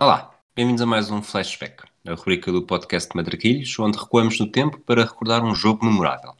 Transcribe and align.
Olá, 0.00 0.30
bem-vindos 0.54 0.80
a 0.80 0.86
mais 0.86 1.10
um 1.10 1.20
Flashback, 1.20 1.82
a 2.06 2.14
rubrica 2.14 2.52
do 2.52 2.62
podcast 2.62 3.16
Matraquilhos, 3.16 3.76
onde 3.80 3.98
recuamos 3.98 4.38
no 4.38 4.46
tempo 4.46 4.78
para 4.78 5.02
recordar 5.02 5.42
um 5.42 5.52
jogo 5.52 5.84
memorável. 5.84 6.36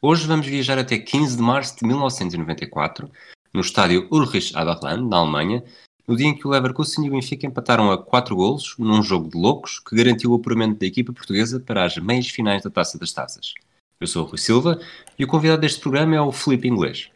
Hoje 0.00 0.24
vamos 0.24 0.46
viajar 0.46 0.78
até 0.78 0.96
15 0.96 1.36
de 1.36 1.42
março 1.42 1.76
de 1.80 1.84
1994, 1.84 3.10
no 3.52 3.60
estádio 3.60 4.06
Ulrich 4.08 4.56
Aberland, 4.56 5.08
na 5.08 5.16
Alemanha, 5.16 5.64
no 6.06 6.14
dia 6.14 6.28
em 6.28 6.38
que 6.38 6.46
o 6.46 6.50
Leverkusen 6.50 7.04
e 7.04 7.08
o 7.08 7.10
Benfica 7.10 7.44
empataram 7.44 7.90
a 7.90 7.98
4 7.98 8.36
golos 8.36 8.76
num 8.78 9.02
jogo 9.02 9.28
de 9.28 9.36
loucos 9.36 9.80
que 9.80 9.96
garantiu 9.96 10.30
o 10.30 10.36
apuramento 10.36 10.78
da 10.78 10.86
equipa 10.86 11.12
portuguesa 11.12 11.58
para 11.58 11.84
as 11.84 11.96
meias 11.96 12.28
finais 12.28 12.62
da 12.62 12.70
Taça 12.70 13.00
das 13.00 13.12
Taças. 13.12 13.52
Eu 13.98 14.06
sou 14.06 14.24
o 14.24 14.28
Rui 14.28 14.38
Silva 14.38 14.80
e 15.18 15.24
o 15.24 15.26
convidado 15.26 15.62
deste 15.62 15.80
programa 15.80 16.14
é 16.14 16.20
o 16.20 16.30
Felipe 16.30 16.68
Inglês. 16.68 17.10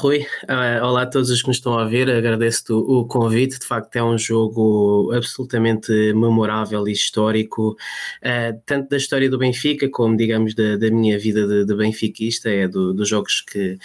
Rui. 0.00 0.20
Uh, 0.44 0.82
olá 0.82 1.02
a 1.02 1.06
todos 1.06 1.28
os 1.28 1.42
que 1.42 1.48
nos 1.48 1.58
estão 1.58 1.78
a 1.78 1.84
ver. 1.84 2.10
Agradeço-te 2.10 2.72
o 2.72 3.04
convite. 3.04 3.58
De 3.58 3.66
facto, 3.66 3.94
é 3.96 4.02
um 4.02 4.16
jogo 4.16 5.12
absolutamente 5.12 5.92
memorável 6.14 6.88
e 6.88 6.92
histórico, 6.92 7.72
uh, 7.72 8.62
tanto 8.64 8.88
da 8.88 8.96
história 8.96 9.28
do 9.28 9.36
Benfica 9.36 9.90
como, 9.90 10.16
digamos, 10.16 10.54
da, 10.54 10.78
da 10.78 10.90
minha 10.90 11.18
vida 11.18 11.46
de, 11.46 11.66
de 11.66 11.74
benfiquista. 11.74 12.48
É 12.48 12.66
do, 12.66 12.94
dos 12.94 13.10
jogos 13.10 13.42
que, 13.42 13.76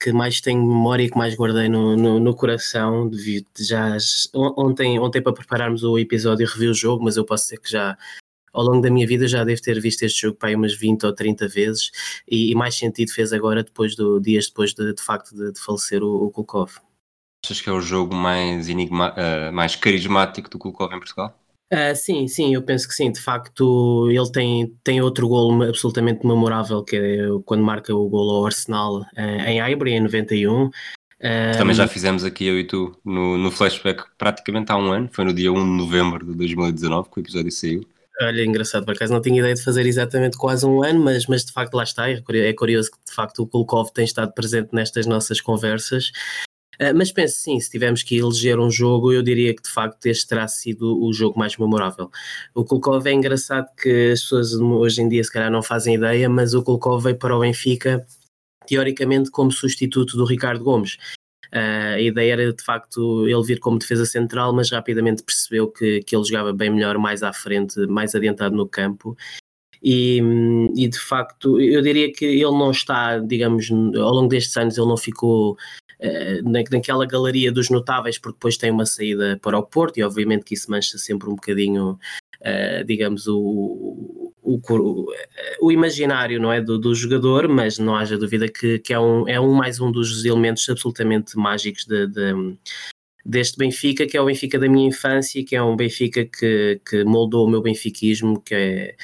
que 0.00 0.10
mais 0.10 0.40
tenho 0.40 0.66
memória 0.66 1.04
e 1.04 1.10
que 1.10 1.18
mais 1.18 1.34
guardei 1.34 1.68
no, 1.68 1.94
no, 1.98 2.18
no 2.18 2.34
coração. 2.34 3.06
Devido, 3.06 3.46
já, 3.58 3.94
ontem, 4.34 4.98
ontem, 4.98 5.20
para 5.20 5.34
prepararmos 5.34 5.84
o 5.84 5.98
episódio, 5.98 6.46
revi 6.46 6.68
o 6.68 6.74
jogo, 6.74 7.04
mas 7.04 7.18
eu 7.18 7.26
posso 7.26 7.44
dizer 7.44 7.60
que 7.60 7.70
já 7.70 7.94
ao 8.52 8.62
longo 8.62 8.80
da 8.80 8.90
minha 8.90 9.06
vida 9.06 9.26
já 9.26 9.44
devo 9.44 9.60
ter 9.60 9.80
visto 9.80 10.02
este 10.02 10.22
jogo 10.22 10.36
para 10.36 10.50
aí 10.50 10.54
umas 10.54 10.74
20 10.74 11.06
ou 11.06 11.12
30 11.12 11.48
vezes 11.48 11.90
e, 12.26 12.50
e 12.50 12.54
mais 12.54 12.76
sentido 12.76 13.12
fez 13.12 13.32
agora 13.32 13.62
depois 13.62 13.94
do 13.94 14.20
dias 14.20 14.46
depois 14.48 14.74
de, 14.74 14.94
de 14.94 15.02
facto 15.02 15.34
de, 15.34 15.52
de 15.52 15.60
falecer 15.60 16.02
o, 16.02 16.26
o 16.26 16.30
Kulkov. 16.30 16.72
Achas 17.44 17.60
que 17.60 17.68
é 17.68 17.72
o 17.72 17.80
jogo 17.80 18.14
mais, 18.14 18.68
enigma, 18.68 19.14
uh, 19.14 19.52
mais 19.52 19.76
carismático 19.76 20.50
do 20.50 20.58
Kulkov 20.58 20.92
em 20.92 20.98
Portugal? 20.98 21.38
Uh, 21.72 21.94
sim, 21.94 22.26
sim, 22.26 22.54
eu 22.54 22.62
penso 22.62 22.88
que 22.88 22.94
sim. 22.94 23.12
De 23.12 23.20
facto, 23.20 24.08
ele 24.10 24.30
tem, 24.32 24.74
tem 24.82 25.00
outro 25.02 25.28
golo 25.28 25.62
absolutamente 25.62 26.26
memorável, 26.26 26.82
que 26.82 26.96
é 26.96 27.18
quando 27.44 27.62
marca 27.62 27.94
o 27.94 28.08
golo 28.08 28.38
ao 28.38 28.46
Arsenal 28.46 29.00
uh, 29.00 29.20
em 29.46 29.60
Highbury, 29.60 29.92
em 29.92 30.00
91. 30.00 30.64
Uh, 30.64 30.70
Também 31.58 31.74
já 31.74 31.86
fizemos 31.86 32.24
aqui 32.24 32.46
eu 32.46 32.58
e 32.58 32.64
tu 32.64 32.96
no, 33.04 33.36
no 33.36 33.50
flashback 33.50 34.04
praticamente 34.16 34.72
há 34.72 34.76
um 34.76 34.92
ano, 34.92 35.08
foi 35.12 35.24
no 35.24 35.34
dia 35.34 35.52
1 35.52 35.54
de 35.54 35.84
novembro 35.84 36.24
de 36.24 36.34
2019 36.34 37.10
que 37.10 37.18
o 37.18 37.20
episódio 37.20 37.52
saiu. 37.52 37.86
Olha, 38.20 38.44
engraçado, 38.44 38.84
por 38.84 38.94
acaso 38.94 39.12
não 39.12 39.22
tinha 39.22 39.38
ideia 39.38 39.54
de 39.54 39.62
fazer 39.62 39.86
exatamente 39.86 40.36
quase 40.36 40.66
um 40.66 40.82
ano, 40.82 41.00
mas, 41.04 41.26
mas 41.26 41.44
de 41.44 41.52
facto 41.52 41.74
lá 41.74 41.84
está. 41.84 42.10
É, 42.10 42.20
é 42.30 42.52
curioso 42.52 42.90
que 42.90 42.98
de 43.06 43.14
facto 43.14 43.42
o 43.42 43.46
Kulkov 43.46 43.90
tem 43.92 44.04
estado 44.04 44.32
presente 44.32 44.70
nestas 44.72 45.06
nossas 45.06 45.40
conversas. 45.40 46.10
Uh, 46.80 46.94
mas 46.96 47.12
penso 47.12 47.36
sim, 47.38 47.58
se 47.60 47.70
tivermos 47.70 48.02
que 48.02 48.16
eleger 48.16 48.58
um 48.58 48.70
jogo, 48.70 49.12
eu 49.12 49.22
diria 49.22 49.54
que 49.54 49.62
de 49.62 49.70
facto 49.70 50.06
este 50.06 50.28
terá 50.28 50.46
sido 50.48 51.00
o 51.00 51.12
jogo 51.12 51.38
mais 51.38 51.56
memorável. 51.56 52.10
O 52.54 52.64
Kulkov 52.64 53.06
é 53.06 53.12
engraçado 53.12 53.68
que 53.80 54.12
as 54.12 54.22
pessoas 54.22 54.52
hoje 54.54 55.02
em 55.02 55.08
dia 55.08 55.22
se 55.22 55.32
calhar 55.32 55.50
não 55.50 55.62
fazem 55.62 55.94
ideia, 55.94 56.28
mas 56.28 56.54
o 56.54 56.62
Kulkov 56.62 57.04
veio 57.04 57.18
para 57.18 57.36
o 57.36 57.40
Benfica 57.40 58.04
teoricamente 58.66 59.30
como 59.30 59.50
substituto 59.50 60.16
do 60.16 60.24
Ricardo 60.24 60.62
Gomes. 60.62 60.98
Uh, 61.52 61.94
a 61.94 62.00
ideia 62.00 62.32
era 62.32 62.52
de 62.52 62.62
facto 62.62 63.26
ele 63.26 63.42
vir 63.42 63.58
como 63.58 63.78
defesa 63.78 64.04
central, 64.04 64.52
mas 64.52 64.70
rapidamente 64.70 65.22
percebeu 65.22 65.68
que, 65.68 66.00
que 66.02 66.14
ele 66.14 66.24
jogava 66.24 66.52
bem 66.52 66.70
melhor 66.70 66.98
mais 66.98 67.22
à 67.22 67.32
frente, 67.32 67.78
mais 67.86 68.14
adiantado 68.14 68.54
no 68.54 68.68
campo. 68.68 69.16
E, 69.82 70.20
e, 70.76 70.88
de 70.88 70.98
facto 70.98 71.60
eu 71.60 71.80
diria 71.80 72.12
que 72.12 72.24
ele 72.24 72.42
não 72.50 72.72
está, 72.72 73.18
digamos, 73.18 73.70
ao 73.70 74.12
longo 74.12 74.28
destes 74.28 74.56
anos 74.56 74.76
ele 74.76 74.88
não 74.88 74.96
ficou 74.96 75.52
uh, 75.52 76.68
naquela 76.70 77.06
galeria 77.06 77.52
dos 77.52 77.70
notáveis, 77.70 78.18
porque 78.18 78.36
depois 78.36 78.56
tem 78.56 78.70
uma 78.70 78.84
saída 78.84 79.38
para 79.40 79.58
o 79.58 79.62
Porto 79.62 79.98
e 79.98 80.02
obviamente 80.02 80.44
que 80.44 80.54
isso 80.54 80.70
mancha 80.70 80.98
sempre 80.98 81.28
um 81.28 81.34
bocadinho, 81.34 81.98
uh, 82.40 82.84
digamos, 82.84 83.28
o, 83.28 84.27
o, 84.48 85.06
o 85.60 85.70
imaginário 85.70 86.40
não 86.40 86.50
é 86.50 86.60
do, 86.60 86.78
do, 86.78 86.94
jogador, 86.94 87.48
mas 87.48 87.78
não 87.78 87.94
haja 87.94 88.16
dúvida 88.16 88.48
que, 88.48 88.78
que 88.78 88.94
é, 88.94 88.98
um, 88.98 89.28
é 89.28 89.38
um 89.38 89.52
mais 89.52 89.78
um 89.78 89.92
dos 89.92 90.24
elementos 90.24 90.66
absolutamente 90.68 91.36
mágicos 91.36 91.84
de, 91.84 92.06
de, 92.06 92.56
deste 93.26 93.58
Benfica, 93.58 94.06
que 94.06 94.16
é 94.16 94.20
o 94.20 94.24
Benfica 94.24 94.58
da 94.58 94.68
minha 94.68 94.88
infância, 94.88 95.44
que 95.44 95.54
é 95.54 95.62
um 95.62 95.76
Benfica 95.76 96.24
que, 96.24 96.80
que 96.88 97.04
moldou 97.04 97.46
o 97.46 97.50
meu 97.50 97.60
benfiquismo, 97.60 98.40
que 98.40 98.54
é, 98.54 98.96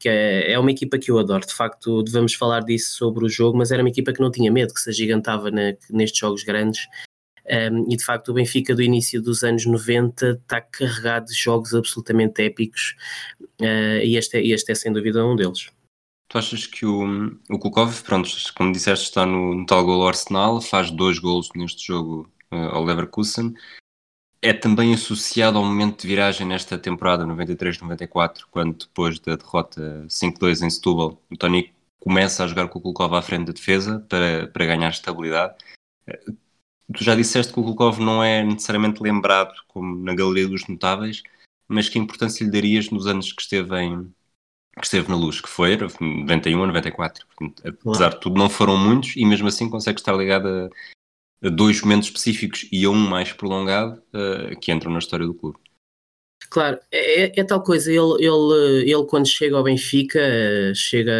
que 0.00 0.08
é, 0.08 0.52
é 0.52 0.58
uma 0.58 0.72
equipa 0.72 0.98
que 0.98 1.12
eu 1.12 1.18
adoro. 1.18 1.46
De 1.46 1.54
facto, 1.54 2.02
devemos 2.02 2.34
falar 2.34 2.60
disso 2.60 2.96
sobre 2.96 3.24
o 3.24 3.28
jogo, 3.28 3.56
mas 3.56 3.70
era 3.70 3.82
uma 3.82 3.90
equipa 3.90 4.12
que 4.12 4.20
não 4.20 4.32
tinha 4.32 4.50
medo, 4.50 4.74
que 4.74 4.80
se 4.80 4.90
agigantava 4.90 5.50
na, 5.50 5.74
nestes 5.90 6.18
jogos 6.18 6.42
grandes. 6.42 6.88
Um, 7.50 7.90
e 7.90 7.96
de 7.96 8.04
facto, 8.04 8.28
o 8.28 8.34
Benfica 8.34 8.74
do 8.74 8.82
início 8.82 9.22
dos 9.22 9.42
anos 9.42 9.64
90 9.64 10.38
está 10.42 10.60
carregado 10.60 11.26
de 11.26 11.34
jogos 11.34 11.74
absolutamente 11.74 12.42
épicos, 12.42 12.94
uh, 13.60 14.04
e 14.04 14.16
este 14.16 14.38
é, 14.38 14.46
este 14.46 14.72
é 14.72 14.74
sem 14.74 14.92
dúvida 14.92 15.24
um 15.24 15.36
deles. 15.36 15.70
Tu 16.28 16.36
achas 16.36 16.66
que 16.66 16.84
o, 16.84 17.04
o 17.48 17.58
Kukov, 17.58 18.02
pronto, 18.02 18.28
como 18.54 18.72
disseste, 18.72 19.06
está 19.06 19.24
no, 19.24 19.54
no 19.54 19.66
tal 19.66 19.84
gol 19.84 20.06
Arsenal, 20.06 20.60
faz 20.60 20.90
dois 20.90 21.18
golos 21.18 21.48
neste 21.54 21.86
jogo 21.86 22.30
uh, 22.52 22.56
ao 22.56 22.84
Leverkusen, 22.84 23.54
é 24.40 24.52
também 24.52 24.94
associado 24.94 25.58
ao 25.58 25.64
momento 25.64 26.02
de 26.02 26.08
viragem 26.08 26.46
nesta 26.46 26.78
temporada 26.78 27.24
93-94, 27.24 28.42
quando 28.50 28.78
depois 28.78 29.18
da 29.20 29.36
derrota 29.36 30.04
5-2 30.08 30.64
em 30.64 30.70
Setúbal, 30.70 31.20
o 31.30 31.36
Tony 31.36 31.72
começa 31.98 32.44
a 32.44 32.46
jogar 32.46 32.68
com 32.68 32.78
o 32.78 32.82
Kulkov 32.82 33.14
à 33.14 33.22
frente 33.22 33.46
da 33.46 33.52
defesa 33.52 34.04
para, 34.08 34.46
para 34.48 34.66
ganhar 34.66 34.90
estabilidade. 34.90 35.56
Tu 36.94 37.04
já 37.04 37.14
disseste 37.14 37.52
que 37.52 37.60
o 37.60 37.64
Kulkov 37.64 38.00
não 38.00 38.22
é 38.22 38.42
necessariamente 38.42 39.02
lembrado 39.02 39.52
como 39.66 39.96
na 40.04 40.14
galeria 40.14 40.48
dos 40.48 40.66
notáveis, 40.68 41.22
mas 41.68 41.88
que 41.88 41.98
importância 41.98 42.44
lhe 42.44 42.50
darias 42.50 42.90
nos 42.90 43.06
anos 43.06 43.32
que 43.32 43.42
esteve, 43.42 43.78
em, 43.78 44.04
que 44.78 44.84
esteve 44.84 45.08
na 45.08 45.16
luz, 45.16 45.40
que 45.40 45.48
foi 45.48 45.76
91 45.76 46.64
a 46.64 46.66
94. 46.66 47.26
Portanto, 47.26 47.62
apesar 47.66 48.10
de 48.10 48.20
tudo, 48.20 48.38
não 48.38 48.48
foram 48.48 48.76
muitos 48.76 49.14
e 49.16 49.24
mesmo 49.24 49.48
assim 49.48 49.68
consegue 49.68 50.00
estar 50.00 50.14
ligado 50.14 50.70
a, 51.42 51.48
dois 51.50 51.80
momentos 51.82 52.08
específicos 52.08 52.66
e 52.72 52.84
a 52.84 52.90
um 52.90 53.08
mais 53.08 53.32
prolongado 53.32 54.02
uh, 54.14 54.58
que 54.60 54.72
entram 54.72 54.90
na 54.90 54.98
história 54.98 55.26
do 55.26 55.34
clube. 55.34 55.58
Claro, 56.50 56.78
é, 56.90 57.24
é, 57.24 57.32
é, 57.40 57.44
tal 57.44 57.62
coisa, 57.62 57.92
ele, 57.92 58.24
ele, 58.24 58.90
ele 58.90 59.04
quando 59.06 59.26
chega 59.26 59.56
ao 59.56 59.62
Benfica, 59.62 60.18
chega 60.74 61.12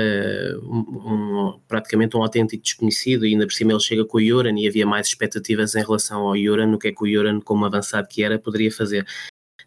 um, 0.62 0.78
um, 0.78 1.60
praticamente 1.68 2.16
um 2.16 2.22
autêntico 2.22 2.62
desconhecido, 2.62 3.26
e 3.26 3.32
ainda 3.32 3.46
por 3.46 3.52
cima 3.52 3.72
ele 3.72 3.80
chega 3.80 4.06
com 4.06 4.16
o 4.16 4.24
Juran 4.24 4.58
e 4.58 4.66
havia 4.66 4.86
mais 4.86 5.08
expectativas 5.08 5.74
em 5.74 5.82
relação 5.82 6.22
ao 6.22 6.36
Juran, 6.36 6.68
no 6.68 6.78
que 6.78 6.88
é 6.88 6.92
que 6.92 7.02
o 7.02 7.06
Juran, 7.06 7.40
como 7.40 7.66
avançado 7.66 8.08
que 8.08 8.22
era, 8.22 8.38
poderia 8.38 8.72
fazer. 8.72 9.06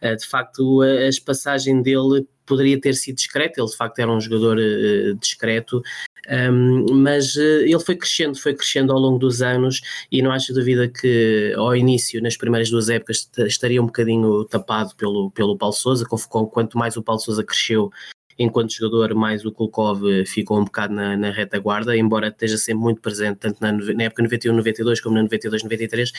Uh, 0.01 0.15
de 0.15 0.25
facto, 0.25 0.81
a, 0.81 1.25
passagem 1.25 1.81
dele 1.81 2.27
poderia 2.45 2.79
ter 2.79 2.93
sido 2.93 3.15
discreta, 3.15 3.61
ele 3.61 3.69
de 3.69 3.77
facto 3.77 3.99
era 3.99 4.11
um 4.11 4.19
jogador 4.19 4.57
uh, 4.57 5.15
discreto, 5.15 5.81
um, 6.29 6.93
mas 6.95 7.35
ele 7.35 7.79
foi 7.79 7.95
crescendo, 7.95 8.37
foi 8.37 8.53
crescendo 8.53 8.91
ao 8.93 8.99
longo 8.99 9.17
dos 9.17 9.41
anos 9.41 9.81
e 10.11 10.21
não 10.21 10.31
acho 10.31 10.53
dúvida 10.53 10.87
que 10.87 11.53
ao 11.55 11.75
início, 11.75 12.21
nas 12.21 12.37
primeiras 12.37 12.69
duas 12.69 12.89
épocas, 12.89 13.29
estaria 13.39 13.81
um 13.81 13.87
bocadinho 13.87 14.43
tapado 14.45 14.95
pelo, 14.95 15.31
pelo 15.31 15.57
Paulo 15.57 15.73
Sousa, 15.73 16.05
quanto 16.05 16.77
mais 16.77 16.95
o 16.97 17.03
Paulo 17.03 17.21
Sousa 17.21 17.43
cresceu 17.43 17.91
enquanto 18.37 18.73
jogador, 18.73 19.13
mais 19.13 19.45
o 19.45 19.51
Kulkov 19.51 20.01
ficou 20.25 20.59
um 20.59 20.65
bocado 20.65 20.93
na, 20.93 21.15
na 21.15 21.31
retaguarda, 21.31 21.95
embora 21.95 22.27
esteja 22.27 22.57
sempre 22.57 22.83
muito 22.83 23.01
presente, 23.01 23.37
tanto 23.37 23.61
na, 23.61 23.71
na 23.71 24.03
época 24.03 24.23
91-92 24.23 25.01
como 25.01 25.15
na 25.15 25.23
92-93, 25.25 26.11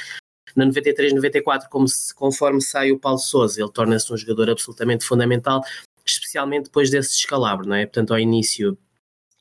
na 0.57 0.67
93-94, 0.67 1.69
como 1.71 1.89
se, 1.89 2.15
conforme 2.15 2.61
sai 2.61 2.93
o 2.93 2.99
Paulo 2.99 3.19
Sousa, 3.19 3.61
ele 3.61 3.73
torna-se 3.73 4.13
um 4.13 4.17
jogador 4.17 4.51
absolutamente 4.51 5.05
fundamental, 5.05 5.63
especialmente 6.05 6.65
depois 6.65 6.91
desse 6.91 7.17
descalabro, 7.17 7.69
não 7.69 7.77
é? 7.77 7.87
Portanto, 7.87 8.13
ao 8.13 8.19
início 8.19 8.77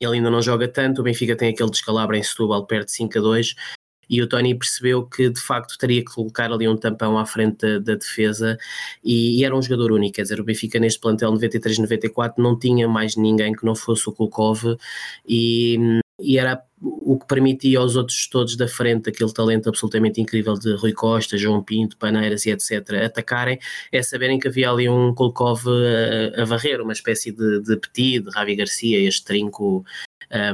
ele 0.00 0.16
ainda 0.16 0.30
não 0.30 0.42
joga 0.42 0.66
tanto, 0.66 1.00
o 1.00 1.04
Benfica 1.04 1.36
tem 1.36 1.50
aquele 1.50 1.70
descalabro 1.70 2.16
em 2.16 2.22
Setúbal 2.22 2.66
perto 2.66 2.86
de 2.86 2.92
5 2.92 3.18
a 3.18 3.20
2 3.20 3.54
e 4.10 4.20
o 4.20 4.28
Tony 4.28 4.54
percebeu 4.54 5.06
que 5.06 5.30
de 5.30 5.40
facto 5.40 5.78
teria 5.78 6.04
que 6.04 6.12
colocar 6.12 6.52
ali 6.52 6.68
um 6.68 6.76
tampão 6.76 7.16
à 7.18 7.24
frente 7.24 7.58
da, 7.58 7.78
da 7.78 7.94
defesa 7.94 8.58
e, 9.02 9.40
e, 9.40 9.44
era 9.44 9.56
um 9.56 9.62
jogador 9.62 9.92
único, 9.92 10.16
quer 10.16 10.22
dizer, 10.22 10.40
o 10.40 10.44
Benfica 10.44 10.78
neste 10.78 11.00
plantel 11.00 11.32
93-94 11.32 12.34
não 12.38 12.58
tinha 12.58 12.88
mais 12.88 13.16
ninguém 13.16 13.54
que 13.54 13.64
não 13.64 13.74
fosse 13.74 14.08
o 14.08 14.12
Kulkov 14.12 14.76
e, 15.26 16.00
e 16.20 16.38
era 16.38 16.62
o 17.12 17.18
que 17.18 17.26
permitia 17.26 17.78
aos 17.78 17.94
outros 17.94 18.26
todos 18.26 18.56
da 18.56 18.66
frente, 18.66 19.10
aquele 19.10 19.32
talento 19.32 19.68
absolutamente 19.68 20.18
incrível 20.18 20.54
de 20.54 20.74
Rui 20.76 20.92
Costa, 20.92 21.36
João 21.36 21.62
Pinto, 21.62 21.98
Paneiras 21.98 22.46
e 22.46 22.50
etc., 22.50 23.04
atacarem, 23.04 23.58
é 23.92 24.02
saberem 24.02 24.38
que 24.38 24.48
havia 24.48 24.70
ali 24.70 24.88
um 24.88 25.14
Kolkov 25.14 25.66
a, 25.68 26.40
a 26.40 26.44
varrer, 26.46 26.80
uma 26.80 26.94
espécie 26.94 27.30
de, 27.30 27.60
de 27.60 27.76
Petit, 27.76 28.20
de 28.20 28.30
Ravi 28.30 28.56
Garcia, 28.56 28.98
este 28.98 29.24
trinco 29.24 29.84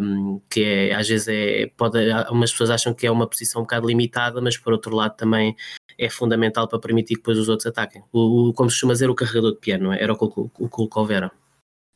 um, 0.02 0.40
que 0.50 0.64
é, 0.64 0.94
às 0.94 1.08
vezes 1.08 1.28
é, 1.28 1.70
pode, 1.76 1.98
umas 2.30 2.50
pessoas 2.50 2.70
acham 2.70 2.92
que 2.92 3.06
é 3.06 3.10
uma 3.10 3.28
posição 3.28 3.60
um 3.60 3.64
bocado 3.64 3.86
limitada, 3.86 4.40
mas 4.40 4.56
por 4.56 4.72
outro 4.72 4.96
lado 4.96 5.16
também 5.16 5.54
é 5.96 6.10
fundamental 6.10 6.66
para 6.66 6.80
permitir 6.80 7.14
que 7.14 7.20
depois 7.20 7.38
os 7.38 7.48
outros 7.48 7.66
ataquem. 7.66 8.02
O, 8.12 8.48
o 8.48 8.52
como 8.52 8.68
se 8.68 8.74
costuma 8.74 8.94
dizer, 8.94 9.08
o 9.08 9.14
carregador 9.14 9.52
de 9.52 9.58
piano, 9.58 9.92
é? 9.92 10.02
era 10.02 10.12
o 10.12 10.16
que 10.16 10.24
o 10.64 10.68
Kolkov 10.68 11.12
era. 11.12 11.30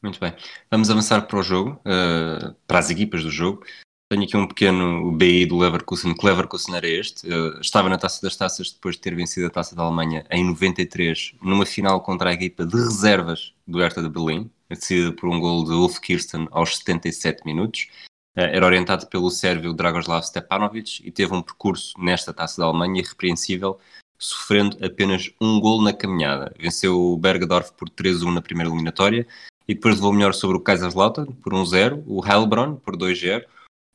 Muito 0.00 0.20
bem. 0.20 0.35
Vamos 0.70 0.88
avançar 0.91 1.23
para 1.23 1.38
o 1.38 1.43
jogo, 1.43 1.81
uh, 1.81 2.55
para 2.67 2.79
as 2.79 2.91
equipas 2.91 3.23
do 3.25 3.31
jogo. 3.31 3.65
Tenho 4.12 4.25
aqui 4.25 4.37
um 4.37 4.47
pequeno 4.47 5.11
BI 5.12 5.47
do 5.47 5.56
Leverkusen, 5.56 6.12
que 6.12 6.26
Leverkusen 6.26 6.76
era 6.76 6.87
este. 6.87 7.26
Uh, 7.26 7.59
estava 7.62 7.88
na 7.88 7.97
Taça 7.97 8.20
das 8.20 8.37
Taças 8.37 8.70
depois 8.70 8.97
de 8.97 9.00
ter 9.00 9.14
vencido 9.14 9.47
a 9.47 9.50
Taça 9.50 9.75
da 9.75 9.82
Alemanha 9.82 10.23
em 10.31 10.44
93, 10.44 11.32
numa 11.41 11.64
final 11.64 11.99
contra 12.03 12.29
a 12.29 12.32
equipa 12.35 12.67
de 12.67 12.76
reservas 12.76 13.55
do 13.67 13.79
Hertha 13.79 14.03
de 14.03 14.11
Berlim, 14.11 14.50
decidida 14.69 15.12
por 15.12 15.31
um 15.31 15.41
gol 15.41 15.64
de 15.64 15.70
Ulf 15.70 15.99
Kirsten 15.99 16.47
aos 16.50 16.76
77 16.76 17.47
minutos. 17.47 17.88
Uh, 18.37 18.53
era 18.53 18.67
orientado 18.67 19.06
pelo 19.06 19.31
sérvio 19.31 19.73
Dragoslav 19.73 20.23
Stepanovic 20.23 21.00
e 21.03 21.11
teve 21.11 21.32
um 21.32 21.41
percurso 21.41 21.94
nesta 21.99 22.35
Taça 22.35 22.61
da 22.61 22.67
Alemanha 22.67 23.00
irrepreensível, 23.00 23.79
sofrendo 24.19 24.76
apenas 24.85 25.31
um 25.41 25.58
gol 25.58 25.81
na 25.81 25.94
caminhada. 25.94 26.53
Venceu 26.61 27.00
o 27.00 27.17
Bergdorf 27.17 27.73
por 27.79 27.88
3-1 27.88 28.31
na 28.31 28.43
primeira 28.43 28.69
eliminatória 28.69 29.26
e 29.67 29.73
depois 29.73 29.94
levou 29.94 30.12
melhor 30.12 30.35
sobre 30.35 30.58
o 30.58 30.61
Kaiserslautern 30.61 31.32
por 31.43 31.55
1-0, 31.55 32.05
o 32.06 32.23
Heilbronn 32.23 32.76
por 32.76 32.94
2-0, 32.94 33.47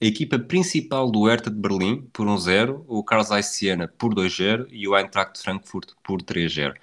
a 0.02 0.06
equipa 0.06 0.38
principal 0.38 1.10
do 1.10 1.26
Hertha 1.26 1.50
de 1.50 1.60
Berlim 1.60 2.04
por 2.14 2.28
1-0, 2.28 2.86
o 2.88 3.04
Zeiss 3.24 3.48
Siena 3.48 3.88
por 3.88 4.14
2-0 4.14 4.68
e 4.70 4.88
o 4.88 4.96
Eintracht 4.96 5.42
Frankfurt 5.42 5.94
por 6.04 6.22
3-0. 6.22 6.76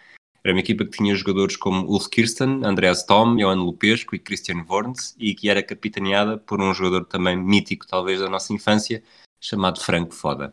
Era 0.42 0.52
uma 0.52 0.60
equipa 0.60 0.84
que 0.84 0.98
tinha 0.98 1.14
jogadores 1.14 1.56
como 1.56 1.86
Ulf 1.86 2.08
Kirsten, 2.08 2.64
Andreas 2.64 3.04
Thom, 3.04 3.36
Johan 3.36 3.62
Lupesco 3.62 4.14
e 4.14 4.18
Christian 4.18 4.64
Worns 4.68 5.14
e 5.18 5.34
que 5.34 5.48
era 5.48 5.62
capitaneada 5.62 6.36
por 6.36 6.60
um 6.60 6.74
jogador 6.74 7.06
também 7.06 7.36
mítico, 7.36 7.86
talvez 7.86 8.20
da 8.20 8.28
nossa 8.28 8.52
infância, 8.52 9.02
chamado 9.40 9.80
Frank 9.80 10.14
Foda. 10.14 10.52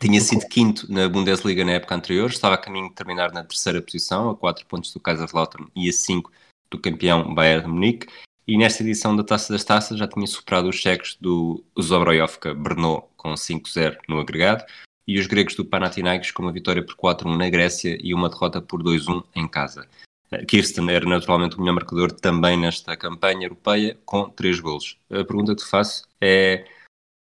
Tinha 0.00 0.20
sido 0.20 0.48
quinto 0.48 0.90
na 0.90 1.08
Bundesliga 1.08 1.64
na 1.64 1.72
época 1.72 1.94
anterior, 1.94 2.28
estava 2.28 2.56
a 2.56 2.58
caminho 2.58 2.88
de 2.88 2.94
terminar 2.94 3.30
na 3.30 3.44
terceira 3.44 3.80
posição, 3.80 4.30
a 4.30 4.36
4 4.36 4.66
pontos 4.66 4.92
do 4.92 4.98
Kaiserslautern 4.98 5.68
e 5.76 5.88
a 5.88 5.92
5 5.92 6.32
do 6.68 6.80
campeão 6.80 7.32
Bayern 7.32 7.68
Munique, 7.68 8.08
e 8.46 8.58
nesta 8.58 8.82
edição 8.82 9.16
da 9.16 9.24
Taça 9.24 9.52
das 9.52 9.64
Taças 9.64 9.98
já 9.98 10.06
tinha 10.06 10.26
superado 10.26 10.68
os 10.68 10.76
cheques 10.76 11.16
do 11.20 11.64
Zobroyovka 11.80 12.54
Brno 12.54 13.04
com 13.16 13.32
5-0 13.32 13.98
no 14.08 14.20
agregado 14.20 14.64
e 15.06 15.18
os 15.18 15.26
gregos 15.26 15.54
do 15.54 15.64
Panathinaikos 15.64 16.30
com 16.30 16.42
uma 16.42 16.52
vitória 16.52 16.84
por 16.84 16.94
4-1 16.94 17.36
na 17.36 17.48
Grécia 17.48 17.98
e 18.02 18.12
uma 18.14 18.28
derrota 18.28 18.60
por 18.60 18.82
2-1 18.82 19.24
em 19.34 19.48
casa. 19.48 19.86
Eh, 20.30 20.44
Kirsten 20.44 20.90
era 20.90 21.06
naturalmente 21.06 21.56
o 21.56 21.60
melhor 21.60 21.74
marcador 21.74 22.12
também 22.12 22.58
nesta 22.58 22.96
campanha 22.96 23.46
europeia 23.46 23.98
com 24.04 24.28
3 24.30 24.60
golos. 24.60 24.98
A 25.10 25.24
pergunta 25.24 25.54
que 25.54 25.62
te 25.62 25.68
faço 25.68 26.06
é 26.20 26.66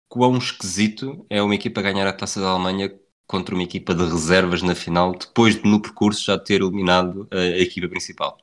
quão 0.09 0.37
esquisito 0.37 1.25
é 1.29 1.41
uma 1.41 1.55
equipa 1.55 1.81
ganhar 1.81 2.07
a 2.07 2.13
Taça 2.13 2.39
da 2.39 2.49
Alemanha 2.49 2.93
contra 3.27 3.53
uma 3.53 3.63
equipa 3.63 3.93
de 3.93 4.03
reservas 4.03 4.61
na 4.61 4.73
final 4.73 5.13
depois 5.13 5.55
de 5.61 5.69
no 5.69 5.81
percurso 5.81 6.25
já 6.25 6.37
ter 6.37 6.61
eliminado 6.61 7.27
a 7.31 7.57
equipa 7.57 7.87
principal? 7.89 8.37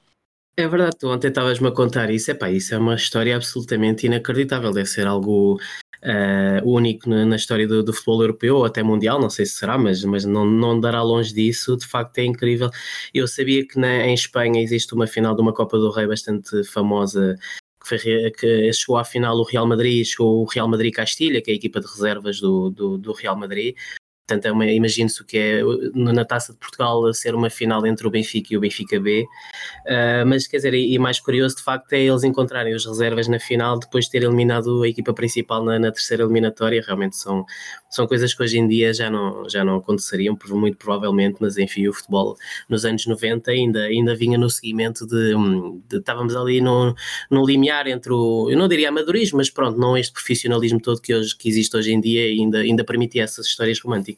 É 0.56 0.68
verdade, 0.68 0.96
tu 0.98 1.08
ontem 1.08 1.28
estavas-me 1.28 1.66
a 1.66 1.72
contar 1.72 2.10
isso. 2.10 2.30
Epá, 2.30 2.48
isso 2.48 2.74
é 2.74 2.78
uma 2.78 2.94
história 2.94 3.34
absolutamente 3.34 4.06
inacreditável. 4.06 4.70
Deve 4.70 4.88
ser 4.88 5.06
algo 5.06 5.58
uh, 6.04 6.68
único 6.68 7.08
na, 7.10 7.24
na 7.24 7.34
história 7.34 7.66
do, 7.66 7.82
do, 7.82 7.92
futebol 7.92 8.22
europeu 8.22 8.56
ou 8.56 8.64
até 8.64 8.80
mundial. 8.80 9.20
Não 9.20 9.28
sei 9.28 9.46
se 9.46 9.56
será, 9.56 9.76
mas, 9.76 10.04
mas 10.04 10.24
não, 10.24 10.44
não 10.44 10.78
dará 10.78 11.02
longe 11.02 11.34
disso. 11.34 11.76
De 11.76 11.86
facto, 11.86 12.18
é 12.18 12.24
incrível. 12.24 12.70
Eu 13.12 13.26
sabia 13.26 13.66
que 13.66 13.78
na, 13.78 14.06
em 14.06 14.14
Espanha 14.14 14.62
existe 14.62 14.94
uma 14.94 15.08
final 15.08 15.34
de 15.34 15.42
uma 15.42 15.52
Copa 15.52 15.76
do 15.76 15.90
Rei 15.90 16.06
bastante 16.06 16.62
famosa. 16.64 17.36
Que, 17.82 17.98
foi, 17.98 18.30
que 18.30 18.72
chegou 18.72 18.96
à 18.96 19.04
final 19.04 19.36
o 19.36 19.42
Real 19.42 19.66
Madrid, 19.66 20.06
chegou 20.06 20.42
o 20.42 20.44
Real 20.46 20.68
Madrid 20.68 20.94
Castilha, 20.94 21.42
que 21.42 21.50
é 21.50 21.54
a 21.54 21.56
equipa 21.56 21.80
de 21.80 21.86
reservas 21.86 22.40
do, 22.40 22.70
do, 22.70 22.96
do 22.96 23.12
Real 23.12 23.36
Madrid, 23.36 23.74
Portanto, 24.26 24.62
é 24.62 24.74
imagine-se 24.74 25.20
o 25.20 25.24
que 25.24 25.36
é 25.36 25.60
na 25.94 26.24
Taça 26.24 26.54
de 26.54 26.58
Portugal 26.58 27.12
ser 27.12 27.34
uma 27.34 27.50
final 27.50 27.86
entre 27.86 28.06
o 28.06 28.10
Benfica 28.10 28.54
e 28.54 28.56
o 28.56 28.60
Benfica 28.60 28.98
B. 28.98 29.26
Uh, 29.86 30.26
mas 30.26 30.46
quer 30.46 30.56
dizer, 30.56 30.72
e, 30.72 30.98
mais 30.98 31.20
curioso 31.20 31.56
de 31.56 31.62
facto 31.62 31.92
é 31.92 32.00
eles 32.00 32.24
encontrarem 32.24 32.74
os 32.74 32.86
reservas 32.86 33.28
na 33.28 33.38
final 33.38 33.78
depois 33.78 34.06
de 34.06 34.12
ter 34.12 34.22
eliminado 34.22 34.82
a 34.82 34.88
equipa 34.88 35.12
principal 35.12 35.62
na, 35.62 35.78
na, 35.78 35.92
terceira 35.92 36.22
eliminatória. 36.22 36.82
Realmente 36.84 37.18
são, 37.18 37.44
são 37.90 38.06
coisas 38.06 38.32
que 38.32 38.42
hoje 38.42 38.58
em 38.58 38.66
dia 38.66 38.94
já 38.94 39.10
não, 39.10 39.46
já 39.46 39.62
não 39.62 39.76
aconteceriam, 39.76 40.38
muito 40.50 40.78
provavelmente, 40.78 41.36
mas 41.38 41.58
enfim, 41.58 41.86
o 41.86 41.92
futebol 41.92 42.34
nos 42.66 42.86
anos 42.86 43.06
90 43.06 43.50
ainda, 43.50 43.82
ainda 43.82 44.14
vinha 44.14 44.38
no 44.38 44.48
seguimento 44.48 45.06
de, 45.06 45.34
de 45.86 45.98
estávamos 45.98 46.34
ali 46.34 46.62
no, 46.62 46.94
no 47.30 47.44
limiar 47.44 47.86
entre 47.88 48.10
o, 48.10 48.48
eu 48.50 48.56
não 48.56 48.68
diria 48.68 48.88
amadorismo, 48.88 49.36
mas 49.36 49.50
pronto, 49.50 49.78
não 49.78 49.98
este 49.98 50.14
profissionalismo 50.14 50.80
todo 50.80 50.98
que, 51.00 51.14
hoje, 51.14 51.36
que 51.36 51.46
existe 51.46 51.76
hoje 51.76 51.92
em 51.92 52.00
dia 52.00 52.24
ainda, 52.24 52.60
ainda 52.60 52.84
permitia 52.84 53.24
essas 53.24 53.46
histórias 53.46 53.78
românticas. 53.80 54.13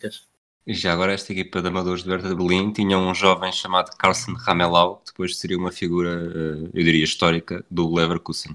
E 0.67 0.75
já 0.75 0.93
agora 0.93 1.13
esta 1.13 1.33
equipa 1.33 1.63
de 1.63 1.69
amadores 1.69 2.03
de 2.03 2.09
Berta 2.09 2.29
de 2.29 2.35
Berlim 2.35 2.73
tinha 2.73 2.99
um 2.99 3.15
jovem 3.15 3.53
chamado 3.53 3.97
Carlsen 3.97 4.35
Ramelau, 4.35 4.97
que 4.97 5.13
depois 5.13 5.37
seria 5.37 5.57
uma 5.57 5.71
figura, 5.71 6.11
eh, 6.11 6.71
eu 6.75 6.83
diria, 6.83 7.05
histórica 7.05 7.65
do 7.71 7.95
Leverkusen. 7.95 8.53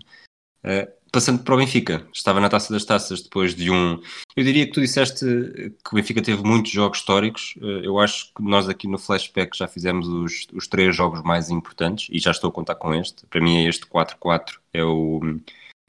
Eh, 0.61 0.91
passando 1.09 1.41
para 1.41 1.55
o 1.55 1.57
Benfica, 1.57 2.05
estava 2.13 2.41
na 2.41 2.49
Taça 2.49 2.73
das 2.73 2.83
Taças 2.83 3.21
depois 3.21 3.55
de 3.55 3.71
um... 3.71 3.97
Eu 4.35 4.43
diria 4.43 4.65
que 4.65 4.73
tu 4.73 4.81
disseste 4.81 5.25
que 5.25 5.93
o 5.93 5.95
Benfica 5.95 6.21
teve 6.21 6.43
muitos 6.43 6.71
jogos 6.73 6.97
históricos. 6.97 7.55
Eh, 7.61 7.87
eu 7.87 7.97
acho 7.97 8.33
que 8.33 8.43
nós 8.43 8.67
aqui 8.67 8.89
no 8.89 8.97
Flashback 8.97 9.57
já 9.57 9.67
fizemos 9.67 10.05
os, 10.09 10.47
os 10.51 10.67
três 10.67 10.93
jogos 10.93 11.23
mais 11.23 11.49
importantes 11.49 12.09
e 12.11 12.19
já 12.19 12.31
estou 12.31 12.49
a 12.49 12.53
contar 12.53 12.75
com 12.75 12.93
este. 12.93 13.25
Para 13.27 13.39
mim 13.39 13.63
é 13.63 13.69
este 13.69 13.85
4-4, 13.85 14.59
é, 14.73 14.83
o, 14.83 15.21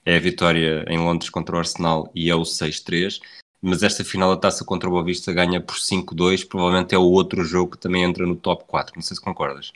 é 0.07 0.17
a 0.17 0.21
vitória 0.21 0.85
em 0.89 0.99
Londres 0.99 1.31
contra 1.31 1.57
o 1.57 1.59
Arsenal 1.59 2.09
e 2.15 2.31
é 2.31 2.35
o 2.37 2.43
6-3 2.43 3.21
mas 3.63 3.85
esta 3.85 4.05
final 4.05 4.35
da 4.35 4.41
taça 4.41 4.65
contra 4.65 4.89
o 4.89 4.93
Boavista 4.93 5.33
ganha 5.33 5.61
por 5.61 5.77
5-2, 5.77 6.47
provavelmente 6.49 6.95
é 6.95 6.99
o 6.99 7.03
outro 7.03 7.45
jogo 7.45 7.73
que 7.73 7.79
também 7.79 8.03
entra 8.03 8.27
no 8.27 8.35
top 8.35 8.65
4, 8.67 8.95
não 8.97 9.03
sei 9.03 9.15
se 9.15 9.23
concordas. 9.23 9.73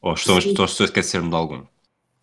Ou 0.00 0.14
estou, 0.14 0.38
estou, 0.38 0.64
estou 0.64 0.84
a 0.84 0.86
esquecer-me 0.86 1.28
de 1.28 1.34
algum. 1.34 1.62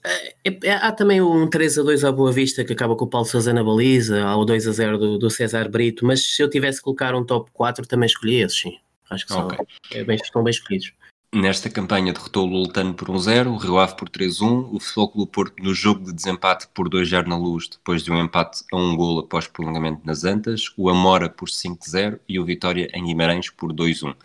É, 0.04 0.34
é, 0.63 0.72
há 0.72 0.92
também 0.94 1.22
um 1.22 1.50
3 1.50 1.80
a 1.80 1.84
2 1.84 2.04
à 2.06 2.12
Boa 2.12 2.31
Vista 2.31 2.63
que 2.63 2.72
acaba 2.72 2.95
com 2.95 3.04
o 3.04 3.10
Paulo 3.10 3.28
Sousa 3.28 3.51
na 3.51 3.63
baliza, 3.63 4.24
há 4.24 4.38
o 4.38 4.45
2 4.45 4.68
a 4.68 4.72
0 4.72 4.98
do, 4.98 5.18
do 5.18 5.30
César 5.30 5.68
Brito, 5.69 6.06
mas 6.06 6.24
se 6.24 6.42
eu 6.42 6.50
tivesse 6.50 6.78
que 6.78 6.86
colocar 6.86 7.13
um 7.13 7.25
top 7.25 7.51
4 7.51 7.86
também 7.86 8.07
escolhi 8.07 8.42
esses, 8.42 8.60
sim. 8.62 8.78
Acho 9.10 9.25
que 9.25 9.33
são, 9.33 9.48
okay. 9.48 9.66
é 9.92 10.04
bem, 10.04 10.16
estão 10.16 10.44
bem 10.44 10.51
escolhidos. 10.51 10.92
Nesta 11.36 11.70
campanha 11.70 12.14
derrotou 12.14 12.48
o 12.48 12.50
Lultano 12.50 12.94
por 12.94 13.10
1-0, 13.10 13.48
o 13.48 13.58
Rio 13.58 13.78
Ave 13.78 13.98
por 13.98 14.10
3-1, 14.10 14.69
o 14.72 14.80
Futebol 14.80 15.28
Porto 15.28 15.62
no 15.62 15.74
jogo 15.74 16.06
de 16.06 16.14
desempate 16.14 16.68
por 16.69 16.90
2-0 16.90 17.28
na 17.28 17.38
Luz, 17.38 17.68
depois 17.68 18.02
de 18.02 18.12
um 18.12 18.18
empate 18.18 18.64
a 18.72 18.78
um 18.78 18.96
gol 18.96 19.19
após 19.19 19.46
prolongamento 19.46 20.02
nas 20.06 20.24
Antas, 20.24 20.72
o 20.78 20.90
Amora 20.90 21.30
por 21.30 21.50
5-0 21.50 22.22
e 22.30 22.40
o 22.40 22.46
Vitória 22.46 22.90
em 22.94 23.04
Guimarães 23.04 23.50
por 23.50 23.74
2-1. 23.74 24.16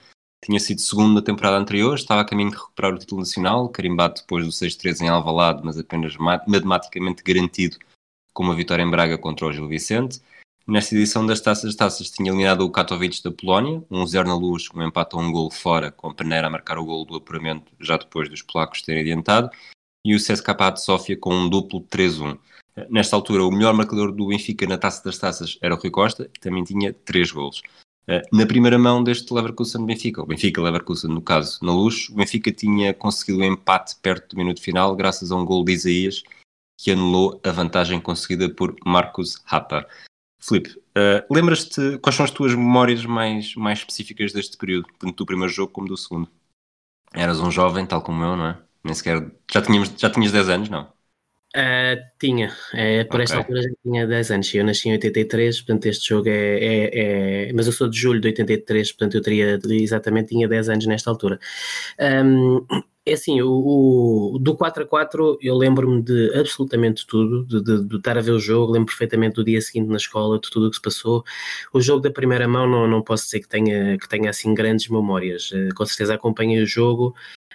Tinha 0.44 0.60
sido 0.60 0.80
segundo 0.80 1.14
na 1.14 1.22
temporada 1.22 1.56
anterior, 1.56 1.94
estava 1.94 2.20
a 2.20 2.24
caminho 2.24 2.50
de 2.50 2.56
recuperar 2.56 2.94
o 2.94 2.98
título 2.98 3.20
nacional, 3.20 3.68
carimbado 3.68 4.20
depois 4.20 4.46
do 4.46 4.52
6-3 4.52 5.00
em 5.00 5.08
Alvalade, 5.08 5.60
mas 5.64 5.76
apenas 5.76 6.16
matematicamente 6.16 7.24
garantido 7.24 7.78
com 8.32 8.44
uma 8.44 8.54
vitória 8.54 8.82
em 8.82 8.90
Braga 8.90 9.18
contra 9.18 9.46
o 9.46 9.52
Gil 9.52 9.66
Vicente. 9.66 10.20
Nesta 10.66 10.94
edição 10.94 11.26
das 11.26 11.40
Taças 11.40 11.74
Taças 11.74 12.08
tinha 12.08 12.30
eliminado 12.30 12.60
o 12.60 12.70
Katowice 12.70 13.22
da 13.22 13.32
Polónia, 13.32 13.82
um 13.90 14.06
0 14.06 14.28
na 14.28 14.36
luz, 14.36 14.68
um 14.72 14.82
empate 14.82 15.16
a 15.16 15.18
um 15.18 15.32
gol 15.32 15.50
fora, 15.50 15.90
com 15.90 16.14
Peneira 16.14 16.46
a 16.46 16.50
marcar 16.50 16.78
o 16.78 16.84
gol 16.84 17.04
do 17.04 17.16
apuramento 17.16 17.72
já 17.80 17.96
depois 17.96 18.28
dos 18.28 18.42
polacos 18.42 18.80
terem 18.80 19.02
adiantado, 19.02 19.50
e 20.04 20.14
o 20.14 20.18
CSKA 20.18 20.70
de 20.70 20.82
Sófia 20.82 21.16
com 21.16 21.34
um 21.34 21.48
duplo 21.48 21.80
3-1. 21.80 22.38
Nesta 22.88 23.16
altura, 23.16 23.44
o 23.44 23.50
melhor 23.50 23.74
marcador 23.74 24.12
do 24.12 24.28
Benfica 24.28 24.64
na 24.66 24.78
Taça 24.78 25.04
das 25.04 25.18
Taças 25.18 25.58
era 25.60 25.74
o 25.74 25.78
Rui 25.78 25.90
Costa, 25.90 26.28
que 26.32 26.40
também 26.40 26.62
tinha 26.62 26.92
3 26.92 27.32
golos. 27.32 27.60
Eh, 28.06 28.22
na 28.32 28.46
primeira 28.46 28.78
mão 28.78 29.02
deste 29.02 29.34
Leverkusen-Benfica, 29.34 30.22
o 30.22 30.26
Benfica-Leverkusen 30.26 31.10
no 31.10 31.20
caso, 31.20 31.58
na 31.62 31.72
luz, 31.72 32.08
o 32.08 32.14
Benfica 32.14 32.52
tinha 32.52 32.94
conseguido 32.94 33.40
o 33.40 33.42
um 33.42 33.52
empate 33.52 33.96
perto 34.00 34.34
do 34.34 34.38
minuto 34.38 34.60
final, 34.60 34.94
graças 34.94 35.32
a 35.32 35.36
um 35.36 35.44
gol 35.44 35.64
de 35.64 35.72
Isaías, 35.72 36.22
que 36.78 36.92
anulou 36.92 37.40
a 37.44 37.50
vantagem 37.50 38.00
conseguida 38.00 38.48
por 38.48 38.74
Marcos 38.84 39.40
Rappa. 39.44 39.86
Filipe, 40.42 40.70
uh, 40.70 41.24
lembras-te 41.32 41.98
quais 41.98 42.16
são 42.16 42.24
as 42.24 42.30
tuas 42.30 42.52
memórias 42.52 43.04
mais, 43.04 43.54
mais 43.54 43.78
específicas 43.78 44.32
deste 44.32 44.56
período, 44.56 44.88
tanto 44.98 45.14
do 45.14 45.26
primeiro 45.26 45.52
jogo 45.52 45.72
como 45.72 45.86
do 45.86 45.96
segundo? 45.96 46.28
Eras 47.14 47.38
um 47.38 47.50
jovem, 47.50 47.86
tal 47.86 48.02
como 48.02 48.24
eu, 48.24 48.36
não 48.36 48.46
é? 48.46 48.58
Nem 48.82 48.94
sequer. 48.94 49.30
Já, 49.52 49.62
tínhamos, 49.62 49.92
já 49.96 50.10
tinhas 50.10 50.32
10 50.32 50.48
anos, 50.48 50.68
não? 50.68 50.92
Uh, 51.54 52.00
tinha, 52.18 52.48
uh, 52.48 53.06
por 53.08 53.16
okay. 53.16 53.24
esta 53.24 53.36
altura 53.36 53.62
já 53.62 53.68
tinha 53.82 54.06
10 54.06 54.30
anos. 54.30 54.54
Eu 54.54 54.64
nasci 54.64 54.88
em 54.88 54.92
83, 54.92 55.60
portanto, 55.60 55.86
este 55.86 56.08
jogo 56.08 56.28
é, 56.28 56.32
é, 56.32 57.48
é, 57.48 57.52
Mas 57.52 57.66
eu 57.66 57.72
sou 57.72 57.88
de 57.88 57.98
julho 57.98 58.20
de 58.20 58.28
83, 58.28 58.92
portanto, 58.92 59.14
eu 59.14 59.22
teria 59.22 59.60
exatamente 59.70 60.30
tinha 60.30 60.48
10 60.48 60.68
anos 60.70 60.86
nesta 60.86 61.10
altura. 61.10 61.38
Um, 62.00 62.66
É 63.04 63.14
assim, 63.14 63.42
o, 63.42 64.34
o 64.34 64.38
do 64.38 64.56
4 64.56 64.84
a 64.84 64.86
4 64.86 65.36
eu 65.42 65.56
lembro-me 65.56 66.00
de 66.00 66.32
absolutamente 66.38 67.04
tudo, 67.04 67.44
de, 67.44 67.60
de, 67.60 67.88
de, 67.88 67.96
estar 67.96 68.16
a 68.16 68.20
ver 68.20 68.30
o 68.30 68.38
jogo, 68.38 68.72
lembro 68.72 68.86
perfeitamente 68.86 69.34
do 69.34 69.44
dia 69.44 69.60
seguinte 69.60 69.88
na 69.88 69.96
escola, 69.96 70.38
de 70.38 70.48
tudo 70.48 70.68
o 70.68 70.70
que 70.70 70.76
se 70.76 70.82
passou. 70.82 71.24
O 71.72 71.80
jogo 71.80 72.00
da 72.00 72.12
primeira 72.12 72.46
mão 72.46 72.68
não, 72.68 72.86
não 72.86 73.02
posso 73.02 73.24
dizer 73.24 73.40
que 73.40 73.48
tenha, 73.48 73.98
que 73.98 74.08
tenha 74.08 74.30
assim 74.30 74.54
grandes 74.54 74.88
memórias. 74.88 75.50
Eh, 75.52 75.70
com 75.74 75.84
certeza 75.84 76.14
acompanhei 76.14 76.62
o 76.62 76.66
jogo. 76.66 77.12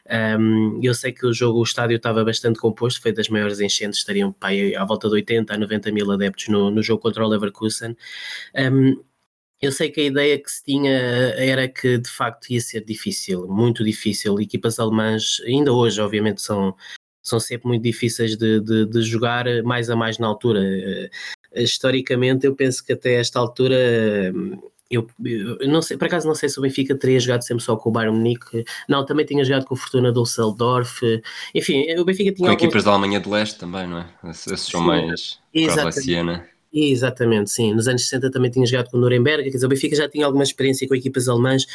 Um, 0.09 0.79
eu 0.83 0.93
sei 0.93 1.11
que 1.11 1.25
o 1.25 1.33
jogo, 1.33 1.59
o 1.59 1.63
estádio 1.63 1.97
estava 1.97 2.23
bastante 2.23 2.59
composto, 2.59 3.01
foi 3.01 3.11
das 3.11 3.27
maiores 3.29 3.59
enchentes, 3.59 3.99
estariam 3.99 4.31
pai, 4.31 4.73
à 4.75 4.85
volta 4.85 5.07
de 5.09 5.15
80 5.15 5.53
a 5.53 5.57
90 5.57 5.91
mil 5.91 6.09
adeptos 6.11 6.47
no, 6.47 6.71
no 6.71 6.81
jogo 6.81 7.01
contra 7.01 7.25
o 7.25 7.27
Leverkusen. 7.27 7.95
Um, 8.55 9.01
eu 9.61 9.71
sei 9.71 9.89
que 9.89 10.01
a 10.01 10.03
ideia 10.05 10.39
que 10.39 10.51
se 10.51 10.63
tinha 10.63 10.91
era 10.91 11.67
que 11.67 11.97
de 11.97 12.09
facto 12.09 12.49
ia 12.51 12.61
ser 12.61 12.83
difícil, 12.85 13.47
muito 13.47 13.83
difícil. 13.83 14.39
Equipas 14.39 14.79
alemãs, 14.79 15.41
ainda 15.45 15.73
hoje, 15.73 15.99
obviamente, 15.99 16.41
são, 16.41 16.75
são 17.23 17.39
sempre 17.39 17.67
muito 17.67 17.81
difíceis 17.81 18.37
de, 18.37 18.59
de, 18.61 18.85
de 18.85 19.01
jogar 19.01 19.45
mais 19.63 19.89
a 19.89 19.95
mais 19.95 20.19
na 20.19 20.27
altura. 20.27 20.61
Eh, 20.63 21.09
historicamente, 21.55 22.45
eu 22.45 22.55
penso 22.55 22.85
que 22.85 22.93
até 22.93 23.15
esta 23.15 23.39
altura. 23.39 23.75
Eu, 24.89 25.05
eu, 25.25 25.67
não 25.67 25.81
sei, 25.81 25.97
por 25.97 26.05
acaso 26.05 26.25
não 26.25 26.35
sei 26.35 26.47
se 26.47 26.57
o 26.59 26.61
Benfica 26.61 26.95
teria 26.95 27.19
jogado 27.19 27.41
sempre 27.41 27.61
só 27.61 27.75
com 27.75 27.89
o 27.89 27.91
Bayern 27.91 28.15
Munique. 28.15 28.63
Não, 28.87 29.05
também 29.05 29.25
tinha 29.25 29.43
jogado 29.43 29.65
com 29.65 29.73
o 29.73 29.77
Fortuna 29.77 30.13
do 30.13 30.23
Düsseldorf. 30.23 31.01
Enfim, 31.53 31.83
o 31.97 32.05
Benfica 32.05 32.31
tinha. 32.31 32.45
Com 32.47 32.51
alguns... 32.51 32.63
equipas 32.63 32.83
da 32.83 32.91
Alemanha 32.91 33.19
de 33.19 33.27
Leste 33.27 33.59
também, 33.59 33.87
não 33.87 33.99
é? 33.99 34.07
Esses 34.29 34.61
são 34.61 34.81
mais. 34.81 35.39
Exatamente. 35.53 36.56
Exatamente, 36.73 37.49
sim. 37.49 37.73
Nos 37.73 37.87
anos 37.87 38.03
60 38.03 38.29
também 38.31 38.51
tinha 38.51 38.65
jogado 38.65 38.89
com 38.89 38.97
o 38.97 38.99
Nuremberg, 38.99 39.43
quer 39.43 39.49
dizer, 39.49 39.65
o 39.65 39.69
Benfica 39.69 39.95
já 39.95 40.09
tinha 40.09 40.25
alguma 40.25 40.43
experiência 40.43 40.87
com 40.87 40.95
equipas 40.95 41.27
alemãs, 41.29 41.65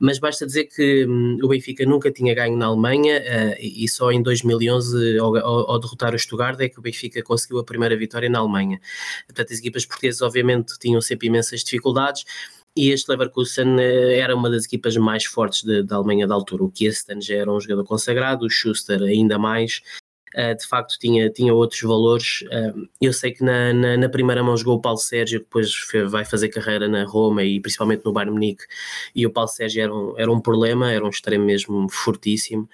mas 0.00 0.18
basta 0.18 0.46
dizer 0.46 0.64
que 0.64 1.04
hum, 1.06 1.38
o 1.42 1.48
Benfica 1.48 1.84
nunca 1.84 2.10
tinha 2.10 2.34
ganho 2.34 2.56
na 2.56 2.66
Alemanha 2.66 3.20
uh, 3.20 3.56
e 3.60 3.86
só 3.86 4.10
em 4.10 4.22
2011, 4.22 5.18
ao, 5.18 5.36
ao, 5.36 5.70
ao, 5.72 5.78
derrotar 5.78 6.14
o 6.14 6.18
Stuttgart, 6.18 6.58
é 6.58 6.70
que 6.70 6.78
o 6.78 6.82
Benfica 6.82 7.22
conseguiu 7.22 7.58
a 7.58 7.64
primeira 7.64 7.94
vitória 7.96 8.28
na 8.30 8.38
Alemanha. 8.38 8.80
Portanto, 9.26 9.52
as 9.52 9.58
equipas 9.58 9.84
portuguesas, 9.84 10.22
obviamente, 10.22 10.78
tinham 10.80 11.02
sempre 11.02 11.28
imensas 11.28 11.62
dificuldades. 11.62 12.24
E 12.74 12.90
este 12.90 13.10
Leverkusen 13.10 13.76
uh, 13.76 14.10
era 14.12 14.34
uma 14.34 14.48
das 14.48 14.64
equipas 14.64 14.96
mais 14.96 15.26
fortes 15.26 15.64
da 15.84 15.96
Alemanha 15.96 16.26
da 16.26 16.34
altura. 16.34 16.64
O 16.64 16.70
Kirsten 16.70 17.20
já 17.20 17.34
era 17.34 17.52
um 17.52 17.60
jogador 17.60 17.84
consagrado, 17.84 18.46
o 18.46 18.50
Schuster 18.50 19.02
ainda 19.02 19.38
mais, 19.38 19.82
de 20.58 20.66
facto 20.66 20.98
tinha, 20.98 21.28
tinha 21.30 21.52
outros 21.52 21.80
valores. 21.80 22.42
Uh, 22.42 22.88
eu 23.00 23.12
sei 23.12 23.32
que 23.32 23.42
na, 23.42 23.72
na, 23.72 23.96
na, 23.96 24.08
primeira 24.08 24.42
mão 24.42 24.56
jogou 24.56 24.76
o 24.76 24.80
Paulo 24.80 24.98
Sérgio, 24.98 25.40
que 25.40 25.46
depois 25.46 25.72
vai 26.08 26.24
fazer 26.24 26.48
carreira 26.48 26.88
na 26.88 27.04
Roma 27.04 27.42
e 27.42 27.60
principalmente 27.60 28.04
no 28.04 28.12
Bayern 28.12 28.32
Munique, 28.32 28.64
e 29.14 29.26
o 29.26 29.30
Paulo 29.30 29.48
Sérgio 29.48 29.82
era 29.82 29.94
um, 29.94 30.14
era 30.18 30.32
um 30.32 30.40
problema, 30.40 30.92
era 30.92 31.04
um 31.04 31.08
extremo 31.10 31.44
mesmo 31.44 31.88
fortíssimo. 31.90 32.68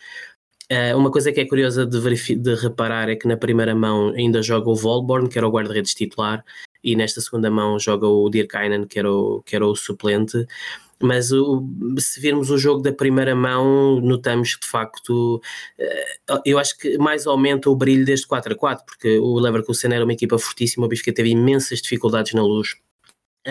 Uh, 0.70 0.96
uma 0.98 1.12
coisa 1.12 1.30
que 1.30 1.40
é 1.40 1.46
curiosa 1.46 1.86
de, 1.86 2.00
de, 2.36 2.54
reparar 2.56 3.08
é 3.08 3.14
que 3.14 3.28
na 3.28 3.36
primeira 3.36 3.74
mão 3.74 4.08
ainda 4.10 4.42
joga 4.42 4.68
o 4.68 4.74
Volborn, 4.74 5.28
que 5.28 5.38
era 5.38 5.46
o 5.46 5.50
guarda-redes 5.50 5.94
titular, 5.94 6.44
e 6.82 6.96
nesta 6.96 7.20
segunda 7.20 7.50
mão 7.50 7.78
joga 7.78 8.06
o 8.08 8.28
Dirkainen, 8.28 8.84
que 8.86 8.98
era 8.98 9.10
o, 9.10 9.42
que 9.42 9.54
era 9.54 9.64
o 9.64 9.76
suplente 9.76 10.44
mas 11.02 11.32
o, 11.32 11.66
se 11.98 12.20
virmos 12.20 12.50
o 12.50 12.58
jogo 12.58 12.82
da 12.82 12.92
primeira 12.92 13.34
mão, 13.34 14.00
notamos 14.00 14.54
que 14.54 14.62
de 14.62 14.66
facto 14.66 15.40
eh, 15.78 16.18
eu 16.44 16.58
acho 16.58 16.76
que 16.78 16.96
mais 16.98 17.26
aumenta 17.26 17.70
o 17.70 17.76
brilho 17.76 18.04
deste 18.04 18.26
4 18.26 18.52
a 18.52 18.56
4, 18.56 18.84
porque 18.86 19.18
o 19.18 19.38
Leverkusen 19.38 19.92
era 19.92 20.04
uma 20.04 20.12
equipa 20.12 20.38
fortíssima, 20.38 20.86
o 20.86 20.88
Benfica 20.88 21.12
teve 21.12 21.30
imensas 21.30 21.80
dificuldades 21.80 22.34
na 22.34 22.42
luz 22.42 22.76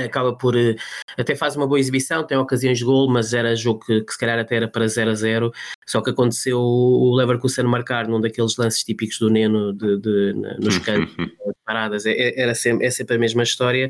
acaba 0.04 0.36
por 0.36 0.56
eh, 0.58 0.75
até 1.18 1.36
faz 1.36 1.56
uma 1.56 1.68
boa 1.68 1.80
exibição, 1.80 2.25
tem 2.25 2.38
ocasiões 2.38 2.78
de 2.78 2.84
gol, 2.84 3.10
mas 3.10 3.34
era 3.34 3.56
jogo 3.56 3.80
que, 3.86 4.02
que 4.02 4.12
se 4.12 4.20
calhar 4.20 4.38
até 4.38 4.56
era 4.58 4.68
para 4.68 4.88
0 4.88 5.12
a 5.12 5.16
0. 5.16 5.52
Só 5.86 6.02
que 6.02 6.10
aconteceu 6.10 6.60
o 6.60 7.16
Leverkusen 7.16 7.66
marcar 7.66 8.08
num 8.08 8.20
daqueles 8.20 8.58
lances 8.58 8.84
típicos 8.84 9.20
do 9.20 9.30
Neno 9.30 9.74
de, 9.74 9.98
de, 10.00 10.34
nos 10.60 10.78
cantos, 10.84 11.16
paradas, 11.66 12.06
é, 12.06 12.12
é, 12.12 12.42
era 12.42 12.54
sempre, 12.54 12.86
é 12.86 12.92
sempre 12.92 13.16
a 13.16 13.20
mesma 13.20 13.44
história. 13.44 13.90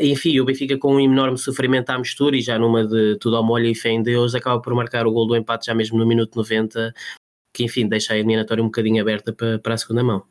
Enfim, 0.00 0.38
o 0.38 0.44
Benfica 0.44 0.78
com 0.78 0.94
um 0.94 1.00
enorme 1.00 1.36
sofrimento 1.36 1.90
à 1.90 1.98
mistura 1.98 2.36
e 2.36 2.40
já 2.40 2.58
numa 2.58 2.86
de 2.86 3.16
tudo 3.18 3.36
ao 3.36 3.44
molho 3.44 3.66
e 3.66 3.74
fé 3.74 3.90
em 3.90 4.02
Deus, 4.02 4.34
acaba 4.34 4.60
por 4.60 4.74
marcar 4.74 5.06
o 5.06 5.12
gol 5.12 5.26
do 5.26 5.36
empate 5.36 5.66
já 5.66 5.74
mesmo 5.74 5.98
no 5.98 6.06
minuto 6.06 6.36
90, 6.36 6.94
que 7.52 7.64
enfim, 7.64 7.88
deixa 7.88 8.12
a 8.12 8.16
eliminatória 8.16 8.62
um 8.62 8.66
bocadinho 8.66 9.02
aberta 9.02 9.32
para, 9.32 9.58
para 9.58 9.74
a 9.74 9.78
segunda 9.78 10.04
mão. 10.04 10.24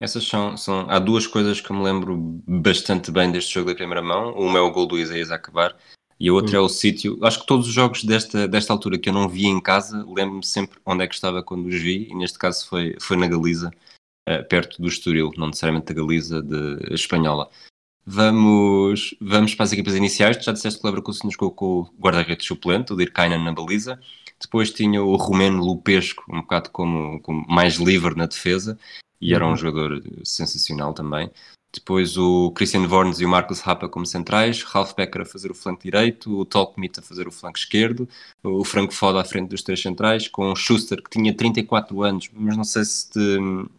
Essas 0.00 0.24
são, 0.24 0.56
são. 0.56 0.86
Há 0.90 0.98
duas 0.98 1.26
coisas 1.26 1.60
que 1.60 1.70
eu 1.70 1.76
me 1.76 1.84
lembro 1.84 2.16
bastante 2.46 3.10
bem 3.10 3.30
deste 3.30 3.54
jogo 3.54 3.70
da 3.70 3.76
primeira 3.76 4.02
mão. 4.02 4.32
Uma 4.34 4.58
é 4.58 4.62
o 4.62 4.70
gol 4.70 4.86
do 4.86 4.98
Isaías 4.98 5.30
a 5.30 5.36
acabar 5.36 5.76
e 6.18 6.28
a 6.28 6.32
outra 6.32 6.58
hum. 6.58 6.62
é 6.62 6.64
o 6.64 6.68
sítio. 6.68 7.18
Acho 7.22 7.40
que 7.40 7.46
todos 7.46 7.68
os 7.68 7.72
jogos 7.72 8.04
desta, 8.04 8.48
desta 8.48 8.72
altura 8.72 8.98
que 8.98 9.08
eu 9.08 9.12
não 9.12 9.28
vi 9.28 9.46
em 9.46 9.60
casa, 9.60 10.04
lembro-me 10.06 10.44
sempre 10.44 10.78
onde 10.84 11.04
é 11.04 11.06
que 11.06 11.14
estava 11.14 11.42
quando 11.42 11.66
os 11.66 11.74
vi, 11.74 12.08
e 12.10 12.14
neste 12.14 12.38
caso 12.38 12.66
foi, 12.68 12.96
foi 13.00 13.16
na 13.16 13.26
Galiza, 13.26 13.70
uh, 14.28 14.48
perto 14.48 14.80
do 14.80 14.88
Estoril, 14.88 15.32
não 15.36 15.48
necessariamente 15.48 15.92
da 15.92 16.00
Galiza 16.00 16.42
de 16.42 16.94
espanhola. 16.94 17.48
Vamos, 18.06 19.14
vamos 19.20 19.54
para 19.54 19.64
as 19.64 19.72
equipas 19.72 19.94
iniciais. 19.94 20.36
Tu 20.36 20.44
já 20.44 20.52
disseste 20.52 20.78
que 20.80 20.86
o 20.86 20.90
Leverkusen 20.90 21.30
jogou 21.30 21.50
com 21.50 21.80
o 21.80 21.90
guarda-redes 21.98 22.46
suplente, 22.46 22.92
o 22.92 22.96
Dirkainen 22.96 23.42
na 23.42 23.52
baliza. 23.52 23.98
Depois 24.40 24.70
tinha 24.70 25.02
o 25.02 25.16
romeno 25.16 25.64
Lupesco, 25.64 26.24
um 26.28 26.40
bocado 26.40 26.70
como, 26.70 27.20
como 27.20 27.46
mais 27.48 27.76
livre 27.76 28.14
na 28.14 28.26
defesa, 28.26 28.78
e 29.20 29.34
era 29.34 29.46
um 29.46 29.50
uhum. 29.50 29.56
jogador 29.56 30.02
sensacional 30.22 30.92
também. 30.92 31.30
Depois 31.72 32.16
o 32.16 32.52
Christian 32.52 32.86
Vorns 32.86 33.20
e 33.20 33.24
o 33.24 33.28
Marcus 33.28 33.60
Rappa 33.60 33.88
como 33.88 34.06
centrais, 34.06 34.62
Ralf 34.62 34.94
Becker 34.94 35.22
a 35.22 35.24
fazer 35.24 35.50
o 35.50 35.54
flanco 35.54 35.82
direito, 35.82 36.38
o 36.38 36.44
Tolkmit 36.44 37.00
a 37.00 37.02
fazer 37.02 37.26
o 37.26 37.32
flanco 37.32 37.58
esquerdo, 37.58 38.08
o 38.44 38.64
Franco 38.64 38.94
Foda 38.94 39.20
à 39.20 39.24
frente 39.24 39.48
dos 39.48 39.62
três 39.62 39.82
centrais, 39.82 40.28
com 40.28 40.52
o 40.52 40.56
Schuster 40.56 41.02
que 41.02 41.10
tinha 41.10 41.34
34 41.34 42.00
anos, 42.02 42.30
mas 42.32 42.56
não 42.56 42.62
sei 42.62 42.84
se 42.84 43.10
te, 43.10 43.18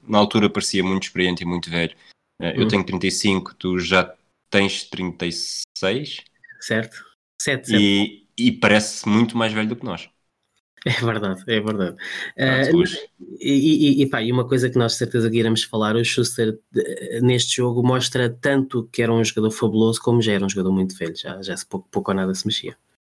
na 0.05 0.17
altura 0.17 0.49
parecia 0.49 0.83
muito 0.83 1.03
experiente 1.03 1.43
e 1.43 1.45
muito 1.45 1.69
velho, 1.69 1.95
eu 2.39 2.63
uhum. 2.63 2.67
tenho 2.67 2.85
35, 2.85 3.55
tu 3.55 3.79
já 3.79 4.13
tens 4.49 4.83
36. 4.83 5.65
Certo. 5.77 6.25
Certo, 6.59 7.67
certo. 7.67 7.81
E, 7.81 8.27
e 8.37 8.51
parece 8.51 9.07
muito 9.07 9.37
mais 9.37 9.53
velho 9.53 9.69
do 9.69 9.75
que 9.75 9.85
nós. 9.85 10.09
É 10.87 11.03
verdade, 11.03 11.43
é 11.47 11.59
verdade. 11.59 11.95
uh, 11.95 12.83
e, 13.39 14.01
e, 14.01 14.03
e, 14.03 14.07
pá, 14.07 14.21
e 14.21 14.31
uma 14.31 14.47
coisa 14.47 14.69
que 14.69 14.77
nós 14.77 14.91
de 14.91 14.99
certeza 14.99 15.31
que 15.31 15.39
iremos 15.39 15.63
falar, 15.63 15.95
o 15.95 16.05
Schuster 16.05 16.59
neste 17.23 17.55
jogo 17.55 17.81
mostra 17.81 18.29
tanto 18.29 18.87
que 18.93 19.01
era 19.01 19.11
um 19.11 19.23
jogador 19.23 19.49
fabuloso 19.49 19.99
como 19.99 20.21
já 20.21 20.33
era 20.33 20.45
um 20.45 20.49
jogador 20.49 20.71
muito 20.71 20.95
velho, 20.95 21.15
já, 21.17 21.41
já 21.41 21.57
se 21.57 21.65
pouco, 21.65 21.87
pouco 21.89 22.11
ou 22.11 22.15
nada 22.15 22.35
se 22.35 22.45
mexia. 22.45 22.77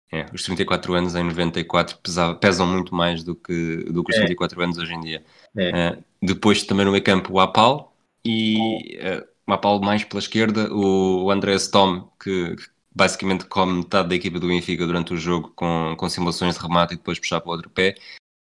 É, 0.09 0.25
os 0.33 0.43
34 0.43 0.93
anos 0.93 1.13
em 1.15 1.23
94 1.23 1.97
pesava, 1.97 2.35
pesam 2.35 2.65
muito 2.65 2.95
mais 2.95 3.21
do 3.21 3.35
que, 3.35 3.83
do 3.91 4.01
que 4.01 4.11
os 4.11 4.17
é. 4.17 4.19
34 4.21 4.63
anos 4.63 4.77
hoje 4.77 4.93
em 4.93 5.01
dia. 5.01 5.25
É. 5.57 5.89
Uh, 5.89 6.03
depois 6.21 6.63
também 6.63 6.85
no 6.85 6.91
meio 6.91 7.03
campo 7.03 7.33
o 7.33 7.39
Apal, 7.41 7.93
e 8.27 8.97
uh, 8.97 9.25
uma 9.45 9.57
Paulo 9.57 9.83
mais 9.83 10.03
pela 10.03 10.19
esquerda, 10.19 10.71
o, 10.73 11.31
Andrés 11.31 11.67
Tom, 11.69 12.09
que, 12.21 12.55
basicamente 12.93 13.45
come 13.45 13.79
metade 13.79 14.09
da 14.09 14.15
equipa 14.15 14.39
do 14.39 14.47
Benfica 14.47 14.85
durante 14.85 15.13
o 15.13 15.17
jogo 15.17 15.53
com, 15.55 15.95
com 15.97 16.09
simulações 16.09 16.55
de 16.55 16.61
remate 16.61 16.93
e 16.95 16.97
depois 16.97 17.19
puxar 17.19 17.39
para 17.39 17.49
o 17.49 17.53
outro 17.53 17.69
pé, 17.69 17.95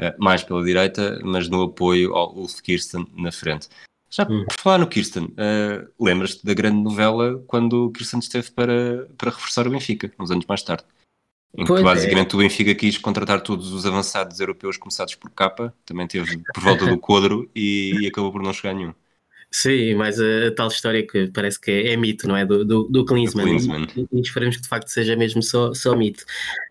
uh, 0.02 0.14
mais 0.18 0.44
pela 0.44 0.64
direita, 0.64 1.20
mas 1.24 1.50
no 1.50 1.64
apoio 1.64 2.16
ao 2.16 2.36
Ulf 2.36 2.62
Kirsten 2.62 3.06
na 3.16 3.32
frente. 3.32 3.68
Já 4.10 4.28
hum. 4.30 4.46
por 4.48 4.60
falar 4.60 4.78
no 4.78 4.88
Kirsten, 4.88 5.26
uh, 5.26 5.92
lembras-te 6.00 6.46
da 6.46 6.54
grande 6.54 6.82
novela 6.82 7.44
quando 7.48 7.88
o 7.88 7.92
Kirsten 7.92 8.20
esteve 8.20 8.52
para, 8.52 9.08
para 9.18 9.32
reforçar 9.32 9.68
o 9.68 9.72
Benfica, 9.72 10.12
uns 10.20 10.32
anos 10.32 10.46
mais 10.46 10.62
tarde? 10.62 10.86
Em 11.56 11.66
que 11.66 11.84
basicamente 11.84 12.34
é. 12.34 12.36
o 12.36 12.40
Benfica 12.40 12.74
quis 12.74 12.98
contratar 12.98 13.42
todos 13.42 13.72
os 13.74 13.86
avançados 13.86 14.40
europeus 14.40 14.76
começados 14.76 15.14
por 15.14 15.30
capa, 15.30 15.74
também 15.86 16.08
teve 16.08 16.40
por 16.52 16.64
volta 16.64 16.86
do 16.88 16.98
quadro 16.98 17.50
e, 17.56 17.94
e 18.02 18.08
acabou 18.08 18.32
por 18.32 18.42
não 18.42 18.54
chegar 18.54 18.74
nenhum. 18.74 18.94
Sim, 19.56 19.94
mas 19.94 20.20
a, 20.20 20.48
a, 20.48 20.52
tal 20.52 20.68
história 20.68 21.06
que 21.06 21.30
parece 21.32 21.62
que 21.62 21.70
é, 21.70 21.94
é 21.94 21.96
mito, 21.96 22.28
não 22.28 22.36
é? 22.36 22.44
Do, 22.44 22.66
do, 22.66 22.84
do 22.90 23.06
Klinsmann. 23.06 23.56
E, 23.96 24.08
e, 24.12 24.20
esperemos 24.20 24.56
que 24.56 24.64
de 24.64 24.68
facto 24.68 24.88
seja 24.88 25.16
mesmo 25.16 25.44
só, 25.44 25.72
só 25.76 25.96
mito. 25.96 26.26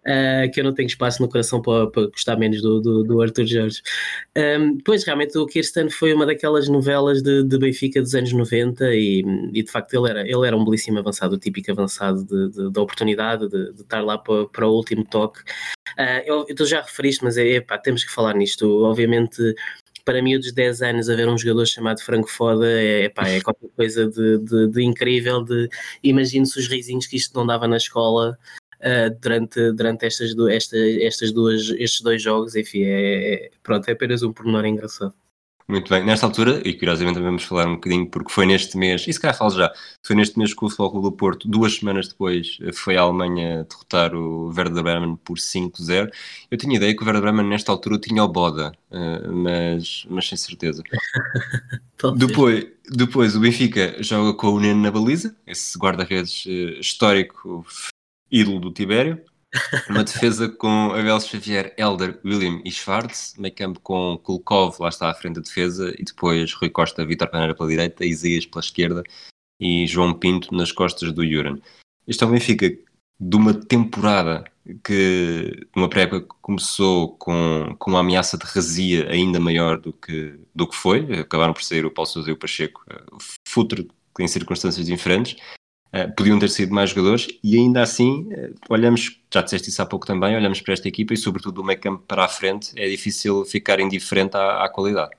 Uh, 0.05 0.51
que 0.53 0.59
eu 0.59 0.65
não 0.65 0.75
tenho 0.75 0.89
espaço 0.89 1.23
no 1.23 1.29
coração 1.29 1.63
para, 1.63 1.87
para 1.87 2.09
gostar 2.09 2.37
menos 2.37 2.61
do, 2.61 2.81
do, 2.81 3.05
do 3.05 3.23
Arthur 3.23 3.47
Jorge. 3.47 3.81
Um, 4.37 4.79
pois, 4.79 5.05
realmente, 5.05 5.39
o 5.39 5.47
Kirsten 5.47 5.91
foi 5.91 6.13
uma 6.13 6.27
daquelas 6.27 6.69
novelas 6.69 7.23
de, 7.23 7.45
de 7.45 7.57
Benfica 7.57 8.03
dos 8.03 8.17
anos 8.17 8.33
90 8.33 8.93
e, 8.97 9.23
e, 9.55 9.63
de 9.63 9.71
facto 9.71 9.95
ele 9.95 10.11
era, 10.11 10.23
ele 10.23 10.45
era 10.45 10.57
um 10.57 10.65
belíssimo 10.65 10.99
avançado, 10.99 11.37
o 11.37 11.39
típico 11.39 11.71
avançado 11.71 12.25
de 12.25 12.81
oportunidade, 12.81 13.49
de, 13.49 13.73
de, 13.75 13.83
estar 13.83 14.01
lá 14.01 14.19
para, 14.19 14.47
para 14.49 14.67
o 14.67 14.73
último 14.75 15.05
toque. 15.05 15.39
Uh, 15.97 16.23
eu, 16.27 16.47
eu, 16.49 16.55
tu 16.57 16.67
já 16.67 16.81
referiste, 16.81 17.23
mas 17.23 17.37
é, 17.37 17.47
epá, 17.47 17.79
temos 17.79 18.03
que 18.03 18.11
falar 18.11 18.35
nisto. 18.35 18.83
Obviamente 18.83 19.55
para 20.05 20.23
mim, 20.23 20.39
dos 20.39 20.53
10 20.53 20.83
anos, 20.83 21.09
haver 21.09 21.29
um 21.29 21.39
jogador 21.39 21.67
chamado 21.67 22.01
Franco 22.03 22.29
Foda 22.29 22.67
é, 22.69 23.09
pá, 23.09 23.29
é 23.29 23.41
qualquer 23.41 23.69
coisa 23.77 24.07
de, 24.09 24.39
de, 24.39 24.69
de 24.69 24.83
incrível. 24.83 25.43
De, 25.43 25.69
Imagino-se 26.03 26.59
os 26.59 26.69
risinhos 26.69 27.07
que 27.07 27.17
isto 27.17 27.37
não 27.37 27.47
dava 27.47 27.67
na 27.69 27.77
escola 27.77 28.39
uh, 28.81 29.19
durante, 29.21 29.73
durante 29.73 30.07
estas, 30.07 30.35
esta, 30.51 30.77
estas 30.77 31.33
duas, 31.33 31.71
estes 31.71 32.01
dois 32.01 32.23
jogos. 32.23 32.57
Enfim, 32.57 32.83
é, 32.85 33.35
é, 33.47 33.51
pronto, 33.63 33.89
é 33.89 33.93
apenas 33.93 34.23
um 34.23 34.33
pormenor 34.33 34.65
engraçado. 34.67 35.15
Muito 35.69 35.89
bem, 35.89 36.05
nesta 36.05 36.27
altura, 36.27 36.61
e 36.65 36.75
curiosamente 36.75 37.21
vamos 37.21 37.45
falar 37.45 37.67
um 37.67 37.75
bocadinho, 37.75 38.07
porque 38.07 38.33
foi 38.33 38.47
neste 38.47 38.77
mês, 38.77 39.07
e 39.07 39.13
se 39.13 39.21
calhar 39.21 39.37
falo 39.37 39.51
já, 39.51 39.73
foi 40.03 40.17
neste 40.17 40.39
mês 40.39 40.53
que 40.53 40.65
o 40.65 40.69
Futebol 40.69 40.91
Clube 40.91 41.11
do 41.11 41.13
Porto, 41.13 41.49
duas 41.49 41.77
semanas 41.77 42.09
depois, 42.09 42.59
foi 42.75 42.97
a 42.97 43.03
Alemanha 43.03 43.67
derrotar 43.69 44.15
o 44.15 44.53
Werder 44.57 44.83
Bremen 44.83 45.17
por 45.17 45.39
5-0. 45.39 46.11
Eu 46.51 46.59
tinha 46.59 46.77
ideia 46.77 46.95
que 46.95 47.03
o 47.03 47.07
Werder 47.07 47.23
Bremen 47.23 47.47
nesta 47.47 47.71
altura 47.71 47.99
tinha 47.99 48.25
o 48.25 48.29
Boda, 48.29 48.73
eh, 48.91 49.29
mas, 49.29 50.07
mas 50.11 50.29
sem 50.29 50.37
certeza. 50.37 50.83
depois, 52.17 52.67
depois 52.91 53.37
o 53.37 53.41
Benfica 53.41 53.97
joga 54.03 54.35
com 54.35 54.49
o 54.49 54.61
Neno 54.61 54.83
na 54.83 54.91
baliza, 54.91 55.37
esse 55.47 55.79
guarda-redes 55.79 56.45
eh, 56.47 56.81
histórico, 56.81 57.65
ídolo 58.31 58.61
do 58.61 58.73
Tibério. 58.73 59.23
Uma 59.89 60.03
defesa 60.03 60.49
com 60.49 60.93
Abel 60.93 61.21
Xavier, 61.21 61.75
Elder, 61.77 62.19
William 62.25 62.63
e 62.65 62.71
Schwartz, 62.71 63.35
meio 63.39 63.55
campo 63.55 63.81
com 63.81 64.19
Kulkov, 64.19 64.77
lá 64.81 64.89
está 64.89 65.11
à 65.11 65.15
frente 65.15 65.37
da 65.37 65.43
defesa, 65.43 65.95
e 65.99 66.05
depois 66.05 66.53
Rui 66.55 66.71
Costa, 66.71 67.05
Vitor 67.05 67.29
Paneira 67.29 67.55
pela 67.55 67.69
direita, 67.69 68.05
Isaías 68.05 68.47
pela 68.47 68.61
esquerda 68.61 69.03
e 69.61 69.87
João 69.87 70.15
Pinto 70.15 70.55
nas 70.55 70.73
costas 70.73 71.13
do 71.13 71.27
Juran. 71.27 71.59
Este 72.07 72.25
é 72.25 72.27
o 72.27 72.31
Benfica 72.31 72.69
de 73.21 73.37
uma 73.37 73.55
temporada 73.55 74.45
que, 74.83 75.67
numa 75.75 75.89
pré-época 75.89 76.23
que 76.23 76.41
começou 76.41 77.17
com, 77.17 77.75
com 77.79 77.91
uma 77.91 78.01
ameaça 78.01 78.39
de 78.39 78.45
razia 78.45 79.09
ainda 79.09 79.39
maior 79.39 79.79
do 79.79 79.93
que, 79.93 80.39
do 80.55 80.67
que 80.67 80.75
foi, 80.75 81.21
acabaram 81.21 81.53
por 81.53 81.63
sair 81.63 81.85
o 81.85 81.91
Paulo 81.91 82.09
Sousa 82.09 82.31
e 82.31 82.33
o 82.33 82.37
Pacheco, 82.37 82.83
eh, 82.91 83.05
futre 83.47 83.89
em 84.19 84.29
circunstâncias 84.29 84.87
diferentes, 84.87 85.37
podiam 86.17 86.39
ter 86.39 86.49
sido 86.49 86.75
mais 86.75 86.91
jogadores 86.91 87.29
e 87.45 87.57
ainda 87.57 87.83
assim 87.83 88.33
uh, 88.33 88.55
olhamos, 88.71 89.21
já 89.33 89.43
disseste 89.43 89.69
isso 89.69 89.83
há 89.83 89.87
pouco 89.87 90.07
também, 90.07 90.35
olhamos 90.35 90.61
para 90.61 90.73
esta 90.73 90.89
equipa 90.89 91.13
e 91.13 91.17
sobretudo 91.17 91.57
do 91.57 91.65
meio 91.65 91.79
campo 91.79 92.03
para 92.07 92.25
a 92.25 92.29
frente 92.29 92.73
é 92.77 92.89
difícil 92.89 93.45
ficar 93.45 93.79
indiferente 93.79 94.37
à, 94.37 94.65
à, 94.65 94.69
qualidade. 94.71 95.11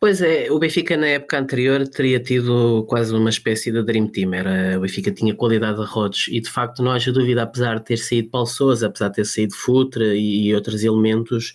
Pois 0.00 0.20
é, 0.20 0.50
o 0.52 0.58
Benfica 0.58 0.96
na 0.96 1.06
época 1.06 1.38
anterior 1.38 1.88
teria 1.88 2.20
tido 2.20 2.84
quase 2.88 3.14
uma 3.14 3.30
espécie 3.30 3.72
de 3.72 3.82
Dream 3.82 4.06
Team, 4.06 4.34
era, 4.34 4.78
o 4.78 4.82
Benfica 4.82 5.10
tinha 5.10 5.34
qualidade 5.34 5.80
de 5.80 5.86
rodos 5.86 6.28
e 6.28 6.40
de 6.40 6.50
facto 6.50 6.82
não 6.82 6.92
haja 6.92 7.10
dúvida, 7.10 7.42
apesar 7.42 7.78
de 7.78 7.86
ter 7.86 7.96
saído 7.96 8.28
Paulo 8.28 8.46
Sousa, 8.46 8.86
apesar 8.86 9.08
de 9.08 9.14
ter 9.14 9.24
saído 9.24 9.54
Futre 9.54 10.14
e, 10.14 10.48
e 10.48 10.54
outros 10.54 10.84
elementos, 10.84 11.54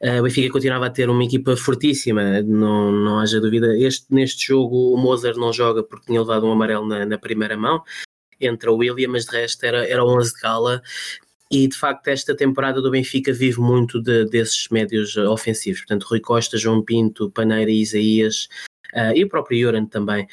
o 0.00 0.22
Benfica 0.22 0.52
continuava 0.52 0.86
a 0.86 0.90
ter 0.90 1.10
uma 1.10 1.24
equipa 1.24 1.56
fortíssima, 1.56 2.40
não, 2.42 2.92
não 2.92 3.18
haja 3.18 3.40
dúvida. 3.40 3.76
Este, 3.78 4.06
neste 4.10 4.46
jogo 4.46 4.94
o 4.94 4.96
Mozart 4.96 5.36
não 5.36 5.52
joga 5.52 5.82
porque 5.82 6.06
tinha 6.06 6.20
levado 6.20 6.46
um 6.46 6.52
amarelo 6.52 6.86
na, 6.86 7.04
na 7.04 7.18
primeira 7.18 7.56
mão, 7.56 7.82
entra 8.40 8.72
o 8.72 8.76
William, 8.76 9.08
mas 9.08 9.24
de 9.24 9.32
resto 9.32 9.64
era, 9.64 9.86
era 9.88 10.04
11 10.04 10.34
de 10.34 10.40
gala. 10.40 10.82
E 11.50 11.66
de 11.66 11.76
facto, 11.76 12.08
esta 12.08 12.36
temporada 12.36 12.82
do 12.82 12.90
Benfica 12.90 13.32
vive 13.32 13.58
muito 13.58 14.02
de, 14.02 14.26
desses 14.26 14.68
médios 14.68 15.16
ofensivos. 15.16 15.80
Portanto, 15.80 16.04
Rui 16.04 16.20
Costa, 16.20 16.58
João 16.58 16.82
Pinto, 16.84 17.30
Paneira 17.30 17.70
e 17.70 17.80
Isaías, 17.80 18.48
uh, 18.94 19.16
e 19.16 19.24
o 19.24 19.28
próprio 19.28 19.58
Joran 19.58 19.86
também, 19.86 20.26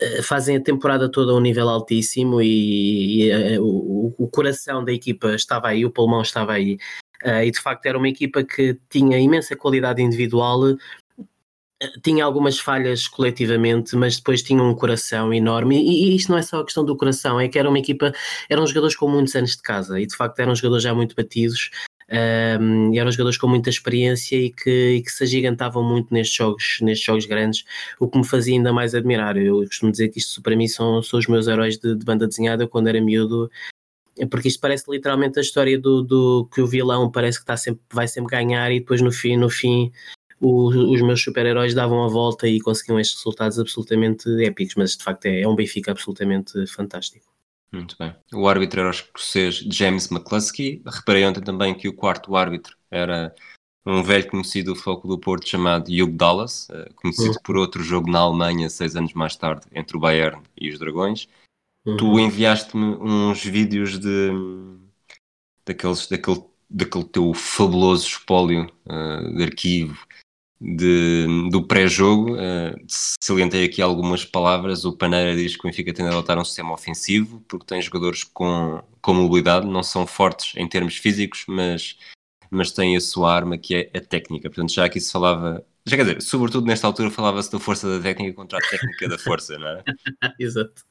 uh, 0.00 0.22
fazem 0.22 0.56
a 0.56 0.62
temporada 0.62 1.10
toda 1.10 1.32
a 1.32 1.34
um 1.34 1.40
nível 1.40 1.68
altíssimo. 1.68 2.40
E, 2.40 3.24
e 3.24 3.58
uh, 3.58 3.64
o, 3.64 4.14
o, 4.16 4.28
coração 4.28 4.84
da 4.84 4.92
equipa 4.92 5.34
estava 5.34 5.66
aí, 5.66 5.84
o 5.84 5.90
pulmão 5.90 6.22
estava 6.22 6.52
aí. 6.52 6.78
Uh, 7.24 7.44
e 7.44 7.50
de 7.50 7.60
facto 7.60 7.86
era 7.86 7.96
uma 7.96 8.08
equipa 8.08 8.42
que 8.42 8.76
tinha 8.90 9.18
imensa 9.18 9.54
qualidade 9.54 10.02
individual, 10.02 10.72
uh, 10.72 10.78
tinha 12.02 12.24
algumas 12.24 12.58
falhas 12.58 13.06
coletivamente, 13.06 13.94
mas 13.96 14.16
depois 14.16 14.42
tinha 14.42 14.62
um 14.62 14.74
coração 14.74 15.32
enorme. 15.32 15.76
E, 15.78 16.12
e, 16.12 16.16
isto 16.16 16.30
não 16.30 16.38
é 16.38 16.42
só 16.42 16.60
a 16.60 16.64
questão 16.64 16.84
do 16.84 16.96
coração, 16.96 17.38
é 17.40 17.48
que 17.48 17.58
era 17.58 17.68
uma 17.68 17.78
equipa, 17.78 18.12
eram 18.48 18.66
jogadores 18.66 18.96
com 18.96 19.08
muitos 19.08 19.34
anos 19.36 19.56
de 19.56 19.62
casa 19.62 20.00
e 20.00 20.06
de 20.06 20.16
facto 20.16 20.38
eram 20.40 20.54
jogadores 20.54 20.82
já 20.82 20.94
muito 20.94 21.14
batidos. 21.14 21.70
Um, 22.12 22.94
eram 22.94 23.10
jogadores 23.10 23.38
com 23.38 23.48
muita 23.48 23.70
experiência 23.70 24.36
e 24.36 24.50
que, 24.50 24.96
e 24.96 25.02
que, 25.02 25.10
se 25.10 25.24
agigantavam 25.24 25.82
muito 25.82 26.12
nestes 26.12 26.36
jogos, 26.36 26.78
nestes 26.82 27.06
jogos 27.06 27.24
grandes, 27.24 27.64
o 27.98 28.06
que 28.06 28.18
me 28.18 28.26
fazia 28.26 28.54
ainda 28.54 28.70
mais 28.72 28.94
admirar. 28.94 29.36
Eu 29.38 29.64
costumo 29.64 29.90
dizer 29.90 30.08
que 30.08 30.18
isto 30.18 30.42
para 30.42 30.54
mim 30.54 30.68
são, 30.68 31.02
são 31.02 31.18
os 31.18 31.26
meus 31.26 31.46
heróis 31.46 31.78
de, 31.78 31.94
de 31.94 32.04
banda 32.04 32.26
desenhada. 32.26 32.64
Eu, 32.64 32.68
quando 32.68 32.88
era 32.88 33.00
miúdo, 33.00 33.50
porque 34.30 34.48
isto 34.48 34.60
parece 34.60 34.90
literalmente 34.90 35.38
a 35.38 35.42
história 35.42 35.78
do, 35.78 36.02
do 36.02 36.48
que 36.52 36.60
o 36.60 36.66
vilão 36.66 37.10
parece 37.10 37.38
que 37.38 37.44
está 37.44 37.56
sempre, 37.56 37.82
vai 37.92 38.06
sempre 38.06 38.30
ganhar 38.30 38.70
e 38.70 38.80
depois 38.80 39.00
no 39.00 39.10
fim, 39.10 39.36
no 39.36 39.48
fim 39.48 39.90
o, 40.40 40.68
os 40.92 41.00
meus 41.00 41.22
super-heróis 41.22 41.72
davam 41.72 42.04
a 42.04 42.08
volta 42.08 42.48
e 42.48 42.60
conseguiam 42.60 42.98
estes 42.98 43.16
resultados 43.18 43.58
absolutamente 43.58 44.28
épicos, 44.44 44.74
mas 44.74 44.96
de 44.96 45.04
facto 45.04 45.26
é, 45.26 45.42
é 45.42 45.48
um 45.48 45.54
Benfica 45.54 45.92
absolutamente 45.92 46.66
fantástico. 46.66 47.32
Muito 47.72 47.96
bem. 47.98 48.14
O 48.34 48.46
árbitro 48.46 48.80
era 48.80 48.88
o 48.88 48.92
escocês 48.92 49.56
James 49.56 50.10
McCluskey. 50.10 50.82
Reparei 50.84 51.24
ontem 51.24 51.40
também 51.40 51.74
que 51.74 51.88
o 51.88 51.94
quarto 51.94 52.36
árbitro 52.36 52.76
era 52.90 53.34
um 53.86 54.02
velho 54.02 54.28
conhecido 54.28 54.74
do 54.74 54.78
foco 54.78 55.08
do 55.08 55.18
Porto 55.18 55.48
chamado 55.48 55.90
Hugh 55.90 56.12
Dallas, 56.12 56.68
eh, 56.70 56.90
conhecido 56.96 57.30
uhum. 57.30 57.42
por 57.42 57.56
outro 57.56 57.82
jogo 57.82 58.10
na 58.10 58.18
Alemanha 58.18 58.68
seis 58.68 58.94
anos 58.94 59.14
mais 59.14 59.36
tarde 59.36 59.66
entre 59.72 59.96
o 59.96 60.00
Bayern 60.00 60.42
e 60.60 60.70
os 60.70 60.78
Dragões. 60.78 61.28
Uhum. 61.84 61.96
Tu 61.96 62.20
enviaste-me 62.20 62.84
uns 62.84 63.44
vídeos 63.44 63.98
de 63.98 64.30
daqueles, 65.66 66.06
daquele, 66.06 66.44
daquele 66.70 67.04
teu 67.04 67.34
fabuloso 67.34 68.06
espólio 68.06 68.70
uh, 68.86 69.36
de 69.36 69.42
arquivo 69.42 70.06
de, 70.60 71.26
do 71.50 71.66
pré-jogo. 71.66 72.34
Uh, 72.34 72.76
salientei 73.20 73.64
aqui 73.64 73.82
algumas 73.82 74.24
palavras. 74.24 74.84
O 74.84 74.96
Paneira 74.96 75.34
diz 75.34 75.56
que 75.56 75.66
o 75.66 75.68
Benfica 75.68 75.92
tem 75.92 76.04
de 76.06 76.12
adotar 76.12 76.38
um 76.38 76.44
sistema 76.44 76.72
ofensivo 76.72 77.42
porque 77.48 77.66
tem 77.66 77.82
jogadores 77.82 78.22
com, 78.22 78.80
com 79.00 79.14
mobilidade, 79.14 79.66
não 79.66 79.82
são 79.82 80.06
fortes 80.06 80.54
em 80.56 80.68
termos 80.68 80.96
físicos, 80.96 81.44
mas, 81.48 81.98
mas 82.48 82.70
têm 82.70 82.96
a 82.96 83.00
sua 83.00 83.34
arma 83.34 83.58
que 83.58 83.74
é 83.74 83.90
a 83.98 84.00
técnica. 84.00 84.48
Portanto, 84.48 84.72
já 84.72 84.84
aqui 84.84 85.00
se 85.00 85.10
falava 85.10 85.64
já 85.86 85.96
quer 85.96 86.04
dizer, 86.04 86.22
sobretudo 86.22 86.66
nesta 86.66 86.86
altura 86.86 87.10
falava-se 87.10 87.50
da 87.50 87.58
força 87.58 87.88
da 87.88 88.02
técnica 88.02 88.34
contra 88.34 88.58
a 88.58 88.60
técnica 88.60 89.08
da 89.08 89.18
força, 89.18 89.58
não 89.58 89.68
é? 89.68 89.82
Exato. 90.38 90.84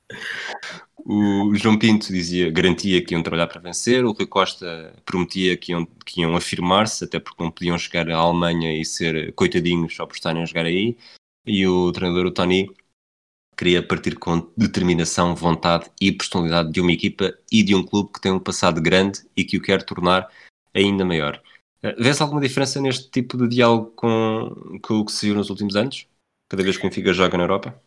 O 1.06 1.56
João 1.56 1.80
Pinto 1.80 2.08
dizia, 2.08 2.51
garantia 2.51 3.04
que 3.04 3.13
iam 3.13 3.23
trabalhar 3.23 3.47
para 3.47 3.62
vencer, 3.62 4.06
o 4.06 4.12
Rui 4.12 4.27
Costa 4.27 4.93
prometia 5.06 5.58
que 5.58 5.71
iam, 5.71 5.86
que 6.06 6.21
iam 6.21 6.36
afirmar-se, 6.36 7.06
até 7.06 7.19
porque 7.19 7.41
não 7.41 7.49
podiam 7.49 7.77
chegar 7.77 8.10
à 8.10 8.17
Alemanha 8.17 8.80
e 8.80 8.86
ser 8.86 9.34
coitadinhos 9.34 9.95
só 9.95 10.06
por 10.06 10.15
estarem 10.15 10.43
a 10.43 10.45
jogar 10.45 10.65
aí, 10.65 10.97
e 11.45 11.65
o 11.65 11.91
treinador, 11.91 12.27
o 12.27 12.32
Tony, 12.32 12.69
queria 13.58 13.82
partir 13.86 14.17
com 14.17 14.51
determinação, 14.58 15.36
vontade 15.36 15.89
e 15.99 16.12
personalidade 16.12 16.71
de 16.71 16.82
uma 16.82 16.91
equipa 16.91 17.34
e 17.51 17.63
de 17.63 17.73
um 17.75 17.84
clube 17.84 18.12
que 18.13 18.21
tem 18.21 18.32
um 18.32 18.39
passado 18.39 18.82
grande 18.82 19.21
e 19.36 19.43
que 19.43 19.58
o 19.58 19.62
quer 19.62 19.84
tornar 19.84 20.27
ainda 20.73 21.06
maior. 21.06 21.41
Vês 21.97 22.21
alguma 22.21 22.41
diferença 22.41 22.79
neste 22.79 23.09
tipo 23.09 23.37
de 23.37 23.47
diálogo 23.47 23.91
com, 23.95 24.79
com 24.83 24.99
o 24.99 25.05
que 25.05 25.11
se 25.11 25.25
viu 25.25 25.35
nos 25.35 25.49
últimos 25.49 25.75
anos? 25.75 26.07
Cada 26.47 26.63
vez 26.63 26.77
que 26.77 26.85
o 26.85 26.89
Benfica 26.89 27.11
joga 27.13 27.37
na 27.37 27.45
Europa? 27.45 27.81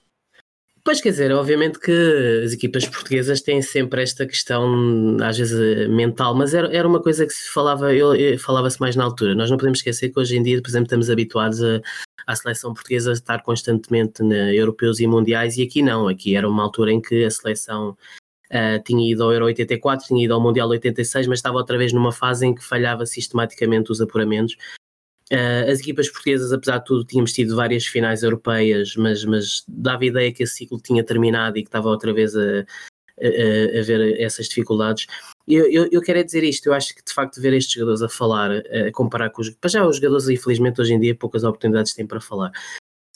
Pois 0.83 1.01
quer 1.01 1.11
dizer, 1.11 1.33
obviamente 1.33 1.79
que 1.79 2.43
as 2.45 2.53
equipas 2.53 2.87
portuguesas 2.87 3.41
têm 3.41 3.63
sempre 3.63 4.03
esta 4.03 4.27
questão, 4.27 5.17
às 5.23 5.39
vezes 5.39 5.89
mental, 5.89 6.35
mas 6.35 6.53
era, 6.53 6.71
era 6.77 6.87
uma 6.87 7.01
coisa 7.01 7.25
que 7.25 7.33
se 7.33 7.51
falava, 7.51 7.89
falava-se 8.39 8.79
mais 8.81 8.95
na 8.95 9.05
altura. 9.05 9.35
Nós 9.35 9.49
não 9.49 9.57
podemos 9.57 9.79
esquecer 9.79 10.11
que 10.11 10.21
hoje 10.21 10.37
em 10.37 10.43
dia, 10.43 10.61
por 10.61 10.69
exemplo, 10.69 10.85
estamos 10.85 11.09
habituados 11.09 11.63
a, 11.63 11.81
à 12.27 12.37
seleção 12.37 12.75
portuguesa 12.75 13.13
estar 13.13 13.43
constantemente 13.43 14.23
na 14.23 14.53
europeus 14.53 15.01
e 15.01 15.07
mundiais, 15.07 15.57
e 15.57 15.63
aqui 15.63 15.81
não, 15.81 16.07
aqui 16.07 16.37
era 16.37 16.47
uma 16.47 16.63
altura 16.63 16.93
em 16.93 17.01
que 17.01 17.25
a 17.25 17.31
seleção 17.31 17.97
Uh, 18.51 18.83
tinha 18.85 19.11
ido 19.11 19.25
ao 19.25 19.33
Euro 19.33 19.47
84, 19.47 20.07
tinha 20.07 20.25
ido 20.25 20.35
ao 20.35 20.41
Mundial 20.41 20.69
86, 20.69 21.27
mas 21.27 21.39
estava 21.39 21.57
outra 21.57 21.79
vez 21.79 21.93
numa 21.93 22.13
fase 22.13 22.47
em 22.47 22.55
que 22.55 22.63
falhava 22.63 23.07
sistematicamente 23.07 23.91
os 23.91 24.01
apuramentos. 24.01 24.55
Uh, 25.33 25.71
as 25.71 25.81
equipas 25.81 26.09
portuguesas, 26.11 26.53
apesar 26.53 26.79
de 26.79 26.85
tudo, 26.85 27.05
tínhamos 27.05 27.33
tido 27.33 27.57
várias 27.57 27.87
finais 27.87 28.23
europeias, 28.23 28.95
mas, 28.97 29.25
mas 29.25 29.65
dava 29.67 30.03
a 30.03 30.07
ideia 30.07 30.33
que 30.33 30.43
esse 30.43 30.57
ciclo 30.57 30.79
tinha 30.79 31.03
terminado 31.03 31.57
e 31.59 31.63
que 31.63 31.69
estava 31.69 31.89
outra 31.89 32.13
vez 32.13 32.37
a, 32.37 32.41
a, 32.41 33.81
a 33.81 33.83
ver 33.83 34.21
essas 34.21 34.47
dificuldades. 34.47 35.07
Eu, 35.49 35.71
eu, 35.71 35.89
eu, 35.91 36.01
quero 36.03 36.19
é 36.19 36.23
dizer 36.23 36.45
isto, 36.45 36.67
eu 36.67 36.75
acho 36.75 36.95
que 36.95 37.03
de 37.05 37.13
facto 37.13 37.41
ver 37.41 37.55
estes 37.55 37.75
jogadores 37.75 38.03
a 38.03 38.09
falar, 38.09 38.51
a 38.51 38.93
comparar 38.93 39.31
com 39.31 39.41
os. 39.41 39.51
Para 39.51 39.71
já, 39.71 39.87
os 39.87 39.97
jogadores, 39.97 40.29
infelizmente, 40.29 40.81
hoje 40.81 40.95
em 40.95 41.01
dia 41.01 41.15
poucas 41.15 41.45
oportunidades 41.45 41.95
têm 41.95 42.07
para 42.07 42.21
falar 42.21 42.53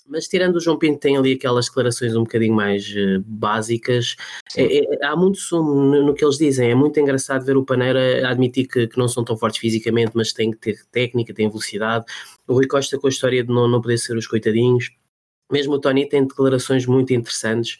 mas 0.09 0.27
tirando 0.27 0.57
o 0.57 0.61
João 0.61 0.79
Pinto, 0.79 0.99
tem 0.99 1.17
ali 1.17 1.33
aquelas 1.33 1.67
declarações 1.67 2.17
um 2.17 2.25
bocadinho 2.25 2.55
mais 2.55 2.89
uh, 2.89 3.23
básicas. 3.27 4.17
É, 4.57 4.79
é, 4.79 5.07
há 5.07 5.15
muito 5.15 5.39
sumo 5.39 5.75
no, 5.75 6.07
no, 6.07 6.15
que 6.15 6.25
eles 6.25 6.39
dizem. 6.39 6.71
É 6.71 6.75
muito 6.75 6.99
engraçado 6.99 7.45
ver 7.45 7.57
o 7.57 7.65
Paneira 7.65 8.29
admitir 8.29 8.67
que, 8.67 8.87
que, 8.87 8.99
não 8.99 9.09
são 9.09 9.25
tão 9.25 9.37
fortes 9.37 9.61
fisicamente, 9.61 10.13
mas 10.15 10.33
têm 10.33 10.51
que 10.51 10.59
ter 10.59 10.79
técnica, 10.91 11.35
têm 11.35 11.49
velocidade. 11.49 12.05
O 12.47 12.55
Rui 12.55 12.67
Costa 12.67 12.99
com 12.99 13.07
a 13.07 13.11
história 13.11 13.45
de 13.45 13.53
não, 13.53 13.69
não 13.69 13.81
poder 13.81 13.99
ser 13.99 14.17
os 14.17 14.27
coitadinhos. 14.27 14.91
Mesmo 15.51 15.75
o 15.75 15.81
Tony 15.81 16.07
tem 16.07 16.27
declarações 16.27 16.85
muito 16.85 17.13
interessantes 17.13 17.79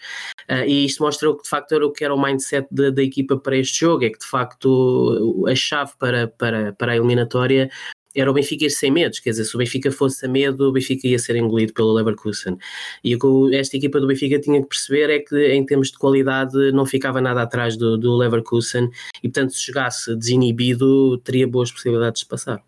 uh, 0.51 0.65
e 0.67 0.87
isto 0.87 1.03
mostra 1.03 1.29
o 1.29 1.37
que 1.37 1.43
de 1.43 1.51
facto 1.51 1.73
era 1.73 1.87
o 1.87 1.93
que 1.93 2.03
era 2.03 2.15
o 2.15 2.23
mindset 2.23 2.67
da, 2.71 2.91
da 2.91 3.03
equipa 3.03 3.37
para 3.37 3.57
este 3.57 3.81
jogo, 3.81 4.05
é 4.05 4.11
que 4.11 4.19
de 4.19 4.27
facto 4.27 5.45
a 5.47 5.55
chave 5.55 5.93
para, 5.99 6.29
para, 6.29 6.73
para 6.73 6.93
a 6.93 6.97
eliminatória 6.97 7.71
era 8.15 8.31
o 8.31 8.35
Benfica 8.35 8.65
ir 8.65 8.71
sem 8.71 8.91
medos, 8.91 9.21
quer 9.21 9.31
dizer, 9.31 9.45
se 9.45 9.55
o 9.55 9.59
Benfica 9.59 9.93
fosse 9.93 10.27
a 10.27 10.29
medo, 10.29 10.69
o 10.69 10.73
Benfica 10.73 11.07
ia 11.07 11.19
ser 11.19 11.37
engolido 11.37 11.73
pelo 11.73 11.93
Leverkusen. 11.93 12.57
E 13.05 13.15
o 13.15 13.19
que 13.19 13.57
esta 13.57 13.77
equipa 13.77 14.01
do 14.01 14.07
Benfica 14.07 14.41
tinha 14.41 14.61
que 14.61 14.69
perceber 14.69 15.11
é 15.11 15.19
que, 15.19 15.53
em 15.53 15.65
termos 15.65 15.91
de 15.91 15.99
qualidade, 15.99 16.73
não 16.73 16.87
ficava 16.87 17.21
nada 17.21 17.43
atrás 17.43 17.77
do, 17.77 17.97
do 17.97 18.17
Leverkusen 18.17 18.91
e, 19.23 19.29
portanto, 19.29 19.53
se 19.53 19.67
jogasse 19.67 20.17
desinibido, 20.17 21.19
teria 21.19 21.47
boas 21.47 21.71
possibilidades 21.71 22.23
de 22.23 22.29
passar. 22.29 22.63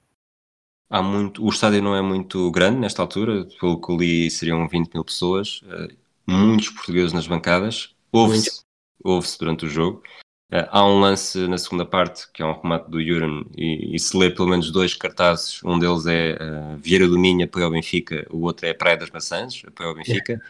há 0.89 1.03
muito, 1.03 1.45
o 1.45 1.49
estádio 1.49 1.83
não 1.83 1.95
é 1.95 2.03
muito 2.03 2.51
grande 2.51 2.79
nesta 2.79 3.03
altura, 3.03 3.47
pelo 3.59 3.81
que 3.81 3.97
li 3.97 4.31
seriam 4.31 4.69
20 4.69 4.95
mil 4.95 5.05
pessoas, 5.05 5.63
uh, 5.63 5.89
muitos 6.27 6.69
portugueses 6.69 7.13
nas 7.13 7.27
bancadas, 7.27 7.95
ouve-se 8.13 8.63
ouve 9.03 9.27
durante 9.39 9.65
o 9.67 9.69
jogo. 9.69 10.03
Uh, 10.53 10.67
há 10.71 10.85
um 10.85 10.99
lance 10.99 11.47
na 11.47 11.57
segunda 11.57 11.87
parte, 11.87 12.27
que 12.33 12.43
é 12.43 12.45
um 12.45 12.61
remate 12.61 12.91
do 12.91 13.01
Juran, 13.01 13.45
e, 13.57 13.95
e, 13.95 13.99
se 14.01 14.17
lê 14.17 14.31
pelo 14.31 14.49
menos 14.49 14.73
dois 14.73 14.95
cartazes, 14.95 15.63
um 15.63 15.79
deles 15.79 16.07
é 16.07 16.33
uh, 16.33 16.77
Vieira 16.77 17.07
do 17.07 17.17
Minho, 17.17 17.45
apoio 17.45 17.67
ao 17.67 17.71
Benfica, 17.71 18.27
o 18.31 18.43
outro 18.43 18.67
é 18.67 18.75
Praia 18.75 18.97
das 18.97 19.11
Maçãs, 19.11 19.63
apoio 19.65 19.91
ao 19.91 19.95
Benfica. 19.95 20.41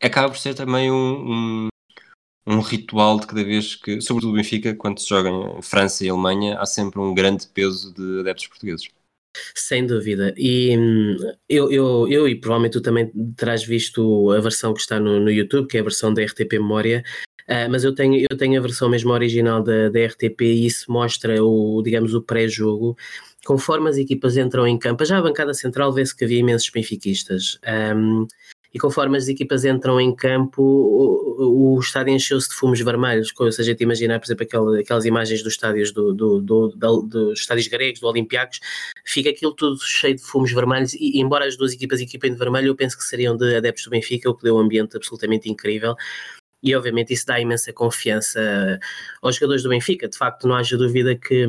acaba 0.00 0.30
por 0.30 0.38
ser 0.38 0.54
também 0.54 0.90
um, 0.90 1.66
um, 1.66 1.68
um, 2.46 2.60
ritual 2.60 3.20
de 3.20 3.26
cada 3.26 3.44
vez 3.44 3.74
que, 3.74 4.00
sobretudo 4.00 4.32
o 4.32 4.36
Benfica, 4.36 4.74
quando 4.74 4.98
se 4.98 5.08
joga 5.10 5.28
em 5.28 5.60
França 5.60 6.06
e 6.06 6.08
Alemanha, 6.08 6.58
há 6.58 6.64
sempre 6.64 6.98
um 6.98 7.12
grande 7.12 7.46
peso 7.48 7.92
de 7.92 8.20
adeptos 8.20 8.46
portugueses. 8.46 8.88
Sem 9.54 9.86
dúvida. 9.86 10.34
E 10.36 10.76
hum, 10.76 11.16
eu, 11.48 11.70
eu, 11.70 12.08
eu, 12.08 12.28
e 12.28 12.34
provavelmente 12.34 12.74
tu 12.74 12.80
também 12.80 13.10
terás 13.36 13.64
visto 13.64 14.30
a 14.30 14.40
versão 14.40 14.74
que 14.74 14.80
está 14.80 15.00
no, 15.00 15.20
no 15.20 15.30
YouTube, 15.30 15.68
que 15.68 15.76
é 15.76 15.80
a 15.80 15.84
versão 15.84 16.12
da 16.12 16.22
RTP 16.22 16.52
Memória, 16.54 17.02
uh, 17.48 17.70
mas 17.70 17.84
eu 17.84 17.94
tenho, 17.94 18.26
eu 18.30 18.36
tenho 18.36 18.58
a 18.58 18.62
versão 18.62 18.88
mesmo 18.88 19.12
original 19.12 19.62
da, 19.62 19.88
da 19.88 20.06
RTP 20.06 20.40
e 20.42 20.66
isso 20.66 20.90
mostra 20.90 21.42
o, 21.42 21.82
digamos, 21.82 22.14
o 22.14 22.22
pré-jogo. 22.22 22.96
Conforme 23.44 23.88
as 23.88 23.96
equipas 23.96 24.36
entram 24.36 24.66
em 24.66 24.78
campo, 24.78 25.04
já 25.04 25.18
a 25.18 25.22
bancada 25.22 25.52
central 25.52 25.92
vê-se 25.92 26.16
que 26.16 26.24
havia 26.24 26.38
imensos 26.38 26.70
benfiquistas. 26.70 27.58
Um, 27.96 28.26
e 28.74 28.78
conforme 28.78 29.18
as 29.18 29.28
equipas 29.28 29.64
entram 29.64 30.00
em 30.00 30.14
campo, 30.14 30.62
o, 30.62 31.76
o 31.76 31.80
estádio 31.80 32.14
encheu-se 32.14 32.48
de 32.48 32.54
fumos 32.54 32.80
vermelhos, 32.80 33.30
ou 33.38 33.52
seja, 33.52 33.74
te 33.74 33.82
imaginar, 33.82 34.18
por 34.18 34.26
exemplo, 34.26 34.44
aquelas, 34.44 34.80
aquelas 34.80 35.04
imagens 35.04 35.42
dos 35.42 35.52
estádios 35.52 35.92
do, 35.92 36.14
do, 36.14 36.40
do, 36.40 36.68
do, 36.68 37.02
dos 37.02 37.40
estádios 37.40 37.68
gregos, 37.68 38.00
do 38.00 38.06
Olympiacos, 38.06 38.60
fica 39.04 39.28
aquilo 39.28 39.52
tudo 39.52 39.78
cheio 39.82 40.16
de 40.16 40.22
fumos 40.22 40.52
vermelhos, 40.52 40.94
e 40.94 41.20
embora 41.20 41.46
as 41.46 41.56
duas 41.56 41.72
equipas 41.74 42.00
equipem 42.00 42.32
de 42.32 42.38
vermelho, 42.38 42.68
eu 42.68 42.74
penso 42.74 42.96
que 42.96 43.04
seriam 43.04 43.36
de 43.36 43.54
adeptos 43.56 43.84
do 43.84 43.90
Benfica, 43.90 44.30
o 44.30 44.34
que 44.34 44.42
deu 44.42 44.56
um 44.56 44.60
ambiente 44.60 44.96
absolutamente 44.96 45.50
incrível 45.50 45.94
e 46.62 46.74
obviamente 46.74 47.12
isso 47.12 47.26
dá 47.26 47.40
imensa 47.40 47.72
confiança 47.72 48.78
aos 49.20 49.36
jogadores 49.36 49.62
do 49.62 49.68
Benfica. 49.68 50.08
De 50.08 50.16
facto, 50.16 50.46
não 50.46 50.54
haja 50.54 50.76
dúvida 50.76 51.16
que 51.16 51.46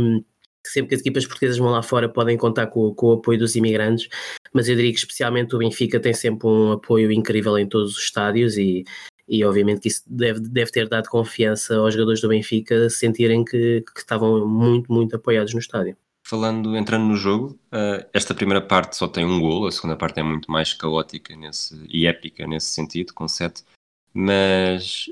sempre 0.65 0.89
que 0.89 0.95
as 0.95 1.01
equipas 1.01 1.25
portuguesas 1.25 1.57
vão 1.57 1.69
lá 1.69 1.81
fora 1.81 2.07
podem 2.07 2.37
contar 2.37 2.67
com, 2.67 2.93
com, 2.93 3.07
o 3.07 3.13
apoio 3.13 3.37
dos 3.37 3.55
imigrantes, 3.55 4.07
mas 4.53 4.69
eu 4.69 4.75
diria 4.75 4.91
que 4.91 4.99
especialmente 4.99 5.55
o 5.55 5.59
Benfica 5.59 5.99
tem 5.99 6.13
sempre 6.13 6.47
um 6.47 6.71
apoio 6.71 7.11
incrível 7.11 7.57
em 7.57 7.67
todos 7.67 7.97
os 7.97 8.03
estádios 8.03 8.57
e, 8.57 8.85
e 9.27 9.43
obviamente 9.43 9.81
que 9.81 9.87
isso 9.89 10.03
deve, 10.07 10.39
deve 10.39 10.71
ter 10.71 10.87
dado 10.87 11.09
confiança 11.09 11.75
aos 11.75 11.93
jogadores 11.93 12.21
do 12.21 12.29
Benfica 12.29 12.89
sentirem 12.89 13.43
que, 13.43 13.81
que 13.81 13.99
estavam 13.99 14.47
muito, 14.47 14.91
muito 14.91 15.15
apoiados 15.15 15.53
no 15.53 15.59
estádio. 15.59 15.97
Falando, 16.25 16.77
entrando 16.77 17.03
no 17.03 17.17
jogo, 17.17 17.59
uh, 17.73 18.05
esta 18.13 18.33
primeira 18.33 18.61
parte 18.61 18.95
só 18.95 19.09
tem 19.09 19.25
um 19.25 19.41
gol, 19.41 19.67
a 19.67 19.71
segunda 19.71 19.97
parte 19.97 20.21
é 20.21 20.23
muito 20.23 20.49
mais 20.49 20.73
caótica 20.73 21.35
nesse, 21.35 21.85
e 21.89 22.07
épica 22.07 22.47
nesse 22.47 22.67
sentido, 22.67 23.13
com 23.13 23.27
sete, 23.27 23.65
mas 24.13 25.05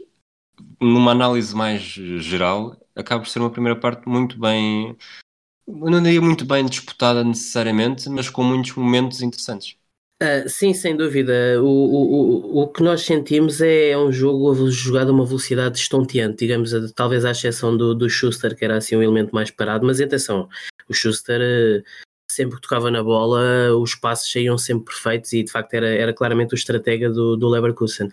numa 0.80 1.12
análise 1.12 1.56
mais 1.56 1.82
geral, 1.82 2.78
acaba 2.96 3.24
por 3.24 3.30
ser 3.30 3.40
uma 3.40 3.50
primeira 3.50 3.80
parte 3.80 4.08
muito 4.08 4.40
bem 4.40 4.96
não 5.68 6.02
diria 6.02 6.22
muito 6.22 6.46
bem 6.46 6.66
disputada 6.66 7.24
necessariamente, 7.24 8.10
mas 8.10 8.30
com 8.30 8.44
muitos 8.44 8.76
momentos 8.76 9.22
interessantes. 9.22 9.78
Uh, 10.22 10.48
sim, 10.48 10.74
sem 10.74 10.96
dúvida. 10.96 11.62
O, 11.62 11.66
o, 11.66 12.60
o, 12.60 12.62
o 12.62 12.68
que 12.68 12.84
nós 12.84 13.02
sentimos 13.02 13.60
é 13.60 13.98
um 13.98 14.12
jogo 14.12 14.70
jogado 14.70 15.10
a 15.10 15.14
uma 15.14 15.26
velocidade 15.26 15.80
estonteante, 15.80 16.38
digamos, 16.38 16.72
talvez 16.94 17.26
à 17.26 17.32
exceção 17.32 17.76
do, 17.76 17.96
do 17.96 18.10
Schuster, 18.10 18.56
que 18.56 18.64
era 18.64 18.78
assim 18.78 18.96
um 18.96 19.02
elemento 19.02 19.34
mais 19.34 19.50
parado, 19.50 19.86
mas 19.86 20.00
atenção, 20.00 20.48
o 20.88 20.94
Schuster 20.94 21.42
uh, 21.42 21.84
sempre 22.42 22.56
que 22.56 22.62
tocava 22.62 22.90
na 22.90 23.04
bola, 23.04 23.76
os 23.76 23.94
passos 23.94 24.32
saíam 24.32 24.58
sempre 24.58 24.86
perfeitos 24.86 25.32
e 25.34 25.44
de 25.44 25.52
facto 25.52 25.74
era, 25.76 25.88
era 25.88 26.14
claramente 26.14 26.54
o 26.54 26.56
estratega 26.56 27.10
do, 27.10 27.38
do 27.38 27.48
Leverkusen. 27.48 28.10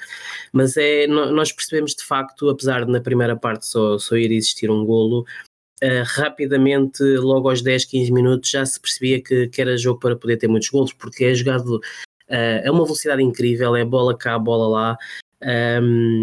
Mas 0.53 0.77
é, 0.77 1.07
nós 1.07 1.51
percebemos 1.51 1.95
de 1.95 2.05
facto, 2.05 2.49
apesar 2.51 2.85
de 2.85 2.93
na 2.93 3.01
primeira 3.01 3.37
parte 3.37 3.67
só, 3.67 3.99
só 3.99 4.17
ir 4.17 4.31
existir 4.33 4.71
um 4.71 4.85
golo, 4.85 5.25
Uh, 5.81 6.03
rapidamente, 6.05 7.05
logo 7.05 7.49
aos 7.49 7.63
10, 7.63 7.85
15 7.85 8.11
minutos, 8.11 8.51
já 8.51 8.67
se 8.67 8.81
percebia 8.81 9.23
que, 9.23 9.47
que 9.47 9.63
era 9.63 9.77
jogo 9.77 10.01
para 10.01 10.17
poder 10.17 10.37
ter 10.37 10.49
muitos 10.49 10.69
gols, 10.71 10.93
porque 10.93 11.27
é 11.27 11.33
jogado 11.33 11.77
uh, 11.77 12.67
a 12.67 12.73
uma 12.73 12.83
velocidade 12.83 13.23
incrível, 13.23 13.77
é 13.77 13.85
bola 13.85 14.19
cá, 14.19 14.37
bola 14.41 14.67
lá. 14.67 14.99
Um, 15.41 16.21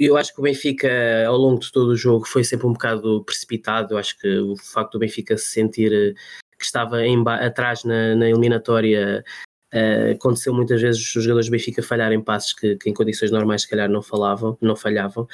eu 0.00 0.16
acho 0.16 0.34
que 0.34 0.40
o 0.40 0.42
Benfica, 0.42 0.88
ao 1.26 1.36
longo 1.36 1.60
de 1.60 1.70
todo 1.70 1.90
o 1.90 1.96
jogo, 1.96 2.26
foi 2.26 2.42
sempre 2.42 2.66
um 2.66 2.72
bocado 2.72 3.22
precipitado. 3.24 3.94
Eu 3.94 3.98
acho 3.98 4.18
que 4.18 4.38
o 4.38 4.56
facto 4.56 4.92
do 4.94 4.98
Benfica 4.98 5.36
se 5.36 5.46
sentir 5.46 5.92
eh, 5.92 6.14
que 6.58 6.64
estava 6.64 7.00
atrás 7.40 7.84
na, 7.84 8.14
na 8.14 8.28
eliminatória 8.28 9.24
Uh, 9.74 10.12
aconteceu 10.12 10.54
muitas 10.54 10.80
vezes 10.80 11.00
os 11.00 11.24
jogadores 11.24 11.48
do 11.48 11.50
Benfica 11.50 11.82
falharem 11.82 12.20
passos 12.22 12.52
que, 12.52 12.76
que, 12.76 12.88
em 12.88 12.94
condições 12.94 13.32
normais 13.32 13.62
se 13.62 13.68
calhar 13.68 13.90
não 13.90 14.00
falavam, 14.00 14.56
não 14.60 14.76
falhavam. 14.76 15.26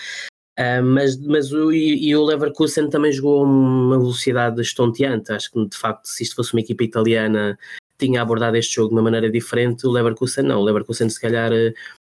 Uh, 0.58 0.82
mas, 0.82 1.18
mas 1.18 1.52
o, 1.52 1.70
e, 1.70 2.08
e, 2.08 2.16
o 2.16 2.24
Leverkusen 2.24 2.88
também 2.88 3.12
jogou 3.12 3.44
uma 3.44 3.98
velocidade 3.98 4.60
estonteante. 4.62 5.30
Acho 5.30 5.50
que 5.50 5.66
de 5.66 5.76
facto, 5.76 6.06
se 6.06 6.22
isto 6.22 6.36
fosse 6.36 6.54
uma 6.54 6.60
equipa 6.60 6.82
italiana, 6.82 7.58
tinha 7.98 8.22
abordado 8.22 8.56
este 8.56 8.76
jogo 8.76 8.88
de 8.88 8.94
uma 8.94 9.02
maneira 9.02 9.30
diferente. 9.30 9.86
O 9.86 9.90
Leverkusen 9.90 10.44
não. 10.44 10.60
O 10.60 10.64
Leverkusen, 10.64 11.10
se 11.10 11.20
calhar, 11.20 11.52
eh, 11.52 11.74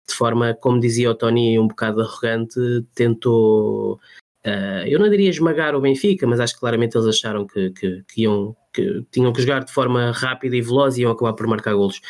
de 0.07 0.15
forma, 0.15 0.53
como 0.53 0.79
dizia 0.79 1.09
o 1.09 1.15
Tony, 1.15 1.57
um 1.57 1.67
bocado 1.67 2.01
arrogante, 2.01 2.59
tentou. 2.93 3.99
Uh, 4.45 4.87
eu 4.87 4.99
não 4.99 5.09
diria 5.09 5.29
esmagar 5.29 5.75
o 5.75 5.81
Benfica, 5.81 6.25
mas 6.25 6.39
acho 6.39 6.55
que 6.55 6.59
claramente 6.59 6.97
eles 6.97 7.07
acharam 7.07 7.45
que, 7.45 7.69
que, 7.71 8.03
que, 8.07 8.21
iam, 8.23 8.55
que 8.73 9.05
tinham 9.11 9.31
que 9.31 9.41
jogar 9.41 9.63
de 9.63 9.71
forma 9.71 10.11
rápida 10.11 10.55
e 10.55 10.61
veloz 10.61 10.97
e 10.97 11.01
iam 11.01 11.11
acabar 11.11 11.33
por 11.33 11.47
marcar 11.47 11.73
golos 11.73 12.01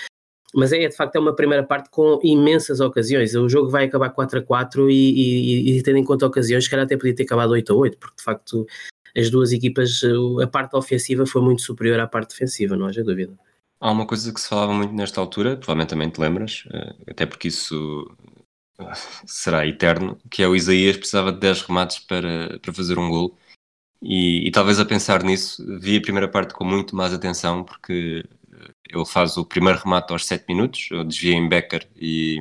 mas 0.54 0.72
é 0.74 0.88
de 0.88 0.96
facto 0.96 1.16
é 1.16 1.20
uma 1.20 1.36
primeira 1.36 1.64
parte 1.64 1.90
com 1.90 2.20
imensas 2.24 2.80
ocasiões. 2.80 3.34
O 3.36 3.48
jogo 3.48 3.70
vai 3.70 3.86
acabar 3.86 4.10
4 4.10 4.40
a 4.40 4.42
4 4.42 4.90
e, 4.90 4.94
e, 4.94 5.78
e 5.78 5.84
tendo 5.84 5.98
em 5.98 6.04
conta 6.04 6.26
ocasiões, 6.26 6.68
que 6.68 6.76
até 6.76 6.98
podia 6.98 7.16
ter 7.16 7.24
acabado 7.24 7.52
8 7.52 7.72
a 7.72 7.76
8, 7.76 7.98
porque 7.98 8.18
de 8.18 8.24
facto 8.24 8.68
as 9.16 9.30
duas 9.30 9.52
equipas, 9.52 10.02
a 10.42 10.48
parte 10.48 10.76
ofensiva 10.76 11.26
foi 11.26 11.42
muito 11.42 11.62
superior 11.62 12.00
à 12.00 12.08
parte 12.08 12.32
defensiva, 12.32 12.76
não 12.76 12.88
haja 12.88 13.04
dúvida. 13.04 13.34
Há 13.80 13.92
uma 13.92 14.06
coisa 14.06 14.32
que 14.32 14.40
se 14.40 14.48
falava 14.48 14.74
muito 14.74 14.94
nesta 14.94 15.20
altura, 15.20 15.58
provavelmente 15.58 15.90
também 15.90 16.10
te 16.10 16.22
lembras, 16.22 16.64
eh, 16.72 16.94
até 17.10 17.26
porque 17.26 17.48
isso 17.48 18.08
eh, 18.24 18.41
será 19.26 19.66
eterno, 19.68 20.18
que 20.30 20.44
é 20.44 20.48
o 20.48 20.56
Isaías 20.56 20.98
precisava 20.98 21.32
de 21.32 21.40
10 21.40 21.62
remates 21.64 22.00
para, 22.00 22.60
para 22.60 22.74
fazer 22.74 22.98
um 22.98 23.10
gol. 23.10 23.38
E, 24.02 24.48
e 24.48 24.52
talvez 24.52 24.80
a 24.80 24.86
pensar 24.86 25.24
nisso, 25.24 25.64
vi 25.80 25.98
a 25.98 26.02
primeira 26.02 26.28
parte 26.28 26.54
com 26.54 26.64
muito 26.64 26.96
mais 26.96 27.14
atenção, 27.14 27.64
porque 27.64 28.24
ele 28.90 29.06
faz 29.06 29.38
o 29.38 29.46
primeiro 29.46 29.80
remate 29.80 30.12
aos 30.12 30.26
7 30.26 30.46
minutos, 30.48 30.90
desvia 31.08 31.34
em 31.34 31.48
Becker 31.48 31.88
e 31.96 32.40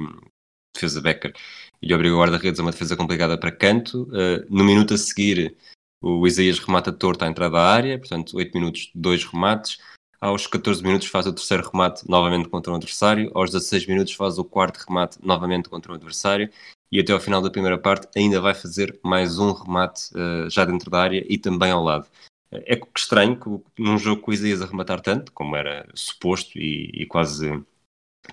defesa 0.75 1.01
Becker 1.01 1.35
e 1.83 1.95
obriga 1.95 2.15
o 2.15 2.19
guarda-redes 2.19 2.61
a 2.61 2.63
uma 2.63 2.73
defesa 2.73 2.97
complicada 2.97 3.39
para 3.39 3.53
canto. 3.53 4.05
Uh, 4.05 4.45
no 4.49 4.65
minuto 4.65 4.95
a 4.95 4.99
seguir, 4.99 5.57
o 6.03 6.27
Isaías 6.27 6.59
remata 6.59 6.93
torto 6.93 7.25
à 7.25 7.29
entrada 7.29 7.55
da 7.55 7.63
área, 7.63 7.99
portanto, 7.99 8.37
8 8.37 8.55
minutos, 8.55 8.91
2 8.95 9.25
remates. 9.25 9.79
Aos 10.21 10.47
14 10.47 10.83
minutos 10.83 11.09
faz 11.09 11.27
o 11.27 11.33
terceiro 11.33 11.67
remate 11.71 12.07
novamente 12.07 12.47
contra 12.51 12.71
o 12.71 12.77
adversário. 12.77 13.31
Aos 13.35 13.51
16 13.51 13.87
minutos 13.87 14.13
faz 14.13 14.39
o 14.39 14.45
quarto 14.45 14.77
remate 14.87 15.19
novamente 15.23 15.71
contra 15.71 15.93
o 15.93 15.95
adversário. 15.95 16.51
E 16.93 17.01
até 17.01 17.13
ao 17.13 17.21
final 17.21 17.41
da 17.41 17.51
primeira 17.51 17.79
parte 17.79 18.07
ainda 18.15 18.39
vai 18.39 18.53
fazer 18.53 19.01
mais 19.03 19.39
um 19.39 19.53
remate 19.53 20.11
uh, 20.15 20.51
já 20.51 20.67
dentro 20.67 20.91
da 20.91 21.01
área 21.01 21.25
e 21.27 21.39
também 21.39 21.71
ao 21.71 21.83
lado. 21.83 22.07
É 22.53 22.79
estranho 22.95 23.39
que 23.39 23.83
num 23.83 23.97
jogo 23.97 24.21
com 24.21 24.31
o 24.31 24.35
Isaías 24.35 24.61
a 24.61 24.67
rematar 24.67 25.01
tanto, 25.01 25.33
como 25.33 25.57
era 25.57 25.89
suposto 25.95 26.59
e, 26.59 26.91
e 26.93 27.07
quase 27.07 27.65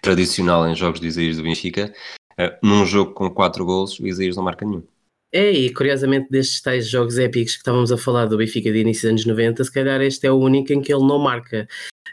tradicional 0.01 0.67
em 0.67 0.75
jogos 0.75 0.99
de 0.99 1.07
Isaías 1.07 1.37
do 1.37 1.43
Benfica, 1.43 1.93
uh, 2.33 2.67
num 2.67 2.85
jogo 2.85 3.13
com 3.13 3.29
4 3.29 3.63
gols, 3.65 3.97
o 3.97 4.07
Isaías 4.07 4.35
não 4.35 4.43
marca 4.43 4.65
nenhum. 4.65 4.83
É, 5.31 5.51
e 5.51 5.73
curiosamente 5.73 6.29
destes 6.29 6.61
tais 6.61 6.87
jogos 6.87 7.17
épicos 7.17 7.53
que 7.53 7.59
estávamos 7.59 7.91
a 7.91 7.97
falar 7.97 8.25
do 8.27 8.37
Benfica 8.37 8.71
de 8.71 8.79
início 8.79 9.03
dos 9.03 9.11
anos 9.11 9.25
90, 9.25 9.63
se 9.63 9.71
calhar 9.71 10.01
este 10.01 10.25
é 10.25 10.31
o 10.31 10.37
único 10.37 10.71
em 10.71 10.81
que 10.81 10.93
ele 10.93 11.05
não 11.05 11.19
marca. 11.19 11.67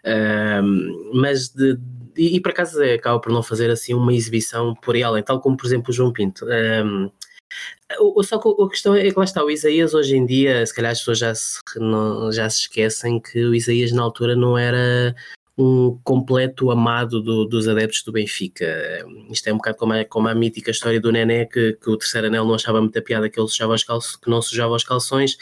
Uh, 0.05 1.14
mas 1.14 1.48
de, 1.48 1.79
e, 2.16 2.37
e 2.37 2.40
por 2.40 2.50
acaso 2.50 2.83
é, 2.83 2.94
acaba 2.94 3.20
por 3.20 3.33
não 3.33 3.42
fazer 3.42 3.70
assim 3.70 3.94
uma 3.94 4.12
exibição 4.12 4.74
por 4.74 5.00
além, 5.00 5.22
tal 5.22 5.40
como 5.40 5.57
por 5.57 5.66
exemplo 5.66 5.90
o 5.90 5.92
João 5.92 6.12
Pinto. 6.12 6.44
Um, 6.46 7.11
só 8.22 8.38
que 8.38 8.62
a 8.62 8.68
questão 8.68 8.94
é 8.94 9.11
que 9.11 9.18
lá 9.18 9.24
está, 9.24 9.44
o 9.44 9.50
Isaías 9.50 9.94
hoje 9.94 10.16
em 10.16 10.27
dia, 10.27 10.66
se 10.66 10.74
calhar 10.74 10.90
as 10.90 10.98
pessoas 10.98 11.18
já 11.18 11.35
se, 11.35 11.61
não, 11.77 12.33
já 12.33 12.48
se 12.50 12.62
esquecem 12.62 13.20
que 13.20 13.44
o 13.44 13.55
Isaías 13.55 13.92
na 13.92 14.03
altura 14.03 14.35
não 14.35 14.59
era 14.59 15.14
um 15.57 15.99
completo 16.03 16.71
amado 16.71 17.23
do, 17.23 17.45
dos 17.45 17.69
adeptos 17.69 18.03
do 18.03 18.12
Benfica. 18.12 18.67
Isto 19.31 19.49
é 19.49 19.53
um 19.53 19.57
bocado 19.57 19.77
como 19.77 19.93
a, 19.93 20.05
como 20.05 20.29
a 20.29 20.35
mítica 20.35 20.71
história 20.71 21.01
do 21.01 21.12
Nené, 21.12 21.45
que, 21.47 21.75
que 21.75 21.90
o 21.90 21.97
terceiro 21.97 22.27
anel 22.27 22.45
não 22.45 22.55
achava 22.55 22.81
muita 22.81 23.01
piada 23.01 23.31
que 23.31 23.38
ele 23.38 23.49
sujava 23.49 23.75
os 23.75 23.85
calços, 23.85 24.17
que 24.17 24.29
não 24.29 24.43
sujava 24.43 24.75
os 24.75 24.85
calções, 24.85 25.37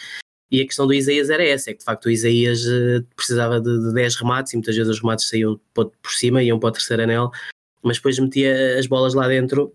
e 0.50 0.60
a 0.60 0.66
questão 0.66 0.86
do 0.86 0.92
Isaías 0.92 1.30
era 1.30 1.42
essa, 1.42 1.70
é 1.70 1.72
que 1.72 1.78
de 1.78 1.84
facto 1.86 2.04
o 2.04 2.10
Isaías 2.10 2.66
uh, 2.66 3.02
precisava 3.16 3.58
de, 3.58 3.88
de 3.88 3.94
10 3.94 4.16
remates, 4.16 4.52
e 4.52 4.56
muitas 4.56 4.76
vezes 4.76 4.92
os 4.92 5.00
remates 5.00 5.26
saíam 5.26 5.58
por, 5.72 5.90
por 6.02 6.12
cima, 6.12 6.42
iam 6.42 6.60
para 6.60 6.68
o 6.68 6.72
terceiro 6.72 7.02
anel, 7.04 7.30
mas 7.82 7.96
depois 7.96 8.18
metia 8.18 8.78
as 8.78 8.86
bolas 8.86 9.14
lá 9.14 9.26
dentro. 9.26 9.72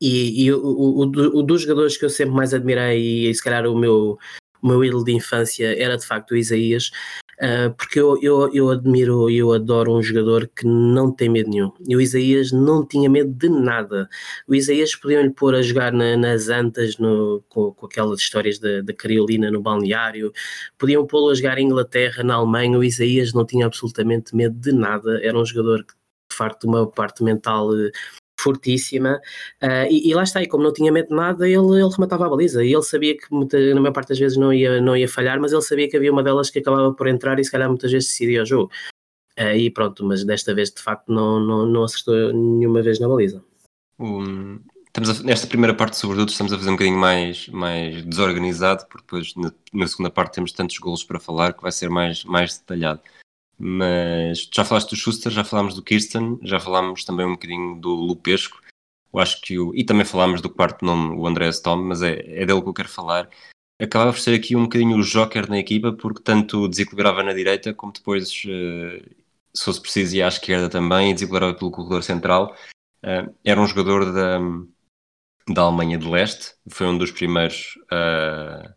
E, 0.00 0.44
e 0.44 0.52
o, 0.52 0.60
o, 0.64 1.00
o, 1.00 1.42
dos 1.42 1.62
jogadores 1.62 1.96
que 1.96 2.04
eu 2.04 2.10
sempre 2.10 2.32
mais 2.36 2.54
admirei, 2.54 3.28
e 3.28 3.34
se 3.34 3.42
calhar 3.42 3.66
o 3.66 3.76
meu, 3.76 4.16
o 4.62 4.68
meu 4.68 4.84
ídolo 4.84 5.02
de 5.04 5.12
infância 5.12 5.76
era 5.76 5.96
de 5.96 6.06
facto 6.06 6.30
o 6.30 6.36
Isaías, 6.36 6.92
uh, 7.42 7.74
porque 7.76 7.98
eu, 7.98 8.20
eu, 8.22 8.52
eu 8.54 8.70
admiro 8.70 9.30
e 9.30 9.38
eu 9.38 9.52
adoro 9.52 9.96
um 9.96 10.02
jogador 10.02 10.48
que 10.48 10.66
não 10.66 11.12
tem 11.12 11.28
medo 11.28 11.50
nenhum. 11.50 11.72
E 11.88 11.96
o 11.96 12.00
Isaías 12.00 12.52
não 12.52 12.86
tinha 12.86 13.08
medo 13.08 13.32
de 13.32 13.48
nada. 13.48 14.08
O 14.46 14.54
Isaías 14.54 14.94
podiam-lhe 14.94 15.30
pôr 15.30 15.54
a 15.54 15.62
jogar 15.62 15.92
na, 15.92 16.16
nas 16.16 16.48
antas 16.48 16.98
no, 16.98 17.42
com, 17.48 17.72
com 17.72 17.86
aquelas 17.86 18.20
histórias 18.20 18.58
da, 18.58 18.82
Cariolina 18.98 19.50
no 19.50 19.60
balneário, 19.60 20.32
podiam 20.76 21.06
pô-lo 21.06 21.30
a 21.30 21.34
jogar 21.34 21.58
em 21.58 21.66
Inglaterra, 21.66 22.22
na 22.22 22.34
Alemanha. 22.34 22.78
O 22.78 22.84
Isaías 22.84 23.32
não 23.32 23.44
tinha 23.44 23.66
absolutamente 23.66 24.34
medo 24.34 24.58
de 24.58 24.72
nada. 24.72 25.20
Era 25.24 25.38
um 25.38 25.44
jogador 25.44 25.84
que 25.84 25.94
de 26.30 26.36
facto 26.36 26.64
uma 26.64 26.86
parte 26.86 27.22
mental 27.22 27.70
uh, 27.70 27.90
fortíssima 28.40 29.20
uh, 29.62 29.86
e, 29.90 30.08
e, 30.08 30.14
lá 30.14 30.22
está, 30.22 30.42
e 30.42 30.46
como 30.46 30.62
não 30.62 30.72
tinha 30.72 30.92
medo 30.92 31.08
de 31.08 31.14
nada, 31.14 31.46
ele, 31.46 31.56
ele 31.56 31.88
rematava 31.90 32.26
a 32.26 32.28
baliza 32.28 32.64
e 32.64 32.72
ele 32.72 32.82
sabia 32.82 33.16
que 33.16 33.26
muita, 33.30 33.58
na 33.74 33.80
maior 33.80 33.92
parte 33.92 34.10
das 34.10 34.18
vezes 34.18 34.38
não 34.38 34.52
ia, 34.52 34.80
não 34.80 34.96
ia 34.96 35.08
falhar, 35.08 35.40
mas 35.40 35.52
ele 35.52 35.62
sabia 35.62 35.88
que 35.88 35.96
havia 35.96 36.12
uma 36.12 36.22
delas 36.22 36.50
que 36.50 36.58
acabava 36.60 36.92
por 36.92 37.08
entrar 37.08 37.38
e 37.38 37.44
se 37.44 37.50
calhar 37.50 37.68
muitas 37.68 37.90
vezes 37.90 38.08
decidia 38.08 38.42
o 38.42 38.46
jogo. 38.46 38.70
Uh, 39.38 39.54
e 39.56 39.70
pronto, 39.70 40.04
mas 40.04 40.24
desta 40.24 40.54
vez 40.54 40.70
de 40.70 40.82
facto 40.82 41.12
não, 41.12 41.38
não, 41.38 41.66
não 41.66 41.84
acertou 41.84 42.32
nenhuma 42.32 42.82
vez 42.82 42.98
na 42.98 43.08
baliza. 43.08 43.42
Um, 43.98 44.60
estamos 44.86 45.10
a, 45.10 45.22
nesta 45.22 45.46
primeira 45.46 45.74
parte, 45.74 45.96
sobretudo, 45.96 46.30
estamos 46.30 46.52
a 46.52 46.56
fazer 46.56 46.70
um 46.70 46.74
bocadinho 46.74 46.98
mais, 46.98 47.48
mais 47.48 48.04
desorganizado, 48.04 48.86
porque 48.86 49.02
depois 49.02 49.34
na, 49.36 49.52
na 49.72 49.86
segunda 49.86 50.10
parte 50.10 50.34
temos 50.34 50.52
tantos 50.52 50.78
golos 50.78 51.04
para 51.04 51.20
falar 51.20 51.52
que 51.52 51.62
vai 51.62 51.72
ser 51.72 51.88
mais, 51.88 52.24
mais 52.24 52.58
detalhado. 52.58 53.00
Mas 53.58 54.48
já 54.54 54.64
falaste 54.64 54.90
do 54.90 54.96
Schuster, 54.96 55.32
já 55.32 55.42
falámos 55.42 55.74
do 55.74 55.82
Kirsten, 55.82 56.38
já 56.42 56.60
falámos 56.60 57.04
também 57.04 57.26
um 57.26 57.32
bocadinho 57.32 57.80
do 57.80 57.90
Lupesco. 57.90 58.60
Eu 59.12 59.18
acho 59.18 59.40
que 59.40 59.58
o, 59.58 59.74
e 59.74 59.84
também 59.84 60.04
falámos 60.04 60.40
do 60.40 60.48
quarto 60.48 60.84
nome, 60.84 61.16
o 61.16 61.26
Andrés 61.26 61.60
Tom, 61.60 61.76
mas 61.76 62.02
é, 62.02 62.20
é 62.42 62.46
dele 62.46 62.62
que 62.62 62.68
eu 62.68 62.74
quero 62.74 62.88
falar. 62.88 63.28
Acabava 63.80 64.12
por 64.12 64.20
ser 64.20 64.34
aqui 64.34 64.54
um 64.54 64.64
bocadinho 64.64 64.96
o 64.96 65.02
joker 65.02 65.48
na 65.48 65.58
equipa, 65.58 65.92
porque 65.92 66.22
tanto 66.22 66.68
desequilibrava 66.68 67.22
na 67.22 67.32
direita, 67.32 67.74
como 67.74 67.92
depois, 67.92 68.28
uh, 68.44 69.10
se 69.54 69.64
fosse 69.64 69.80
preciso, 69.80 70.16
ia 70.16 70.26
à 70.26 70.28
esquerda 70.28 70.68
também, 70.68 71.10
e 71.10 71.14
desequilibrava 71.14 71.54
pelo 71.54 71.70
corredor 71.70 72.02
central. 72.02 72.56
Uh, 73.04 73.34
era 73.44 73.60
um 73.60 73.66
jogador 73.66 74.12
da, 74.12 74.40
da 75.48 75.62
Alemanha 75.62 75.98
de 75.98 76.08
Leste, 76.08 76.54
foi 76.68 76.86
um 76.86 76.98
dos 76.98 77.10
primeiros 77.10 77.76
uh, 77.84 78.74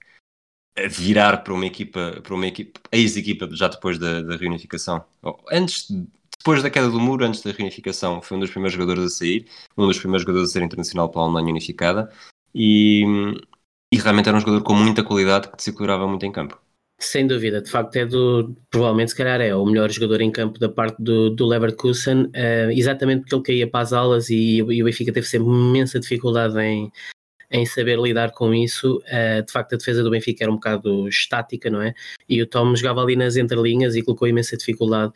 virar 0.90 1.38
para 1.38 1.54
uma 1.54 1.66
equipa, 1.66 2.20
para 2.24 2.34
uma 2.34 2.48
equipa, 2.48 2.80
ex-equipa 2.92 3.50
já 3.52 3.68
depois 3.68 3.98
da, 3.98 4.22
da 4.22 4.36
reunificação. 4.36 5.04
Antes, 5.52 5.88
depois 6.38 6.64
da 6.64 6.70
queda 6.70 6.90
do 6.90 7.00
muro, 7.00 7.26
antes 7.26 7.42
da 7.44 7.52
reunificação, 7.52 8.22
foi 8.22 8.38
um 8.38 8.40
dos 8.40 8.50
primeiros 8.50 8.74
jogadores 8.74 9.04
a 9.04 9.10
sair, 9.10 9.46
um 9.78 9.88
dos 9.88 10.00
primeiros 10.00 10.24
jogadores 10.24 10.50
a 10.50 10.54
ser 10.54 10.64
internacional 10.64 11.10
para 11.10 11.22
a 11.22 11.26
Alemanha 11.26 11.50
unificada 11.50 12.10
e, 12.56 13.04
e 13.94 13.98
realmente 13.98 14.30
era 14.30 14.38
um 14.38 14.42
jogador 14.42 14.64
com 14.64 14.74
muita 14.74 15.04
qualidade 15.04 15.50
que 15.52 15.64
se 15.64 15.72
muito 15.72 16.26
em 16.26 16.32
campo. 16.32 16.60
Sem 17.00 17.26
dúvida, 17.26 17.62
de 17.62 17.70
facto 17.70 17.96
é 17.96 18.06
do, 18.06 18.56
provavelmente 18.70 19.10
se 19.10 19.18
calhar 19.18 19.42
é 19.42 19.56
o 19.56 19.66
melhor 19.66 19.90
jogador 19.90 20.22
em 20.22 20.32
campo 20.32 20.60
da 20.60 20.70
parte 20.70 21.02
do, 21.02 21.32
do 21.32 21.48
Leverkusen, 21.48 22.26
uh, 22.26 22.72
exatamente 22.72 23.22
porque 23.22 23.36
ele 23.36 23.44
caía 23.44 23.68
para 23.68 23.80
as 23.80 23.92
alas 23.92 24.30
e, 24.30 24.58
e 24.58 24.82
o 24.84 24.86
Benfica 24.86 25.12
teve 25.12 25.26
sempre 25.26 25.48
imensa 25.48 26.00
dificuldade 26.00 26.60
em, 26.60 26.92
em 27.52 27.66
saber 27.66 28.00
lidar 28.00 28.32
com 28.32 28.54
isso. 28.54 29.02
Uh, 29.08 29.44
de 29.46 29.52
facto, 29.52 29.74
a 29.74 29.78
defesa 29.78 30.02
do 30.02 30.10
Benfica 30.10 30.46
era 30.46 30.52
um 30.52 30.56
bocado 30.56 31.08
estática, 31.08 31.70
não 31.70 31.82
é? 31.82 31.94
E 32.28 32.42
o 32.42 32.48
Tom 32.48 32.76
jogava 32.76 33.02
ali 33.02 33.16
nas 33.16 33.36
entrelinhas 33.36 33.96
e 33.96 34.02
colocou 34.02 34.28
imensa 34.28 34.56
dificuldade. 34.56 35.12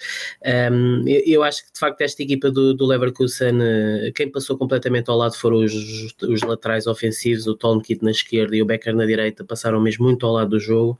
Um, 0.71 1.03
eu, 1.07 1.43
acho 1.43 1.65
que, 1.65 1.73
de 1.73 1.79
facto, 1.79 2.01
esta 2.01 2.21
equipa 2.21 2.51
do, 2.51 2.73
do 2.73 2.85
Leverkusen, 2.85 3.55
uh, 3.55 4.13
quem 4.13 4.29
passou 4.29 4.57
completamente 4.57 5.09
ao 5.09 5.17
lado 5.17 5.35
foram 5.35 5.63
os, 5.63 5.73
os 6.21 6.41
laterais 6.41 6.85
ofensivos, 6.87 7.47
o 7.47 7.55
Tolmkit 7.55 8.03
na 8.03 8.11
esquerda 8.11 8.55
e 8.55 8.61
o 8.61 8.65
Becker 8.65 8.93
na 8.93 9.05
direita, 9.05 9.45
passaram 9.45 9.79
mesmo 9.79 10.05
muito 10.05 10.25
ao 10.25 10.33
lado 10.33 10.49
do 10.49 10.59
jogo 10.59 10.99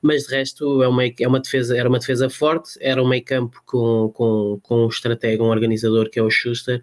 mas 0.00 0.24
de 0.26 0.36
resto 0.36 0.82
é 0.82 0.88
uma, 0.88 1.02
é 1.04 1.26
uma 1.28 1.40
defesa, 1.40 1.76
era 1.76 1.88
uma 1.88 1.98
defesa 1.98 2.30
forte, 2.30 2.78
era 2.80 3.02
um 3.02 3.08
meio 3.08 3.24
campo 3.24 3.60
com, 3.66 4.10
com, 4.14 4.60
com 4.62 4.84
um 4.84 4.88
estratega, 4.88 5.42
um 5.42 5.48
organizador 5.48 6.08
que 6.08 6.18
é 6.18 6.22
o 6.22 6.30
Schuster, 6.30 6.80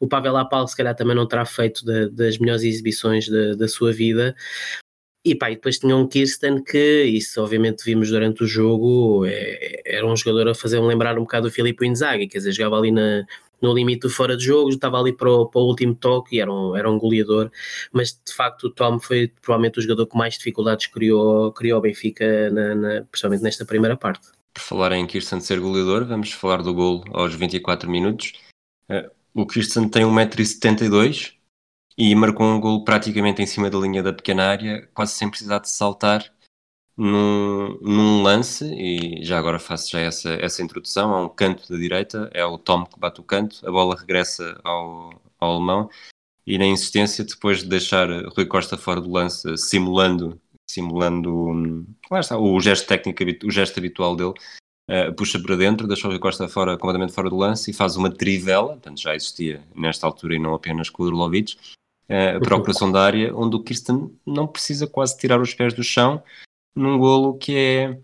o 0.00 0.08
Pavel 0.08 0.36
Apal 0.36 0.66
se 0.66 0.76
calhar 0.76 0.94
também 0.94 1.16
não 1.16 1.26
terá 1.26 1.44
feito 1.44 1.84
de, 1.84 2.08
das 2.10 2.38
melhores 2.38 2.62
exibições 2.62 3.26
de, 3.26 3.56
da 3.56 3.68
sua 3.68 3.92
vida. 3.92 4.34
E 5.24 5.34
pá, 5.34 5.50
e 5.50 5.56
depois 5.56 5.78
tinha 5.78 5.96
um 5.96 6.06
Kirsten 6.06 6.62
que, 6.62 7.02
isso 7.04 7.42
obviamente 7.42 7.84
vimos 7.84 8.08
durante 8.08 8.44
o 8.44 8.46
jogo, 8.46 9.26
é, 9.26 9.82
era 9.84 10.06
um 10.06 10.16
jogador 10.16 10.48
a 10.48 10.54
fazer-me 10.54 10.86
lembrar 10.86 11.18
um 11.18 11.22
bocado 11.22 11.48
o 11.48 11.50
Filipe 11.50 11.86
Inzaghi, 11.86 12.28
quer 12.28 12.38
dizer, 12.38 12.52
jogava 12.52 12.78
ali 12.78 12.92
na, 12.92 13.26
no 13.60 13.74
limite 13.74 14.02
do 14.02 14.10
fora 14.10 14.36
de 14.36 14.44
jogo, 14.44 14.70
estava 14.70 14.98
ali 14.98 15.12
para 15.12 15.30
o, 15.30 15.46
para 15.46 15.60
o 15.60 15.64
último 15.64 15.94
toque 15.94 16.36
e 16.36 16.40
era 16.40 16.52
um, 16.52 16.76
era 16.76 16.90
um 16.90 16.98
goleador, 16.98 17.50
mas 17.92 18.18
de 18.24 18.32
facto 18.32 18.68
o 18.68 18.70
Tom 18.70 19.00
foi 19.00 19.32
provavelmente 19.42 19.78
o 19.78 19.82
jogador 19.82 20.06
que 20.06 20.16
mais 20.16 20.34
dificuldades 20.34 20.86
criou, 20.86 21.52
criou 21.52 21.78
o 21.78 21.82
Benfica, 21.82 22.50
na, 22.50 22.74
na, 22.74 23.02
principalmente 23.02 23.42
nesta 23.42 23.64
primeira 23.66 23.96
parte. 23.96 24.28
Por 24.54 24.62
falar 24.62 24.92
em 24.92 25.06
Kirsten 25.06 25.40
ser 25.40 25.60
goleador, 25.60 26.04
vamos 26.04 26.32
falar 26.32 26.62
do 26.62 26.72
gol 26.72 27.04
aos 27.12 27.34
24 27.34 27.90
minutos. 27.90 28.32
O 29.34 29.46
Christian 29.46 29.88
tem 29.88 30.04
1,72m 30.04 31.34
e 31.96 32.14
marcou 32.14 32.46
um 32.46 32.60
gol 32.60 32.84
praticamente 32.84 33.42
em 33.42 33.46
cima 33.46 33.68
da 33.68 33.78
linha 33.78 34.02
da 34.02 34.12
pequena 34.12 34.46
área, 34.46 34.88
quase 34.94 35.14
sem 35.14 35.28
precisar 35.28 35.58
de 35.58 35.68
saltar 35.68 36.32
num, 36.96 37.78
num 37.80 38.22
lance, 38.22 38.64
e 38.74 39.24
já 39.24 39.38
agora 39.38 39.60
faço 39.60 39.90
já 39.90 40.00
essa, 40.00 40.30
essa 40.34 40.62
introdução, 40.62 41.14
há 41.14 41.24
um 41.24 41.28
canto 41.28 41.72
da 41.72 41.78
direita, 41.78 42.28
é 42.34 42.44
o 42.44 42.58
Tom 42.58 42.84
que 42.84 42.98
bate 42.98 43.20
o 43.20 43.24
canto, 43.24 43.66
a 43.66 43.70
bola 43.70 43.96
regressa 43.96 44.60
ao, 44.64 45.10
ao 45.38 45.52
alemão, 45.52 45.88
e 46.44 46.58
na 46.58 46.66
insistência, 46.66 47.24
depois 47.24 47.62
de 47.62 47.68
deixar 47.68 48.08
Rui 48.34 48.46
Costa 48.46 48.76
fora 48.76 49.00
do 49.00 49.10
lance, 49.10 49.56
simulando, 49.56 50.40
simulando 50.68 51.50
hum, 51.50 51.86
lá 52.10 52.20
está, 52.20 52.36
o 52.36 52.60
gesto 52.60 52.88
técnico, 52.88 53.22
o 53.46 53.50
gesto 53.50 53.78
habitual 53.78 54.16
dele, 54.16 54.34
uh, 54.88 55.12
puxa 55.14 55.38
para 55.38 55.56
dentro, 55.56 55.86
deixa 55.86 56.06
o 56.06 56.10
Rui 56.10 56.18
Costa 56.18 56.48
fora, 56.48 56.76
completamente 56.76 57.12
fora 57.12 57.30
do 57.30 57.36
lance 57.36 57.70
e 57.70 57.74
faz 57.74 57.96
uma 57.96 58.10
trivela, 58.10 58.68
portanto 58.68 59.00
já 59.00 59.14
existia 59.14 59.62
nesta 59.74 60.06
altura 60.06 60.36
e 60.36 60.38
não 60.38 60.54
apenas 60.54 60.88
com 60.90 61.02
o 61.02 61.06
Drolovic, 61.06 61.56
uh, 62.04 62.40
para 62.42 62.56
o 62.56 62.60
coração 62.60 62.90
da 62.90 63.02
área, 63.02 63.34
onde 63.36 63.56
o 63.56 63.62
Kirsten 63.62 64.10
não 64.26 64.46
precisa 64.46 64.86
quase 64.86 65.18
tirar 65.18 65.40
os 65.40 65.54
pés 65.54 65.74
do 65.74 65.84
chão, 65.84 66.22
num 66.74 66.98
golo 66.98 67.36
que 67.36 67.56
é. 67.56 67.98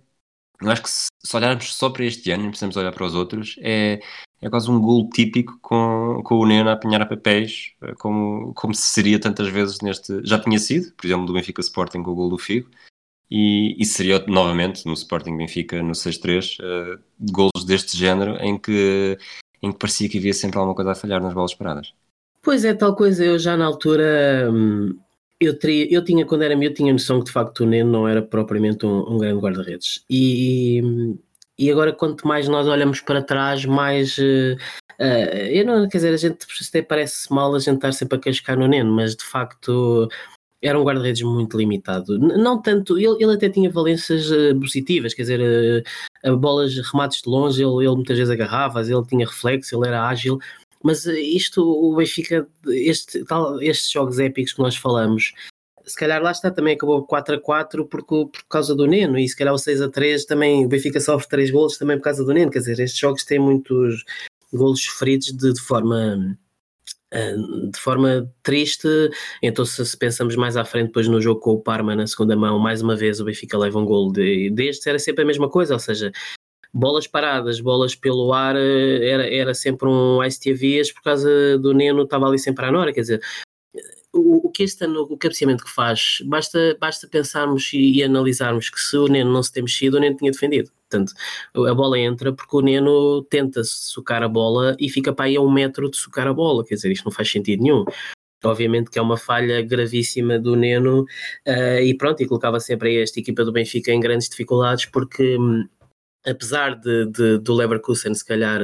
Eu 0.61 0.71
acho 0.71 0.83
que 0.83 0.89
se, 0.89 1.37
olharmos 1.37 1.75
só 1.75 1.91
para 1.91 2.05
este 2.05 2.31
ano, 2.31 2.45
não 2.45 2.51
precisamos 2.51 2.77
olhar 2.77 2.93
para 2.93 3.05
os 3.05 3.15
outros, 3.15 3.57
é, 3.59 4.01
é 4.41 4.49
quase 4.49 4.71
um 4.71 4.81
golo 4.81 5.09
típico 5.11 5.59
com, 5.61 6.23
com 6.25 6.37
o 6.37 6.47
Neno 6.47 6.71
a 6.71 6.75
apanhar 6.75 7.03
a 7.03 7.07
papéis, 7.07 7.73
eh, 7.83 7.95
como, 7.99 8.55
como 8.55 8.73
se 8.73 8.83
seria 8.83 9.19
tantas 9.19 9.49
vezes 9.49 9.81
neste. 9.81 10.25
Já 10.25 10.39
tinha 10.39 10.59
sido, 10.59 10.93
por 10.95 11.07
exemplo, 11.07 11.27
do 11.27 11.33
Benfica 11.33 11.61
Sporting 11.61 12.03
com 12.03 12.13
o 12.13 12.15
golo 12.15 12.31
do 12.31 12.39
Figo, 12.39 12.71
e, 13.31 13.77
e 13.81 13.85
seria 13.85 14.25
novamente 14.27 14.87
no 14.87 14.93
Sporting 14.93 15.37
Benfica 15.37 15.83
no 15.83 15.93
6-3 15.93 16.59
uh, 16.61 17.01
golos 17.33 17.65
deste 17.65 17.97
género 17.97 18.37
em 18.41 18.59
que, 18.59 19.19
em 19.63 19.73
que 19.73 19.79
parecia 19.79 20.09
que 20.09 20.19
havia 20.19 20.35
sempre 20.35 20.59
alguma 20.59 20.75
coisa 20.75 20.93
a 20.93 20.95
falhar 20.95 21.23
nas 21.23 21.35
bolas 21.35 21.55
paradas. 21.55 21.93
Pois 22.43 22.65
é, 22.65 22.75
tal 22.75 22.95
coisa, 22.95 23.25
eu 23.25 23.39
já 23.39 23.57
na 23.57 23.65
altura 23.65 24.51
hum, 24.53 24.99
eu, 25.41 25.59
teria, 25.59 25.93
eu 25.93 26.05
tinha, 26.05 26.25
quando 26.25 26.43
era 26.43 26.57
meu, 26.57 26.73
tinha 26.73 26.93
noção 26.93 27.21
que 27.21 27.27
de 27.27 27.33
facto 27.33 27.61
o 27.61 27.67
Neno 27.67 27.91
não 27.91 28.09
era 28.09 28.23
propriamente 28.23 28.87
um, 28.87 29.15
um 29.15 29.19
grande 29.19 29.41
guarda-redes. 29.41 30.05
E, 30.09 30.83
e 31.59 31.71
agora, 31.71 31.93
quanto 31.93 32.27
mais 32.27 32.49
nós 32.49 32.67
olhamos 32.67 33.01
para 33.01 33.23
trás, 33.23 33.65
mais. 33.65 34.19
Uh, 34.19 34.57
eu 35.51 35.67
não, 35.67 35.89
quer 35.89 35.99
dizer, 35.99 36.15
a 36.15 36.17
gente 36.17 36.47
até 36.69 36.83
parece 36.83 37.33
mal 37.33 37.55
a 37.55 37.59
gente 37.59 37.77
estar 37.77 37.93
sempre 37.93 38.17
a 38.17 38.21
cascar 38.21 38.57
no 38.57 38.69
Neno, 38.69 38.93
mas 38.93 39.17
de 39.17 39.25
facto 39.25 40.09
era 40.65 40.81
um 40.81 40.83
guarda-redes 40.83 41.23
muito 41.23 41.57
limitado. 41.57 42.19
Não 42.19 42.61
tanto, 42.61 42.99
ele, 42.99 43.23
ele 43.23 43.35
até 43.35 43.49
tinha 43.49 43.71
valências 43.71 44.31
uh, 44.31 44.59
positivas, 44.59 45.13
quer 45.13 45.23
dizer, 45.23 45.85
uh, 46.25 46.37
bolas, 46.37 46.75
remates 46.91 47.23
de 47.23 47.29
longe, 47.29 47.63
ele, 47.63 47.85
ele 47.85 47.95
muitas 47.95 48.17
vezes 48.17 48.33
agarrava, 48.33 48.81
ele 48.81 49.05
tinha 49.07 49.27
reflexo, 49.27 49.77
ele 49.77 49.89
era 49.89 50.09
ágil, 50.09 50.39
mas 50.83 51.07
isto, 51.07 51.63
o 51.63 51.95
Benfica, 51.97 52.47
este, 52.67 53.25
tal, 53.25 53.61
estes 53.63 53.91
jogos 53.91 54.19
épicos 54.19 54.53
que 54.53 54.61
nós 54.61 54.77
falamos, 54.77 55.33
se 55.85 55.97
calhar 55.97 56.23
lá 56.23 56.31
está, 56.31 56.51
também 56.51 56.75
acabou 56.75 57.05
4 57.05 57.37
a 57.37 57.41
4 57.41 57.87
por, 57.87 58.03
por 58.05 58.31
causa 58.49 58.75
do 58.75 58.87
Neno, 58.87 59.19
e 59.19 59.29
se 59.29 59.37
calhar 59.37 59.53
o 59.53 59.59
6 59.59 59.83
a 59.83 59.91
3 59.91 60.25
também, 60.25 60.65
o 60.65 60.69
Benfica 60.69 61.01
sofre 61.01 61.29
3 61.29 61.51
golos 61.51 61.77
também 61.77 61.99
por 61.99 62.05
causa 62.05 62.25
do 62.25 62.33
Neno, 62.33 62.51
quer 62.51 62.61
dizer, 62.61 62.81
estes 62.81 62.99
jogos 62.99 63.25
têm 63.25 63.39
muitos 63.39 64.05
golos 64.53 64.83
sofridos 64.83 65.29
de, 65.29 65.53
de 65.53 65.61
forma 65.61 66.01
eh, 66.01 66.37
de 67.71 67.79
forma 67.79 68.31
triste. 68.43 68.89
Então, 69.43 69.65
se 69.65 69.97
pensamos 69.97 70.37
mais 70.37 70.57
à 70.57 70.65
frente, 70.65 70.87
depois 70.87 71.09
no 71.09 71.21
jogo 71.21 71.41
com 71.41 71.53
o 71.53 71.61
Parma 71.61 71.95
na 71.95 72.07
segunda 72.07 72.37
mão, 72.37 72.59
mais 72.59 72.83
uma 72.83 72.97
vez 72.97 73.21
o 73.21 73.25
Benfica 73.25 73.57
leva 73.57 73.79
um 73.79 73.85
gol 73.85 74.13
de, 74.13 74.53
era 74.87 74.99
sempre 74.99 75.23
a 75.23 75.27
mesma 75.27 75.49
coisa, 75.49 75.75
ou 75.75 75.81
seja, 75.81 76.13
bolas 76.73 77.07
paradas, 77.07 77.61
bolas 77.61 77.95
pelo 77.95 78.33
ar, 78.33 78.57
eh, 78.57 79.09
era, 79.09 79.33
era 79.33 79.55
sempre 79.55 79.89
um 79.89 80.23
ICTVs 80.23 80.93
por 80.93 81.03
causa 81.03 81.59
do 81.59 81.73
Neno, 81.73 82.03
estava 82.03 82.27
ali 82.27 82.39
sempre 82.39 82.67
à 82.67 82.73
Nora, 82.73 82.93
quer 82.93 83.03
dizer, 83.03 83.21
o, 84.15 84.51
que 84.51 84.63
este 84.63 84.85
ano, 84.85 85.03
o 85.03 85.17
cabeceamento 85.17 85.65
que 85.65 85.71
faz, 85.71 86.19
basta, 86.25 86.77
basta 86.81 87.09
pensarmos 87.09 87.73
e, 87.73 87.99
e, 87.99 88.03
analisarmos 88.03 88.71
que 88.71 88.81
se 88.81 88.97
o 88.97 89.09
Neno 89.09 89.33
não 89.33 89.43
se 89.43 89.53
tem 89.53 89.63
mexido, 89.63 89.97
o 89.97 90.01
Neno 90.01 90.17
tinha 90.17 90.31
defendido. 90.31 90.71
Portanto, 90.89 91.13
a 91.55 91.75
bola 91.75 91.99
entra 91.99 92.33
porque 92.33 92.57
o 92.57 92.61
Neno 92.61 93.23
tenta 93.25 93.63
socar 93.65 94.23
a 94.23 94.29
bola 94.29 94.77
e 94.79 94.89
fica 94.89 95.13
para 95.13 95.27
aí 95.27 95.37
a 95.37 95.41
um 95.41 95.51
metro 95.51 95.91
de 95.91 95.97
socar 95.97 96.27
a 96.27 96.33
bola. 96.33 96.65
Quer 96.65 96.77
dizer, 96.77 96.93
isto 96.93 97.05
não 97.05 97.13
faz 97.13 97.31
sentido 97.31 97.63
nenhum. 97.63 97.85
Obviamente 98.45 98.91
que 98.91 98.99
é 98.99 99.03
uma 99.03 99.17
falha 99.17 99.63
gravíssima 99.63 100.39
do 100.39 100.55
Neno 100.55 101.03
uh, 101.03 101.81
e 101.83 101.97
pronto, 101.97 102.23
e 102.23 102.27
colocava 102.27 102.61
sempre 102.61 103.01
esta 103.01 103.19
equipa 103.19 103.45
do 103.45 103.53
Benfica 103.53 103.91
em 103.91 104.01
grandes 104.01 104.29
dificuldades 104.29 104.85
porque 104.87 105.39
hum, 105.39 105.67
apesar 106.27 106.75
de, 106.75 107.07
de, 107.07 107.39
do 107.39 107.55
Leverkusen 107.55 108.15
se 108.15 108.25
calhar 108.25 108.61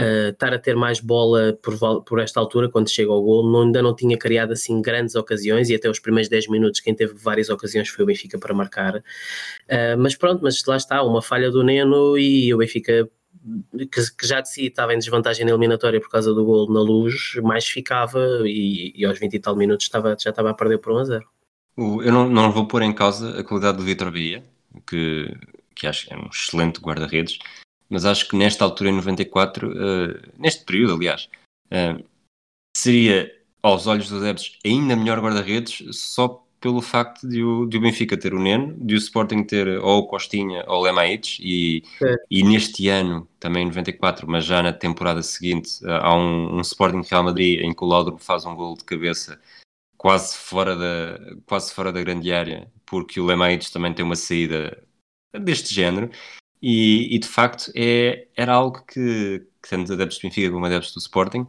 uh, 0.00 0.30
estar 0.30 0.52
a 0.52 0.58
ter 0.58 0.76
mais 0.76 1.00
bola 1.00 1.58
por, 1.62 2.02
por 2.04 2.20
esta 2.20 2.40
altura, 2.40 2.68
quando 2.68 2.90
chega 2.90 3.10
ao 3.10 3.22
gol, 3.22 3.50
não, 3.50 3.62
ainda 3.62 3.82
não 3.82 3.94
tinha 3.94 4.16
criado 4.16 4.52
assim 4.52 4.80
grandes 4.80 5.14
ocasiões 5.14 5.68
e 5.70 5.74
até 5.74 5.88
os 5.88 5.98
primeiros 5.98 6.28
10 6.28 6.48
minutos 6.48 6.80
quem 6.80 6.94
teve 6.94 7.14
várias 7.14 7.48
ocasiões 7.48 7.88
foi 7.88 8.04
o 8.04 8.06
Benfica 8.06 8.38
para 8.38 8.54
marcar. 8.54 8.96
Uh, 8.96 9.96
mas 9.98 10.14
pronto, 10.14 10.42
mas 10.42 10.62
lá 10.64 10.76
está, 10.76 11.02
uma 11.02 11.22
falha 11.22 11.50
do 11.50 11.62
Neno 11.62 12.16
e 12.18 12.52
o 12.54 12.58
Benfica 12.58 13.08
que, 13.78 14.16
que, 14.16 14.26
já 14.26 14.40
de 14.40 14.50
si 14.50 14.66
estava 14.66 14.94
em 14.94 14.98
desvantagem 14.98 15.44
na 15.44 15.52
eliminatória 15.52 16.00
por 16.00 16.10
causa 16.10 16.34
do 16.34 16.44
gol 16.44 16.72
na 16.72 16.80
luz, 16.80 17.34
mais 17.42 17.66
ficava 17.66 18.20
e, 18.44 18.92
e 18.94 19.04
aos 19.04 19.18
20 19.18 19.34
e 19.34 19.38
tal 19.38 19.56
minutos 19.56 19.86
estava, 19.86 20.16
já 20.18 20.30
estava 20.30 20.50
a 20.50 20.54
perder 20.54 20.78
por 20.78 20.92
1 20.92 20.98
a 20.98 21.04
0. 21.04 21.28
Eu 21.78 22.12
não, 22.12 22.28
não 22.28 22.50
vou 22.50 22.66
pôr 22.66 22.82
em 22.82 22.92
causa 22.92 23.38
a 23.38 23.44
qualidade 23.44 23.76
do 23.78 23.84
Vitor 23.84 24.10
Bahia, 24.10 24.42
que, 24.86 25.30
que 25.74 25.86
acho 25.86 26.06
que 26.06 26.14
é 26.14 26.16
um 26.16 26.28
excelente 26.32 26.80
guarda-redes, 26.80 27.38
mas 27.88 28.04
acho 28.04 28.28
que 28.28 28.36
nesta 28.36 28.64
altura, 28.64 28.90
em 28.90 28.94
94, 28.94 29.68
uh, 29.68 29.72
eh, 29.72 30.20
neste 30.38 30.64
período, 30.64 30.94
aliás, 30.94 31.28
uh, 31.66 32.04
seria, 32.76 33.32
aos 33.62 33.86
olhos 33.86 34.08
dos 34.08 34.22
adeptos, 34.22 34.58
ainda 34.64 34.96
melhor 34.96 35.20
guarda-redes 35.20 35.84
só 35.96 36.46
pelo 36.60 36.80
facto 36.80 37.28
de 37.28 37.44
o, 37.44 37.66
de 37.66 37.76
o 37.76 37.80
Benfica 37.80 38.16
ter 38.16 38.34
o 38.34 38.40
Neno, 38.40 38.74
de 38.84 38.94
o 38.94 38.98
Sporting 38.98 39.44
ter 39.44 39.68
ou 39.78 40.00
o 40.00 40.06
Costinha 40.06 40.64
ou 40.66 40.80
o 40.80 40.82
Lemaites, 40.82 41.38
e, 41.40 41.84
e 42.30 42.42
neste 42.42 42.88
ano, 42.88 43.28
também 43.38 43.62
em 43.62 43.66
94, 43.66 44.28
mas 44.28 44.44
já 44.44 44.62
na 44.62 44.72
temporada 44.72 45.22
seguinte, 45.22 45.84
uh, 45.84 45.90
há 45.90 46.16
um, 46.16 46.56
um 46.56 46.60
Sporting 46.60 47.02
Real 47.08 47.24
Madrid 47.24 47.60
em 47.60 47.72
que 47.72 47.84
o 47.84 47.86
Laudrup 47.86 48.20
faz 48.20 48.44
um 48.44 48.54
gol 48.54 48.76
de 48.76 48.84
cabeça 48.84 49.40
quase 49.96 50.36
fora 50.36 50.76
da, 50.76 51.36
quase 51.46 51.72
fora 51.72 51.92
da 51.92 52.02
grande 52.02 52.32
área, 52.32 52.70
porque 52.84 53.20
o 53.20 53.26
Lemaites 53.26 53.70
também 53.70 53.92
tem 53.94 54.04
uma 54.04 54.16
saída 54.16 54.82
deste 55.40 55.74
género, 55.74 56.10
e, 56.62 57.14
e 57.14 57.18
de 57.18 57.28
facto 57.28 57.70
é, 57.74 58.28
era 58.36 58.54
algo 58.54 58.84
que, 58.86 59.46
que 59.62 59.68
tanto 59.68 59.92
adeptos 59.92 60.18
do 60.18 60.22
Benfica 60.22 60.50
como 60.50 60.66
adeptos 60.66 60.92
do 60.92 60.98
Sporting, 60.98 61.46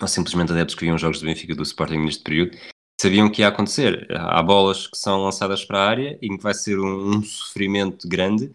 ou 0.00 0.08
simplesmente 0.08 0.52
adeptos 0.52 0.74
que 0.74 0.84
viam 0.84 0.98
jogos 0.98 1.20
do 1.20 1.26
Benfica 1.26 1.52
e 1.52 1.56
do 1.56 1.62
Sporting 1.62 1.98
neste 1.98 2.22
período, 2.22 2.56
sabiam 3.00 3.30
que 3.30 3.42
ia 3.42 3.48
acontecer. 3.48 4.06
Há 4.10 4.42
bolas 4.42 4.86
que 4.86 4.96
são 4.96 5.22
lançadas 5.22 5.64
para 5.64 5.78
a 5.78 5.88
área 5.88 6.18
e 6.20 6.28
que 6.28 6.42
vai 6.42 6.54
ser 6.54 6.78
um, 6.78 7.16
um 7.16 7.22
sofrimento 7.22 8.08
grande. 8.08 8.52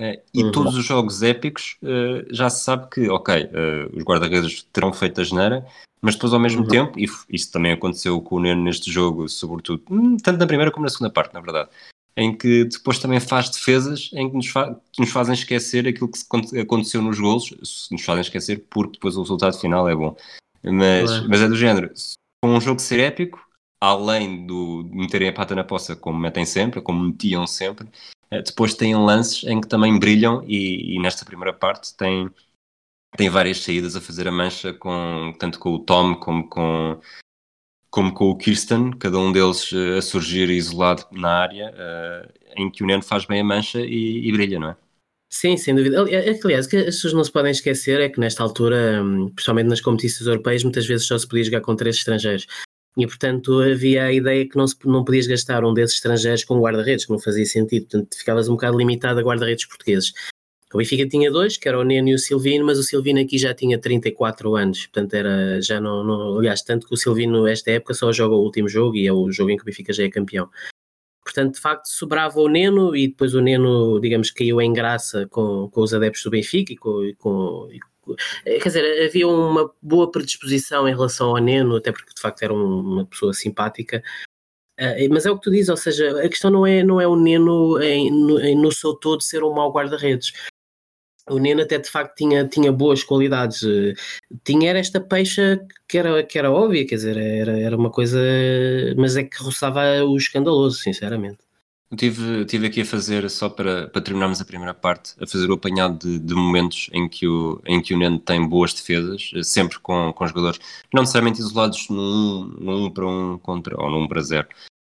Uh, 0.00 0.16
e 0.32 0.42
uhum. 0.42 0.52
todos 0.52 0.76
os 0.76 0.84
jogos 0.84 1.22
épicos 1.22 1.76
uh, 1.82 2.26
já 2.34 2.48
se 2.48 2.64
sabe 2.64 2.88
que, 2.88 3.08
ok, 3.10 3.44
uh, 3.44 3.96
os 3.96 4.02
guarda-redes 4.02 4.62
terão 4.72 4.94
feito 4.94 5.20
a 5.20 5.24
geneira, 5.24 5.66
mas 6.00 6.14
depois 6.14 6.32
ao 6.32 6.40
mesmo 6.40 6.62
uhum. 6.62 6.68
tempo, 6.68 6.98
e 6.98 7.06
isso 7.28 7.52
também 7.52 7.72
aconteceu 7.72 8.18
com 8.22 8.36
o 8.36 8.40
Neno 8.40 8.62
neste 8.62 8.90
jogo, 8.90 9.28
sobretudo, 9.28 9.84
tanto 10.22 10.38
na 10.38 10.46
primeira 10.46 10.72
como 10.72 10.84
na 10.84 10.90
segunda 10.90 11.12
parte, 11.12 11.34
na 11.34 11.40
verdade, 11.40 11.68
em 12.20 12.36
que 12.36 12.64
depois 12.66 12.98
também 12.98 13.18
faz 13.18 13.48
defesas 13.48 14.10
em 14.12 14.28
que 14.28 14.36
nos, 14.36 14.48
fa 14.48 14.74
que 14.92 15.00
nos 15.00 15.10
fazem 15.10 15.32
esquecer 15.32 15.88
aquilo 15.88 16.10
que 16.10 16.58
aconteceu 16.58 17.00
nos 17.00 17.18
golos, 17.18 17.88
nos 17.90 18.02
fazem 18.02 18.20
esquecer 18.20 18.66
porque 18.68 18.92
depois 18.92 19.16
o 19.16 19.22
resultado 19.22 19.58
final 19.58 19.88
é 19.88 19.96
bom. 19.96 20.14
Mas, 20.62 21.26
mas 21.26 21.40
é 21.40 21.48
do 21.48 21.56
género, 21.56 21.90
com 22.44 22.50
um 22.50 22.60
jogo 22.60 22.78
ser 22.78 23.00
épico, 23.00 23.40
além 23.80 24.46
do 24.46 24.82
de 24.82 24.94
meterem 24.94 25.30
a 25.30 25.32
pata 25.32 25.54
na 25.54 25.64
poça 25.64 25.96
como 25.96 26.18
metem 26.18 26.44
sempre, 26.44 26.82
como 26.82 27.02
metiam 27.02 27.46
sempre, 27.46 27.88
eh, 28.30 28.42
depois 28.42 28.74
têm 28.74 28.94
lances 28.94 29.42
em 29.44 29.58
que 29.58 29.66
também 29.66 29.98
brilham 29.98 30.44
e, 30.46 30.96
e 30.96 30.98
nesta 31.00 31.24
primeira 31.24 31.54
parte 31.54 31.96
tem, 31.96 32.28
tem 33.16 33.30
várias 33.30 33.62
saídas 33.62 33.96
a 33.96 34.00
fazer 34.02 34.28
a 34.28 34.32
mancha 34.32 34.74
com 34.74 35.32
tanto 35.38 35.58
com 35.58 35.70
o 35.70 35.78
Tom 35.78 36.14
como 36.16 36.46
com 36.46 37.00
como 37.90 38.14
com 38.14 38.30
o 38.30 38.36
Kirsten, 38.36 38.92
cada 38.92 39.18
um 39.18 39.32
deles 39.32 39.72
uh, 39.72 39.98
a 39.98 40.02
surgir 40.02 40.48
isolado 40.48 41.04
na 41.10 41.28
área, 41.28 41.74
uh, 41.74 42.32
em 42.56 42.70
que 42.70 42.82
o 42.84 42.86
Neno 42.86 43.02
faz 43.02 43.24
bem 43.24 43.40
a 43.40 43.44
mancha 43.44 43.80
e, 43.80 44.28
e, 44.28 44.32
brilha, 44.32 44.60
não 44.60 44.70
é? 44.70 44.76
Sim, 45.28 45.56
sem 45.56 45.74
dúvida. 45.74 46.00
Aliás, 46.00 46.66
o 46.66 46.68
que 46.68 46.76
as 46.76 46.84
pessoas 46.86 47.12
não 47.12 47.22
se 47.22 47.30
podem 47.30 47.52
esquecer 47.52 48.00
é 48.00 48.08
que 48.08 48.18
nesta 48.18 48.42
altura, 48.42 49.02
hum, 49.02 49.30
principalmente 49.30 49.68
nas 49.68 49.80
competições 49.80 50.26
europeias, 50.26 50.64
muitas 50.64 50.86
vezes 50.86 51.06
só 51.06 51.16
se 51.16 51.26
podia 51.26 51.44
jogar 51.44 51.60
com 51.60 51.76
três 51.76 51.96
estrangeiros. 51.96 52.46
E, 52.96 53.06
portanto, 53.06 53.60
havia 53.60 54.04
a 54.04 54.12
ideia 54.12 54.48
que 54.48 54.56
não, 54.56 54.66
se, 54.66 54.76
não 54.84 55.04
podias 55.04 55.28
gastar 55.28 55.64
um 55.64 55.72
desses 55.72 55.96
estrangeiros 55.96 56.42
com 56.42 56.60
guarda-redes, 56.60 57.06
que 57.06 57.12
não 57.12 57.20
fazia 57.20 57.46
sentido. 57.46 57.82
Portanto, 57.82 58.16
ficavas 58.16 58.48
um 58.48 58.52
bocado 58.52 58.76
limitado 58.76 59.20
a 59.20 59.22
guarda-redes 59.22 59.66
portugueses. 59.66 60.12
O 60.72 60.78
Benfica 60.78 61.06
tinha 61.08 61.30
dois, 61.30 61.56
que 61.56 61.68
era 61.68 61.78
o 61.78 61.82
Neno 61.82 62.10
e 62.10 62.14
o 62.14 62.18
Silvino, 62.18 62.64
mas 62.64 62.78
o 62.78 62.82
Silvino 62.84 63.20
aqui 63.20 63.36
já 63.36 63.52
tinha 63.52 63.76
34 63.76 64.54
anos, 64.54 64.86
portanto 64.86 65.14
era 65.14 65.60
já 65.60 65.80
não, 65.80 66.04
não 66.04 66.38
aliás, 66.38 66.62
tanto 66.62 66.86
que 66.86 66.94
o 66.94 66.96
Silvino 66.96 67.46
esta 67.48 67.72
época 67.72 67.92
só 67.92 68.12
joga 68.12 68.36
o 68.36 68.42
último 68.42 68.68
jogo 68.68 68.96
e 68.96 69.06
é 69.06 69.12
o 69.12 69.32
jogo 69.32 69.50
em 69.50 69.56
que 69.56 69.62
o 69.62 69.66
Benfica 69.66 69.92
já 69.92 70.04
é 70.04 70.10
campeão. 70.10 70.48
Portanto, 71.24 71.54
de 71.54 71.60
facto, 71.60 71.86
sobrava 71.86 72.40
o 72.40 72.48
Neno 72.48 72.94
e 72.94 73.08
depois 73.08 73.34
o 73.34 73.40
Neno, 73.40 74.00
digamos, 74.00 74.30
caiu 74.30 74.60
em 74.60 74.72
graça 74.72 75.26
com, 75.28 75.68
com 75.70 75.80
os 75.80 75.92
adeptos 75.92 76.22
do 76.22 76.30
Benfica 76.30 76.72
e 76.72 76.76
com, 76.76 77.04
e 77.04 77.14
com, 77.14 77.68
e 77.72 77.80
com, 78.00 78.14
quer 78.44 78.68
dizer, 78.68 79.06
havia 79.06 79.26
uma 79.26 79.72
boa 79.82 80.10
predisposição 80.10 80.88
em 80.88 80.92
relação 80.92 81.30
ao 81.30 81.38
Neno, 81.38 81.76
até 81.76 81.90
porque 81.90 82.14
de 82.14 82.20
facto 82.20 82.42
era 82.42 82.54
um, 82.54 82.80
uma 82.80 83.06
pessoa 83.06 83.32
simpática, 83.34 84.02
Uh, 84.80 85.12
mas 85.12 85.26
é 85.26 85.30
o 85.30 85.36
que 85.36 85.42
tu 85.42 85.50
dizes, 85.50 85.68
ou 85.68 85.76
seja, 85.76 86.24
a 86.24 86.26
questão 86.26 86.50
não 86.50 86.66
é, 86.66 86.82
não 86.82 86.98
é 86.98 87.06
o 87.06 87.14
Neno 87.14 87.78
em, 87.82 88.10
no, 88.10 88.38
no 88.62 88.72
seu 88.72 88.94
todo 88.94 89.22
ser 89.22 89.44
um 89.44 89.52
mau 89.52 89.70
guarda-redes 89.70 90.32
o 91.30 91.38
Neno 91.38 91.62
até 91.62 91.78
de 91.78 91.88
facto 91.88 92.14
tinha, 92.16 92.46
tinha 92.46 92.72
boas 92.72 93.02
qualidades. 93.02 93.60
Tinha 94.44 94.70
era 94.70 94.78
esta 94.78 95.00
peixa 95.00 95.60
que 95.88 95.98
era, 95.98 96.22
que 96.22 96.38
era 96.38 96.50
óbvia, 96.50 96.86
quer 96.86 96.96
dizer, 96.96 97.16
era, 97.16 97.58
era 97.58 97.76
uma 97.76 97.90
coisa, 97.90 98.18
mas 98.96 99.16
é 99.16 99.24
que 99.24 99.42
roçava 99.42 99.80
o 100.04 100.16
escandaloso, 100.16 100.78
sinceramente. 100.78 101.38
Tive, 101.96 102.44
tive 102.44 102.68
aqui 102.68 102.82
a 102.82 102.86
fazer, 102.86 103.28
só 103.28 103.48
para, 103.48 103.88
para 103.88 104.00
terminarmos 104.00 104.40
a 104.40 104.44
primeira 104.44 104.72
parte, 104.72 105.12
a 105.20 105.26
fazer 105.26 105.50
o 105.50 105.54
apanhado 105.54 105.98
de, 105.98 106.20
de 106.20 106.34
momentos 106.34 106.88
em 106.92 107.08
que, 107.08 107.26
o, 107.26 107.60
em 107.66 107.82
que 107.82 107.92
o 107.92 107.98
Neno 107.98 108.20
tem 108.20 108.48
boas 108.48 108.72
defesas, 108.72 109.32
sempre 109.42 109.80
com, 109.80 110.12
com 110.12 110.26
jogadores 110.26 110.60
não 110.94 111.02
necessariamente 111.02 111.40
isolados 111.40 111.88
num, 111.88 112.44
num 112.60 112.84
um 112.84 112.90
para 112.90 113.08
um 113.08 113.38
contra, 113.38 113.74
ou 113.76 113.90
num 113.90 114.06
para 114.06 114.22
zero, 114.22 114.46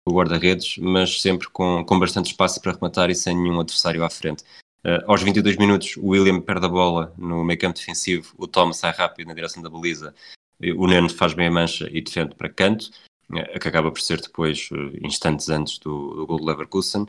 o 0.08 0.14
guarda-redes, 0.14 0.78
mas 0.78 1.20
sempre 1.22 1.50
com, 1.50 1.84
com 1.84 2.00
bastante 2.00 2.28
espaço 2.28 2.62
para 2.62 2.74
rematar 2.74 3.10
e 3.10 3.16
sem 3.16 3.36
nenhum 3.36 3.60
adversário 3.60 4.04
à 4.04 4.10
frente. 4.10 4.44
Uh, 4.84 4.98
aos 5.06 5.22
22 5.22 5.58
minutos, 5.58 5.96
o 5.98 6.08
William 6.08 6.42
perde 6.42 6.66
a 6.66 6.70
bola 6.70 7.14
no 7.16 7.44
meio 7.44 7.60
campo 7.60 7.78
defensivo, 7.78 8.34
o 8.36 8.48
Tom 8.48 8.74
sai 8.74 8.92
rápido 8.92 9.28
na 9.28 9.34
direção 9.36 9.62
da 9.62 9.70
baliza, 9.70 10.14
o 10.76 10.88
Neno 10.88 11.08
faz 11.10 11.34
bem 11.34 11.48
a 11.48 11.52
mancha 11.52 11.88
e 11.92 12.02
defende 12.02 12.34
para 12.36 12.50
canto, 12.50 12.90
uh, 13.30 13.60
que 13.60 13.68
acaba 13.68 13.92
por 13.92 14.02
ser 14.02 14.20
depois, 14.20 14.70
uh, 14.72 14.92
instantes 15.06 15.50
antes 15.50 15.78
do, 15.78 16.16
do 16.16 16.26
gol 16.26 16.40
do 16.40 16.46
Leverkusen. 16.46 17.06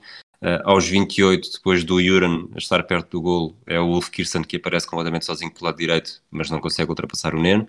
aos 0.65 0.87
28, 0.87 1.51
depois 1.51 1.83
do 1.83 2.03
Juran 2.03 2.49
estar 2.57 2.83
perto 2.83 3.11
do 3.13 3.23
gol, 3.23 3.57
é 3.67 3.81
o 3.81 3.87
Wolf 3.87 4.11
Kirsten 4.11 4.43
que 4.43 4.57
aparece 4.57 4.87
completamente 4.87 5.25
sozinho 5.25 5.53
pelo 5.53 5.67
lado 5.67 5.79
direito, 5.79 6.21
mas 6.31 6.51
não 6.51 6.61
consegue 6.61 6.91
ultrapassar 6.91 7.35
o 7.35 7.41
Neno. 7.41 7.67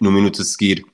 no 0.00 0.10
minuto 0.10 0.40
a 0.40 0.44
seguir, 0.44 0.86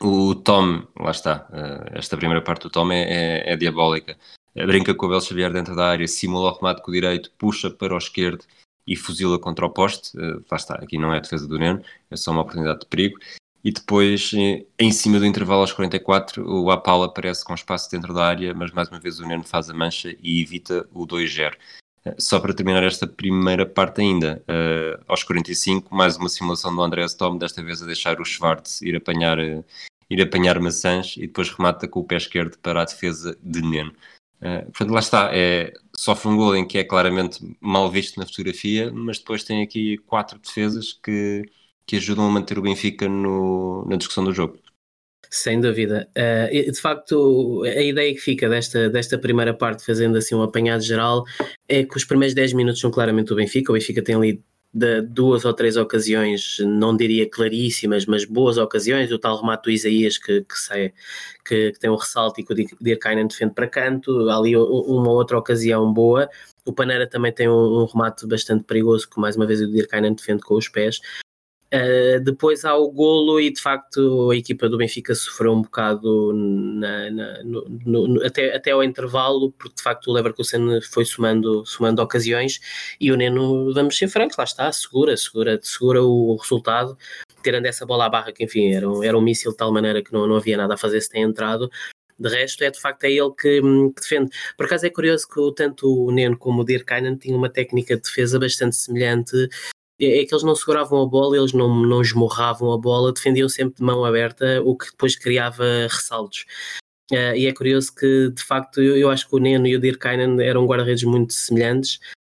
o 0.00 0.34
Tom, 0.34 0.86
lá 0.98 1.10
está, 1.10 1.48
esta 1.92 2.16
primeira 2.16 2.42
parte 2.42 2.62
do 2.62 2.70
Tom 2.70 2.90
é, 2.90 3.02
é, 3.02 3.52
é 3.52 3.56
diabólica 3.56 4.16
brinca 4.54 4.94
com 4.94 5.06
o 5.06 5.08
Abel 5.08 5.20
Xavier 5.20 5.52
dentro 5.52 5.74
da 5.74 5.86
área, 5.86 6.06
simula 6.06 6.50
o 6.50 6.54
remate 6.54 6.82
com 6.82 6.90
o 6.90 6.94
direito, 6.94 7.30
puxa 7.38 7.70
para 7.70 7.94
o 7.94 7.98
esquerdo 7.98 8.44
e 8.86 8.96
fuzila 8.96 9.38
contra 9.38 9.64
o 9.64 9.70
poste. 9.70 10.16
Uh, 10.16 10.44
lá 10.50 10.56
está, 10.56 10.74
aqui 10.74 10.98
não 10.98 11.12
é 11.12 11.18
a 11.18 11.20
defesa 11.20 11.46
do 11.46 11.58
Neno, 11.58 11.82
é 12.10 12.16
só 12.16 12.32
uma 12.32 12.42
oportunidade 12.42 12.80
de 12.80 12.86
perigo. 12.86 13.18
E 13.64 13.70
depois, 13.70 14.32
eh, 14.34 14.66
em 14.76 14.90
cima 14.90 15.20
do 15.20 15.26
intervalo 15.26 15.60
aos 15.60 15.72
44, 15.72 16.44
o 16.44 16.68
Apala 16.70 17.06
aparece 17.06 17.44
com 17.44 17.54
espaço 17.54 17.88
dentro 17.88 18.12
da 18.12 18.26
área, 18.26 18.52
mas 18.52 18.72
mais 18.72 18.88
uma 18.88 18.98
vez 18.98 19.20
o 19.20 19.26
Neno 19.26 19.44
faz 19.44 19.70
a 19.70 19.74
mancha 19.74 20.16
e 20.20 20.42
evita 20.42 20.88
o 20.92 21.06
2-0. 21.06 21.54
Eh, 22.04 22.14
só 22.18 22.40
para 22.40 22.52
terminar 22.52 22.82
esta 22.82 23.06
primeira 23.06 23.64
parte 23.64 24.00
ainda, 24.00 24.42
uh, 24.48 25.04
aos 25.06 25.22
45, 25.22 25.94
mais 25.94 26.16
uma 26.16 26.28
simulação 26.28 26.74
do 26.74 26.82
André 26.82 27.06
Tom, 27.16 27.38
desta 27.38 27.62
vez 27.62 27.80
a 27.80 27.86
deixar 27.86 28.20
o 28.20 28.24
Schwartz 28.24 28.82
ir 28.82 28.96
apanhar, 28.96 29.38
uh, 29.38 29.64
ir 30.10 30.20
apanhar 30.20 30.58
maçãs 30.58 31.16
e 31.16 31.28
depois 31.28 31.48
remata 31.50 31.86
com 31.86 32.00
o 32.00 32.04
pé 32.04 32.16
esquerdo 32.16 32.58
para 32.58 32.82
a 32.82 32.84
defesa 32.84 33.38
de 33.40 33.62
Neno. 33.62 33.92
Uh, 34.42 34.64
portanto, 34.64 34.90
lá 34.90 34.98
está, 34.98 35.30
é, 35.32 35.72
sofre 35.96 36.28
um 36.28 36.36
gol 36.36 36.56
em 36.56 36.66
que 36.66 36.76
é 36.76 36.82
claramente 36.82 37.38
mal 37.60 37.88
visto 37.88 38.18
na 38.18 38.26
fotografia, 38.26 38.90
mas 38.92 39.18
depois 39.18 39.44
tem 39.44 39.62
aqui 39.62 39.98
quatro 39.98 40.36
defesas 40.40 40.92
que, 40.92 41.44
que 41.86 41.96
ajudam 41.96 42.26
a 42.26 42.30
manter 42.30 42.58
o 42.58 42.62
Benfica 42.62 43.08
no, 43.08 43.86
na 43.88 43.96
discussão 43.96 44.24
do 44.24 44.32
jogo. 44.32 44.58
Sem 45.30 45.60
dúvida. 45.60 46.10
Uh, 46.18 46.72
de 46.72 46.80
facto, 46.80 47.62
a 47.64 47.82
ideia 47.82 48.12
que 48.12 48.20
fica 48.20 48.48
desta, 48.48 48.90
desta 48.90 49.16
primeira 49.16 49.54
parte, 49.54 49.86
fazendo 49.86 50.18
assim 50.18 50.34
um 50.34 50.42
apanhado 50.42 50.82
geral, 50.82 51.24
é 51.68 51.84
que 51.84 51.96
os 51.96 52.04
primeiros 52.04 52.34
10 52.34 52.52
minutos 52.52 52.80
são 52.80 52.90
claramente 52.90 53.32
o 53.32 53.36
Benfica. 53.36 53.70
O 53.70 53.74
Benfica 53.74 54.02
tem 54.02 54.16
ali 54.16 54.42
de 54.74 55.02
duas 55.02 55.44
ou 55.44 55.52
três 55.52 55.76
ocasiões, 55.76 56.56
não 56.60 56.96
diria 56.96 57.28
claríssimas, 57.28 58.06
mas 58.06 58.24
boas 58.24 58.56
ocasiões, 58.56 59.12
o 59.12 59.18
tal 59.18 59.38
remate 59.38 59.64
do 59.64 59.70
Isaías 59.70 60.16
que, 60.16 60.40
que, 60.40 60.58
sai, 60.58 60.92
que, 61.44 61.72
que 61.72 61.78
tem 61.78 61.90
um 61.90 61.96
ressalto 61.96 62.40
e 62.40 62.44
que 62.44 62.52
o 62.52 62.56
Dirkainen 62.80 63.26
defende 63.26 63.52
para 63.52 63.68
canto, 63.68 64.30
ali 64.30 64.56
uma 64.56 65.10
outra 65.10 65.36
ocasião 65.36 65.92
boa, 65.92 66.28
o 66.64 66.72
Panera 66.72 67.06
também 67.06 67.32
tem 67.32 67.48
um, 67.48 67.82
um 67.82 67.84
remate 67.84 68.26
bastante 68.26 68.64
perigoso, 68.64 69.08
que 69.10 69.20
mais 69.20 69.36
uma 69.36 69.46
vez 69.46 69.60
o 69.60 69.70
Dirkainen 69.70 70.14
defende 70.14 70.42
com 70.42 70.54
os 70.54 70.68
pés, 70.68 71.00
Uh, 71.74 72.20
depois 72.20 72.66
há 72.66 72.76
o 72.76 72.90
golo 72.90 73.40
e 73.40 73.50
de 73.50 73.58
facto 73.58 74.30
a 74.30 74.36
equipa 74.36 74.68
do 74.68 74.76
Benfica 74.76 75.14
sofreu 75.14 75.54
um 75.54 75.62
bocado 75.62 76.30
na, 76.34 77.10
na, 77.10 77.42
no, 77.44 77.64
no, 77.66 78.26
até, 78.26 78.54
até 78.54 78.72
ao 78.72 78.84
intervalo, 78.84 79.52
porque 79.52 79.76
de 79.76 79.82
facto 79.82 80.08
o 80.08 80.12
Leverkusen 80.12 80.82
foi 80.82 81.06
somando, 81.06 81.64
somando 81.64 82.02
ocasiões 82.02 82.60
e 83.00 83.10
o 83.10 83.16
Neno, 83.16 83.72
vamos 83.72 83.96
ser 83.96 84.08
francos, 84.08 84.36
lá 84.36 84.44
está, 84.44 84.70
segura, 84.70 85.16
segura, 85.16 85.58
segura 85.62 86.02
o 86.02 86.36
resultado, 86.36 86.94
tirando 87.42 87.64
essa 87.64 87.86
bola 87.86 88.04
à 88.04 88.10
barra 88.10 88.32
que 88.32 88.44
enfim 88.44 88.74
era, 88.74 88.86
era 89.02 89.16
um 89.16 89.22
míssil 89.22 89.52
de 89.52 89.56
tal 89.56 89.72
maneira 89.72 90.02
que 90.02 90.12
não, 90.12 90.26
não 90.26 90.36
havia 90.36 90.58
nada 90.58 90.74
a 90.74 90.76
fazer 90.76 91.00
se 91.00 91.08
tem 91.08 91.22
entrado. 91.22 91.70
De 92.18 92.28
resto, 92.28 92.62
é 92.62 92.70
de 92.70 92.78
facto 92.78 93.04
é 93.04 93.10
ele 93.10 93.30
que, 93.30 93.62
que 93.62 94.00
defende. 94.02 94.30
Por 94.58 94.66
acaso 94.66 94.86
é 94.86 94.90
curioso 94.90 95.26
que 95.26 95.54
tanto 95.56 95.88
o 95.88 96.10
Neno 96.12 96.36
como 96.36 96.60
o 96.60 96.64
Dirkainen 96.66 97.16
tinham 97.16 97.38
uma 97.38 97.48
técnica 97.48 97.96
de 97.96 98.02
defesa 98.02 98.38
bastante 98.38 98.76
semelhante 98.76 99.48
é, 100.00 100.20
é 100.20 100.24
que 100.24 100.34
eles 100.34 100.44
não 100.44 100.54
seguravam 100.54 101.02
a 101.02 101.06
bola, 101.06 101.36
eles 101.36 101.52
não, 101.52 101.74
não 101.84 102.00
esmorravam 102.00 102.72
a 102.72 102.78
bola, 102.78 103.12
defendiam 103.12 103.48
sempre 103.48 103.76
de 103.76 103.82
mão 103.82 104.04
aberta, 104.04 104.60
o 104.62 104.76
que 104.76 104.90
depois 104.90 105.16
criava 105.16 105.64
ressaltos. 105.88 106.44
Uh, 107.10 107.36
e 107.36 107.46
é 107.46 107.52
curioso 107.52 107.94
que, 107.94 108.30
de 108.30 108.42
facto, 108.42 108.80
eu, 108.80 108.96
eu 108.96 109.10
acho 109.10 109.28
que 109.28 109.36
o 109.36 109.38
Neno 109.38 109.66
e 109.66 109.76
o 109.76 109.80
Dirkainen 109.80 110.42
eram 110.42 110.66
guarda-redes 110.66 111.04
muito 111.04 111.32
semelhantes, 111.34 111.96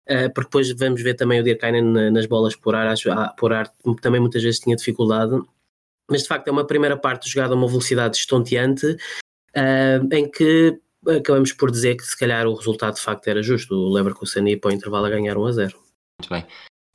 uh, 0.09 0.31
porque 0.33 0.49
depois 0.49 0.71
vamos 0.71 1.01
ver 1.01 1.13
também 1.13 1.39
o 1.39 1.43
Dirkainen 1.43 2.11
nas 2.11 2.25
bolas 2.25 2.55
por 2.55 2.75
ar, 2.75 2.93
por 3.37 3.53
ar 3.53 3.71
também 4.01 4.19
muitas 4.19 4.43
vezes 4.43 4.59
tinha 4.59 4.75
dificuldade, 4.75 5.39
mas 6.09 6.23
de 6.23 6.27
facto 6.27 6.47
é 6.47 6.51
uma 6.51 6.67
primeira 6.67 6.97
parte 6.97 7.29
jogada 7.29 7.53
a 7.53 7.57
uma 7.57 7.67
velocidade 7.67 8.17
estonteante, 8.17 8.85
uh, 9.55 10.13
em 10.13 10.29
que 10.29 10.77
acabamos 11.07 11.53
por 11.53 11.71
dizer 11.71 11.95
que 11.95 12.03
se 12.03 12.17
calhar 12.17 12.47
o 12.47 12.55
resultado 12.55 12.95
de 12.95 13.01
facto 13.01 13.27
era 13.27 13.41
justo, 13.41 13.73
o 13.75 13.93
Leverkusen 13.93 14.49
ia 14.49 14.59
para 14.59 14.71
o 14.71 14.73
intervalo 14.73 15.05
a 15.05 15.09
ganhar 15.09 15.37
1 15.37 15.45
a 15.45 15.51
0. 15.51 15.77
Muito 16.19 16.29
bem. 16.29 16.45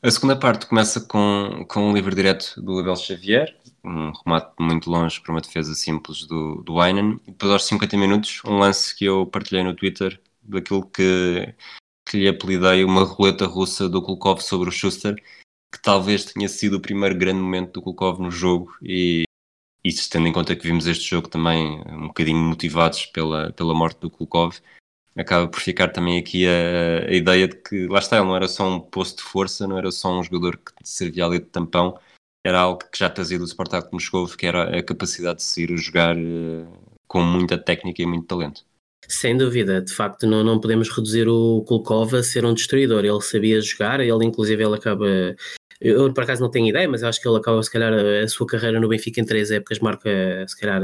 A 0.03 0.11
segunda 0.11 0.35
parte 0.35 0.65
começa 0.65 0.99
com, 0.99 1.63
com 1.69 1.91
um 1.91 1.93
livre 1.93 2.15
direto 2.15 2.55
do 2.63 2.79
Abel 2.79 2.97
Xavier, 2.97 3.55
um 3.85 4.11
remate 4.13 4.55
muito 4.59 4.91
longe 4.91 5.21
para 5.21 5.31
uma 5.31 5.43
defesa 5.43 5.75
simples 5.75 6.25
do, 6.25 6.63
do 6.63 6.81
Einen, 6.81 7.21
e 7.27 7.31
depois 7.33 7.53
aos 7.53 7.67
50 7.67 7.99
minutos, 7.99 8.41
um 8.47 8.59
lance 8.59 8.97
que 8.97 9.05
eu 9.05 9.27
partilhei 9.27 9.63
no 9.63 9.77
Twitter, 9.77 10.19
daquilo 10.43 10.87
que, 10.87 11.55
que 12.09 12.17
lhe 12.17 12.29
apelidei 12.29 12.83
uma 12.83 13.05
roleta 13.05 13.45
russa 13.45 13.91
do 13.91 14.01
Kulkov 14.01 14.41
sobre 14.41 14.71
o 14.71 14.73
Schuster, 14.73 15.17
que 15.71 15.83
talvez 15.83 16.25
tenha 16.25 16.49
sido 16.49 16.79
o 16.79 16.81
primeiro 16.81 17.15
grande 17.19 17.43
momento 17.43 17.75
do 17.75 17.83
Kulkov 17.83 18.23
no 18.23 18.31
jogo, 18.31 18.75
e 18.83 19.25
isso 19.85 20.09
tendo 20.09 20.29
em 20.29 20.33
conta 20.33 20.57
que 20.57 20.67
vimos 20.67 20.87
este 20.87 21.11
jogo 21.11 21.29
também 21.29 21.83
um 21.87 22.07
bocadinho 22.07 22.39
motivados 22.39 23.05
pela, 23.05 23.53
pela 23.53 23.75
morte 23.75 24.01
do 24.01 24.09
Kulkov, 24.09 24.57
acaba 25.17 25.49
por 25.49 25.61
ficar 25.61 25.89
também 25.89 26.19
aqui 26.19 26.47
a, 26.47 27.09
a, 27.09 27.13
ideia 27.13 27.49
de 27.49 27.57
que, 27.57 27.87
lá 27.89 27.99
está, 27.99 28.17
ele 28.17 28.27
não 28.27 28.37
era 28.37 28.49
só 28.49 28.69
um 28.69 28.81
posto 28.81 29.19
de 29.19 29.23
força, 29.25 29.67
não 29.67 29.79
era 29.79 29.91
só 29.91 30.19
um 30.19 30.23
jogador 30.23 30.57
que 30.57 30.73
servia 30.85 31.27
ali 31.27 31.39
de 31.39 31.47
tampão, 31.47 31.99
era 32.45 32.61
algo 32.61 32.81
que 32.91 32.99
já 32.99 33.11
trazia 33.11 33.39
do 33.39 33.47
Spartak 33.47 33.93
Moscou, 33.93 34.27
que 34.27 34.47
era 34.47 34.79
a 34.79 34.83
capacidade 34.83 35.39
de 35.39 35.43
sair 35.43 35.73
a 35.73 35.77
jogar 35.77 36.17
uh, 36.17 36.67
com 37.07 37.23
muita 37.23 37.59
técnica 37.59 38.03
e 38.03 38.07
muito 38.07 38.27
talento. 38.27 38.65
Sem 39.09 39.37
dúvida, 39.37 39.81
de 39.81 39.93
facto 39.93 40.27
não, 40.27 40.45
não 40.45 40.61
podemos 40.61 40.89
reduzir 40.89 41.29
o 41.29 41.65
Kulkov 41.67 42.15
a 42.15 42.23
ser 42.23 42.45
um 42.45 42.55
destruidor, 42.55 43.05
ele 43.05 43.21
sabia 43.21 43.61
jogar, 43.61 44.01
ele 44.01 44.25
inclusive 44.25 44.63
ele 44.63 44.75
acaba, 44.75 45.35
eu 45.81 46.13
por 46.13 46.23
acaso 46.23 46.43
não 46.43 46.51
tenho 46.51 46.69
ideia, 46.69 46.89
mas 46.89 47.03
acho 47.03 47.21
que 47.21 47.27
ele 47.27 47.39
acaba 47.39 47.63
se 47.63 47.71
calhar 47.71 47.93
a 47.93 48.29
sua 48.29 48.47
carreira 48.47 48.79
no 48.79 48.89
Benfica 48.89 49.21
em 49.21 49.25
três 49.25 49.51
épocas 49.51 49.81
marca 49.81 50.09
se 50.47 50.59
calhar 50.59 50.81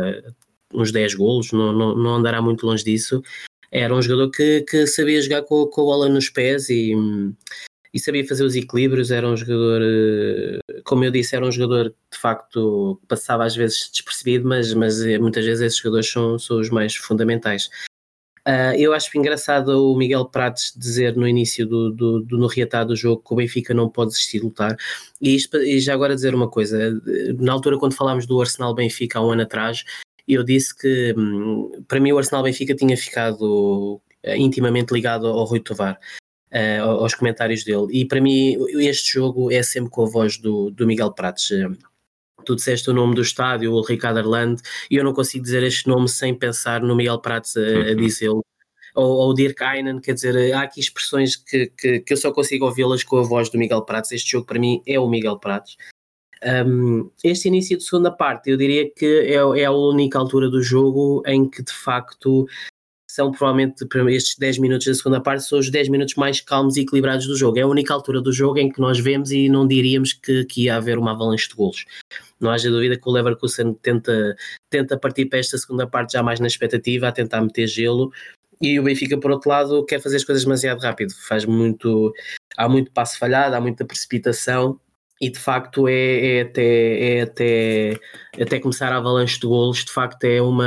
uns 0.75 0.91
10 0.91 1.15
golos, 1.15 1.53
não, 1.53 1.73
não, 1.73 1.95
não 1.97 2.15
andará 2.17 2.43
muito 2.43 2.67
longe 2.67 2.85
disso, 2.85 3.23
era 3.71 3.95
um 3.95 4.03
jogador 4.03 4.31
que, 4.31 4.63
que 4.63 4.87
sabia 4.87 5.21
jogar 5.21 5.43
com, 5.43 5.67
com 5.67 5.83
a 5.83 5.85
bola 5.85 6.09
nos 6.09 6.29
pés 6.29 6.69
e, 6.71 6.95
e 7.93 7.99
sabia 7.99 8.27
fazer 8.27 8.45
os 8.45 8.55
equilíbrios. 8.55 9.11
Era 9.11 9.27
um 9.27 9.37
jogador, 9.37 9.81
eh, 9.83 10.81
como 10.85 11.05
eu 11.05 11.11
disse, 11.11 11.35
era 11.35 11.47
um 11.47 11.53
jogador 11.53 11.95
de 12.13 12.19
facto 12.19 13.01
passava 13.09 13.45
às 13.45 13.57
vezes 13.57 13.91
despercebido, 13.91 14.49
mas, 14.49 14.73
mas 14.75 15.01
eh, 15.03 15.19
muitas 15.19 15.45
vezes 15.45 15.63
esses 15.63 15.79
jogadores 15.79 16.11
são, 16.11 16.39
são 16.39 16.59
os 16.59 16.71
mais 16.71 16.95
fundamentais. 16.95 17.69
Uh, 18.47 18.71
eu 18.79 18.95
acho 18.95 19.11
engraçado 19.19 19.93
o 19.93 19.97
Miguel 19.97 20.25
Prates 20.27 20.73
dizer 20.77 21.17
no 21.17 21.27
início 21.27 21.67
do, 21.67 21.91
do, 21.91 22.21
do, 22.21 22.39
no 22.39 22.49
do 22.87 22.95
jogo 22.95 23.21
que 23.21 23.33
o 23.35 23.37
Benfica 23.37 23.75
não 23.75 23.89
pode 23.89 24.11
desistir 24.11 24.39
de 24.39 24.45
lutar. 24.45 24.77
E, 25.21 25.35
isto, 25.35 25.57
e 25.57 25.81
já 25.81 25.93
agora 25.93 26.15
dizer 26.15 26.33
uma 26.33 26.49
coisa: 26.49 26.79
na 27.41 27.53
altura, 27.53 27.77
quando 27.77 27.97
falámos 27.97 28.25
do 28.25 28.41
Arsenal 28.41 28.73
Benfica 28.73 29.19
há 29.19 29.27
um 29.27 29.33
ano 29.33 29.43
atrás, 29.43 29.85
eu 30.35 30.43
disse 30.43 30.77
que 30.77 31.15
hum, 31.17 31.85
para 31.87 32.01
mim 32.01 32.13
o 32.13 32.19
Arsenal 32.19 32.43
Benfica 32.43 32.75
tinha 32.75 32.97
ficado 32.97 34.01
eh, 34.23 34.37
intimamente 34.37 34.93
ligado 34.93 35.27
ao 35.27 35.45
Rui 35.45 35.61
Tovar. 35.61 35.99
Uh, 36.49 36.81
aos 36.81 37.13
comentários 37.13 37.65
dele, 37.65 37.89
e 37.91 38.07
para 38.07 38.21
mim 38.21 38.57
este 38.79 39.15
jogo 39.15 39.51
é 39.51 39.65
sempre 39.65 39.91
com 39.91 40.05
a 40.05 40.09
voz 40.09 40.39
do, 40.39 40.71
do 40.71 40.87
Miguel 40.87 41.13
Prates. 41.13 41.49
Tu 42.45 42.55
disseste 42.55 42.89
o 42.89 42.95
nome 42.95 43.17
do 43.17 43.21
estádio, 43.21 43.73
o 43.73 43.83
Ricardo 43.83 44.19
Arland, 44.19 44.63
e 44.89 44.95
eu 44.95 45.05
não 45.05 45.13
consigo 45.13 45.43
dizer 45.43 45.65
este 45.65 45.89
nome 45.89 46.09
sem 46.09 46.33
pensar 46.33 46.81
no 46.81 46.95
Miguel 46.95 47.21
Prates 47.21 47.57
a, 47.57 47.61
a 47.61 47.65
uhum. 47.65 47.97
dizê-lo 47.97 48.47
ou, 48.97 49.19
ou 49.19 49.35
Dirk 49.35 49.63
Einen, 49.63 50.01
quer 50.01 50.15
dizer, 50.15 50.55
há 50.55 50.63
aqui 50.63 50.81
expressões 50.81 51.37
que, 51.37 51.67
que, 51.67 52.01
que 52.01 52.13
eu 52.13 52.17
só 52.17 52.33
consigo 52.33 52.65
ouvi-las 52.65 53.05
com 53.05 53.19
a 53.19 53.23
voz 53.23 53.51
do 53.51 53.59
Miguel 53.59 53.83
Prates. 53.83 54.11
Este 54.11 54.33
jogo 54.33 54.47
para 54.47 54.59
mim 54.59 54.83
é 54.87 54.99
o 54.99 55.09
Miguel 55.09 55.39
Prates. 55.39 55.77
Um, 56.47 57.11
este 57.25 57.49
início 57.49 57.77
de 57.77 57.83
segunda 57.83 58.11
parte, 58.11 58.51
eu 58.51 58.57
diria 58.57 58.89
que 58.89 59.05
é, 59.05 59.35
é, 59.35 59.65
a 59.65 59.73
única 59.73 60.17
altura 60.17 60.49
do 60.49 60.63
jogo 60.63 61.21
em 61.27 61.49
que 61.49 61.61
de 61.61 61.73
facto 61.73 62.47
são 63.11 63.33
provavelmente 63.33 63.85
estes 64.11 64.37
10 64.39 64.59
minutos 64.59 64.87
da 64.87 64.95
segunda 64.95 65.21
parte 65.21 65.45
são 65.45 65.59
os 65.59 65.71
10 65.71 65.89
minutos 65.89 66.15
mais 66.15 66.41
calmos 66.41 66.77
e 66.77 66.83
equilibrados 66.83 67.27
do 67.27 67.37
jogo. 67.37 67.59
É 67.59 67.63
a 67.63 67.67
única 67.67 67.93
altura 67.93 68.21
do 68.21 68.33
jogo 68.33 68.59
em 68.59 68.71
que 68.71 68.81
nós 68.81 69.01
vemos 69.01 69.33
e 69.33 69.49
não 69.49 69.67
diríamos 69.67 70.13
que, 70.13 70.45
que 70.45 70.65
ia 70.65 70.77
haver 70.77 70.99
uma 70.99 71.13
avalanche 71.13 71.49
de 71.49 71.55
golos. 71.55 71.85
Não 72.39 72.51
haja 72.51 72.71
dúvida 72.71 72.97
que 72.97 73.09
o 73.09 73.13
Leverkusen 73.13 73.75
tenta, 73.75 74.37
tenta 74.71 74.99
partir 74.99 75.27
para 75.27 75.39
esta 75.39 75.57
segunda 75.59 75.87
parte 75.87 76.13
já 76.13 76.23
mais 76.23 76.39
na 76.39 76.47
expectativa, 76.47 77.09
a 77.09 77.13
tentar 77.13 77.41
meter 77.41 77.67
gelo, 77.67 78.13
e 78.61 78.79
o 78.79 78.83
Benfica, 78.83 79.19
por 79.19 79.31
outro 79.31 79.51
lado, 79.51 79.85
quer 79.85 80.01
fazer 80.01 80.17
as 80.17 80.25
coisas 80.25 80.45
demasiado 80.45 80.79
rápido. 80.79 81.13
Faz 81.29 81.45
muito, 81.45 82.13
há 82.57 82.69
muito 82.69 82.91
passo 82.93 83.19
falhado, 83.19 83.55
há 83.55 83.61
muita 83.61 83.85
precipitação 83.85 84.81
e 85.21 85.31
de 85.31 85.39
facto 85.39 85.89
é, 85.89 86.39
é, 86.39 86.41
até, 86.43 87.01
é 87.01 87.21
até, 87.23 88.01
até 88.41 88.61
começar 88.61 88.93
a 88.93 88.97
avalanche 88.97 89.41
de 89.41 89.47
golos, 89.47 89.85
de 89.85 89.93
facto 89.93 90.25
é, 90.25 90.41
uma, 90.43 90.67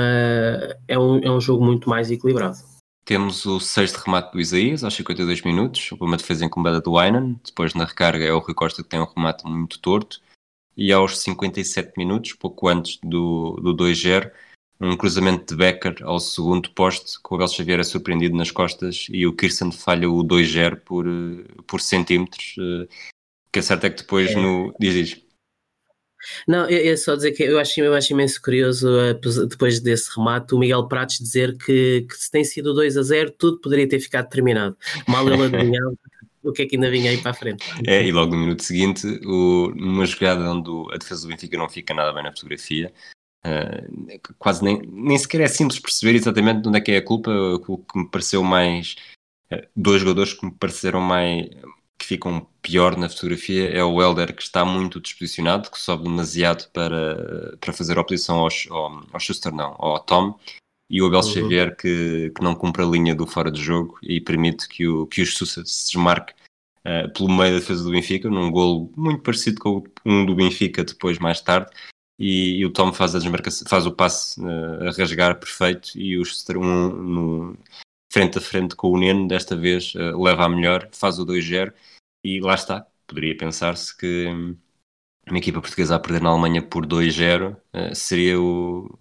é, 0.88 0.98
um, 0.98 1.20
é 1.20 1.30
um 1.30 1.40
jogo 1.40 1.64
muito 1.64 1.90
mais 1.90 2.10
equilibrado. 2.10 2.58
Temos 3.06 3.46
o 3.46 3.60
sexto 3.60 3.98
remate 3.98 4.32
do 4.32 4.40
Isaías 4.40 4.84
aos 4.84 4.94
52 4.94 5.42
minutos, 5.44 5.92
uma 6.00 6.18
defesa 6.18 6.46
incomodada 6.46 6.80
do 6.80 6.98
Aynan, 6.98 7.40
depois 7.44 7.74
na 7.74 7.86
recarga 7.86 8.24
é 8.24 8.32
o 8.32 8.40
Rui 8.40 8.54
Costa 8.54 8.84
que 8.84 8.90
tem 8.90 9.00
um 9.00 9.08
remate 9.16 9.46
muito 9.46 9.80
torto, 9.80 10.22
e 10.78 10.94
aos 10.94 11.20
57 11.20 11.94
minutos, 11.98 12.34
pouco 12.34 12.68
antes 12.68 13.00
do, 13.04 13.60
do 13.62 13.76
2-0, 13.76 14.32
um 14.82 14.96
cruzamento 14.96 15.46
de 15.46 15.58
Becker 15.58 15.98
ao 16.04 16.20
segundo 16.20 16.70
poste, 16.72 17.20
com 17.22 17.36
o 17.36 17.38
Abel 17.38 17.50
Xavier 17.50 17.80
é 17.82 17.84
surpreendido 17.84 18.38
nas 18.38 18.50
costas 18.50 19.08
e 19.10 19.28
o 19.28 19.36
Kirsten 19.36 19.72
falha 19.72 20.10
o 20.10 20.24
2-0 20.24 20.78
por, 20.78 21.06
por 21.68 21.82
centímetros, 21.82 22.56
eh, 22.58 22.88
que 23.52 23.60
é 23.60 23.62
certo 23.62 23.86
é 23.86 23.90
que 23.90 24.02
depois 24.02 24.32
é. 24.32 24.36
no. 24.36 24.74
Diz, 24.80 24.94
diz. 24.94 25.30
Não, 26.48 26.66
é, 26.66 26.88
é 26.88 26.98
só 26.98 27.16
dizer 27.16 27.32
que 27.32 27.44
eu 27.44 27.60
acho, 27.60 27.80
eu 27.80 27.94
acho 27.94 28.12
imenso 28.12 28.42
curioso, 28.42 28.90
eh, 29.00 29.14
depois 29.48 29.80
desse 29.80 30.16
remate, 30.16 30.54
o 30.54 30.60
Miguel 30.60 30.88
Prates 30.88 31.20
dizer 31.20 31.58
que, 31.58 32.06
que 32.10 32.16
se 32.16 32.30
tem 32.30 32.44
sido 32.44 32.74
2 32.74 32.98
a 32.98 33.02
0, 33.04 33.32
tudo 33.38 33.60
poderia 33.60 33.88
ter 33.88 34.00
ficado 34.00 34.30
terminado. 34.30 34.76
Mal 35.08 35.26
ele 35.28 35.44
adivinhava 35.44 35.94
o 36.44 36.52
que 36.52 36.64
é 36.64 36.66
que 36.66 36.76
ainda 36.76 36.90
vinha 36.90 37.12
aí 37.12 37.18
para 37.18 37.32
a 37.32 37.34
frente. 37.34 37.66
É, 37.86 38.04
e 38.04 38.12
logo 38.12 38.36
no 38.36 38.42
minuto 38.42 38.64
seguinte, 38.64 39.08
o, 39.26 39.72
numa 39.76 40.06
jogada 40.06 40.52
onde 40.52 40.70
a 40.94 40.98
defesa 40.98 41.22
do 41.22 41.30
Benfica 41.30 41.58
não 41.58 41.70
fica 41.70 41.94
nada 41.94 42.12
bem 42.12 42.24
na 42.24 42.32
fotografia, 42.32 42.92
uh, 43.46 44.34
quase 44.38 44.64
nem, 44.64 44.82
nem 44.82 45.18
sequer 45.18 45.42
é 45.42 45.48
simples 45.48 45.80
perceber 45.80 46.16
exatamente 46.16 46.68
onde 46.68 46.78
é 46.78 46.82
que 46.82 46.92
é 46.92 46.98
a 46.98 47.02
culpa. 47.06 47.32
O 47.32 47.78
que 47.78 47.98
me 47.98 48.10
pareceu 48.10 48.44
mais. 48.44 48.96
Uh, 49.52 49.66
dois 49.76 50.02
jogadores 50.02 50.34
que 50.34 50.46
me 50.46 50.52
pareceram 50.52 51.02
mais 51.02 51.48
que 52.00 52.06
ficam 52.06 52.48
pior 52.62 52.98
na 52.98 53.10
fotografia 53.10 53.70
é 53.70 53.84
o 53.84 54.02
Helder 54.02 54.34
que 54.34 54.42
está 54.42 54.64
muito 54.64 55.02
disposicionado, 55.02 55.70
que 55.70 55.78
sobe 55.78 56.04
demasiado 56.04 56.70
para, 56.72 57.58
para 57.60 57.74
fazer 57.74 58.00
oposição 58.00 58.38
ao, 58.38 58.48
ao, 58.70 59.04
ao 59.12 59.20
Schuster, 59.20 59.54
não, 59.54 59.76
ao 59.78 60.00
Tom, 60.00 60.40
e 60.90 61.02
o 61.02 61.08
Abel 61.08 61.20
uhum. 61.20 61.26
Xavier 61.26 61.76
que, 61.76 62.32
que 62.36 62.42
não 62.42 62.56
cumpre 62.56 62.82
a 62.82 62.86
linha 62.86 63.14
do 63.14 63.28
fora 63.28 63.52
de 63.52 63.62
jogo 63.62 64.00
e 64.02 64.22
permite 64.22 64.68
que 64.68 64.88
o, 64.88 65.06
que 65.06 65.22
o 65.22 65.26
Schuster 65.26 65.66
se 65.68 65.86
desmarque 65.86 66.34
uh, 66.88 67.12
pelo 67.14 67.30
meio 67.30 67.54
da 67.54 67.60
defesa 67.60 67.84
do 67.84 67.92
Benfica, 67.92 68.30
num 68.30 68.50
golo 68.50 68.92
muito 68.96 69.22
parecido 69.22 69.60
com 69.60 69.84
um 70.06 70.26
do 70.26 70.34
Benfica 70.34 70.84
depois 70.84 71.20
mais 71.20 71.42
tarde, 71.42 71.70
e, 72.18 72.58
e 72.60 72.66
o 72.66 72.72
Tom 72.72 72.92
faz, 72.94 73.14
a 73.14 73.20
desmarcação, 73.20 73.68
faz 73.68 73.86
o 73.86 73.92
passe 73.92 74.42
uh, 74.42 74.88
a 74.88 74.92
rasgar 74.92 75.38
perfeito 75.38 75.92
e 75.96 76.18
o 76.18 76.26
Schuster 76.26 76.58
um, 76.58 76.90
no, 76.90 77.58
frente 78.12 78.38
a 78.38 78.42
frente 78.42 78.76
com 78.76 78.92
o 78.92 78.98
Neno, 78.98 79.28
desta 79.28 79.56
vez 79.56 79.94
uh, 79.96 80.22
leva 80.22 80.46
a 80.46 80.50
melhor, 80.50 80.90
faz 80.92 81.20
o 81.20 81.26
2-0 81.26 81.72
e 82.24 82.40
lá 82.42 82.56
está. 82.56 82.86
Poderia 83.08 83.38
pensar-se 83.38 83.96
que 83.96 84.28
uma 85.28 85.38
equipa 85.38 85.62
portuguesa 85.62 85.96
a 85.96 86.00
perder 86.00 86.22
na 86.22 86.30
Alemanha 86.30 86.62
por 86.62 86.86
2-0 86.86 87.56
uh, 87.56 87.96
seria 87.96 88.40
o, 88.40 88.98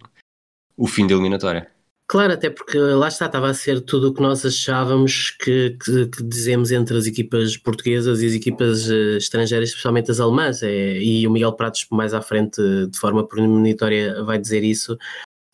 o 0.77 0.87
fim 0.87 1.07
da 1.07 1.13
eliminatória. 1.13 1.71
Claro, 2.07 2.33
até 2.33 2.49
porque 2.49 2.75
lá 2.75 3.07
está, 3.07 3.27
estava 3.27 3.49
a 3.49 3.53
ser 3.53 3.81
tudo 3.81 4.09
o 4.09 4.13
que 4.13 4.21
nós 4.21 4.43
achávamos 4.43 5.29
que, 5.29 5.77
que, 5.83 6.07
que 6.07 6.23
dizemos 6.23 6.71
entre 6.71 6.97
as 6.97 7.05
equipas 7.05 7.55
portuguesas 7.55 8.23
e 8.23 8.25
as 8.25 8.33
equipas 8.33 8.87
estrangeiras, 8.89 9.69
especialmente 9.69 10.09
as 10.09 10.19
alemãs, 10.19 10.63
é, 10.63 10.97
e 10.97 11.27
o 11.27 11.31
Miguel 11.31 11.53
Pratos 11.53 11.85
mais 11.91 12.15
à 12.15 12.19
frente, 12.19 12.59
de 12.87 12.97
forma 12.97 13.27
premonitória, 13.27 14.23
vai 14.23 14.39
dizer 14.39 14.63
isso, 14.63 14.97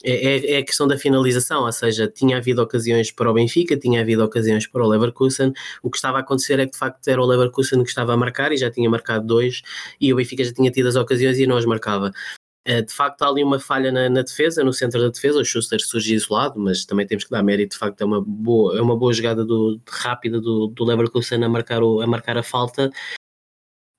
é, 0.05 0.37
é, 0.37 0.51
é, 0.53 0.57
a 0.57 0.63
questão 0.63 0.87
da 0.87 0.97
finalização, 0.97 1.63
ou 1.63 1.71
seja, 1.71 2.07
tinha 2.07 2.37
havido 2.37 2.61
ocasiões 2.61 3.11
para 3.11 3.29
o 3.29 3.33
Benfica, 3.33 3.75
tinha 3.75 4.01
havido 4.01 4.23
ocasiões 4.23 4.67
para 4.67 4.83
o 4.83 4.87
Leverkusen, 4.87 5.51
o 5.81 5.89
que 5.89 5.97
estava 5.97 6.17
a 6.17 6.21
acontecer 6.21 6.59
é 6.59 6.65
que 6.65 6.73
de 6.73 6.77
facto 6.77 7.07
era 7.07 7.21
o 7.21 7.25
Leverkusen 7.25 7.83
que 7.83 7.89
estava 7.89 8.13
a 8.13 8.17
marcar 8.17 8.51
e 8.51 8.57
já 8.57 8.69
tinha 8.69 8.89
marcado 8.89 9.25
dois, 9.25 9.61
e 9.99 10.13
o 10.13 10.17
Benfica 10.17 10.43
já 10.43 10.53
tinha 10.53 10.69
tido 10.69 10.87
as 10.87 10.95
ocasiões 10.95 11.39
e 11.39 11.47
não 11.47 11.57
as 11.57 11.65
marcava. 11.65 12.11
Eh, 12.67 12.81
de 12.81 12.91
facto, 12.93 13.21
há 13.21 13.27
ali 13.29 13.43
uma 13.43 13.59
falha 13.59 13.91
na, 13.91 14.09
na, 14.09 14.23
defesa, 14.23 14.63
no 14.63 14.73
centro 14.73 14.99
da 14.99 15.09
defesa. 15.09 15.39
O 15.39 15.45
Schuster 15.45 15.79
surge 15.79 16.15
isolado, 16.15 16.59
mas 16.59 16.83
também 16.83 17.05
temos 17.05 17.23
que 17.23 17.29
dar 17.29 17.43
mérito. 17.43 17.73
De 17.73 17.79
facto, 17.79 18.01
é 18.01 18.05
uma 18.05 18.19
boa, 18.21 18.77
é 18.77 18.81
uma 18.81 18.97
boa 18.97 19.13
jogada 19.13 19.45
do, 19.45 19.79
rápida 19.87 20.41
do, 20.41 20.67
do 20.67 20.83
Leverkusen 20.83 21.43
a 21.43 21.49
marcar, 21.49 21.83
o, 21.83 22.01
a 22.01 22.07
marcar 22.07 22.37
a 22.37 22.43
falta. 22.43 22.89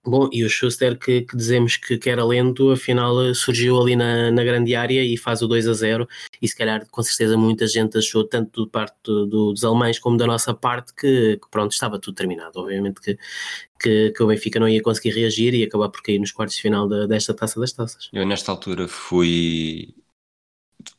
Bom, 0.07 0.29
e 0.33 0.45
o 0.45 0.49
Schuster 0.49 0.97
que, 0.97 1.23
que, 1.23 1.37
dizemos 1.37 1.77
que, 1.77 1.99
que, 1.99 2.09
era 2.09 2.25
lento, 2.25 2.71
afinal 2.71 3.25
eh, 3.25 3.35
surgiu 3.35 3.81
ali 3.81 3.97
na, 3.97 4.31
na 4.31 4.45
grande 4.45 4.75
área 4.77 5.03
e 5.03 5.17
faz 5.17 5.43
o 5.43 5.49
2 5.49 5.67
a 5.67 5.73
0 5.73 6.09
e 6.41 6.47
se 6.47 6.57
calhar 6.57 6.87
com 6.89 7.03
certeza 7.03 7.37
muita 7.37 7.67
gente 7.67 7.99
achou 7.99 8.23
tanto 8.23 8.65
de 8.65 8.71
parte 8.71 8.95
do, 9.03 9.27
do, 9.27 9.53
dos 9.53 9.65
alemães 9.65 9.99
como 9.99 10.17
da 10.17 10.27
nossa 10.27 10.55
parte 10.55 10.95
que, 10.95 11.39
que, 11.39 11.51
pronto, 11.51 11.73
estava 11.73 11.99
tudo 11.99 12.15
terminado, 12.15 12.61
obviamente 12.61 13.01
que, 13.81 14.13
que, 14.13 14.23
o 14.23 14.29
Benfica 14.29 14.61
não 14.61 14.69
ia 14.69 14.81
conseguir 14.81 15.11
reagir 15.11 15.55
e 15.55 15.65
acabar 15.65 15.89
por 15.89 16.03
cair 16.03 16.21
nos 16.21 16.31
quartos 16.31 16.57
de 16.57 16.63
final 16.63 16.89
da, 16.89 17.07
desta 17.07 17.35
Taça 17.35 17.59
das 17.59 17.73
Taças. 17.73 18.09
Eu 18.13 18.25
nesta 18.25 18.53
altura 18.53 18.87
fui 18.87 19.95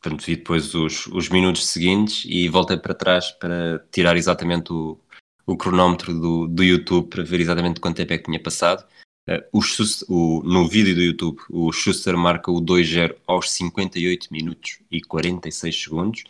portanto 0.01 0.25
vi 0.25 0.35
depois 0.35 0.75
os, 0.75 1.07
os 1.07 1.29
minutos 1.29 1.65
seguintes 1.65 2.25
e 2.27 2.49
voltei 2.49 2.77
para 2.77 2.93
trás 2.93 3.31
para 3.31 3.79
tirar 3.89 4.17
exatamente 4.17 4.73
o, 4.73 4.99
o 5.47 5.57
cronómetro 5.57 6.13
do, 6.13 6.47
do 6.47 6.63
YouTube 6.63 7.07
para 7.07 7.23
ver 7.23 7.39
exatamente 7.39 7.79
quanto 7.79 7.97
tempo 7.97 8.13
é 8.13 8.17
que 8.17 8.25
tinha 8.25 8.39
passado 8.39 8.85
Uh, 9.27 9.43
o, 9.51 9.59
o, 10.07 10.43
no 10.43 10.69
vídeo 10.69 10.95
do 10.95 11.01
YouTube, 11.01 11.37
o 11.49 11.69
Schuster 11.73 12.17
marca 12.17 12.49
o 12.49 12.61
2-0 12.61 13.13
aos 13.27 13.51
58 13.51 14.29
minutos 14.31 14.79
e 14.89 15.01
46 15.01 15.83
segundos, 15.83 16.23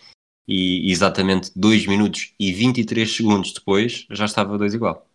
e 0.47 0.91
exatamente 0.91 1.51
2 1.55 1.85
minutos 1.85 2.33
e 2.39 2.51
23 2.51 3.15
segundos 3.15 3.53
depois 3.53 4.07
já 4.09 4.25
estava 4.25 4.57
2 4.57 4.73
igual. 4.73 5.07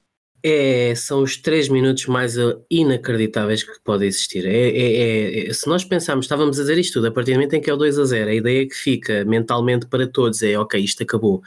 É, 0.44 0.94
são 0.94 1.22
os 1.22 1.36
3 1.36 1.68
minutos 1.68 2.06
mais 2.06 2.34
inacreditáveis 2.70 3.62
que 3.62 3.80
podem 3.82 4.08
existir. 4.08 4.44
É, 4.44 4.68
é, 4.68 5.48
é, 5.48 5.52
se 5.52 5.68
nós 5.68 5.84
pensarmos, 5.84 6.26
estávamos 6.26 6.58
a 6.58 6.62
dizer 6.62 6.78
isto 6.78 6.94
tudo, 6.94 7.06
a 7.08 7.12
partir 7.12 7.32
do 7.32 7.36
momento 7.36 7.54
em 7.54 7.60
que 7.60 7.70
é 7.70 7.74
o 7.74 7.76
2 7.76 7.98
a 7.98 8.04
0, 8.04 8.30
a 8.30 8.34
ideia 8.34 8.68
que 8.68 8.74
fica 8.74 9.24
mentalmente 9.24 9.86
para 9.86 10.06
todos 10.06 10.42
é 10.42 10.56
ok, 10.58 10.80
isto 10.80 11.02
acabou 11.02 11.42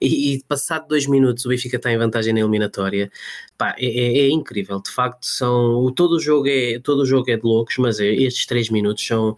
e, 0.00 0.42
passado 0.48 0.88
dois 0.88 1.06
minutos 1.06 1.44
o 1.44 1.48
Benfica 1.48 1.76
está 1.76 1.92
em 1.92 1.98
vantagem 1.98 2.32
na 2.32 2.40
eliminatória, 2.40 3.10
pá, 3.58 3.74
é, 3.78 3.86
é, 3.86 4.18
é, 4.26 4.30
incrível, 4.30 4.80
de 4.80 4.90
facto 4.90 5.24
são, 5.24 5.92
todo 5.94 6.16
o 6.16 6.20
jogo 6.20 6.48
é, 6.48 6.78
todo 6.80 7.00
o 7.00 7.06
jogo 7.06 7.30
é 7.30 7.36
de 7.36 7.42
loucos, 7.44 7.76
mas 7.78 8.00
é, 8.00 8.06
estes 8.06 8.46
três 8.46 8.70
minutos 8.70 9.06
são, 9.06 9.36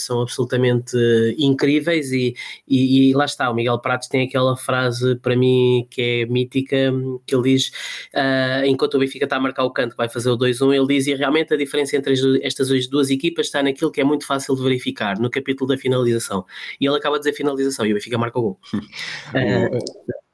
são 0.00 0.20
absolutamente 0.22 0.96
incríveis 1.38 2.12
e, 2.12 2.34
e, 2.66 3.10
e, 3.10 3.14
lá 3.14 3.24
está, 3.24 3.50
o 3.50 3.54
Miguel 3.54 3.78
Pratos 3.78 4.08
tem 4.08 4.26
aquela 4.26 4.56
frase 4.56 5.16
para 5.16 5.36
mim 5.36 5.86
que 5.90 6.02
é 6.02 6.26
mítica, 6.26 6.92
que 7.26 7.34
ele 7.34 7.54
diz, 7.54 7.68
uh, 8.14 8.64
enquanto 8.64 8.94
o 8.94 8.98
Benfica 8.98 9.24
está 9.24 9.36
a 9.36 9.40
marcar 9.40 9.64
o 9.64 9.70
canto, 9.70 9.96
vai 9.96 10.08
fazer 10.08 10.30
o 10.30 10.38
2-1, 10.38 10.74
ele 10.74 10.86
diz, 10.86 11.06
e 11.06 11.14
realmente 11.14 11.54
a 11.54 11.56
diferença 11.56 11.96
entre 11.96 12.14
estas 12.42 12.68
duas 12.88 13.10
equipas 13.10 13.46
está 13.46 13.62
naquilo 13.62 13.90
que 13.90 14.00
é 14.00 14.04
muito 14.04 14.26
fácil 14.26 14.54
de 14.56 14.62
verificar, 14.62 15.18
no 15.18 15.30
capítulo 15.30 15.68
da 15.68 15.78
finalização. 15.78 16.44
E 16.80 16.86
ele 16.86 16.96
acaba 16.96 17.16
de 17.16 17.24
dizer 17.24 17.36
finalização 17.36 17.86
e 17.86 17.92
o 17.92 17.94
Benfica 17.94 18.18
marca 18.18 18.38
o 18.38 18.42
gol. 18.42 18.60
Uh, 19.30 19.78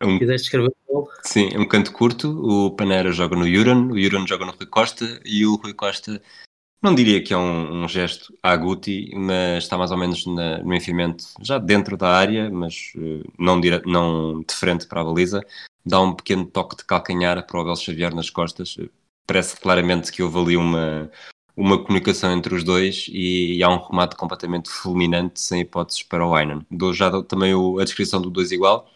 um, 0.03 0.19
quiseste 0.19 0.47
escrever? 0.47 0.71
Sim, 1.23 1.51
é 1.53 1.59
um 1.59 1.67
canto 1.67 1.93
curto, 1.93 2.29
o 2.29 2.71
Panera 2.71 3.13
joga 3.13 3.37
no 3.37 3.49
Juran, 3.49 3.89
o 3.91 3.99
Juran 3.99 4.27
joga 4.27 4.45
no 4.45 4.53
Rui 4.53 4.67
Costa 4.67 5.21
e 5.25 5.45
o 5.47 5.57
Rui 5.57 5.75
Costa 5.75 6.21
não 6.87 6.95
diria 6.95 7.21
que 7.21 7.35
é 7.35 7.37
um, 7.37 7.83
um 7.83 7.89
gesto 7.89 8.33
à 8.41 8.57
Guti, 8.57 9.11
mas 9.17 9.65
está 9.65 9.77
mais 9.77 9.91
ou 9.91 9.99
menos 9.99 10.25
na, 10.25 10.59
no 10.59 10.73
enfiamento, 10.73 11.25
já 11.43 11.59
dentro 11.59 11.97
da 11.97 12.11
área, 12.11 12.49
mas 12.49 12.93
uh, 12.97 13.25
não, 13.37 13.61
dire, 13.61 13.83
não 13.85 14.41
de 14.43 14.55
frente 14.55 14.87
para 14.87 15.01
a 15.01 15.05
baliza. 15.05 15.45
Dá 15.85 16.01
um 16.01 16.15
pequeno 16.15 16.47
toque 16.47 16.77
de 16.77 16.85
calcanhar 16.85 17.45
para 17.45 17.59
o 17.59 17.61
Abel 17.61 17.75
Xavier 17.75 18.15
nas 18.15 18.31
costas. 18.31 18.77
Parece 19.27 19.59
claramente 19.59 20.13
que 20.13 20.23
houve 20.23 20.39
ali 20.39 20.57
uma, 20.57 21.11
uma 21.57 21.83
comunicação 21.83 22.33
entre 22.33 22.55
os 22.55 22.63
dois 22.63 23.07
e, 23.09 23.57
e 23.57 23.63
há 23.65 23.69
um 23.69 23.85
remate 23.85 24.15
completamente 24.15 24.71
fulminante, 24.71 25.41
sem 25.41 25.63
hipóteses 25.63 26.05
para 26.05 26.25
o 26.25 26.37
Aynan. 26.37 26.65
Dou 26.71 26.95
já 26.95 27.11
também 27.25 27.53
o, 27.53 27.81
a 27.81 27.85
descrição 27.85 28.23
do 28.23 28.31
2 28.31 28.53
igual. 28.53 28.89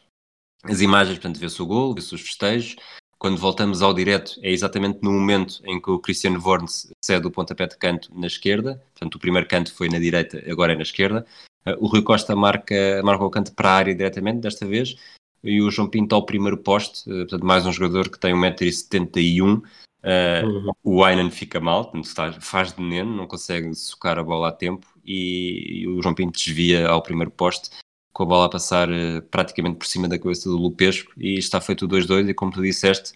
As 0.62 0.80
imagens, 0.80 1.18
portanto, 1.18 1.40
vê-se 1.40 1.60
o 1.60 1.66
gol, 1.66 1.92
vê-se 1.94 2.14
os 2.14 2.20
festejos, 2.20 2.76
quando 3.20 3.36
voltamos 3.36 3.82
ao 3.82 3.92
direto, 3.92 4.40
é 4.42 4.50
exatamente 4.50 5.00
no 5.02 5.12
momento 5.12 5.60
em 5.66 5.78
que 5.78 5.90
o 5.90 5.98
Cristiano 5.98 6.40
Vorns 6.40 6.90
cede 7.04 7.26
o 7.26 7.30
pontapé 7.30 7.66
de 7.66 7.76
canto 7.76 8.10
na 8.18 8.26
esquerda, 8.26 8.82
portanto, 8.94 9.16
o 9.16 9.18
primeiro 9.18 9.46
canto 9.46 9.74
foi 9.74 9.90
na 9.90 9.98
direita, 9.98 10.42
agora 10.50 10.72
é 10.72 10.74
na 10.74 10.82
esquerda. 10.82 11.26
Uh, 11.66 11.84
o 11.84 11.86
Rui 11.86 12.00
Costa 12.00 12.34
marca, 12.34 13.02
marca 13.04 13.22
o 13.22 13.28
canto 13.28 13.52
para 13.52 13.68
a 13.68 13.74
área 13.74 13.94
diretamente, 13.94 14.40
desta 14.40 14.66
vez, 14.66 14.96
e 15.44 15.60
o 15.60 15.70
João 15.70 15.86
Pinto 15.86 16.14
ao 16.14 16.24
primeiro 16.24 16.56
poste, 16.56 17.10
uh, 17.10 17.18
portanto, 17.18 17.44
mais 17.44 17.66
um 17.66 17.72
jogador 17.72 18.08
que 18.08 18.18
tem 18.18 18.32
1,71m. 18.32 19.58
Uh, 19.58 20.46
uhum. 20.46 20.72
O 20.82 21.04
Aynan 21.04 21.30
fica 21.30 21.60
mal, 21.60 21.92
faz 22.40 22.72
de 22.72 22.82
neno, 22.82 23.14
não 23.14 23.26
consegue 23.26 23.74
socar 23.74 24.18
a 24.18 24.24
bola 24.24 24.48
a 24.48 24.52
tempo 24.52 24.86
e, 25.04 25.82
e 25.82 25.88
o 25.88 26.00
João 26.00 26.14
Pinto 26.14 26.38
desvia 26.38 26.88
ao 26.88 27.02
primeiro 27.02 27.30
poste 27.30 27.68
com 28.12 28.22
a 28.24 28.26
bola 28.26 28.46
a 28.46 28.50
passar 28.50 28.88
uh, 28.90 29.22
praticamente 29.30 29.76
por 29.76 29.86
cima 29.86 30.08
da 30.08 30.18
cabeça 30.18 30.48
do 30.48 30.56
Lupesco 30.56 31.12
e 31.16 31.38
está 31.38 31.60
feito 31.60 31.84
o 31.84 31.88
2-2 31.88 32.28
e 32.28 32.34
como 32.34 32.52
tu 32.52 32.62
disseste, 32.62 33.12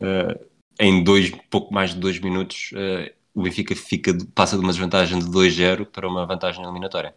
uh, 0.00 0.38
em 0.80 1.02
dois, 1.02 1.30
pouco 1.50 1.72
mais 1.72 1.90
de 1.94 2.00
dois 2.00 2.18
minutos 2.18 2.70
uh, 2.72 3.10
o 3.34 3.42
Benfica 3.42 3.74
fica, 3.76 4.16
passa 4.34 4.56
de 4.56 4.62
uma 4.62 4.72
desvantagem 4.72 5.18
de 5.18 5.26
2-0 5.26 5.86
para 5.86 6.08
uma 6.08 6.26
vantagem 6.26 6.64
eliminatória. 6.64 7.14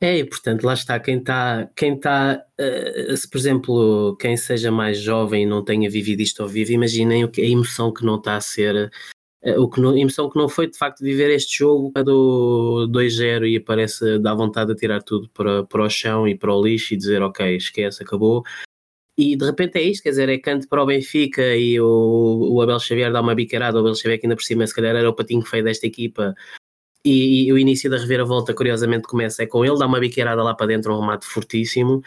É, 0.00 0.18
e 0.18 0.24
portanto, 0.24 0.64
lá 0.64 0.74
está, 0.74 1.00
quem 1.00 1.18
está, 1.18 1.68
quem 1.74 1.94
está 1.94 2.44
se 3.16 3.28
por 3.28 3.38
exemplo, 3.38 4.16
quem 4.20 4.36
seja 4.36 4.70
mais 4.70 5.00
jovem 5.00 5.44
e 5.44 5.46
não 5.46 5.64
tenha 5.64 5.88
vivido 5.88 6.20
isto 6.20 6.42
ao 6.42 6.48
vivo, 6.48 6.72
imaginem 6.72 7.24
a 7.24 7.40
emoção 7.40 7.92
que 7.92 8.04
não 8.04 8.16
está 8.16 8.36
a 8.36 8.40
ser 8.40 8.92
o 9.58 9.68
que 9.68 9.80
não, 9.80 9.90
a 9.90 9.98
emoção 9.98 10.30
que 10.30 10.38
não 10.38 10.48
foi 10.48 10.70
de 10.70 10.78
facto 10.78 11.00
viver 11.00 11.30
este 11.30 11.58
jogo 11.58 11.92
do 12.02 12.88
2-0 12.90 13.46
e 13.46 13.56
aparece, 13.56 14.18
dá 14.18 14.34
vontade 14.34 14.72
de 14.72 14.80
tirar 14.80 15.02
tudo 15.02 15.28
para, 15.30 15.64
para 15.64 15.84
o 15.84 15.90
chão 15.90 16.26
e 16.26 16.34
para 16.36 16.54
o 16.54 16.62
lixo 16.62 16.94
e 16.94 16.96
dizer 16.96 17.22
ok, 17.22 17.56
esquece, 17.56 18.02
acabou. 18.02 18.42
E 19.16 19.36
de 19.36 19.44
repente 19.44 19.78
é 19.78 19.82
isto, 19.82 20.02
quer 20.02 20.10
dizer, 20.10 20.28
é 20.28 20.38
canto 20.38 20.66
para 20.68 20.82
o 20.82 20.86
Benfica 20.86 21.54
e 21.56 21.78
o, 21.78 22.48
o 22.52 22.62
Abel 22.62 22.80
Xavier 22.80 23.12
dá 23.12 23.20
uma 23.20 23.34
biqueirada, 23.34 23.76
o 23.76 23.80
Abel 23.80 23.94
Xavier 23.94 24.18
que 24.18 24.26
ainda 24.26 24.34
por 24.34 24.42
cima 24.42 24.66
se 24.66 24.74
calhar 24.74 24.96
era 24.96 25.08
o 25.08 25.14
patinho 25.14 25.42
feio 25.42 25.62
desta 25.62 25.86
equipa 25.86 26.34
e, 27.04 27.46
e, 27.46 27.52
o 27.52 27.58
início 27.58 27.90
da 27.90 27.98
reviravolta 27.98 28.54
curiosamente 28.54 29.06
começa 29.06 29.42
é 29.42 29.46
com 29.46 29.64
ele, 29.64 29.78
dá 29.78 29.86
uma 29.86 30.00
biqueirada 30.00 30.42
lá 30.42 30.54
para 30.54 30.66
dentro, 30.66 30.94
um 30.94 31.00
remate 31.00 31.26
fortíssimo 31.26 32.02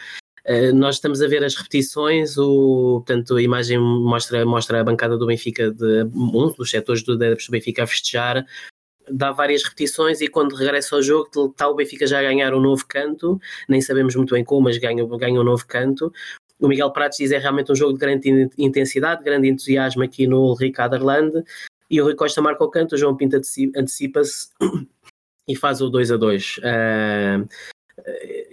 Uh, 0.48 0.74
nós 0.74 0.94
estamos 0.94 1.20
a 1.20 1.28
ver 1.28 1.44
as 1.44 1.54
repetições, 1.54 2.38
o, 2.38 3.02
portanto, 3.04 3.36
a 3.36 3.42
imagem 3.42 3.78
mostra, 3.78 4.46
mostra 4.46 4.80
a 4.80 4.84
bancada 4.84 5.18
do 5.18 5.26
Benfica, 5.26 5.70
de 5.70 6.04
um 6.14 6.50
dos 6.56 6.70
setores 6.70 7.02
do, 7.02 7.18
do 7.18 7.36
Benfica 7.50 7.84
a 7.84 7.86
festejar, 7.86 8.46
dá 9.10 9.30
várias 9.30 9.62
repetições 9.62 10.20
e 10.20 10.28
quando 10.28 10.54
regressa 10.54 10.96
ao 10.96 11.02
jogo 11.02 11.28
está 11.46 11.68
o 11.68 11.74
Benfica 11.74 12.06
já 12.06 12.20
a 12.20 12.22
ganhar 12.22 12.54
um 12.54 12.60
novo 12.60 12.86
canto, 12.86 13.40
nem 13.68 13.80
sabemos 13.80 14.14
muito 14.14 14.34
bem 14.34 14.44
como, 14.44 14.62
mas 14.62 14.78
ganha, 14.78 15.04
ganha 15.04 15.40
um 15.40 15.44
novo 15.44 15.66
canto. 15.66 16.12
O 16.58 16.66
Miguel 16.66 16.90
Pratos 16.90 17.18
diz 17.18 17.30
é 17.30 17.38
realmente 17.38 17.70
um 17.70 17.74
jogo 17.74 17.92
de 17.92 17.98
grande 17.98 18.50
intensidade, 18.58 19.22
grande 19.22 19.48
entusiasmo 19.48 20.02
aqui 20.02 20.26
no 20.26 20.54
Ricardo 20.54 20.94
Arlande 20.94 21.42
e 21.90 22.00
o 22.00 22.04
Rui 22.04 22.14
Costa 22.14 22.42
marca 22.42 22.64
o 22.64 22.70
canto, 22.70 22.94
o 22.94 22.98
João 22.98 23.16
Pinto 23.16 23.36
antecipa-se 23.36 24.48
e 25.46 25.56
faz 25.56 25.80
o 25.80 25.88
2 25.88 26.12
a 26.12 26.16
2. 26.16 26.58
Uh, 26.58 27.48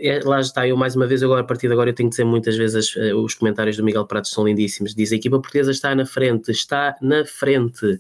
é, 0.08 0.20
lá 0.24 0.40
está, 0.40 0.68
eu 0.68 0.78
mais 0.78 0.96
uma 0.96 1.08
vez, 1.08 1.24
agora, 1.24 1.42
a 1.42 1.44
partir 1.44 1.68
de 1.68 1.74
agora, 1.74 1.90
eu 1.90 1.94
tenho 1.94 2.10
que 2.10 2.16
dizer 2.16 2.26
muitas 2.26 2.56
vezes 2.56 2.96
uh, 2.96 3.16
os 3.18 3.36
comentários 3.36 3.78
do 3.78 3.84
Miguel 3.84 4.06
Pratos 4.06 4.32
são 4.32 4.46
lindíssimos. 4.46 4.94
Diz 4.94 5.12
a 5.12 5.16
equipa 5.16 5.40
portuguesa 5.40 5.72
está 5.72 5.94
na 5.96 6.06
frente, 6.06 6.52
está 6.52 6.96
na 7.02 7.26
frente. 7.26 8.00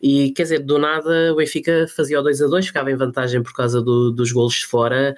E 0.00 0.32
quer 0.32 0.42
dizer, 0.44 0.58
do 0.60 0.78
nada 0.78 1.32
o 1.32 1.36
Benfica 1.36 1.86
fazia 1.88 2.20
o 2.20 2.22
2 2.22 2.42
a 2.42 2.46
2, 2.46 2.66
ficava 2.66 2.90
em 2.90 2.96
vantagem 2.96 3.42
por 3.42 3.54
causa 3.54 3.80
do, 3.80 4.10
dos 4.10 4.32
golos 4.32 4.54
de 4.54 4.66
fora. 4.66 5.14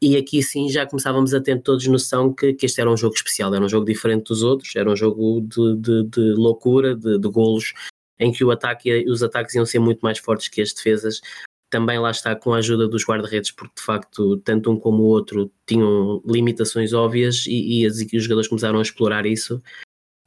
E 0.00 0.16
aqui 0.16 0.42
sim 0.42 0.68
já 0.68 0.84
começávamos 0.86 1.32
a 1.32 1.40
ter 1.40 1.62
todos 1.62 1.86
noção 1.86 2.32
que, 2.32 2.52
que 2.52 2.66
este 2.66 2.80
era 2.80 2.90
um 2.90 2.96
jogo 2.96 3.14
especial, 3.14 3.54
era 3.54 3.64
um 3.64 3.68
jogo 3.68 3.86
diferente 3.86 4.24
dos 4.28 4.42
outros, 4.42 4.74
era 4.76 4.90
um 4.90 4.96
jogo 4.96 5.40
de, 5.40 5.76
de, 5.76 6.04
de 6.04 6.20
loucura, 6.34 6.94
de, 6.94 7.18
de 7.18 7.28
golos, 7.28 7.72
em 8.18 8.32
que 8.32 8.44
o 8.44 8.50
ataque, 8.50 9.08
os 9.08 9.22
ataques 9.22 9.54
iam 9.54 9.64
ser 9.64 9.78
muito 9.78 10.00
mais 10.00 10.18
fortes 10.18 10.48
que 10.48 10.60
as 10.60 10.72
defesas 10.72 11.20
também 11.70 11.98
lá 11.98 12.10
está 12.10 12.34
com 12.36 12.54
a 12.54 12.58
ajuda 12.58 12.88
dos 12.88 13.04
guarda-redes, 13.04 13.50
porque 13.50 13.74
de 13.76 13.82
facto 13.82 14.36
tanto 14.38 14.70
um 14.70 14.78
como 14.78 15.02
o 15.02 15.06
outro 15.06 15.50
tinham 15.66 16.22
limitações 16.24 16.92
óbvias 16.92 17.44
e, 17.46 17.80
e, 17.80 17.86
as, 17.86 18.00
e 18.00 18.16
os 18.16 18.22
jogadores 18.22 18.48
começaram 18.48 18.78
a 18.78 18.82
explorar 18.82 19.26
isso. 19.26 19.62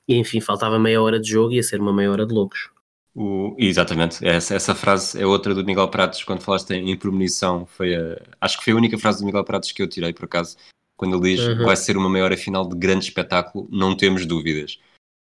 E 0.07 0.15
enfim, 0.15 0.41
faltava 0.41 0.79
meia 0.79 1.01
hora 1.01 1.19
de 1.19 1.29
jogo 1.29 1.53
e 1.53 1.55
ia 1.55 1.63
ser 1.63 1.79
uma 1.79 1.93
meia 1.93 2.11
hora 2.11 2.25
de 2.25 2.33
loucos. 2.33 2.69
O, 3.15 3.55
exatamente, 3.57 4.25
essa, 4.25 4.55
essa 4.55 4.75
frase 4.75 5.19
é 5.21 5.25
outra 5.25 5.53
do 5.53 5.65
Miguel 5.65 5.87
Pratos, 5.87 6.23
quando 6.23 6.41
falaste 6.41 6.71
em 6.71 6.95
premonição, 6.95 7.65
foi 7.65 7.95
a, 7.95 8.21
acho 8.39 8.57
que 8.57 8.63
foi 8.63 8.73
a 8.73 8.75
única 8.75 8.97
frase 8.97 9.19
do 9.19 9.25
Miguel 9.25 9.43
Pratos 9.43 9.71
que 9.71 9.81
eu 9.81 9.87
tirei 9.87 10.13
por 10.13 10.25
acaso. 10.25 10.57
quando 10.95 11.15
ele 11.15 11.35
diz 11.35 11.45
uhum. 11.45 11.65
vai 11.65 11.75
ser 11.75 11.97
uma 11.97 12.09
maior 12.09 12.35
final 12.37 12.67
de 12.67 12.77
grande 12.77 13.05
espetáculo, 13.05 13.67
não 13.71 13.95
temos 13.95 14.25
dúvidas. 14.25 14.79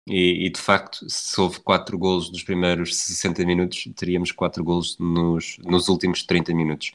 E, 0.09 0.47
e, 0.47 0.49
de 0.49 0.59
facto, 0.59 1.07
se 1.07 1.39
houve 1.39 1.59
4 1.59 1.97
golos 1.97 2.31
nos 2.31 2.41
primeiros 2.43 2.95
60 2.95 3.45
minutos, 3.45 3.87
teríamos 3.95 4.31
4 4.31 4.63
golos 4.63 4.97
nos, 4.97 5.57
nos 5.59 5.87
últimos 5.87 6.23
30 6.23 6.53
minutos. 6.53 6.91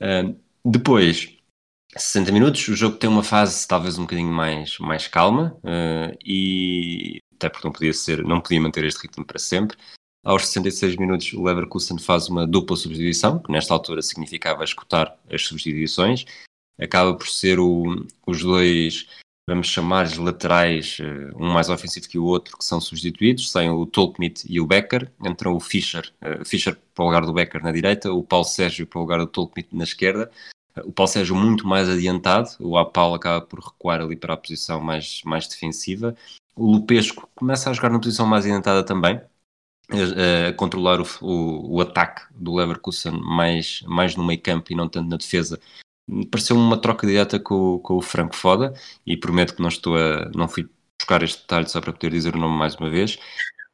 Uh, 0.00 0.38
depois, 0.64 1.36
60 1.96 2.30
minutos, 2.30 2.68
o 2.68 2.76
jogo 2.76 2.96
tem 2.96 3.10
uma 3.10 3.24
fase 3.24 3.66
talvez 3.66 3.98
um 3.98 4.02
bocadinho 4.02 4.32
mais, 4.32 4.78
mais 4.78 5.08
calma 5.08 5.58
uh, 5.58 6.16
e 6.24 7.18
até 7.34 7.48
porque 7.48 7.66
não 7.66 7.72
podia 7.72 7.92
ser, 7.92 8.24
não 8.24 8.40
podia 8.40 8.60
manter 8.60 8.84
este 8.84 9.02
ritmo 9.02 9.24
para 9.24 9.38
sempre. 9.38 9.76
Aos 10.24 10.46
66 10.46 10.96
minutos, 10.96 11.32
o 11.32 11.42
Leverkusen 11.42 11.98
faz 11.98 12.28
uma 12.28 12.46
dupla 12.46 12.76
substituição, 12.76 13.38
que 13.38 13.52
nesta 13.52 13.72
altura 13.72 14.02
significava 14.02 14.64
escutar 14.64 15.16
as 15.30 15.42
substituições. 15.42 16.24
Acaba 16.78 17.14
por 17.14 17.28
ser 17.28 17.60
o, 17.60 18.04
os 18.26 18.42
dois, 18.42 19.06
vamos 19.46 19.68
chamar 19.68 20.08
laterais, 20.18 20.98
eh, 21.00 21.30
um 21.36 21.52
mais 21.52 21.68
ofensivo 21.68 22.08
que 22.08 22.18
o 22.18 22.24
outro, 22.24 22.56
que 22.58 22.64
são 22.64 22.80
substituídos. 22.80 23.50
Saem 23.50 23.70
o 23.70 23.86
Tolkmit 23.86 24.44
e 24.48 24.60
o 24.60 24.66
Becker. 24.66 25.10
Entram 25.24 25.54
o 25.54 25.60
Fischer, 25.60 26.12
uh, 26.20 26.44
Fischer 26.44 26.76
para 26.94 27.04
o 27.04 27.06
lugar 27.06 27.24
do 27.24 27.32
Becker 27.32 27.62
na 27.62 27.70
direita, 27.70 28.12
o 28.12 28.24
Paulo 28.24 28.44
Sérgio 28.44 28.86
para 28.86 28.98
o 28.98 29.02
lugar 29.02 29.18
do 29.20 29.26
Tolkmit 29.26 29.68
na 29.72 29.84
esquerda. 29.84 30.30
O 30.84 30.92
Paulo 30.92 31.10
Sérgio 31.10 31.34
muito 31.34 31.66
mais 31.66 31.88
adiantado, 31.88 32.50
o 32.60 32.76
Apal 32.76 33.14
acaba 33.14 33.40
por 33.40 33.60
recuar 33.60 34.00
ali 34.00 34.16
para 34.16 34.34
a 34.34 34.36
posição 34.36 34.80
mais, 34.80 35.22
mais 35.24 35.46
defensiva. 35.46 36.14
O 36.54 36.72
Lupesco 36.72 37.28
começa 37.34 37.70
a 37.70 37.72
jogar 37.72 37.90
na 37.90 37.98
posição 37.98 38.26
mais 38.26 38.44
adiantada 38.44 38.84
também, 38.84 39.20
a, 39.90 40.52
controlar 40.54 41.00
o, 41.00 41.06
o, 41.22 41.76
o, 41.76 41.80
ataque 41.80 42.22
do 42.34 42.54
Leverkusen 42.54 43.12
mais, 43.12 43.82
mais 43.86 44.16
no 44.16 44.24
meio 44.24 44.40
campo 44.40 44.72
e 44.72 44.76
não 44.76 44.88
tanto 44.88 45.08
na 45.08 45.16
defesa. 45.16 45.58
Pareceu 46.30 46.56
uma 46.56 46.80
troca 46.80 47.06
direta 47.06 47.38
com, 47.40 47.78
com 47.80 47.94
o 47.96 48.02
Franco 48.02 48.36
Foda 48.36 48.72
e 49.04 49.16
prometo 49.16 49.54
que 49.54 49.62
não 49.62 49.68
estou 49.68 49.96
a, 49.96 50.30
não 50.34 50.48
fui 50.48 50.68
buscar 50.98 51.22
este 51.22 51.40
detalhe 51.42 51.68
só 51.68 51.80
para 51.80 51.92
poder 51.92 52.10
dizer 52.10 52.34
o 52.34 52.38
nome 52.38 52.56
mais 52.56 52.76
uma 52.76 52.88
vez. 52.88 53.18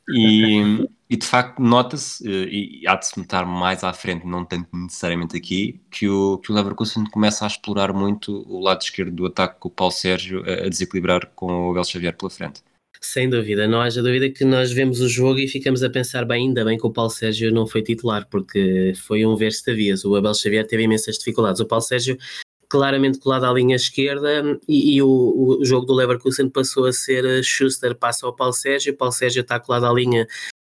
E, 0.08 0.86
e 1.10 1.16
de 1.16 1.26
facto 1.26 1.60
nota-se, 1.60 2.26
eh, 2.26 2.48
e 2.82 2.88
há 2.88 2.96
de 2.96 3.06
se 3.06 3.18
notar 3.18 3.46
mais 3.46 3.84
à 3.84 3.92
frente, 3.92 4.26
não 4.26 4.44
tanto 4.44 4.68
necessariamente 4.76 5.36
aqui, 5.36 5.80
que 5.90 6.08
o, 6.08 6.38
que 6.38 6.50
o 6.50 6.54
Leverkusen 6.54 7.04
começa 7.10 7.44
a 7.44 7.48
explorar 7.48 7.92
muito 7.92 8.42
o 8.48 8.60
lado 8.60 8.82
esquerdo 8.82 9.12
do 9.14 9.26
ataque 9.26 9.60
com 9.60 9.68
o 9.68 9.70
Paulo 9.70 9.92
Sérgio 9.92 10.42
a, 10.46 10.66
a 10.66 10.68
desequilibrar 10.68 11.26
com 11.34 11.68
o 11.68 11.70
Abel 11.70 11.84
Xavier 11.84 12.16
pela 12.16 12.30
frente. 12.30 12.62
Sem 13.04 13.28
dúvida, 13.28 13.66
não 13.66 13.80
haja 13.80 14.00
dúvida 14.00 14.30
que 14.30 14.44
nós 14.44 14.70
vemos 14.70 15.00
o 15.00 15.08
jogo 15.08 15.40
e 15.40 15.48
ficamos 15.48 15.82
a 15.82 15.90
pensar 15.90 16.24
bem, 16.24 16.46
ainda 16.46 16.64
bem 16.64 16.78
que 16.78 16.86
o 16.86 16.90
Paulo 16.90 17.10
Sérgio 17.10 17.52
não 17.52 17.66
foi 17.66 17.82
titular, 17.82 18.28
porque 18.30 18.92
foi 18.94 19.26
um 19.26 19.34
ver 19.34 19.48
estavias. 19.48 20.04
O 20.04 20.14
Abel 20.14 20.32
Xavier 20.32 20.64
teve 20.64 20.84
imensas 20.84 21.18
dificuldades. 21.18 21.60
O 21.60 21.66
Paulo 21.66 21.82
Sérgio 21.82 22.16
claramente 22.68 23.18
colado 23.18 23.44
à 23.44 23.52
linha 23.52 23.74
esquerda 23.74 24.58
e, 24.68 24.94
e 24.94 25.02
o, 25.02 25.08
o, 25.60 25.64
jogo 25.64 25.84
do 25.84 25.94
Leverkusen 25.94 26.48
passou 26.48 26.86
a 26.86 26.92
ser 26.92 27.24
eh, 27.24 27.42
Schuster 27.42 27.94
passa 27.94 28.24
ao 28.24 28.34
Paulo 28.34 28.54
Sérgio, 28.54 28.96
Paulo 28.96 29.12
Sérgio 29.12 29.42
está 29.42 29.60
colado 29.60 29.84
à 29.84 29.92
linha, 29.92 30.26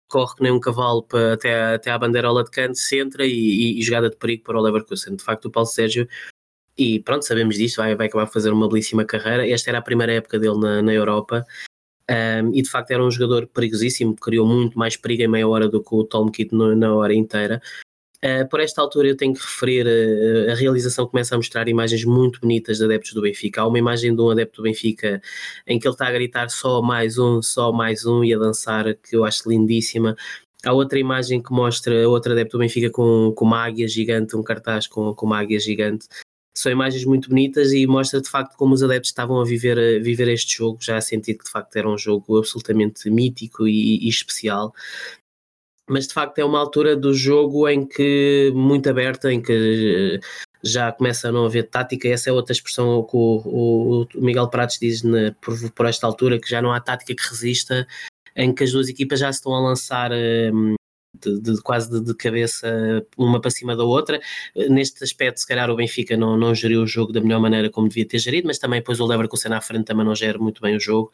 corre 0.08 0.34
que 0.34 0.42
nem 0.42 0.50
um 0.50 0.58
cavalo 0.58 1.02
para, 1.04 1.34
até, 1.34 1.74
até 1.74 1.90
à 1.90 1.98
bandeirola 1.98 2.42
de 2.44 2.50
canto, 2.50 2.76
centra 2.78 3.26
e, 3.26 3.30
e, 3.30 3.78
e 3.78 3.82
jogada 3.82 4.10
de 4.10 4.16
perigo 4.16 4.42
para 4.42 4.58
o 4.58 4.62
Leverkusen. 4.62 5.16
De 5.16 5.22
facto, 5.22 5.46
o 5.46 5.50
Paulo 5.50 5.68
Sérgio 5.68 6.08
e 6.78 6.98
pronto, 7.00 7.26
sabemos 7.26 7.56
disto, 7.56 7.76
vai, 7.76 7.94
vai 7.94 8.06
acabar 8.06 8.24
a 8.24 8.26
fazer 8.26 8.50
uma 8.50 8.68
belíssima 8.68 9.04
carreira. 9.04 9.46
Esta 9.48 9.70
era 9.70 9.78
a 9.78 9.82
primeira 9.82 10.14
época 10.14 10.38
dele 10.38 10.58
na, 10.58 10.82
na 10.82 10.92
Europa 10.94 11.46
um, 12.12 12.54
e 12.54 12.60
de 12.60 12.68
facto 12.68 12.90
era 12.90 13.02
um 13.02 13.10
jogador 13.10 13.46
perigosíssimo, 13.46 14.14
criou 14.14 14.46
muito 14.46 14.78
mais 14.78 14.96
perigo 14.96 15.22
em 15.22 15.28
meia 15.28 15.48
hora 15.48 15.68
do 15.68 15.82
que 15.82 15.94
o 15.94 16.04
Tom 16.04 16.30
Kidd 16.30 16.54
na 16.54 16.94
hora 16.94 17.14
inteira. 17.14 17.60
Uh, 18.24 18.48
por 18.48 18.60
esta 18.60 18.80
altura 18.80 19.08
eu 19.08 19.16
tenho 19.16 19.34
que 19.34 19.40
referir, 19.40 19.84
uh, 19.84 20.52
a 20.52 20.54
realização 20.54 21.06
começa 21.08 21.34
a 21.34 21.38
mostrar 21.38 21.68
imagens 21.68 22.04
muito 22.04 22.40
bonitas 22.40 22.78
de 22.78 22.84
adeptos 22.84 23.14
do 23.14 23.22
Benfica. 23.22 23.62
Há 23.62 23.66
uma 23.66 23.78
imagem 23.78 24.14
de 24.14 24.20
um 24.22 24.30
adepto 24.30 24.62
do 24.62 24.64
Benfica 24.64 25.20
em 25.66 25.78
que 25.78 25.88
ele 25.88 25.94
está 25.94 26.06
a 26.06 26.12
gritar 26.12 26.48
só 26.48 26.80
mais 26.82 27.18
um, 27.18 27.42
só 27.42 27.72
mais 27.72 28.06
um 28.06 28.22
e 28.22 28.32
a 28.34 28.38
dançar, 28.38 28.94
que 28.94 29.16
eu 29.16 29.24
acho 29.24 29.48
lindíssima. 29.48 30.14
Há 30.64 30.72
outra 30.72 30.98
imagem 30.98 31.42
que 31.42 31.52
mostra 31.52 32.08
outro 32.08 32.32
adepto 32.32 32.56
do 32.56 32.60
Benfica 32.60 32.90
com, 32.90 33.32
com 33.34 33.44
uma 33.44 33.64
águia 33.64 33.88
gigante, 33.88 34.36
um 34.36 34.42
cartaz 34.42 34.86
com, 34.86 35.12
com 35.14 35.26
uma 35.26 35.40
águia 35.40 35.58
gigante 35.58 36.06
são 36.54 36.70
imagens 36.70 37.04
muito 37.04 37.28
bonitas 37.28 37.72
e 37.72 37.86
mostra 37.86 38.20
de 38.20 38.28
facto 38.28 38.56
como 38.56 38.74
os 38.74 38.82
adeptos 38.82 39.10
estavam 39.10 39.40
a 39.40 39.44
viver, 39.44 39.78
a 39.78 40.02
viver 40.02 40.28
este 40.28 40.58
jogo, 40.58 40.78
já 40.80 40.96
a 40.96 41.00
sentir 41.00 41.34
que 41.34 41.44
de 41.44 41.50
facto 41.50 41.74
era 41.76 41.88
um 41.88 41.96
jogo 41.96 42.38
absolutamente 42.38 43.08
mítico 43.08 43.66
e, 43.66 44.04
e 44.04 44.08
especial. 44.08 44.74
Mas 45.88 46.06
de 46.06 46.14
facto 46.14 46.38
é 46.38 46.44
uma 46.44 46.58
altura 46.58 46.94
do 46.94 47.12
jogo 47.12 47.68
em 47.68 47.86
que 47.86 48.52
muito 48.54 48.88
aberta, 48.88 49.32
em 49.32 49.42
que 49.42 50.20
eh, 50.22 50.26
já 50.62 50.92
começa 50.92 51.28
a 51.28 51.32
não 51.32 51.44
haver 51.44 51.68
tática, 51.68 52.08
essa 52.08 52.30
é 52.30 52.32
outra 52.32 52.52
expressão 52.52 53.02
que 53.02 53.16
o, 53.16 54.06
o 54.14 54.20
Miguel 54.22 54.48
Pratos 54.48 54.78
diz 54.78 55.02
na, 55.02 55.32
por, 55.40 55.54
por, 55.72 55.86
esta 55.86 56.06
altura, 56.06 56.38
que 56.38 56.48
já 56.48 56.62
não 56.62 56.72
há 56.72 56.80
tática 56.80 57.14
que 57.14 57.28
resista, 57.28 57.86
em 58.36 58.54
que 58.54 58.64
as 58.64 58.72
duas 58.72 58.88
equipas 58.88 59.20
já 59.20 59.32
se 59.32 59.40
estão 59.40 59.54
a 59.54 59.60
lançar 59.60 60.12
um, 60.12 60.74
de, 61.14 61.40
de 61.40 61.62
quase 61.62 61.90
de, 61.90 62.00
de, 62.00 62.14
cabeça 62.14 63.06
uma 63.16 63.40
para 63.40 63.50
cima 63.50 63.76
da 63.76 63.84
outra. 63.84 64.20
Neste 64.68 65.04
aspecto, 65.04 65.40
se 65.40 65.46
calhar 65.46 65.70
o 65.70 65.76
Benfica 65.76 66.16
não, 66.16 66.36
não 66.36 66.54
geriu 66.54 66.82
o 66.82 66.86
jogo 66.86 67.12
da 67.12 67.20
melhor 67.20 67.40
maneira 67.40 67.70
como 67.70 67.88
devia 67.88 68.06
ter 68.06 68.18
gerido, 68.18 68.46
mas 68.46 68.58
também 68.58 68.80
depois 68.80 69.00
o 69.00 69.06
Leverkusen 69.06 69.52
à 69.52 69.60
frente 69.60 69.86
também 69.86 70.04
não 70.04 70.14
gera 70.14 70.38
muito 70.38 70.60
bem 70.60 70.76
o 70.76 70.80
jogo. 70.80 71.12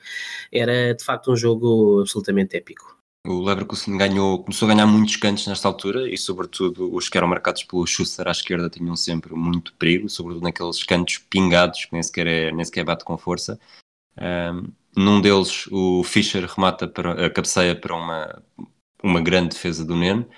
Era 0.52 0.94
de 0.94 1.04
facto 1.04 1.32
um 1.32 1.36
jogo 1.36 2.00
absolutamente 2.00 2.56
épico. 2.56 2.98
O 3.26 3.42
Leverkusen 3.42 3.98
ganhou, 3.98 4.42
começou 4.42 4.70
a 4.70 4.72
ganhar 4.72 4.86
muitos 4.86 5.16
cantos 5.16 5.46
nesta 5.46 5.68
altura 5.68 6.08
e, 6.08 6.16
sobretudo, 6.16 6.94
os 6.94 7.08
que 7.08 7.18
eram 7.18 7.28
marcados 7.28 7.64
pelo 7.64 7.86
Schuster 7.86 8.26
à 8.26 8.30
esquerda 8.30 8.70
tinham 8.70 8.96
sempre 8.96 9.34
muito 9.34 9.74
perigo, 9.74 10.08
sobretudo 10.08 10.44
naqueles 10.44 10.82
cantos 10.84 11.18
pingados 11.18 11.84
que 11.84 11.92
nem 11.92 12.02
sequer, 12.02 12.26
é, 12.26 12.52
nem 12.52 12.64
sequer 12.64 12.84
bate 12.84 13.04
com 13.04 13.18
força. 13.18 13.58
Um, 14.16 14.72
num 14.96 15.20
deles, 15.20 15.66
o 15.70 16.02
Fischer 16.04 16.44
remata 16.46 16.88
para, 16.88 17.26
a 17.26 17.30
cabeceia 17.30 17.76
para 17.78 17.94
uma, 17.94 18.42
uma 19.02 19.20
grande 19.20 19.54
defesa 19.54 19.84
do 19.84 19.96
Neno. 19.96 20.28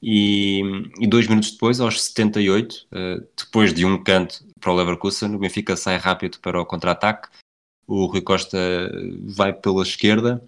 E, 0.00 0.60
e, 1.00 1.06
dois 1.06 1.26
minutos 1.26 1.50
depois, 1.50 1.80
aos 1.80 2.00
78, 2.02 2.72
uh, 2.72 2.86
eh, 2.92 3.26
depois 3.36 3.74
de 3.74 3.84
um 3.84 4.02
canto 4.02 4.44
para 4.60 4.72
o 4.72 4.76
Leverkusen, 4.76 5.34
o 5.34 5.38
Benfica 5.38 5.76
sai 5.76 5.96
rápido 5.96 6.38
para 6.38 6.60
o 6.60 6.66
contra-ataque. 6.66 7.28
O 7.86 8.06
Rui 8.06 8.20
Costa 8.20 8.58
vai 9.24 9.52
pela 9.52 9.82
esquerda, 9.82 10.44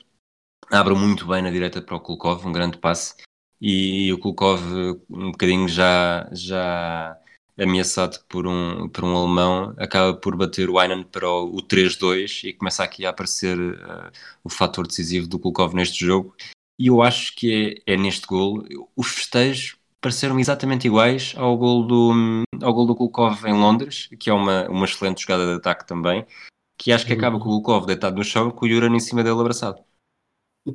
abre 0.70 0.94
muito 0.94 1.26
bem 1.26 1.42
na 1.42 1.50
direita 1.50 1.82
para 1.82 1.96
o 1.96 2.00
Kulkov, 2.00 2.46
um 2.46 2.52
grande 2.52 2.78
passe. 2.78 3.16
E, 3.61 4.12
o 4.12 4.18
Kulkov, 4.18 4.62
um 5.11 5.32
bocadinho 5.32 5.68
já, 5.68 6.28
já 6.32 7.18
ameaçado 7.58 8.18
por 8.28 8.46
um, 8.46 8.88
por 8.88 9.04
um 9.04 9.16
alemão, 9.16 9.74
acaba 9.78 10.14
por 10.14 10.36
bater 10.36 10.70
o 10.70 10.80
Einan 10.80 11.02
para 11.02 11.28
o, 11.28 11.56
o 11.56 11.62
3-2 11.62 12.44
e 12.44 12.52
começa 12.52 12.84
aqui 12.84 13.04
a 13.04 13.11
aparecer 13.11 13.58
uh, 13.58 14.11
o 14.44 14.48
fator 14.48 14.86
decisivo 14.86 15.26
do 15.26 15.38
Kulkov 15.38 15.74
neste 15.74 16.04
jogo 16.04 16.36
e 16.81 16.87
eu 16.87 17.03
acho 17.03 17.37
que 17.37 17.85
é, 17.87 17.93
é 17.93 17.97
neste 17.99 18.26
gol. 18.26 18.64
Os 18.97 19.09
festejos 19.09 19.76
pareceram 20.01 20.41
exatamente 20.41 20.87
iguais 20.87 21.35
ao 21.37 21.55
gol 21.59 21.87
do, 21.87 22.45
ao 22.62 22.72
gol 22.72 22.87
do 22.87 22.97
Kulkov 22.97 23.45
em 23.45 23.53
Londres, 23.53 24.09
que 24.18 24.31
é 24.31 24.33
uma, 24.33 24.66
uma 24.70 24.87
excelente 24.87 25.20
jogada 25.20 25.45
de 25.45 25.59
ataque 25.59 25.87
também, 25.87 26.26
que 26.78 26.91
acho 26.91 27.05
que 27.05 27.12
acaba 27.12 27.39
com 27.39 27.51
o 27.51 27.61
Kulkov 27.61 27.85
deitado 27.85 28.16
no 28.16 28.24
chão 28.24 28.51
com 28.51 28.64
o 28.64 28.68
Juran 28.68 28.97
em 28.97 28.99
cima 29.01 29.22
dele 29.22 29.39
abraçado. 29.39 29.85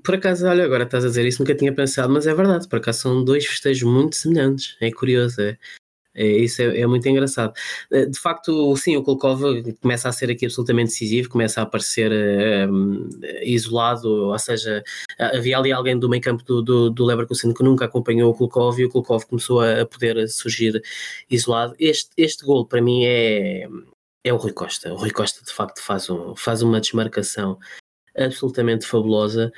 Por 0.03 0.13
acaso, 0.13 0.45
olha, 0.45 0.63
agora 0.63 0.83
estás 0.83 1.03
a 1.03 1.07
dizer 1.07 1.25
isso, 1.25 1.41
nunca 1.41 1.55
tinha 1.55 1.73
pensado, 1.73 2.13
mas 2.13 2.27
é 2.27 2.35
verdade, 2.35 2.67
por 2.67 2.77
acaso 2.77 2.99
são 2.99 3.23
dois 3.23 3.47
festejos 3.47 3.91
muito 3.91 4.15
semelhantes, 4.15 4.77
é 4.79 4.91
curioso, 4.91 5.41
é. 5.41 5.57
É, 6.15 6.25
isso 6.25 6.61
é, 6.61 6.79
é, 6.79 6.87
muito 6.87 7.07
engraçado. 7.07 7.53
Eh, 7.91 8.05
de 8.05 8.17
facto, 8.17 8.75
sim, 8.77 8.95
o 8.95 9.03
Kulkov 9.03 9.41
começa 9.81 10.07
a 10.07 10.11
ser 10.13 10.31
aqui 10.31 10.45
absolutamente 10.45 10.91
decisivo, 10.91 11.29
começa 11.29 11.59
a 11.59 11.63
aparecer 11.63 12.11
um, 12.69 13.09
isolado, 13.43 14.09
ou 14.09 14.39
seja, 14.39 14.81
havia 15.19 15.57
ali 15.57 15.71
alguém 15.73 15.99
do 15.99 16.07
meio 16.07 16.21
campo 16.21 16.43
do, 16.43 16.61
do, 16.61 16.89
do 16.89 17.05
Leverkusen 17.05 17.53
que 17.53 17.63
nunca 17.63 17.85
acompanhou 17.85 18.31
o 18.31 18.33
Kulkov 18.33 18.79
e 18.79 18.85
o 18.85 18.89
Kulkov 18.89 19.25
começou 19.25 19.61
a, 19.61 19.85
poder 19.85 20.27
surgir 20.29 20.81
isolado. 21.29 21.75
Este, 21.77 22.09
este 22.17 22.45
gol 22.45 22.65
para 22.65 22.81
mim 22.81 23.03
é, 23.05 23.67
é 24.23 24.33
o 24.33 24.37
Rui 24.37 24.53
Costa. 24.53 24.93
O 24.93 24.97
Rui 24.97 25.11
Costa 25.11 25.43
de 25.45 25.51
facto 25.51 25.81
faz, 25.81 26.09
um, 26.09 26.35
faz 26.35 26.61
uma 26.61 26.79
desmarcação 26.79 27.59
absolutamente 28.17 28.85
fabulosa 28.85 29.51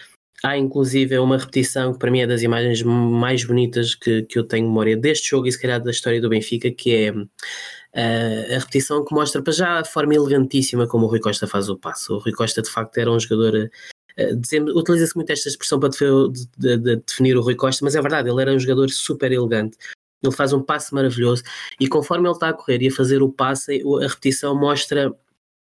Há 0.44 0.58
inclusive 0.58 1.18
uma 1.18 1.38
repetição 1.38 1.94
que 1.94 2.00
para 2.00 2.12
mim 2.12 2.20
é 2.20 2.28
das 2.28 2.44
imagens 2.44 2.84
mais 2.84 3.44
bonitas 3.44 3.96
que, 3.96 4.22
que 4.24 4.38
eu 4.38 4.44
tenho 4.44 4.68
memória 4.68 4.96
deste 4.96 5.32
jogo 5.32 5.48
e 5.48 5.52
se 5.52 5.60
calhar 5.60 5.82
da 5.82 5.90
história 5.90 6.22
do 6.22 6.30
Benfica, 6.30 6.70
que 6.70 6.94
é 6.94 7.12
uh, 7.12 8.56
a 8.56 8.60
repetição 8.60 9.04
que 9.04 9.16
mostra 9.16 9.42
para 9.42 9.54
já 9.54 9.80
a 9.80 9.86
forma 9.86 10.14
elegantíssima 10.14 10.88
como 10.88 11.06
o 11.06 11.10
Rui 11.10 11.20
Costa 11.20 11.48
faz 11.48 11.70
o 11.70 11.78
passo. 11.78 12.16
O 12.16 12.20
Rui 12.20 12.34
Costa 12.34 12.62
de 12.62 12.70
facto 12.70 12.98
era 13.00 13.12
um 13.12 13.20
jogador. 13.20 13.70
Uh, 14.18 14.78
Utiliza-se 14.78 15.16
muito 15.16 15.32
esta 15.32 15.50
expressão 15.50 15.80
para 15.80 15.90
de, 15.90 16.48
de, 16.58 16.78
de 16.78 16.96
definir 16.98 17.36
o 17.36 17.42
Rui 17.42 17.56
Costa, 17.56 17.84
mas 17.84 17.96
é 17.96 18.02
verdade, 18.02 18.30
ele 18.30 18.42
era 18.42 18.54
um 18.54 18.60
jogador 18.60 18.90
super 18.92 19.32
elegante. 19.32 19.76
Ele 20.22 20.34
faz 20.34 20.54
um 20.54 20.62
passe 20.62 20.94
maravilhoso 20.94 21.44
e 21.80 21.88
conforme 21.88 22.28
ele 22.28 22.34
está 22.34 22.50
a 22.50 22.54
correr 22.54 22.82
e 22.82 22.88
a 22.88 22.92
fazer 22.92 23.22
o 23.22 23.32
passe, 23.32 23.84
a 24.04 24.08
repetição 24.08 24.56
mostra 24.56 25.14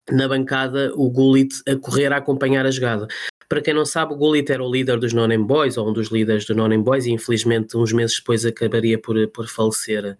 na 0.09 0.27
bancada 0.27 0.91
o 0.95 1.09
Gullit 1.09 1.61
a 1.67 1.75
correr 1.75 2.11
a 2.11 2.17
acompanhar 2.17 2.65
a 2.65 2.71
jogada. 2.71 3.07
Para 3.51 3.59
quem 3.59 3.73
não 3.73 3.85
sabe, 3.85 4.13
o 4.13 4.15
Gullit 4.15 4.49
era 4.49 4.63
o 4.63 4.71
líder 4.71 4.97
dos 4.97 5.11
Non 5.11 5.27
Boys, 5.43 5.75
ou 5.75 5.89
um 5.89 5.91
dos 5.91 6.07
líderes 6.07 6.45
do 6.45 6.55
Non 6.55 6.81
Boys, 6.81 7.05
e 7.05 7.11
infelizmente 7.11 7.75
uns 7.75 7.91
meses 7.91 8.15
depois 8.15 8.45
acabaria 8.45 8.97
por, 8.97 9.27
por 9.27 9.45
falecer 9.49 10.17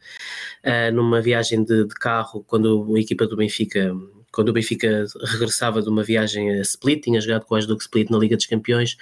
uh, 0.65 0.93
numa 0.93 1.21
viagem 1.21 1.63
de, 1.63 1.86
de, 1.86 1.95
carro, 1.95 2.43
quando 2.45 2.93
a 2.93 2.99
equipa 2.99 3.25
do 3.25 3.38
Benfica 3.38 3.95
quando 4.34 4.49
o 4.49 4.53
Benfica 4.53 5.05
regressava 5.23 5.82
de 5.82 5.88
uma 5.88 6.03
viagem 6.03 6.51
a 6.51 6.61
Split, 6.61 7.03
tinha 7.03 7.21
jogado 7.21 7.45
com 7.45 7.55
o 7.55 7.57
Asduk 7.57 7.82
Split 7.82 8.09
na 8.09 8.17
Liga 8.17 8.36
dos 8.36 8.47
Campeões, 8.47 8.97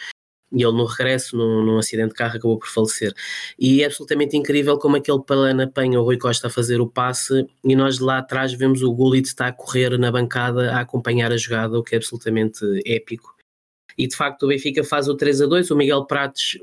e 0.52 0.62
ele 0.62 0.74
no 0.74 0.86
regresso, 0.86 1.36
num, 1.36 1.66
num, 1.66 1.80
acidente 1.80 2.10
de 2.10 2.14
carro, 2.14 2.38
acabou 2.38 2.60
por 2.60 2.68
falecer. 2.68 3.16
E 3.58 3.82
é 3.82 3.88
absolutamente 3.88 4.38
incrível 4.38 4.78
como 4.78 4.96
aquele 4.96 5.24
Palana 5.24 5.64
apanha 5.64 6.00
o 6.00 6.04
Rui 6.04 6.20
Costa 6.20 6.50
a 6.50 6.52
fazer 6.52 6.80
o 6.80 6.88
passe 6.88 7.48
e 7.64 7.76
nós 7.76 7.98
lá 7.98 8.20
atrás 8.20 8.54
vemos 8.54 8.84
o 8.84 8.94
Gullit 8.94 9.26
está 9.26 9.48
a 9.48 9.52
correr 9.52 9.98
na 9.98 10.12
bancada 10.12 10.72
a 10.72 10.82
acompanhar 10.82 11.32
a 11.32 11.38
jogada, 11.38 11.80
o 11.80 11.84
que 11.84 11.96
é 11.96 11.98
absolutamente 11.98 12.64
épico. 12.86 13.39
E 13.98 14.08
de 14.08 14.16
facto 14.16 14.44
o 14.44 14.48
Benfica 14.48 14.84
faz 14.84 15.08
o 15.08 15.16
3 15.16 15.42
a 15.42 15.46
2, 15.46 15.72
o 15.72 15.76
Miguel 15.76 16.06
Prates, 16.06 16.60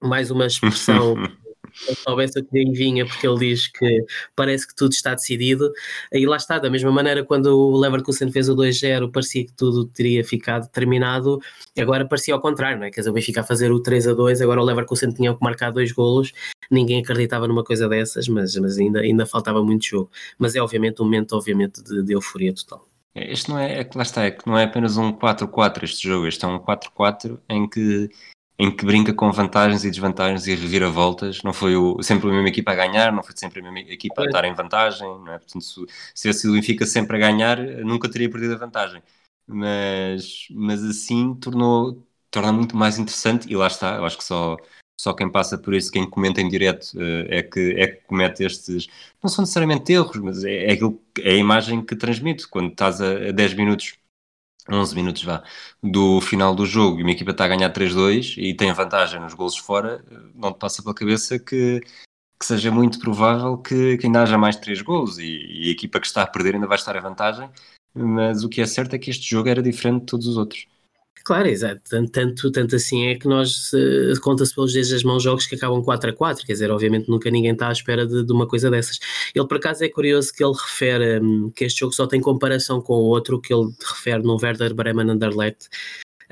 mais 0.00 0.30
uma 0.30 0.46
expressão 0.46 1.16
eu 1.88 1.94
soubesse 1.96 2.38
o 2.38 2.44
que 2.44 2.70
vinha, 2.70 3.06
porque 3.06 3.26
ele 3.26 3.38
diz 3.38 3.68
que 3.68 4.04
parece 4.36 4.66
que 4.66 4.74
tudo 4.74 4.92
está 4.92 5.14
decidido. 5.14 5.72
E 6.12 6.26
lá 6.26 6.36
está, 6.36 6.58
da 6.58 6.70
mesma 6.70 6.90
maneira, 6.90 7.24
quando 7.24 7.46
o 7.46 7.78
Leverkusen 7.78 8.30
fez 8.30 8.48
o 8.48 8.56
2-0, 8.56 9.10
parecia 9.10 9.44
que 9.44 9.52
tudo 9.52 9.86
teria 9.86 10.24
ficado 10.24 10.68
terminado, 10.68 11.40
agora 11.78 12.06
parecia 12.06 12.34
ao 12.34 12.40
contrário, 12.40 12.78
não 12.78 12.86
é? 12.86 12.90
Quer 12.90 13.00
dizer, 13.00 13.10
o 13.10 13.14
Benfica 13.14 13.40
a 13.40 13.44
fazer 13.44 13.72
o 13.72 13.82
3-2, 13.82 14.42
agora 14.42 14.60
o 14.60 14.64
Leverkusen 14.64 15.12
tinha 15.12 15.34
que 15.34 15.42
marcar 15.42 15.70
dois 15.70 15.92
golos, 15.92 16.32
ninguém 16.70 17.00
acreditava 17.00 17.48
numa 17.48 17.64
coisa 17.64 17.88
dessas, 17.88 18.28
mas, 18.28 18.54
mas 18.56 18.78
ainda, 18.78 19.00
ainda 19.00 19.26
faltava 19.26 19.62
muito 19.62 19.84
jogo. 19.86 20.10
Mas 20.38 20.54
é 20.54 20.60
obviamente 20.60 21.00
um 21.00 21.04
momento, 21.04 21.32
obviamente, 21.34 21.82
de, 21.82 22.02
de 22.02 22.12
euforia 22.12 22.54
total. 22.54 22.91
Este 23.14 23.50
não 23.50 23.58
é, 23.58 23.80
é 23.80 23.84
que 23.84 23.96
lá 23.96 24.02
está, 24.02 24.24
é 24.24 24.30
que 24.30 24.46
não 24.46 24.56
é 24.56 24.64
apenas 24.64 24.96
um 24.96 25.12
4-4 25.12 25.84
este 25.84 26.08
jogo, 26.08 26.26
este 26.26 26.44
é 26.44 26.48
um 26.48 26.58
4-4 26.58 27.38
em 27.48 27.68
que 27.68 28.10
em 28.58 28.74
que 28.74 28.84
brinca 28.84 29.12
com 29.12 29.32
vantagens 29.32 29.84
e 29.84 29.90
desvantagens 29.90 30.46
e 30.46 30.54
reviravoltas. 30.54 31.42
Não 31.42 31.52
foi 31.52 31.74
o, 31.76 32.00
sempre 32.02 32.28
a 32.28 32.32
mesma 32.32 32.48
equipa 32.48 32.72
a 32.72 32.74
ganhar, 32.76 33.12
não 33.12 33.22
foi 33.22 33.34
sempre 33.36 33.60
a 33.60 33.62
mesma 33.64 33.80
equipa 33.92 34.22
a 34.22 34.26
estar 34.26 34.44
em 34.44 34.54
vantagem. 34.54 35.08
Não 35.18 35.32
é? 35.32 35.38
Portanto, 35.38 35.64
se, 35.64 35.80
se 36.14 36.22
tivesse 36.22 36.40
sido 36.42 36.50
o 36.50 36.54
Benfica 36.54 36.86
sempre 36.86 37.16
a 37.16 37.20
ganhar, 37.20 37.58
nunca 37.84 38.08
teria 38.08 38.30
perdido 38.30 38.54
a 38.54 38.58
vantagem. 38.58 39.02
Mas, 39.46 40.46
mas 40.50 40.82
assim 40.84 41.34
tornou, 41.34 42.06
torna 42.30 42.52
muito 42.52 42.76
mais 42.76 42.98
interessante 42.98 43.50
e 43.50 43.56
lá 43.56 43.66
está, 43.66 43.96
eu 43.96 44.04
acho 44.04 44.16
que 44.18 44.24
só, 44.24 44.56
só 45.02 45.12
quem 45.12 45.28
passa 45.28 45.58
por 45.58 45.74
isso, 45.74 45.90
quem 45.90 46.08
comenta 46.08 46.40
em 46.40 46.48
direto, 46.48 46.92
eh, 46.96 47.38
é 47.38 47.42
que, 47.42 47.74
é 47.76 47.88
que 47.88 48.02
comete 48.06 48.44
estes, 48.44 48.86
não 49.20 49.28
são 49.28 49.42
necessariamente 49.42 49.92
erros, 49.92 50.16
mas 50.18 50.44
é, 50.44 50.66
é, 50.66 50.72
aquilo, 50.74 51.02
é 51.18 51.30
a 51.32 51.34
imagem 51.36 51.84
que 51.84 51.96
transmite. 51.96 52.46
Quando 52.46 52.70
estás 52.70 53.00
a, 53.00 53.30
a 53.30 53.32
10 53.32 53.54
minutos 53.54 53.98
11 54.70 54.94
minutos 54.94 55.24
vá, 55.24 55.42
do 55.82 56.20
final 56.20 56.54
do 56.54 56.64
jogo 56.64 57.00
e 57.00 57.02
uma 57.02 57.10
equipa 57.10 57.32
está 57.32 57.46
a 57.46 57.48
ganhar 57.48 57.72
3-2 57.72 58.36
e 58.38 58.54
tem 58.54 58.72
vantagem 58.72 59.20
nos 59.20 59.34
golos 59.34 59.56
fora, 59.58 60.04
não 60.36 60.52
te 60.52 60.58
passa 60.60 60.82
pela 60.82 60.94
cabeça 60.94 61.36
que, 61.36 61.80
que 62.38 62.46
seja 62.46 62.70
muito 62.70 63.00
provável 63.00 63.58
que, 63.58 63.96
que 63.98 64.06
ainda 64.06 64.22
haja 64.22 64.38
mais 64.38 64.54
3 64.56 64.82
golos 64.82 65.18
e, 65.18 65.24
e, 65.64 65.68
a 65.68 65.72
equipa 65.72 65.98
que 65.98 66.06
está 66.06 66.22
a 66.22 66.26
perder 66.28 66.54
ainda 66.54 66.68
vai 66.68 66.76
estar 66.78 66.94
em 66.94 67.00
vantagem, 67.00 67.50
mas 67.92 68.44
o 68.44 68.48
que 68.48 68.60
é 68.60 68.66
certo 68.66 68.94
é 68.94 68.98
que 69.00 69.10
este 69.10 69.28
jogo 69.28 69.48
era 69.48 69.62
diferente 69.62 70.02
de 70.02 70.06
todos 70.06 70.28
os 70.28 70.36
outros. 70.36 70.66
Claro, 71.24 71.48
exato. 71.48 71.82
Tanto, 72.10 72.50
tanto, 72.50 72.76
assim 72.76 73.06
é 73.06 73.14
que 73.14 73.28
nós 73.28 73.72
uh, 73.72 74.20
conta-se 74.20 74.54
pelos 74.54 74.72
dedos 74.72 74.90
das 74.90 75.04
mãos 75.04 75.22
jogos 75.22 75.46
que 75.46 75.54
acabam 75.54 75.82
4 75.82 76.10
a 76.10 76.12
4, 76.12 76.44
quer 76.44 76.52
dizer, 76.52 76.70
obviamente 76.70 77.08
nunca 77.08 77.30
ninguém 77.30 77.52
está 77.52 77.68
à 77.68 77.72
espera 77.72 78.06
de, 78.06 78.24
de 78.24 78.32
uma 78.32 78.46
coisa 78.46 78.70
dessas. 78.70 78.98
Ele 79.34 79.46
por 79.46 79.56
acaso 79.56 79.84
é 79.84 79.88
curioso 79.88 80.32
que 80.32 80.42
ele 80.42 80.52
refere 80.52 81.20
um, 81.20 81.50
que 81.50 81.64
este 81.64 81.80
jogo 81.80 81.92
só 81.92 82.06
tem 82.06 82.20
comparação 82.20 82.80
com 82.80 82.94
o 82.94 83.04
outro 83.04 83.40
que 83.40 83.54
ele 83.54 83.70
refere 83.80 84.22
no 84.22 84.36
Werder 84.42 84.74
Bremen 84.74 85.10
Anderlecht, 85.10 85.68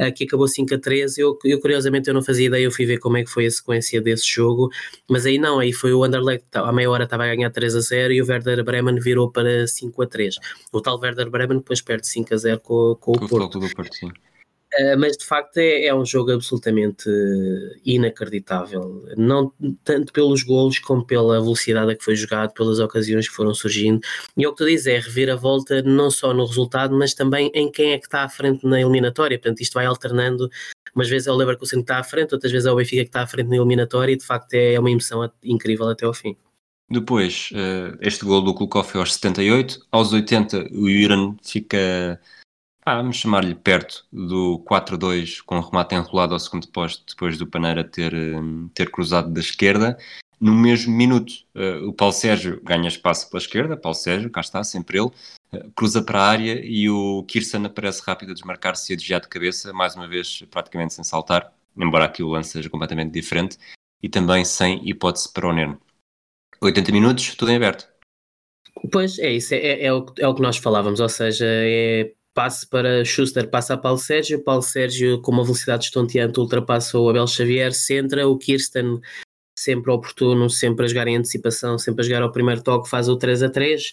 uh, 0.00 0.12
que 0.12 0.24
acabou 0.24 0.48
5 0.48 0.74
a 0.74 0.78
3. 0.78 1.18
Eu, 1.18 1.38
eu 1.44 1.60
curiosamente 1.60 2.08
eu 2.08 2.14
não 2.14 2.22
fazia 2.22 2.48
ideia, 2.48 2.64
eu 2.64 2.72
fui 2.72 2.84
ver 2.84 2.98
como 2.98 3.16
é 3.16 3.22
que 3.22 3.30
foi 3.30 3.46
a 3.46 3.50
sequência 3.50 4.00
desse 4.00 4.28
jogo, 4.28 4.70
mas 5.08 5.24
aí 5.24 5.38
não, 5.38 5.60
aí 5.60 5.72
foi 5.72 5.92
o 5.92 6.02
Anderlecht, 6.02 6.46
à 6.52 6.72
meia 6.72 6.90
hora 6.90 7.04
estava 7.04 7.24
a 7.24 7.28
ganhar 7.28 7.50
3 7.50 7.76
a 7.76 7.80
0 7.80 8.12
e 8.12 8.22
o 8.22 8.26
Werder 8.26 8.64
Bremen 8.64 8.98
virou 8.98 9.30
para 9.30 9.68
5 9.68 10.02
a 10.02 10.06
3. 10.08 10.34
O 10.72 10.80
tal 10.80 10.98
Werder 10.98 11.30
Bremen 11.30 11.58
depois 11.58 11.80
perde 11.80 12.08
5 12.08 12.34
a 12.34 12.36
0 12.36 12.58
com, 12.58 12.96
com, 13.00 13.12
com 13.12 13.24
o 13.24 13.28
Porto. 13.28 13.58
O 13.58 13.74
Porto 13.76 13.94
sim. 13.94 14.10
Uh, 14.78 14.96
mas 14.98 15.16
de 15.16 15.24
facto 15.24 15.56
é, 15.58 15.86
é, 15.86 15.94
um 15.94 16.06
jogo 16.06 16.30
absolutamente 16.30 17.10
inacreditável, 17.84 19.04
não 19.16 19.52
tanto 19.82 20.12
pelos 20.12 20.44
golos 20.44 20.78
como 20.78 21.04
pela 21.04 21.40
velocidade 21.40 21.90
a 21.90 21.96
que 21.96 22.04
foi 22.04 22.14
jogado, 22.14 22.52
pelas 22.52 22.78
ocasiões 22.78 23.28
que 23.28 23.34
foram 23.34 23.52
surgindo. 23.52 24.00
E 24.36 24.44
é 24.44 24.48
o 24.48 24.52
que 24.52 24.58
tu 24.58 24.66
dizes, 24.66 24.86
é 24.86 24.98
reviravolta 24.98 25.82
não 25.82 26.08
só 26.08 26.32
no 26.32 26.46
resultado, 26.46 26.96
mas 26.96 27.14
também 27.14 27.50
em 27.52 27.70
quem 27.70 27.92
é 27.92 27.98
que 27.98 28.06
está 28.06 28.22
à 28.22 28.28
frente 28.28 28.64
na 28.64 28.80
eliminatória. 28.80 29.38
Portanto, 29.38 29.60
isto 29.60 29.74
vai 29.74 29.86
alternando. 29.86 30.48
Umas 30.94 31.08
vezes 31.08 31.26
é 31.26 31.32
o 31.32 31.36
Leverkusen 31.36 31.80
que 31.80 31.84
está 31.84 31.98
à 31.98 32.04
frente, 32.04 32.32
outras 32.32 32.52
vezes 32.52 32.66
é 32.66 32.72
o 32.72 32.76
Benfica 32.76 33.02
que 33.02 33.08
está 33.08 33.22
à 33.22 33.26
frente 33.26 33.48
na 33.48 33.56
eliminatória, 33.56 34.12
e 34.12 34.16
de 34.16 34.24
facto 34.24 34.54
é 34.54 34.78
uma 34.78 34.90
emoção 34.90 35.28
incrível 35.42 35.88
até 35.88 36.06
ao 36.06 36.14
fim. 36.14 36.36
Depois, 36.88 37.50
uh, 37.52 37.96
este 38.00 38.24
gol 38.24 38.42
do 38.42 38.52
Klukov 38.52 38.90
é 38.94 38.98
aos 38.98 39.14
78, 39.14 39.86
aos 39.92 40.12
80 40.12 40.70
o 40.72 40.88
Iran 40.88 41.36
fica 41.40 42.20
ah, 42.90 42.96
vamos 42.96 43.18
chamar-lhe 43.18 43.54
perto 43.54 44.04
do 44.12 44.64
4-2 44.68 45.40
com 45.44 45.58
o 45.58 45.60
remate 45.60 45.94
enrolado 45.94 46.34
ao 46.34 46.40
segundo 46.40 46.66
posto 46.68 47.04
depois 47.06 47.38
do 47.38 47.46
Paneira 47.46 47.84
ter, 47.84 48.12
hum, 48.12 48.68
ter 48.74 48.90
cruzado 48.90 49.30
da 49.30 49.40
esquerda. 49.40 49.96
No 50.40 50.52
mesmo 50.52 50.92
minuto, 50.92 51.32
uh, 51.54 51.86
o 51.86 51.92
Paulo 51.92 52.12
Sérgio 52.12 52.60
ganha 52.64 52.88
espaço 52.88 53.30
pela 53.30 53.40
esquerda, 53.40 53.76
Paulo 53.76 53.94
Sérgio, 53.94 54.28
cá 54.28 54.40
está, 54.40 54.64
sempre 54.64 54.98
ele, 54.98 55.06
uh, 55.06 55.70
cruza 55.76 56.02
para 56.02 56.20
a 56.20 56.28
área 56.28 56.60
e 56.64 56.90
o 56.90 57.22
Kirsten 57.28 57.64
aparece 57.64 58.02
rápido 58.04 58.30
a 58.30 58.34
desmarcar-se 58.34 58.92
e 58.92 58.94
a 58.94 58.96
desviar 58.96 59.20
de 59.20 59.28
cabeça, 59.28 59.72
mais 59.72 59.94
uma 59.94 60.08
vez 60.08 60.42
praticamente 60.50 60.94
sem 60.94 61.04
saltar, 61.04 61.52
embora 61.76 62.06
aqui 62.06 62.24
o 62.24 62.28
lance 62.28 62.50
seja 62.50 62.68
completamente 62.68 63.12
diferente, 63.12 63.56
e 64.02 64.08
também 64.08 64.44
sem 64.44 64.88
hipótese 64.88 65.32
para 65.32 65.46
o 65.46 65.52
Neno. 65.52 65.80
80 66.60 66.90
minutos, 66.90 67.36
tudo 67.36 67.52
em 67.52 67.56
aberto. 67.56 67.86
Pois 68.90 69.18
é, 69.18 69.30
isso 69.32 69.54
é, 69.54 69.58
é, 69.58 69.84
é, 69.84 69.92
o, 69.92 70.06
é 70.18 70.26
o 70.26 70.34
que 70.34 70.42
nós 70.42 70.56
falávamos, 70.56 70.98
ou 70.98 71.08
seja, 71.08 71.44
é 71.46 72.12
passe 72.40 72.66
para 72.66 73.04
Schuster, 73.04 73.50
passa 73.50 73.74
a 73.74 73.76
Paulo 73.76 73.98
Sérgio, 73.98 74.42
Paulo 74.42 74.62
Sérgio 74.62 75.20
com 75.20 75.30
uma 75.30 75.44
velocidade 75.44 75.84
estonteante 75.84 76.40
ultrapassa 76.40 76.98
o 76.98 77.06
Abel 77.06 77.26
Xavier, 77.26 77.70
centra, 77.74 78.26
o 78.26 78.38
Kirsten 78.38 78.98
sempre 79.54 79.92
oportuno, 79.92 80.48
sempre 80.48 80.86
a 80.86 80.88
jogar 80.88 81.06
em 81.06 81.16
antecipação, 81.16 81.78
sempre 81.78 82.00
a 82.00 82.08
jogar 82.08 82.22
ao 82.22 82.32
primeiro 82.32 82.62
toque, 82.62 82.88
faz 82.88 83.10
o 83.10 83.16
3 83.18 83.42
a 83.42 83.50
3 83.50 83.92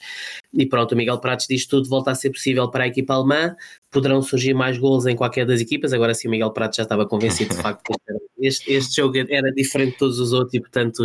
e 0.54 0.66
pronto, 0.66 0.94
o 0.94 0.96
Miguel 0.96 1.20
Pratos 1.20 1.46
diz 1.46 1.66
tudo 1.66 1.90
volta 1.90 2.12
a 2.12 2.16
ser 2.16 2.30
possível 2.30 2.72
para 2.72 2.86
a 2.86 2.88
equipa 2.88 3.16
alemã, 3.16 3.54
poderão 3.92 4.22
surgir 4.22 4.54
mais 4.54 4.78
gols 4.78 5.06
em 5.08 5.16
qualquer 5.18 5.46
das 5.46 5.60
equipas, 5.60 5.92
agora 5.92 6.14
sim 6.14 6.30
o 6.30 6.32
Miguel 6.32 6.52
Pratos 6.52 6.78
já 6.78 6.84
estava 6.84 7.06
convencido 7.06 7.54
de 7.54 7.62
facto 7.62 7.92
que 8.08 8.48
este, 8.48 8.72
este 8.72 8.96
jogo 8.96 9.18
era 9.18 9.52
diferente 9.52 9.92
de 9.92 9.98
todos 9.98 10.20
os 10.22 10.32
outros 10.32 10.54
e 10.54 10.62
portanto 10.62 11.04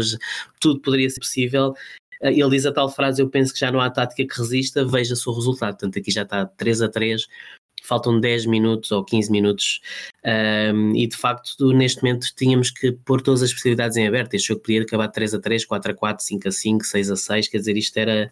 tudo 0.60 0.80
poderia 0.80 1.10
ser 1.10 1.18
possível 1.18 1.74
ele 2.22 2.50
diz 2.50 2.66
a 2.66 2.72
tal 2.72 2.88
frase: 2.88 3.20
Eu 3.20 3.28
penso 3.28 3.52
que 3.52 3.60
já 3.60 3.70
não 3.70 3.80
há 3.80 3.90
tática 3.90 4.26
que 4.26 4.40
resista, 4.40 4.84
veja-se 4.84 5.28
o 5.28 5.32
resultado. 5.32 5.72
Portanto, 5.72 5.98
aqui 5.98 6.10
já 6.10 6.22
está 6.22 6.46
3 6.46 6.82
a 6.82 6.88
3, 6.88 7.26
faltam 7.82 8.20
10 8.20 8.46
minutos 8.46 8.92
ou 8.92 9.04
15 9.04 9.30
minutos, 9.30 9.80
um, 10.72 10.94
e 10.94 11.06
de 11.06 11.16
facto, 11.16 11.72
neste 11.72 12.02
momento, 12.02 12.28
tínhamos 12.36 12.70
que 12.70 12.92
pôr 12.92 13.20
todas 13.20 13.42
as 13.42 13.52
possibilidades 13.52 13.96
em 13.96 14.06
aberto. 14.06 14.34
Este 14.34 14.48
jogo 14.48 14.62
podia 14.62 14.82
acabar 14.82 15.08
3 15.08 15.34
a 15.34 15.40
3, 15.40 15.64
4 15.64 15.90
a 15.90 15.94
4, 15.94 16.24
5 16.24 16.48
a 16.48 16.52
5, 16.52 16.84
6 16.84 17.10
a 17.10 17.16
6, 17.16 17.48
quer 17.48 17.58
dizer, 17.58 17.76
isto 17.76 17.96
era. 17.96 18.30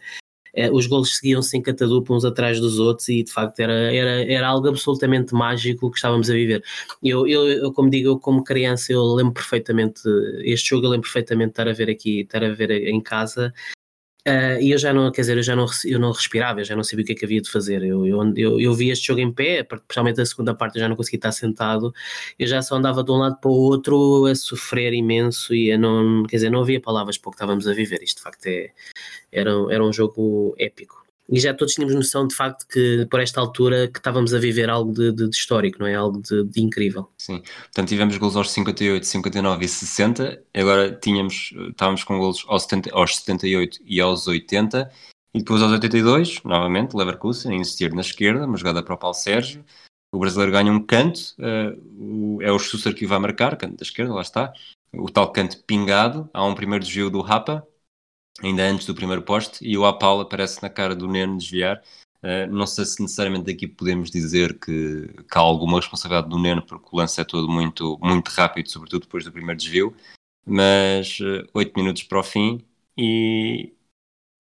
É, 0.53 0.69
os 0.69 0.89
golos 0.89 1.17
seguiam-se 1.17 1.57
em 1.57 1.63
catadupa 1.63 2.13
uns 2.13 2.25
atrás 2.25 2.59
dos 2.59 2.81
outros 2.81 3.09
e 3.09 3.23
de 3.23 3.31
facto 3.31 3.61
era, 3.61 3.73
era, 3.95 4.25
era 4.29 4.49
algo 4.49 4.69
absolutamente 4.69 5.33
mágico 5.33 5.89
que 5.89 5.97
estávamos 5.97 6.29
a 6.29 6.33
viver. 6.35 6.65
Eu, 7.01 7.25
eu, 7.25 7.49
eu, 7.49 7.73
como 7.73 7.89
digo, 7.89 8.09
eu 8.09 8.19
como 8.19 8.43
criança 8.43 8.93
eu 8.93 9.01
lembro 9.15 9.35
perfeitamente, 9.35 10.01
este 10.41 10.71
jogo 10.71 10.87
eu 10.87 10.91
lembro 10.91 11.07
perfeitamente 11.07 11.51
de 11.51 11.53
estar 11.53 11.69
a 11.69 11.73
ver 11.73 11.89
aqui, 11.89 12.23
estar 12.23 12.43
a 12.43 12.49
ver 12.49 12.73
em 12.73 13.01
casa 13.01 13.55
Uh, 14.27 14.61
e 14.61 14.71
eu 14.71 14.79
já 14.79 14.93
não, 14.93 15.11
quer 15.11 15.23
dizer, 15.23 15.37
eu 15.39 15.43
já 15.43 15.57
não, 15.57 15.67
eu 15.85 15.99
não 15.99 16.13
respirava, 16.13 16.61
eu 16.61 16.65
já 16.65 16.77
não 16.77 16.85
sabia 16.85 17.03
o 17.03 17.07
que 17.07 17.13
é 17.13 17.15
que 17.15 17.25
havia 17.25 17.41
de 17.41 17.51
fazer. 17.51 17.83
Eu, 17.83 18.07
eu, 18.07 18.33
eu, 18.37 18.61
eu 18.61 18.75
vi 18.75 18.91
este 18.91 19.07
jogo 19.07 19.21
em 19.21 19.33
pé, 19.33 19.63
principalmente 19.63 20.21
a 20.21 20.27
segunda 20.27 20.55
parte, 20.55 20.77
eu 20.77 20.81
já 20.81 20.89
não 20.89 20.97
conseguia 20.97 21.19
estar 21.19 21.33
sentado, 21.33 21.93
eu 22.39 22.47
já 22.47 22.61
só 22.61 22.77
andava 22.77 23.03
de 23.03 23.11
um 23.11 23.17
lado 23.17 23.39
para 23.41 23.51
o 23.51 23.55
outro 23.55 24.27
a 24.27 24.35
sofrer 24.35 24.93
imenso 24.93 25.55
e 25.55 25.73
a 25.73 25.79
não, 25.79 26.25
quer 26.25 26.37
dizer, 26.37 26.51
não 26.51 26.61
havia 26.61 26.81
palavras 26.81 27.17
para 27.17 27.29
o 27.29 27.33
que 27.33 27.37
estávamos 27.37 27.67
a 27.67 27.73
viver. 27.73 28.03
Isto 28.03 28.19
de 28.19 28.23
facto 28.23 28.47
é, 28.47 28.71
era, 29.33 29.51
era 29.71 29.85
um 29.85 29.93
jogo 29.93 30.55
épico 30.59 31.01
e 31.31 31.39
já 31.39 31.55
todos 31.55 31.75
tínhamos 31.75 31.95
noção 31.95 32.27
de 32.27 32.35
facto 32.35 32.67
que 32.67 33.07
por 33.11 33.21
esta 33.21 33.41
altura 33.41 33.89
que 33.89 33.99
estávamos 33.99 34.35
a 34.35 34.39
viver 34.39 34.69
algo 34.69 34.93
de, 34.93 35.13
de, 35.13 35.29
de 35.29 35.37
histórico, 35.37 35.79
não 35.79 35.87
é? 35.87 35.95
Algo 35.95 36.21
de, 36.21 36.45
de, 36.45 36.61
incrível. 36.61 37.09
Sim, 37.19 37.41
portanto 37.41 37.89
tivemos 37.89 38.17
gols 38.17 38.37
aos 38.37 38.51
58, 38.51 39.07
59 39.07 39.65
e 39.65 39.69
60, 39.69 40.43
agora 40.55 40.93
tínhamos, 40.93 41.55
estávamos 41.71 42.03
com 42.03 42.19
gols 42.19 42.45
aos, 42.49 42.65
70, 42.65 42.91
aos 42.93 43.17
78 43.17 43.79
e 43.85 44.01
aos 44.01 44.27
80, 44.27 44.91
e 45.33 45.39
depois 45.39 45.63
aos 45.63 45.73
82, 45.73 46.43
novamente, 46.43 46.97
Leverkusen, 46.97 47.53
a 47.53 47.55
insistir 47.55 47.95
na 47.95 48.01
esquerda, 48.01 48.47
uma 48.47 48.57
jogada 48.57 48.83
para 48.83 48.95
o 48.95 48.99
Paulo 48.99 49.15
Sérgio, 49.15 49.65
o 50.13 50.19
brasileiro 50.19 50.51
ganha 50.51 50.73
um 50.73 50.85
canto, 50.85 51.21
uh, 51.39 52.37
o, 52.37 52.43
é 52.43 52.51
o 52.51 52.59
Susser 52.59 52.93
que 52.95 53.05
o 53.05 53.09
vai 53.09 53.21
marcar, 53.21 53.57
canto 53.57 53.77
da 53.77 53.83
esquerda, 53.83 54.13
lá 54.13 54.23
está, 54.23 54.53
o 54.93 55.09
tal 55.09 55.31
canto 55.31 55.63
pingado, 55.65 56.29
há 56.35 56.45
um 56.45 56.55
primeiro 56.55 56.85
desvio 56.85 57.09
do 57.09 57.21
Rapa, 57.21 57.65
ainda 58.43 58.63
antes 58.65 58.87
do 58.87 58.95
primeiro 58.95 59.23
poste, 59.23 59.65
e 59.67 59.77
o 59.77 59.85
Apau 59.85 60.21
aparece 60.21 60.63
na 60.63 60.71
cara 60.71 60.95
do 60.95 61.09
Neno 61.09 61.39
desviar. 61.39 61.83
Uh, 62.23 62.51
não 62.53 62.67
sei 62.67 62.85
se 62.85 63.01
necessariamente 63.01 63.47
daqui 63.47 63.67
podemos 63.67 64.11
dizer 64.11 64.59
que, 64.59 65.09
que, 65.09 65.39
há 65.39 65.41
alguma 65.41 65.79
responsabilidade 65.79 66.29
do 66.29 66.39
Neno, 66.39 66.63
porque 66.63 66.89
o 66.93 66.97
lance 66.97 67.21
é 67.21 67.25
todo 67.25 67.49
muito, 67.49 67.99
muito 68.03 68.29
rápido, 68.29 68.71
sobretudo 68.71 69.03
depois 69.03 69.25
do 69.25 69.33
primeiro 69.33 69.59
desvio, 69.59 69.97
mas 70.45 71.19
uh, 71.21 71.49
8 71.55 71.73
minutos 71.77 72.03
para 72.03 72.21
o 72.21 72.23
fim 72.23 72.65
e 72.97 73.73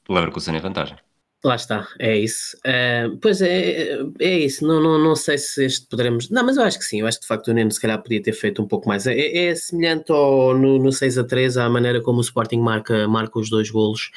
Leverkusen 0.09 0.57
em 0.57 0.61
vantagem. 0.61 0.99
Lá 1.43 1.55
está, 1.55 1.89
é 1.99 2.19
isso. 2.19 2.55
Uh, 2.59 3.17
pois 3.17 3.41
é, 3.41 3.95
é, 3.95 3.99
é 4.21 4.39
isso. 4.41 4.67
Não, 4.67 4.79
não, 4.81 4.99
não 4.99 5.17
sei 5.17 5.39
se 5.39 5.65
este 5.65 5.87
poderemos. 5.87 6.29
Não, 6.29 6.45
mas 6.45 6.59
eu 6.59 6.63
acho 6.63 6.79
que 6.79 6.85
sim. 6.85 7.01
Eu 7.01 7.07
acho 7.07 7.17
que 7.19 7.23
de 7.23 7.29
facto 7.29 7.49
o 7.49 7.55
Neno 7.55 7.71
se 7.71 7.81
calhar 7.81 8.03
podia 8.03 8.23
ter 8.23 8.35
feito 8.35 8.63
um 8.63 8.69
pouco 8.69 8.87
mais. 8.87 9.07
É, 9.07 9.47
é 9.47 9.55
semelhante 9.55 10.13
ao, 10.13 10.55
no, 10.55 10.79
no 10.79 10.93
6 10.93 11.17
a 11.17 11.25
3 11.25 11.57
à 11.57 11.69
maneira 11.71 12.03
como 12.03 12.19
o 12.19 12.21
Sporting 12.21 12.59
marca, 12.59 13.09
marca 13.09 13.39
os 13.39 13.49
dois 13.49 13.71
golos. 13.71 14.11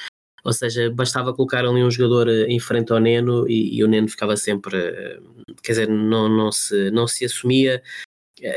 Ou 0.43 0.51
seja, 0.51 0.91
bastava 0.91 1.33
colocar 1.33 1.59
ali 1.65 1.81
um 1.81 1.89
jogador 1.89 2.27
eh, 2.27 2.47
em 2.49 2.59
frente 2.59 2.91
ao 2.91 2.99
Neno 2.99 3.47
e, 3.49 3.77
e 3.77 3.83
o 3.83 3.87
Neno 3.87 4.09
ficava 4.09 4.35
sempre. 4.35 4.77
Eh, 4.77 5.19
quer 5.63 5.71
dizer, 5.71 5.89
não, 5.89 6.27
não, 6.27 6.51
se, 6.51 6.91
não 6.91 7.07
se 7.07 7.23
assumia 7.23 7.81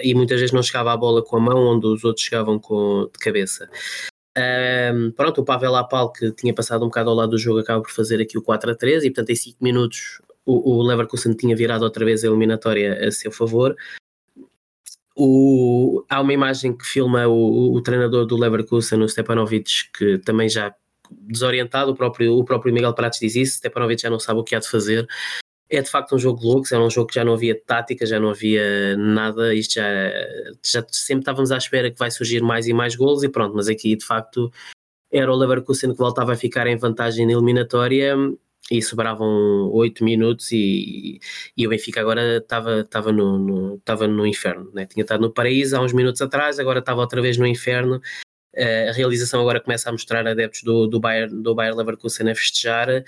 e 0.02 0.12
muitas 0.14 0.40
vezes 0.40 0.52
não 0.52 0.62
chegava 0.62 0.92
à 0.92 0.96
bola 0.96 1.22
com 1.22 1.36
a 1.36 1.40
mão, 1.40 1.68
onde 1.68 1.86
os 1.86 2.02
outros 2.02 2.24
chegavam 2.24 2.58
com, 2.58 3.08
de 3.12 3.18
cabeça. 3.20 3.70
Um, 4.37 5.11
pronto, 5.12 5.41
o 5.41 5.45
Pavel 5.45 5.74
Apal, 5.76 6.12
que 6.12 6.30
tinha 6.32 6.55
passado 6.55 6.84
um 6.84 6.89
bocado 6.89 7.09
ao 7.09 7.16
lado 7.16 7.30
do 7.30 7.39
jogo, 7.39 7.61
acaba 7.61 7.80
por 7.80 7.91
fazer 7.91 8.20
aqui 8.20 8.37
o 8.37 8.43
4 8.43 8.70
a 8.70 8.74
3 8.74 9.05
e, 9.05 9.11
portanto, 9.11 9.30
em 9.30 9.37
5 9.37 9.57
minutos 9.62 10.20
o, 10.45 10.76
o 10.76 10.82
Leverkusen 10.82 11.34
tinha 11.34 11.57
virado 11.57 11.82
outra 11.82 12.05
vez 12.05 12.22
a 12.22 12.28
eliminatória 12.28 13.09
a 13.09 13.11
seu 13.11 13.32
favor. 13.32 13.74
O, 15.16 16.05
há 16.11 16.20
uma 16.20 16.32
imagem 16.32 16.76
que 16.76 16.84
filma 16.84 17.26
o, 17.26 17.74
o, 17.74 17.82
treinador 17.82 18.26
do 18.26 18.37
Leverkusen, 18.37 19.03
o 19.03 19.09
Stepanovic, 19.09 19.91
que 19.97 20.18
também 20.18 20.49
já 20.49 20.74
desorientado, 21.11 21.93
o 21.93 21.97
próprio, 21.97 22.37
o 22.37 22.45
próprio 22.45 22.72
Miguel 22.72 22.93
Prates 22.93 23.20
diz 23.20 23.34
isso, 23.34 23.57
Stepanovic 23.57 24.03
já 24.03 24.11
não 24.11 24.20
sabe 24.20 24.41
o 24.41 24.45
que 24.45 24.55
há 24.55 24.59
de 24.59 24.68
fazer, 24.68 25.09
é 25.68 25.82
de 25.82 25.90
facto 25.90 26.14
um 26.14 26.18
jogo 26.18 26.40
de 26.40 26.46
loucos, 26.46 26.72
era 26.72 26.82
um 26.82 26.90
jogo 26.90 27.08
que 27.08 27.14
já 27.14 27.24
não 27.24 27.34
havia 27.34 27.60
tática, 27.66 28.06
já 28.06 28.20
não 28.20 28.30
havia 28.30 28.96
nada, 28.96 29.54
isto 29.54 29.74
já, 29.74 29.84
já 30.64 30.84
sempre 30.90 31.22
estávamos 31.22 31.50
à 31.50 31.56
espera 31.56 31.90
que 31.90 31.98
vai 31.98 32.10
surgir 32.10 32.40
mais 32.42 32.66
e 32.66 32.72
mais 32.72 32.94
golos 32.94 33.22
e 33.22 33.28
pronto, 33.28 33.54
mas 33.54 33.68
aqui 33.68 33.96
de 33.96 34.04
facto 34.04 34.50
era 35.10 35.32
o 35.32 35.36
Leverkusen 35.36 35.92
que 35.92 35.98
voltava 35.98 36.32
a 36.32 36.36
ficar 36.36 36.66
em 36.66 36.76
vantagem 36.76 37.26
na 37.26 37.32
eliminatória 37.32 38.14
e 38.70 38.82
sobravam 38.82 39.70
8 39.72 40.04
minutos 40.04 40.50
e, 40.52 41.20
e 41.56 41.66
o 41.66 41.70
Benfica 41.70 42.00
agora 42.00 42.38
estava, 42.38 42.80
estava, 42.80 43.12
no, 43.12 43.38
no, 43.38 43.74
estava 43.76 44.06
no 44.08 44.26
inferno, 44.26 44.70
né? 44.74 44.86
tinha 44.86 45.02
estado 45.02 45.20
no 45.20 45.32
paraíso 45.32 45.76
há 45.76 45.80
uns 45.80 45.92
minutos 45.92 46.20
atrás, 46.20 46.58
agora 46.58 46.80
estava 46.80 47.00
outra 47.00 47.22
vez 47.22 47.36
no 47.38 47.46
inferno 47.46 48.00
a 48.56 48.92
realização 48.92 49.40
agora 49.40 49.60
começa 49.60 49.88
a 49.88 49.92
mostrar 49.92 50.26
adeptos 50.26 50.62
do, 50.62 50.86
do, 50.86 50.98
Bayer, 50.98 51.28
do 51.28 51.54
Bayer 51.54 51.74
Leverkusen 51.74 52.30
a 52.30 52.34
festejar 52.34 53.04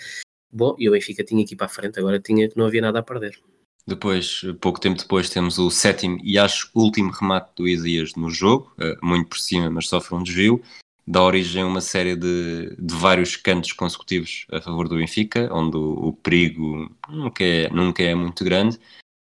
Bom, 0.51 0.75
e 0.79 0.89
o 0.89 0.93
Benfica 0.93 1.23
tinha 1.23 1.45
aqui 1.45 1.55
para 1.55 1.67
a 1.67 1.71
frente, 1.71 1.99
agora 1.99 2.19
tinha 2.19 2.49
que 2.49 2.57
não 2.57 2.67
havia 2.67 2.81
nada 2.81 2.99
a 2.99 3.03
perder. 3.03 3.39
Depois, 3.87 4.43
pouco 4.61 4.79
tempo 4.79 4.99
depois, 4.99 5.31
temos 5.31 5.59
o 5.59 5.71
sétimo 5.71 6.19
e 6.23 6.39
acho 6.39 6.71
último 6.75 7.11
remate 7.11 7.53
do 7.57 7.67
Isias 7.67 8.15
no 8.15 8.29
jogo, 8.31 8.71
eh, 8.79 8.97
muito 9.03 9.31
por 9.31 9.39
cima, 9.39 9.71
mas 9.71 9.89
sofre 9.89 10.15
um 10.15 10.23
desvio. 10.23 10.63
Dá 11.07 11.23
origem 11.23 11.63
a 11.63 11.67
uma 11.67 11.81
série 11.81 12.15
de, 12.15 12.77
de 12.79 12.95
vários 12.95 13.35
cantos 13.35 13.73
consecutivos 13.73 14.47
a 14.53 14.61
favor 14.61 14.89
do 14.89 14.97
Benfica, 14.97 15.49
onde 15.51 15.79
o, 15.79 16.09
o 16.09 16.13
perigo 16.13 16.95
nunca 17.09 17.43
é, 17.43 17.71
nunca 17.71 18.03
é 18.03 18.15
muito 18.15 18.45
grande, 18.45 18.79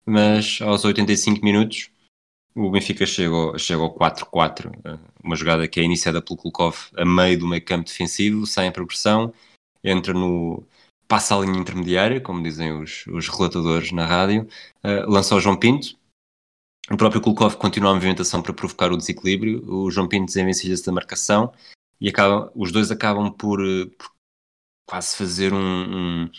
mas 0.06 0.60
aos 0.62 0.86
85 0.86 1.44
minutos 1.44 1.90
o 2.56 2.72
Benfica 2.72 3.06
chega 3.06 3.36
ao, 3.36 3.60
chega 3.60 3.82
ao 3.82 3.94
4-4, 3.94 4.72
eh, 4.86 4.98
uma 5.22 5.36
jogada 5.36 5.68
que 5.68 5.80
é 5.82 5.84
iniciada 5.84 6.22
pelo 6.22 6.38
Kulkov 6.38 6.90
a 6.96 7.04
meio 7.04 7.40
do 7.40 7.48
meio 7.48 7.64
campo 7.66 7.86
defensivo, 7.86 8.46
sai 8.46 8.68
em 8.68 8.72
progressão, 8.72 9.34
entra 9.84 10.14
no, 10.14 10.66
passa 11.14 11.36
a 11.36 11.40
linha 11.42 11.60
intermediária, 11.60 12.20
como 12.20 12.42
dizem 12.42 12.74
os, 12.74 13.06
os 13.06 13.30
relatadores 13.30 13.92
na 13.92 14.04
rádio, 14.04 14.48
uh, 14.84 15.08
lança 15.08 15.36
o 15.36 15.40
João 15.40 15.56
Pinto. 15.56 15.96
O 16.90 16.98
próprio 16.98 17.22
Kulkov 17.22 17.56
continua 17.56 17.92
a 17.92 17.94
movimentação 17.94 18.42
para 18.42 18.52
provocar 18.52 18.92
o 18.92 18.98
desequilíbrio. 18.98 19.64
O 19.72 19.92
João 19.92 20.08
Pinto 20.08 20.26
desenvencilha-se 20.26 20.84
da 20.84 20.92
marcação 20.92 21.54
e 22.02 22.10
acaba, 22.10 22.52
os 22.56 22.72
dois 22.72 22.90
acabam 22.90 23.32
por, 23.32 23.62
eh, 23.64 23.86
por 23.96 24.10
quase 24.88 25.16
fazer 25.16 25.54
um, 25.54 26.30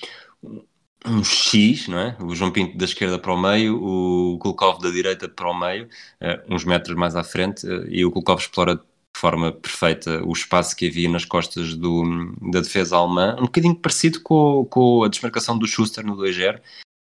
um, 0.43 0.63
um, 1.07 1.23
X, 1.23 1.87
não 1.87 1.99
é? 2.01 2.17
O 2.21 2.35
João 2.35 2.51
Pinto 2.51 2.77
da 2.77 2.85
esquerda 2.85 3.17
para 3.17 3.33
o 3.33 3.41
meio, 3.41 3.81
o 3.81 4.39
Kulkov 4.41 4.83
da 4.83 4.91
direita 4.91 5.29
para 5.29 5.49
o 5.49 5.55
meio, 5.57 5.85
uh, 6.21 6.53
uns 6.53 6.65
metros 6.65 6.97
mais 6.97 7.15
à 7.15 7.23
frente, 7.23 7.65
uh, 7.65 7.87
e 7.89 8.05
o 8.05 8.11
Kulkov 8.11 8.41
explora 8.41 8.85
forma 9.25 9.53
perfeita 9.53 10.23
o 10.23 10.33
espaço 10.33 10.77
que 10.77 10.87
havia 10.87 11.09
nas 11.09 11.25
costas 11.25 11.75
do, 11.75 12.05
da 12.53 12.61
defesa 12.61 12.97
alemã, 12.97 13.35
um 13.39 13.45
bocadinho 13.45 13.75
parecido 13.75 14.21
com, 14.21 14.67
com 14.67 15.03
a 15.03 15.09
desmarcação 15.09 15.59
do 15.59 15.67
Schuster 15.67 16.05
no 16.05 16.15
2-0. 16.15 16.61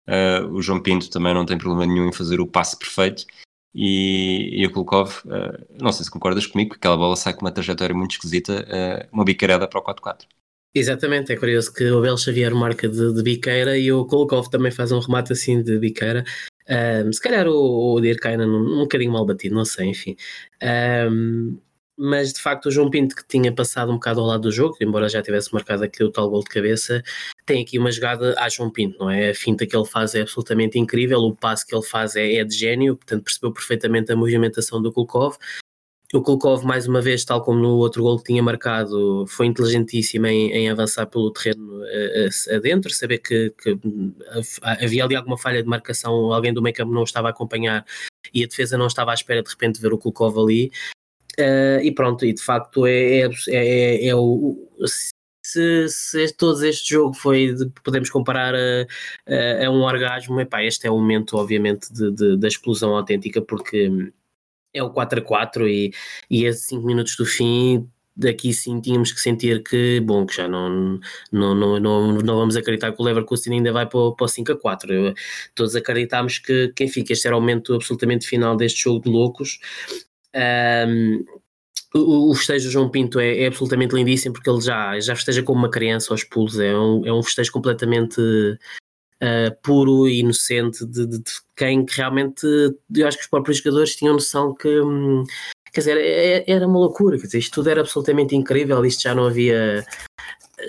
Uh, 0.06 0.52
o 0.52 0.62
João 0.62 0.82
Pinto 0.82 1.10
também 1.10 1.34
não 1.34 1.46
tem 1.46 1.58
problema 1.58 1.86
nenhum 1.86 2.10
em 2.10 2.12
fazer 2.12 2.42
o 2.42 2.48
passe 2.48 2.78
perfeito. 2.78 3.26
E, 3.74 4.62
e 4.62 4.66
o 4.66 4.72
Kulkov, 4.72 5.22
uh, 5.26 5.66
não 5.82 5.94
sei 5.94 6.04
se 6.04 6.12
concordas 6.12 6.46
comigo, 6.46 6.72
que 6.72 6.76
aquela 6.76 6.98
bola 6.98 7.16
sai 7.16 7.34
com 7.34 7.42
uma 7.42 7.54
trajetória 7.54 7.96
muito 7.96 8.12
esquisita, 8.12 8.66
uh, 8.68 9.08
uma 9.14 9.24
bicarada 9.24 9.66
para 9.66 9.80
o 9.80 9.84
4-4. 9.84 10.26
Exatamente, 10.76 11.32
é 11.32 11.38
curioso 11.38 11.74
que 11.74 11.90
o 11.90 12.00
Abel 12.00 12.18
Xavier 12.18 12.54
marca 12.54 12.90
de, 12.90 13.14
de, 13.14 13.24
biqueira 13.24 13.78
e 13.78 13.92
o 13.94 14.06
Kulkov 14.06 14.50
também 14.50 14.72
faz 14.72 14.92
um 14.92 15.00
remate 15.00 15.32
assim 15.32 15.64
de 15.64 15.80
biqueira. 15.80 16.26
Um, 16.70 17.14
se 17.14 17.22
calhar 17.22 17.48
o, 17.48 17.96
o 17.96 18.02
Dirkainen 18.02 18.48
um, 18.48 18.76
um 18.76 18.80
bocadinho 18.82 19.12
mal 19.12 19.26
batido, 19.26 19.56
não 19.56 19.66
sei, 19.66 19.88
enfim. 19.88 20.16
Um, 21.10 21.58
mas 22.00 22.32
de 22.32 22.40
facto 22.40 22.68
o 22.68 22.72
João 22.72 22.90
Pinto 22.90 23.14
que 23.14 23.28
tinha 23.28 23.54
passado 23.54 23.92
um 23.92 23.96
bocado 23.96 24.22
ao 24.22 24.26
lado 24.26 24.44
do 24.44 24.52
jogo, 24.52 24.78
embora 24.80 25.10
já 25.10 25.22
tivesse 25.22 25.54
marcado 25.54 25.84
aqui 25.84 26.02
o 26.02 26.10
tal 26.10 26.30
gol 26.30 26.42
de 26.42 26.50
cabeça, 26.50 27.04
tem 27.46 27.62
aqui 27.62 27.78
uma 27.78 27.92
jogada 27.92 28.34
a 28.38 28.48
João 28.48 28.72
Pinto, 28.72 28.98
não 29.00 29.10
é? 29.10 29.32
A 29.32 29.36
finta 29.36 29.68
que 29.68 29.76
ele 29.76 29.86
faz 29.86 30.16
é 30.16 30.22
absolutamente 30.22 30.80
incrível, 30.80 31.20
o 31.20 31.36
passo 31.36 31.68
que 31.68 31.76
ele 31.76 31.84
faz 31.84 32.16
é, 32.16 32.36
é 32.36 32.44
de 32.46 32.56
gênio, 32.56 32.96
portanto 32.96 33.24
percebeu 33.26 33.52
perfeitamente 33.52 34.14
a 34.14 34.16
movimentação 34.16 34.82
do 34.82 34.94
Kulkov. 34.94 35.36
O 36.14 36.22
Kulkov, 36.22 36.66
mais 36.66 36.88
uma 36.88 37.02
vez, 37.02 37.24
tal 37.24 37.44
como 37.44 37.60
no 37.60 37.76
outro 37.76 38.02
gol 38.02 38.18
que 38.18 38.24
tinha 38.24 38.42
marcado, 38.42 39.26
foi 39.28 39.46
inteligentíssimo 39.46 40.26
em, 40.26 40.52
em 40.52 40.70
avançar 40.70 41.06
pelo 41.06 41.32
terreno 41.32 41.84
adentro, 42.52 42.92
saber 42.92 43.20
que, 43.20 43.54
que, 43.62 43.78
havia 44.64 45.04
ali 45.04 45.16
alguma 45.16 45.38
falha 45.38 45.62
de 45.62 45.70
marcação, 45.70 46.34
alguém 46.34 46.54
do 46.54 46.62
meio 46.62 46.76
campo 46.76 46.94
não 46.94 47.04
estava 47.04 47.28
a 47.28 47.32
acompanhar 47.32 47.86
e 48.34 48.44
a 48.44 48.48
defesa 48.48 48.78
não 48.78 48.88
estava 48.88 49.12
à 49.12 49.14
espera 49.14 49.44
de 49.44 49.50
repente 49.50 49.82
ver 49.82 49.94
o 49.94 49.98
Kulkov 49.98 50.40
ali 50.40 50.72
Uh, 51.40 51.80
e 51.82 51.92
pronto, 51.94 52.26
e 52.26 52.34
de 52.34 52.42
facto 52.42 52.86
é, 52.86 53.22
é, 53.22 53.30
é, 53.50 54.08
é 54.08 54.16
o. 54.16 54.58
Se, 55.42 55.88
se, 55.90 56.34
todo 56.36 56.64
este 56.64 56.94
jogo 56.94 57.16
foi 57.16 57.54
de, 57.54 57.68
podemos 57.84 58.10
comparar 58.10 58.54
a, 58.54 58.86
a, 59.28 59.66
a 59.66 59.72
um 59.72 59.82
orgasmo, 59.82 60.40
epá, 60.40 60.64
este 60.64 60.86
é 60.86 60.92
o 60.92 60.98
momento, 60.98 61.38
obviamente, 61.38 61.92
de, 61.92 62.12
de, 62.12 62.38
da 62.38 62.48
explosão 62.48 62.96
autêntica, 62.96 63.42
porque 63.42 64.12
é 64.74 64.84
o 64.84 64.92
4 64.92 65.20
a 65.20 65.24
4 65.24 65.68
e, 65.68 65.94
e 66.30 66.46
a 66.48 66.54
5 66.54 66.86
minutos 66.86 67.16
do 67.16 67.26
fim 67.26 67.90
daqui 68.20 68.54
sim 68.54 68.82
tínhamos 68.82 69.14
que 69.14 69.22
sentir 69.22 69.64
que, 69.64 70.02
bom, 70.02 70.26
que 70.26 70.36
já 70.36 70.48
não, 70.48 71.00
não, 71.32 71.56
não, 71.56 71.80
não, 71.80 72.12
não 72.18 72.36
vamos 72.38 72.58
acreditar 72.58 72.92
que 72.92 73.02
o 73.02 73.06
Leverkusen 73.06 73.54
ainda 73.54 73.72
vai 73.72 73.86
para 73.86 74.12
para 74.12 74.26
o 74.26 74.28
5 74.28 74.52
a 74.52 74.58
4. 74.58 74.94
Eu, 74.94 75.14
todos 75.56 75.76
acreditámos 75.76 76.38
que, 76.38 76.68
que, 76.76 76.84
enfim, 76.84 77.04
que 77.04 77.14
este 77.14 77.28
era 77.28 77.38
o 77.38 77.40
momento 77.40 77.74
absolutamente 77.74 78.28
final 78.28 78.58
deste 78.58 78.84
jogo 78.84 79.02
de 79.02 79.10
loucos 79.10 79.60
um, 80.36 81.26
o, 81.94 82.36
festejo 82.36 82.66
do 82.66 82.72
João 82.72 82.90
Pinto 82.90 83.20
é, 83.20 83.42
é, 83.42 83.48
absolutamente 83.48 83.96
lindíssimo 83.96 84.34
porque 84.34 84.50
ele 84.50 84.62
já, 84.62 85.00
já 85.00 85.16
festeja 85.16 85.42
como 85.42 85.60
uma 85.60 85.72
criança 85.72 86.14
aos 86.14 86.24
pulos, 86.24 86.60
é 86.60 86.78
um, 86.78 87.06
é 87.06 87.12
um 87.12 87.24
festejo 87.24 87.52
completamente 87.52 88.22
uh, 88.22 89.56
puro 89.64 90.08
e 90.08 90.20
inocente 90.20 90.86
de, 90.86 91.08
de, 91.08 91.20
de, 91.20 91.32
quem 91.56 91.86
realmente 91.90 92.46
eu 92.96 93.08
acho 93.08 93.18
que 93.18 93.24
os 93.24 93.30
próprios 93.30 93.58
jogadores 93.58 93.96
tinham 93.96 94.14
noção 94.14 94.54
que 94.54 94.80
hum, 94.82 95.24
quer 95.72 95.82
dizer, 95.82 95.98
é, 95.98 96.38
é, 96.38 96.52
era 96.52 96.68
uma 96.68 96.80
loucura, 96.80 97.18
quer 97.18 97.26
dizer, 97.26 97.40
isto 97.40 97.56
tudo 97.56 97.70
era 97.70 97.82
absolutamente 97.82 98.36
incrível, 98.36 98.86
isto 98.86 99.04
já 99.04 99.16
não 99.16 99.28
havia 99.28 99.86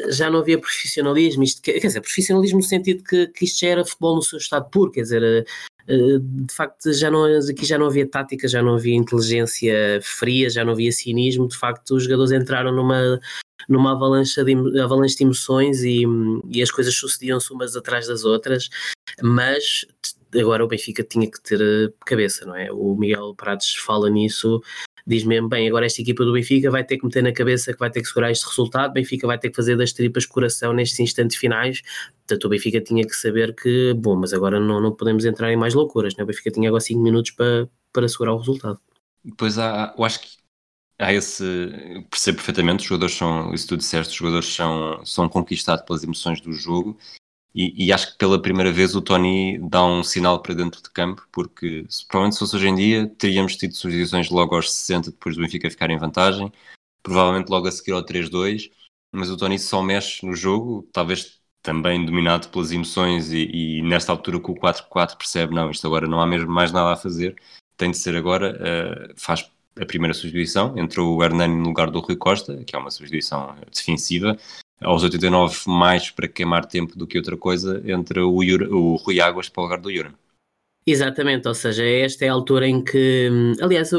já 0.09 0.31
não 0.31 0.39
havia 0.39 0.59
profissionalismo, 0.59 1.43
isto, 1.43 1.61
quer 1.63 1.79
dizer, 1.79 2.01
profissionalismo 2.01 2.59
no 2.59 2.65
sentido 2.65 3.03
que, 3.03 3.27
que 3.29 3.45
isto 3.45 3.61
já 3.61 3.69
era 3.69 3.85
futebol 3.85 4.17
no 4.17 4.23
seu 4.23 4.39
estado 4.39 4.71
puro, 4.71 4.91
quer 4.93 5.03
dizer, 5.03 5.45
eh, 5.89 6.19
de 6.21 6.55
facto 6.55 6.93
já 6.93 7.11
não, 7.11 7.25
aqui 7.25 7.65
já 7.65 7.77
não 7.77 7.87
havia 7.87 8.09
tática, 8.09 8.47
já 8.47 8.63
não 8.63 8.75
havia 8.75 8.95
inteligência 8.95 10.01
fria, 10.03 10.49
já 10.49 10.65
não 10.65 10.73
havia 10.73 10.93
cinismo, 10.93 11.49
de 11.49 11.57
facto 11.57 11.97
os 11.97 12.05
jogadores 12.05 12.31
entraram 12.31 12.73
numa, 12.73 13.21
numa 13.69 13.93
avalanche 13.93 14.43
de, 14.45 14.81
avalanche 14.81 15.17
de 15.17 15.25
emoções 15.25 15.83
e, 15.83 16.05
e 16.49 16.63
as 16.63 16.71
coisas 16.71 16.95
sucediam-se 16.95 17.53
umas 17.53 17.75
atrás 17.75 18.07
das 18.07 18.25
outras, 18.25 18.69
mas 19.21 19.85
agora 20.39 20.65
o 20.65 20.69
Benfica 20.69 21.03
tinha 21.03 21.29
que 21.29 21.41
ter 21.41 21.61
eh, 21.61 21.93
cabeça, 22.07 22.47
não 22.47 22.55
é? 22.55 22.71
O 22.71 22.95
Miguel 22.95 23.35
Prados 23.35 23.75
fala 23.75 24.09
nisso 24.09 24.63
diz 25.07 25.25
mesmo, 25.25 25.49
bem, 25.49 25.69
agora 25.69 25.87
esta 25.87 26.01
equipa 26.01 26.25
do 26.25 26.33
Benfica 26.33 26.71
vai 26.71 26.85
ter 26.85 26.99
que 26.99 27.05
meter 27.05 27.23
na 27.23 27.33
cabeça 27.33 27.73
que 27.73 27.79
vai 27.79 27.91
ter 27.91 28.01
que 28.01 28.09
segurar 28.09 28.31
este 28.31 28.47
resultado, 28.47 28.93
Benfica 28.93 29.27
vai 29.27 29.39
ter 29.39 29.51
que 29.51 29.57
fazer 29.57 29.77
das 29.77 29.93
tripas 29.93 30.27
coração 30.27 30.73
nestes 30.73 31.01
instantes 31.01 31.37
finais, 31.37 31.83
portanto 32.19 32.45
o 32.45 32.49
Benfica 32.49 32.81
tinha 32.81 33.05
que 33.05 33.15
saber 33.15 33.55
que, 33.55 33.95
bom, 33.95 34.17
mas 34.17 34.33
agora 34.33 34.61
não, 34.61 34.81
não 34.81 34.93
podemos 34.93 35.25
entrar 35.25 35.53
em 35.53 35.57
mais 35.57 35.75
loucuras, 35.75 36.17
né? 36.17 36.25
o 36.25 36.27
Benfica 36.27 36.51
tinha 36.51 36.69
agora 36.69 36.81
5 36.81 37.01
minutos 37.01 37.31
para, 37.33 37.69
para 37.93 38.09
segurar 38.09 38.35
o 38.35 38.39
resultado. 38.39 38.79
Pois 39.37 39.59
há, 39.59 39.95
eu 39.97 40.05
acho 40.05 40.21
que 40.21 40.29
há 40.99 41.13
esse, 41.13 41.45
percebo 42.11 42.37
perfeitamente, 42.37 42.81
os 42.81 42.87
jogadores 42.87 43.15
são, 43.15 43.53
isso 43.55 43.69
tu 43.69 43.77
disseste, 43.77 44.13
os 44.13 44.19
jogadores 44.19 44.47
são, 44.47 45.05
são 45.05 45.29
conquistados 45.29 45.85
pelas 45.85 46.05
emoções 46.05 46.41
do 46.41 46.53
jogo 46.53 46.99
e, 47.55 47.87
e, 47.87 47.93
acho 47.93 48.13
que 48.13 48.19
pela 48.19 48.41
primeira 48.41 48.71
vez 48.71 48.95
o 48.95 49.03
Tony 49.03 49.59
dá 49.69 49.85
um 49.85 50.03
sinal 50.05 50.41
para 50.41 50.55
dentro 50.55 50.81
de 50.83 50.91
campo, 50.91 51.27
porque 51.33 51.85
se, 51.89 52.07
provavelmente 52.07 52.35
se 52.35 52.39
fosse 52.39 52.57
hoje 52.57 52.69
em 52.69 52.75
dia 52.75 53.09
teríamos 53.19 53.57
tido 53.57 53.75
substituições 53.75 54.31
logo 54.31 54.55
aos 54.55 54.73
60 54.73 55.11
depois 55.11 55.35
do 55.35 55.43
Benfica 55.43 55.71
ficar 55.71 55.91
em 55.91 55.99
vantagem, 55.99 56.53
provavelmente 57.03 57.49
logo 57.49 57.67
a 57.67 57.73
seguir 57.73 57.93
ao 57.93 58.05
3-2, 58.05 58.71
mas 59.13 59.31
o 59.31 59.37
Tony 59.37 59.59
só 59.59 59.83
mexe 59.83 60.25
no 60.25 60.35
jogo, 60.35 60.89
talvez 60.93 61.41
também 61.63 62.05
dominado 62.05 62.49
pelas 62.49 62.73
emoções 62.73 63.33
e, 63.33 63.51
e 63.53 63.83
nesta 63.83 64.13
altura 64.13 64.41
com 64.41 64.53
o 64.53 64.57
4-4 64.57 65.17
percebe, 65.17 65.55
não, 65.55 65.71
isto 65.71 65.87
agora 65.87 66.07
não 66.07 66.21
há 66.21 66.27
mesmo 66.27 66.51
mais 66.51 66.73
nada 66.73 66.93
a 66.93 66.97
fazer, 66.97 67.37
tem 67.77 67.91
de 67.91 67.99
ser 67.99 68.15
agora, 68.17 68.57
uh, 68.57 69.15
faz 69.17 69.51
a 69.81 69.87
primeira 69.87 70.15
substituição, 70.15 70.77
entrou 70.79 71.17
o 71.17 71.25
Hernani 71.25 71.57
no 71.57 71.69
lugar 71.69 71.91
do 71.91 72.01
Rui 72.01 72.17
Costa, 72.17 72.63
que 72.65 72.77
é 72.77 72.79
uma 72.79 72.91
substituição 72.91 73.57
defensiva, 73.73 74.37
aos 74.83 75.03
89 75.03 75.59
mais 75.67 76.11
para 76.11 76.29
queimar 76.29 76.67
tempo 76.67 76.97
do 76.97 77.07
que 77.07 77.19
outra 77.19 77.37
coisa, 77.37 77.83
entra 77.85 78.27
o, 78.27 78.39
o 78.39 78.97
Rui 78.97 79.21
Águas 79.21 79.49
para 79.49 79.61
o 79.61 79.65
lugar 79.65 79.81
do 79.81 79.91
Yuran. 79.91 80.13
Exatamente, 80.87 81.47
ou 81.47 81.55
seja, 81.55 81.85
esta 81.85 82.25
é 82.25 82.29
a 82.29 82.33
altura 82.33 82.67
em 82.67 82.83
que, 82.83 83.31
aliás, 83.61 83.91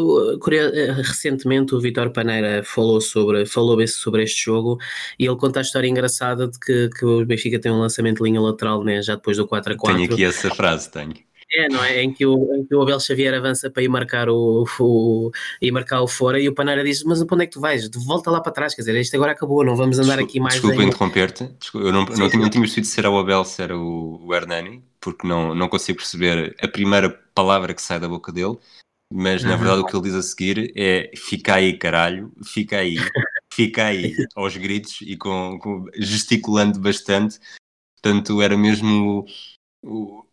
recentemente 0.98 1.76
o 1.76 1.80
Vitor 1.80 2.10
Paneira 2.12 2.64
falou 2.64 3.00
sobre, 3.00 3.46
falou 3.46 3.88
sobre 3.88 4.24
este 4.24 4.46
jogo 4.46 4.80
e 5.18 5.26
ele 5.26 5.36
conta 5.38 5.60
a 5.60 5.62
história 5.62 5.88
engraçada 5.88 6.48
de 6.48 6.60
que, 6.60 6.90
que 6.90 7.06
o 7.06 7.24
Benfica 7.24 7.60
tem 7.60 7.72
um 7.72 7.80
lançamento 7.80 8.18
de 8.18 8.24
linha 8.24 8.42
lateral 8.42 8.84
né, 8.84 9.02
já 9.02 9.16
depois 9.16 9.38
do 9.38 9.48
4 9.48 9.74
a 9.74 9.78
4. 9.78 9.96
Tenho 9.96 10.12
aqui 10.12 10.26
essa 10.26 10.50
frase, 10.54 10.92
tenho. 10.92 11.14
É, 11.54 11.68
não 11.68 11.84
é? 11.84 12.02
Em 12.02 12.14
que 12.14 12.26
o, 12.26 12.56
em 12.56 12.66
que 12.66 12.74
o 12.74 12.82
Abel 12.82 12.99
Xavier 12.99 13.34
avança 13.34 13.70
para 13.70 13.84
ir 13.84 13.89
marcar 13.89 14.30
o, 14.30 14.66
o, 14.80 15.32
ir 15.62 15.72
marcar 15.72 16.02
o 16.02 16.08
fora 16.08 16.39
e 16.39 16.47
o 16.47 16.56
Paneira 16.56 16.82
diz: 16.82 17.04
Mas 17.04 17.22
para 17.24 17.36
onde 17.36 17.43
é 17.43 17.47
que 17.47 17.54
tu 17.54 17.60
vais? 17.60 17.89
De 17.89 17.99
volta 18.06 18.32
lá 18.32 18.39
para 18.39 18.54
trás, 18.54 18.74
quer 18.74 18.84
dizer, 18.84 18.95
isto 18.99 19.16
agora 19.16 19.34
acabou, 19.34 19.66
não 19.66 19.76
vamos 19.76 19.99
andar 19.99 20.16
desculpa, 20.16 20.30
aqui 20.30 20.39
mais. 20.39 20.54
Desculpa 20.54 20.84
interromper-te, 20.84 21.49
eu 21.74 21.91
não, 21.91 22.08
sim, 22.08 22.20
não, 22.20 22.30
tinha, 22.30 22.41
não 22.41 22.49
tinha 22.49 22.62
percebido 22.62 22.88
se 22.88 22.99
era 22.99 23.10
o 23.10 23.20
Abel, 23.20 23.43
se 23.43 23.62
era 23.62 23.78
o, 23.78 24.26
o 24.26 24.34
Hernani, 24.34 24.82
porque 25.02 25.28
não, 25.28 25.54
não 25.54 25.68
consigo 25.68 25.97
perceber 25.97 26.56
a 26.62 26.68
primeira 26.70 27.10
palavra 27.36 27.74
que 27.74 27.82
sai 27.82 27.99
da 27.99 28.08
boca 28.08 28.32
dele, 28.32 28.58
mas 29.12 29.43
na 29.43 29.58
verdade 29.58 29.82
o 29.82 29.86
que 29.86 29.93
ele 29.93 30.04
diz 30.04 30.16
a 30.16 30.22
seguir 30.22 30.72
é: 30.74 31.12
Fica 31.18 31.56
aí, 31.56 31.78
caralho, 31.78 32.32
fica 32.45 32.78
aí, 32.78 32.95
fica 33.54 33.88
aí, 33.88 34.16
aos 34.38 34.56
gritos 34.56 34.99
e 35.02 35.18
com, 35.18 35.60
com 35.60 35.86
gesticulando 35.95 36.80
bastante. 36.80 37.39
Portanto, 38.02 38.41
era 38.41 38.58
mesmo 38.58 39.26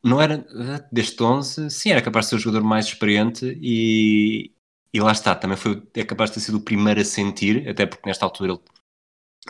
não 0.03 0.21
era 0.21 0.45
deste 0.93 1.23
11, 1.23 1.71
sim, 1.71 1.91
era 1.91 2.03
capaz 2.03 2.27
de 2.27 2.31
ser 2.31 2.37
o 2.37 2.39
jogador 2.39 2.65
mais 2.67 2.87
experiente 2.87 3.59
e, 3.63 4.53
e 4.93 5.01
lá 5.01 5.13
está, 5.13 5.35
também 5.35 5.57
foi, 5.57 5.83
é 5.95 6.05
capaz 6.05 6.31
de 6.31 6.35
ter 6.35 6.41
sido 6.41 6.59
o 6.59 6.63
primeiro 6.63 7.01
a 7.01 7.05
sentir, 7.05 7.69
até 7.69 7.87
porque 7.87 8.07
nesta 8.07 8.25
altura 8.25 8.53
ele 8.53 8.61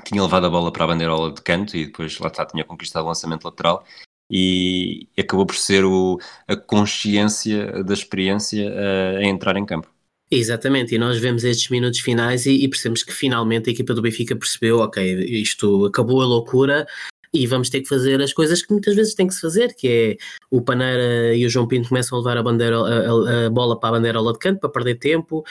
tinha 0.04 0.22
levado 0.22 0.46
a 0.46 0.50
bola 0.50 0.72
para 0.72 0.84
a 0.84 0.86
bandeirola 0.86 1.32
de 1.32 1.42
canto 1.42 1.76
e 1.76 1.86
depois 1.86 2.18
lá 2.18 2.28
está, 2.28 2.46
tinha 2.46 2.64
conquistado 2.64 3.04
o 3.04 3.08
lançamento 3.08 3.44
lateral 3.44 3.84
e 4.30 5.08
acabou 5.18 5.46
por 5.46 5.56
ser 5.56 5.84
o, 5.84 6.18
a 6.46 6.54
consciência 6.54 7.82
da 7.82 7.94
experiência 7.94 8.72
a, 8.72 9.18
a 9.18 9.24
entrar 9.24 9.56
em 9.56 9.66
campo. 9.66 9.88
Exatamente, 10.30 10.94
e 10.94 10.98
nós 10.98 11.18
vemos 11.18 11.42
estes 11.42 11.70
minutos 11.70 12.00
finais 12.00 12.44
e, 12.44 12.62
e, 12.62 12.68
percebemos 12.68 13.02
que 13.02 13.12
finalmente 13.12 13.70
a 13.70 13.72
equipa 13.72 13.94
do 13.94 14.02
Benfica 14.02 14.36
percebeu, 14.36 14.80
ok, 14.80 15.24
isto 15.24 15.86
acabou 15.86 16.20
a 16.20 16.26
loucura, 16.26 16.86
e 17.32 17.46
vamos 17.46 17.68
ter 17.70 17.80
que 17.80 17.88
fazer 17.88 18.20
as 18.20 18.32
coisas 18.32 18.62
que 18.62 18.72
muitas 18.72 18.94
vezes 18.94 19.14
tem 19.14 19.26
que 19.26 19.34
se 19.34 19.40
fazer, 19.40 19.74
que 19.74 19.88
é 19.88 20.16
o 20.50 20.62
Paneira 20.62 21.34
e 21.34 21.44
o 21.44 21.50
João 21.50 21.66
Pinto 21.66 21.88
começam 21.88 22.16
a 22.16 22.20
levar 22.20 22.38
a, 22.38 22.42
bandeira, 22.42 22.78
a, 22.78 23.46
a 23.46 23.50
bola 23.50 23.78
para 23.78 23.90
a 23.90 23.92
bandeira 23.92 24.20
lá 24.20 24.32
de 24.32 24.38
canto 24.38 24.60
para 24.60 24.70
perder 24.70 24.96
tempo. 24.96 25.44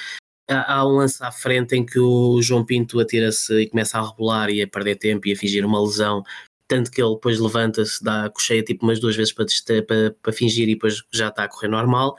Há, 0.50 0.76
há 0.76 0.88
um 0.88 0.98
lance 0.98 1.24
à 1.24 1.32
frente 1.32 1.76
em 1.76 1.86
que 1.86 2.00
o 2.00 2.42
João 2.42 2.66
Pinto 2.66 3.00
atira-se 3.00 3.54
e 3.62 3.70
começa 3.70 4.00
a 4.00 4.10
rebolar 4.10 4.50
e 4.50 4.62
a 4.62 4.68
perder 4.68 4.96
tempo 4.96 5.28
e 5.28 5.34
a 5.34 5.36
fingir 5.36 5.66
uma 5.66 5.82
lesão 5.82 6.24
tanto 6.68 6.92
que 6.92 7.02
ele 7.02 7.14
depois 7.14 7.40
levanta-se, 7.40 8.04
dá 8.04 8.30
cocheia 8.30 8.62
tipo 8.62 8.86
umas 8.86 9.00
duas 9.00 9.16
vezes 9.16 9.34
para, 9.34 9.46
para, 9.88 10.16
para, 10.22 10.34
fingir 10.34 10.68
e 10.68 10.74
depois 10.74 11.02
já 11.12 11.30
está 11.30 11.44
a 11.44 11.48
correr 11.48 11.70
normal. 11.70 12.16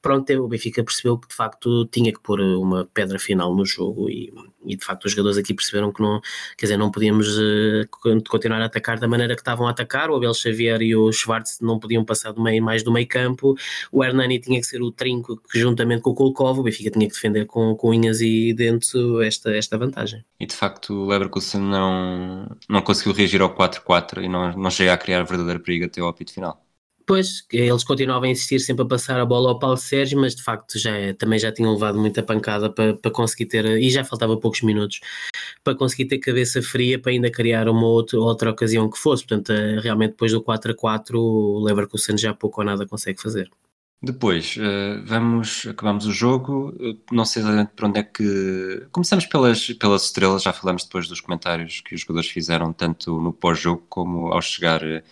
Pronto, 0.00 0.32
o 0.32 0.48
Benfica 0.48 0.82
percebeu 0.82 1.16
que 1.18 1.28
de 1.28 1.34
facto 1.34 1.86
tinha 1.86 2.12
que 2.12 2.20
pôr 2.20 2.40
uma 2.40 2.88
pedra 2.92 3.18
final 3.18 3.54
no 3.54 3.64
jogo 3.64 4.10
e, 4.10 4.32
e 4.64 4.76
de 4.76 4.84
facto 4.84 5.04
os 5.04 5.12
jogadores 5.12 5.38
aqui 5.38 5.54
perceberam 5.54 5.92
que 5.92 6.02
não, 6.02 6.20
quer 6.56 6.66
dizer, 6.66 6.76
não 6.76 6.90
podíamos 6.90 7.38
uh, 7.38 7.86
continuar 8.28 8.60
a 8.60 8.66
atacar 8.66 8.98
da 8.98 9.06
maneira 9.06 9.34
que 9.34 9.40
estavam 9.40 9.66
a 9.66 9.70
atacar. 9.70 10.10
O 10.10 10.16
Abel 10.16 10.34
Xavier 10.34 10.82
e 10.82 10.96
o 10.96 11.12
Schwartz 11.12 11.58
não 11.60 11.78
podiam 11.78 12.04
passar 12.04 12.32
do 12.32 12.42
meio, 12.42 12.62
mais 12.62 12.82
do 12.82 12.92
meio 12.92 13.06
campo. 13.06 13.54
O 13.92 14.02
Hernani 14.02 14.40
tinha 14.40 14.60
que 14.60 14.66
ser 14.66 14.82
o 14.82 14.90
trinco 14.90 15.40
que 15.50 15.58
juntamente 15.58 16.02
com 16.02 16.10
o 16.10 16.14
Kulkov, 16.14 16.58
o 16.58 16.62
Benfica 16.62 16.90
tinha 16.90 17.06
que 17.06 17.14
defender 17.14 17.46
com, 17.46 17.76
com 17.76 17.90
unhas 17.90 18.20
e 18.20 18.52
dentes 18.52 18.92
esta, 19.24 19.54
esta 19.54 19.78
vantagem. 19.78 20.24
E 20.40 20.46
de 20.46 20.56
facto 20.56 20.92
o 20.92 21.06
Leverkusen 21.06 21.60
não, 21.60 22.56
não 22.68 22.82
conseguiu 22.82 23.12
reagir 23.12 23.40
ao 23.40 23.54
4-4 23.54 23.91
4 23.92 24.22
e 24.22 24.28
não, 24.28 24.52
não 24.52 24.70
chega 24.70 24.94
a 24.94 24.96
criar 24.96 25.22
verdadeiro 25.22 25.60
perigo 25.60 25.84
até 25.84 26.00
ao 26.00 26.08
apito 26.08 26.32
final. 26.32 26.58
Pois, 27.04 27.44
eles 27.52 27.84
continuavam 27.84 28.28
a 28.28 28.32
insistir 28.32 28.60
sempre 28.60 28.84
a 28.84 28.88
passar 28.88 29.20
a 29.20 29.26
bola 29.26 29.50
ao 29.50 29.58
Paulo 29.58 29.76
Sérgio, 29.76 30.18
mas 30.18 30.34
de 30.34 30.42
facto 30.42 30.78
já, 30.78 30.92
também 31.18 31.38
já 31.38 31.52
tinham 31.52 31.72
levado 31.74 31.98
muita 31.98 32.22
pancada 32.22 32.70
para, 32.70 32.94
para 32.94 33.10
conseguir 33.10 33.46
ter, 33.46 33.66
e 33.66 33.90
já 33.90 34.04
faltava 34.04 34.36
poucos 34.36 34.62
minutos, 34.62 35.00
para 35.64 35.74
conseguir 35.74 36.06
ter 36.06 36.18
cabeça 36.18 36.62
fria 36.62 36.98
para 36.98 37.12
ainda 37.12 37.30
criar 37.30 37.68
uma 37.68 37.86
outra, 37.86 38.18
outra 38.18 38.50
ocasião 38.50 38.88
que 38.88 38.96
fosse. 38.98 39.26
Portanto, 39.26 39.52
eh, 39.52 39.80
realmente 39.80 40.12
depois 40.12 40.32
do 40.32 40.42
4 40.42 40.72
a 40.72 40.74
4, 40.76 41.20
o 41.20 41.64
Leverkusen 41.64 42.16
já 42.16 42.32
pouco 42.32 42.60
ou 42.60 42.66
nada 42.66 42.86
consegue 42.86 43.20
fazer. 43.20 43.50
Depois, 44.02 44.56
uh, 44.56 45.00
vamos, 45.04 45.64
acabamos 45.66 46.06
o 46.06 46.12
jogo, 46.12 46.74
não 47.12 47.24
sei 47.24 47.40
exatamente 47.42 47.70
por 47.76 47.84
onde 47.84 48.00
é 48.00 48.02
que... 48.02 48.86
Começamos 48.90 49.26
pelas, 49.26 49.68
pelas 49.74 50.06
estrelas, 50.06 50.42
já 50.42 50.52
falamos 50.52 50.82
depois 50.82 51.06
dos 51.06 51.20
comentários 51.20 51.80
que 51.80 51.94
os 51.94 52.00
jogadores 52.00 52.28
fizeram, 52.28 52.72
tanto 52.72 53.20
no 53.20 53.32
pós-jogo 53.32 53.86
como 53.88 54.32
ao 54.32 54.42
chegar 54.42 54.82
eh, 54.82 55.04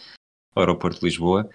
ao 0.56 0.62
aeroporto 0.62 0.98
de 0.98 1.06
Lisboa. 1.06 1.48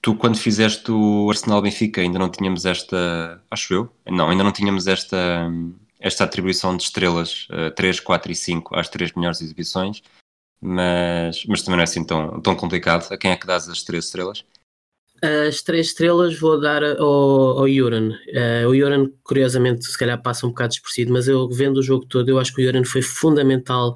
Tu, 0.00 0.14
quando 0.16 0.36
fizeste 0.36 0.92
o 0.92 1.28
Arsenal 1.30 1.62
Benfica, 1.62 2.00
ainda 2.00 2.18
não 2.18 2.30
tínhamos 2.30 2.64
esta, 2.64 3.42
acho 3.50 3.74
eu, 3.74 3.90
não, 4.06 4.30
ainda 4.30 4.44
não 4.44 4.52
tínhamos 4.52 4.86
esta, 4.86 5.50
esta 5.98 6.24
atribuição 6.24 6.76
de 6.76 6.82
estrelas 6.82 7.48
uh, 7.50 7.70
3, 7.74 7.98
4 7.98 8.30
e 8.30 8.34
5 8.34 8.76
às 8.78 8.88
três 8.90 9.12
melhores 9.14 9.40
exibições, 9.40 10.02
mas, 10.60 11.44
mas 11.46 11.62
também 11.62 11.76
não 11.76 11.80
é 11.80 11.84
assim 11.84 12.04
tão, 12.04 12.40
tão 12.40 12.54
complicado. 12.54 13.10
A 13.10 13.16
quem 13.16 13.30
é 13.30 13.36
que 13.36 13.46
dás 13.46 13.68
as 13.68 13.82
três 13.82 14.04
estrelas? 14.04 14.44
As 15.48 15.62
três 15.62 15.86
estrelas 15.86 16.38
vou 16.38 16.60
dar 16.60 16.84
ao, 16.84 17.58
ao 17.58 17.68
Juran. 17.68 18.10
Uh, 18.10 18.68
o 18.68 18.76
Juran, 18.76 19.10
curiosamente, 19.22 19.86
se 19.86 19.96
calhar 19.96 20.20
passa 20.20 20.46
um 20.46 20.50
bocado 20.50 20.70
despercebido, 20.70 21.14
mas 21.14 21.26
eu 21.26 21.48
vendo 21.48 21.78
o 21.78 21.82
jogo 21.82 22.04
todo, 22.04 22.28
eu 22.28 22.38
acho 22.38 22.54
que 22.54 22.60
o 22.60 22.64
Juran 22.64 22.84
foi 22.84 23.00
fundamental 23.00 23.94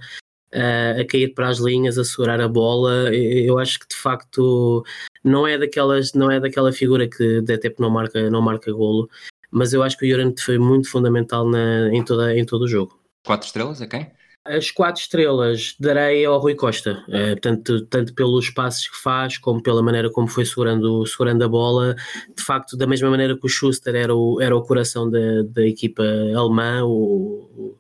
uh, 0.55 1.01
a 1.01 1.05
cair 1.05 1.35
para 1.35 1.49
as 1.49 1.59
linhas, 1.59 1.99
a 1.99 2.05
segurar 2.05 2.41
a 2.41 2.49
bola. 2.49 3.15
Eu 3.15 3.59
acho 3.59 3.79
que 3.79 3.89
de 3.89 3.97
facto 3.97 4.83
não 5.23 5.47
é 5.47 5.59
daquelas, 5.59 6.15
não 6.15 6.31
é 6.31 6.41
daquela 6.41 6.73
figura 6.73 7.07
que 7.07 7.43
de 7.43 7.59
tempo 7.59 7.83
não 7.83 7.91
marca, 7.91 8.31
não 8.31 8.41
marca 8.41 8.73
golo, 8.73 9.07
mas 9.51 9.75
eu 9.75 9.83
acho 9.83 9.99
que 9.99 10.07
o 10.07 10.11
Juran 10.11 10.33
foi 10.39 10.57
muito 10.57 10.91
fundamental 10.91 11.47
na, 11.47 11.93
em, 11.93 12.03
toda, 12.03 12.35
em 12.35 12.45
todo 12.47 12.63
o 12.63 12.69
jogo. 12.69 12.99
Quatro 13.27 13.47
estrelas 13.47 13.83
a 13.83 13.87
quem? 13.87 14.11
As 14.45 14.71
quatro 14.71 15.03
estrelas 15.03 15.75
darei 15.79 16.25
ao 16.25 16.39
Rui 16.39 16.55
Costa, 16.55 17.05
é, 17.09 17.35
tanto, 17.35 17.85
tanto 17.87 18.15
pelos 18.15 18.49
passos 18.49 18.89
que 18.89 18.97
faz, 18.97 19.37
como 19.37 19.63
pela 19.63 19.83
maneira 19.83 20.11
como 20.11 20.27
foi 20.27 20.47
segurando, 20.47 21.05
segurando 21.07 21.45
a 21.45 21.49
bola. 21.49 21.95
De 22.35 22.43
facto, 22.43 22.75
da 22.75 22.87
mesma 22.87 23.11
maneira 23.11 23.37
que 23.37 23.45
o 23.45 23.49
Schuster 23.49 23.95
era 23.95 24.15
o, 24.15 24.41
era 24.41 24.57
o 24.57 24.63
coração 24.63 25.11
da, 25.11 25.43
da 25.43 25.67
equipa 25.67 26.03
alemã, 26.35 26.83
o, 26.85 27.77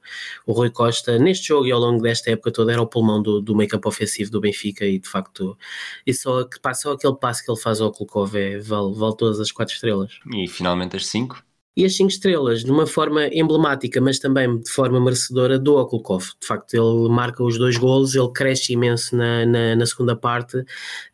o, 0.46 0.52
Rui 0.52 0.68
Costa, 0.68 1.18
neste 1.18 1.48
jogo 1.48 1.66
e 1.66 1.72
ao 1.72 1.80
longo 1.80 2.02
desta 2.02 2.30
época 2.30 2.52
toda, 2.52 2.72
era 2.72 2.82
o 2.82 2.86
pulmão 2.86 3.22
do, 3.22 3.40
do 3.40 3.56
make-up 3.56 3.88
ofensivo 3.88 4.30
do 4.30 4.40
Benfica. 4.40 4.84
E 4.84 4.98
de 4.98 5.08
facto, 5.08 5.56
e 6.06 6.12
só, 6.12 6.46
só 6.74 6.92
aquele 6.92 7.16
passo 7.16 7.42
que 7.44 7.50
ele 7.50 7.60
faz 7.60 7.80
ao 7.80 7.90
Kulkov 7.90 8.36
é, 8.36 8.58
vale, 8.58 8.92
vale 8.94 9.16
todas 9.16 9.40
as 9.40 9.50
quatro 9.50 9.74
estrelas. 9.74 10.18
E 10.34 10.46
finalmente 10.46 10.96
as 10.96 11.06
cinco? 11.06 11.42
E 11.78 11.84
as 11.84 11.94
5 11.94 12.10
estrelas, 12.10 12.64
de 12.64 12.72
uma 12.72 12.88
forma 12.88 13.28
emblemática, 13.28 14.00
mas 14.00 14.18
também 14.18 14.58
de 14.58 14.68
forma 14.68 15.00
merecedora, 15.00 15.60
do 15.60 15.76
Okulkov. 15.76 16.24
De 16.40 16.44
facto, 16.44 16.74
ele 16.74 17.08
marca 17.08 17.40
os 17.44 17.56
dois 17.56 17.76
golos, 17.76 18.16
ele 18.16 18.32
cresce 18.32 18.72
imenso 18.72 19.14
na, 19.14 19.46
na, 19.46 19.76
na 19.76 19.86
segunda 19.86 20.16
parte, 20.16 20.64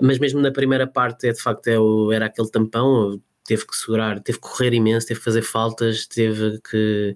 mas 0.01 0.19
mesmo 0.19 0.41
na 0.41 0.51
primeira 0.51 0.87
parte, 0.87 1.29
é, 1.29 1.33
de 1.33 1.43
facto, 1.43 1.69
é 1.69 1.79
o, 1.79 2.11
era 2.11 2.25
aquele 2.27 2.51
tampão, 2.51 3.21
teve 3.45 3.67
que 3.67 3.77
segurar, 3.77 4.21
teve 4.21 4.39
que 4.41 4.49
correr 4.49 4.73
imenso, 4.73 5.07
teve 5.07 5.21
que 5.21 5.25
fazer 5.25 5.43
faltas, 5.43 6.07
teve 6.07 6.59
que 6.63 7.15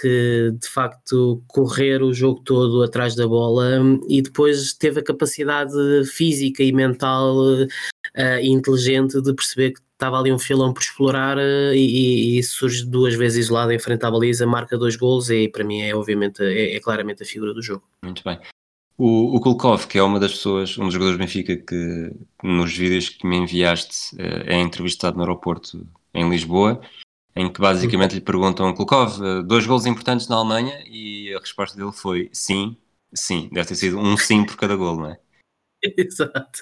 que 0.00 0.52
de 0.58 0.68
facto 0.68 1.42
correr 1.48 2.02
o 2.02 2.14
jogo 2.14 2.40
todo 2.42 2.82
atrás 2.82 3.14
da 3.14 3.26
bola 3.26 3.80
e 4.08 4.22
depois 4.22 4.72
teve 4.72 5.00
a 5.00 5.04
capacidade 5.04 5.72
física 6.06 6.62
e 6.62 6.72
mental 6.72 7.36
uh, 7.36 8.40
inteligente 8.42 9.20
de 9.20 9.34
perceber 9.34 9.72
que 9.72 9.80
estava 10.00 10.18
ali 10.18 10.32
um 10.32 10.38
filão 10.38 10.72
por 10.72 10.82
explorar 10.82 11.36
uh, 11.36 11.74
e, 11.74 12.38
e, 12.38 12.42
surge 12.42 12.84
duas 12.86 13.14
vezes 13.14 13.46
isolado 13.46 13.70
em 13.72 13.78
frente 13.78 14.04
à 14.04 14.10
baliza, 14.10 14.46
marca 14.46 14.78
dois 14.78 14.96
gols 14.96 15.28
e 15.28 15.48
para 15.48 15.62
mim 15.62 15.82
é 15.82 15.94
obviamente 15.94 16.42
é, 16.42 16.76
é 16.76 16.80
claramente 16.80 17.22
a 17.22 17.26
figura 17.26 17.52
do 17.52 17.62
jogo. 17.62 17.84
Muito 18.02 18.22
bem. 18.24 18.38
O, 18.96 19.36
o 19.36 19.40
Kulkov, 19.40 19.86
que 19.86 19.98
é 19.98 20.02
uma 20.02 20.20
das 20.20 20.32
pessoas, 20.32 20.76
um 20.76 20.84
dos 20.84 20.92
jogadores 20.92 21.16
do 21.16 21.20
Benfica 21.20 21.56
que 21.56 22.12
nos 22.42 22.76
vídeos 22.76 23.08
que 23.08 23.26
me 23.26 23.36
enviaste 23.36 24.14
uh, 24.16 24.44
é 24.46 24.58
entrevistado 24.58 25.16
no 25.16 25.22
aeroporto 25.22 25.86
em 26.14 26.28
Lisboa 26.28 26.80
em 27.34 27.50
que 27.50 27.60
basicamente 27.60 28.14
lhe 28.14 28.20
perguntam 28.20 28.74
Kulkov 28.74 29.22
eh, 29.22 29.42
dois 29.42 29.64
gols 29.64 29.86
importantes 29.86 30.28
na 30.28 30.36
Alemanha 30.36 30.82
e 30.86 31.32
a 31.34 31.38
resposta 31.38 31.76
dele 31.76 31.92
foi 31.92 32.28
sim, 32.32 32.76
sim. 33.14 33.48
Deve 33.52 33.68
ter 33.68 33.76
sido 33.76 33.98
um 33.98 34.16
sim 34.16 34.44
por 34.44 34.56
cada 34.56 34.74
gol, 34.74 34.96
não 34.96 35.06
é? 35.06 35.18
Exato. 35.96 36.60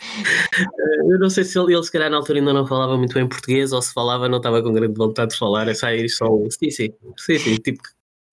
Eh, 0.58 1.12
eu 1.12 1.18
não 1.18 1.30
sei 1.30 1.44
se 1.44 1.58
ele, 1.58 1.74
ele, 1.74 1.82
se 1.82 1.92
calhar, 1.92 2.10
na 2.10 2.16
altura 2.16 2.38
ainda 2.38 2.52
não 2.52 2.66
falava 2.66 2.96
muito 2.96 3.14
bem 3.14 3.28
português 3.28 3.72
ou 3.72 3.82
se 3.82 3.92
falava, 3.92 4.28
não 4.28 4.38
estava 4.38 4.62
com 4.62 4.72
grande 4.72 4.96
vontade 4.96 5.32
de 5.32 5.38
falar, 5.38 5.68
é 5.68 5.74
sair 5.74 6.08
só 6.08 6.26
sim, 6.50 6.70
sim, 6.70 6.92
sim, 7.16 7.38
sim, 7.38 7.56
tipo 7.56 7.82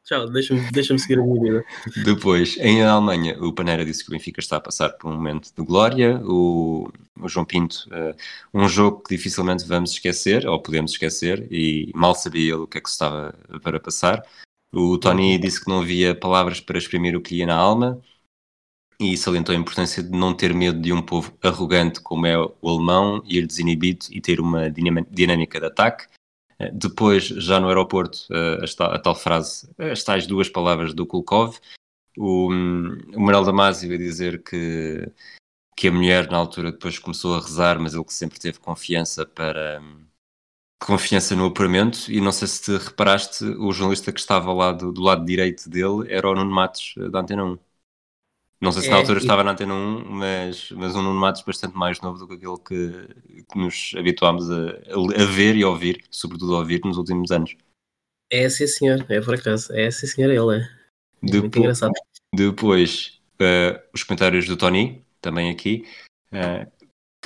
Tchau, 0.06 0.30
deixa-me 0.30 0.62
deixa 0.72 0.96
seguir 1.00 1.18
a 1.18 1.24
minha 1.24 1.42
vida. 1.42 1.66
Depois, 2.04 2.58
em 2.58 2.84
Alemanha, 2.84 3.36
o 3.44 3.52
Paneira 3.52 3.84
disse 3.84 4.04
que 4.04 4.12
o 4.12 4.14
Benfica 4.14 4.40
está 4.40 4.58
a 4.58 4.62
passar 4.62 4.90
por 4.90 5.10
um 5.10 5.16
momento 5.16 5.52
de 5.52 5.66
glória. 5.66 6.22
O, 6.24 6.92
o 7.20 7.28
João 7.28 7.44
Pinto, 7.44 7.90
uh, 7.90 8.16
um 8.54 8.70
jogo 8.70 9.02
que 9.02 9.16
dificilmente 9.16 9.66
vamos 9.66 9.94
esquecer, 9.94 10.48
ou 10.48 10.62
podemos 10.62 10.92
esquecer, 10.92 11.48
e 11.52 11.92
mal 11.96 12.14
sabia 12.14 12.54
ele 12.54 12.62
o 12.62 12.68
que 12.68 12.78
é 12.78 12.82
que 12.82 12.90
estava 12.90 13.34
para 13.64 13.80
passar. 13.80 14.24
O 14.72 14.96
Tony 15.00 15.40
disse 15.40 15.60
que 15.60 15.68
não 15.68 15.82
havia 15.82 16.14
palavras 16.14 16.60
para 16.60 16.78
exprimir 16.78 17.16
o 17.16 17.22
que 17.22 17.38
ia 17.38 17.48
na 17.48 17.56
alma 17.56 18.00
e 19.00 19.18
salientou 19.18 19.54
a 19.54 19.58
importância 19.58 20.02
de 20.02 20.12
não 20.12 20.34
ter 20.34 20.54
medo 20.54 20.80
de 20.80 20.94
um 20.94 21.02
povo 21.02 21.34
arrogante 21.44 22.02
como 22.02 22.26
é 22.26 22.38
o 22.38 22.54
alemão, 22.64 23.22
ir 23.26 23.46
desinibido 23.46 24.06
e 24.12 24.22
ter 24.22 24.40
uma 24.40 24.70
dinâmica 24.70 25.60
de 25.60 25.66
ataque. 25.66 26.08
Eh, 26.60 26.72
depois, 26.72 27.26
já 27.26 27.60
no 27.60 27.68
aeroporto, 27.68 28.20
eh, 28.32 28.66
a, 28.80 29.00
tal 29.00 29.16
frase, 29.16 29.70
as 29.78 30.04
tais 30.04 30.26
duas 30.28 30.50
palavras 30.50 30.94
do 30.94 31.06
Kulkov, 31.06 31.58
o, 32.18 32.48
o 32.48 33.20
Manuel 33.20 33.44
Damasio 33.44 33.94
a 33.94 33.98
dizer 33.98 34.44
que, 34.44 35.12
que 35.76 35.88
a 35.90 35.92
mulher 35.92 36.30
na 36.32 36.38
altura 36.38 36.72
depois 36.72 37.00
começou 37.00 37.36
a 37.36 37.42
rezar, 37.42 37.80
mas 37.80 37.94
ele 37.94 38.06
que 38.06 38.14
sempre 38.14 38.40
teve 38.40 38.60
confiança 38.60 39.26
para 39.26 39.82
confiança 40.80 41.36
no 41.36 41.48
apuramento 41.48 42.12
e 42.12 42.22
não 42.22 42.32
sei 42.32 42.48
se 42.48 42.62
te 42.64 42.78
reparaste, 42.78 43.44
o 43.44 43.72
jornalista 43.72 44.12
que 44.12 44.20
estava 44.20 44.54
lá 44.54 44.72
do, 44.72 44.92
do 44.92 45.02
lado 45.02 45.26
direito 45.26 45.70
dele 45.70 46.06
era 46.10 46.30
o 46.30 46.36
Nuno 46.36 46.52
Matos 46.52 46.94
eh, 46.98 47.10
da 47.10 47.20
Antena 47.20 47.44
1. 47.46 47.65
Não 48.60 48.72
sei 48.72 48.84
se 48.84 48.88
é, 48.88 48.92
na 48.92 48.98
altura 48.98 49.20
e... 49.20 49.22
estava 49.22 49.44
na 49.44 49.52
Antena 49.52 49.74
1, 49.74 50.06
mas, 50.10 50.72
mas 50.72 50.96
um 50.96 51.02
Nuno 51.02 51.20
Matos 51.20 51.42
bastante 51.42 51.76
mais 51.76 52.00
novo 52.02 52.20
do 52.20 52.28
que 52.28 52.36
aquele 52.36 52.58
que, 52.58 53.44
que 53.52 53.58
nos 53.58 53.94
habituámos 53.98 54.50
a, 54.50 54.70
a, 55.22 55.26
ver 55.26 55.56
e 55.56 55.66
ouvir, 55.66 56.04
sobretudo 56.10 56.56
a 56.56 56.60
ouvir 56.60 56.82
nos 56.84 56.98
últimos 56.98 57.32
anos. 57.32 57.56
É 58.32 58.50
sim 58.50 58.68
senhor, 58.68 59.06
é 59.10 59.22
por 59.22 59.36
acaso, 59.36 59.74
é 59.74 59.92
sim 59.92 60.08
senhor 60.08 60.32
ele, 60.32 60.62
é. 60.62 60.64
é 60.64 60.68
depois, 61.22 61.42
muito 61.42 61.60
engraçado. 61.60 61.94
Depois, 62.34 63.22
uh, 63.42 63.80
os 63.94 64.04
comentários 64.04 64.48
do 64.48 64.58
Tony, 64.58 65.06
também 65.22 65.52
aqui, 65.52 65.86
uh, 66.32 66.72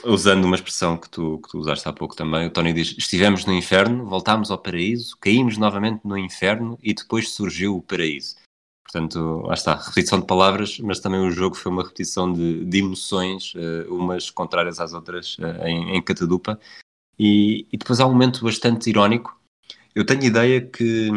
usando 0.03 0.45
uma 0.45 0.55
expressão 0.55 0.97
que 0.97 1.09
tu, 1.09 1.39
que 1.39 1.49
tu 1.49 1.59
usaste 1.59 1.87
há 1.87 1.93
pouco 1.93 2.15
também, 2.15 2.47
o 2.47 2.51
Tony 2.51 2.73
diz: 2.73 2.95
Estivemos 2.97 3.45
no 3.45 3.53
inferno, 3.53 4.05
voltámos 4.05 4.51
ao 4.51 4.57
paraíso, 4.57 5.17
caímos 5.19 5.57
novamente 5.57 6.01
no 6.03 6.17
inferno 6.17 6.77
e 6.81 6.93
depois 6.93 7.31
surgiu 7.31 7.75
o 7.75 7.81
paraíso. 7.81 8.35
Portanto, 8.91 9.43
lá 9.45 9.53
está, 9.53 9.75
repetição 9.75 10.19
de 10.19 10.25
palavras, 10.25 10.79
mas 10.79 10.99
também 10.99 11.19
o 11.19 11.29
jogo 11.29 11.55
foi 11.55 11.71
uma 11.71 11.83
repetição 11.83 12.33
de, 12.33 12.65
de 12.65 12.79
emoções, 12.79 13.53
uh, 13.53 13.93
umas 13.93 14.31
contrárias 14.31 14.79
às 14.79 14.93
outras, 14.93 15.37
uh, 15.37 15.63
em, 15.63 15.95
em 15.95 16.01
catadupa. 16.01 16.59
E, 17.17 17.67
e, 17.71 17.77
depois 17.77 17.99
há 17.99 18.07
um 18.07 18.11
momento 18.11 18.43
bastante 18.43 18.89
irónico. 18.89 19.39
Eu 19.93 20.03
tenho 20.03 20.23
ideia 20.23 20.59
que 20.59 21.11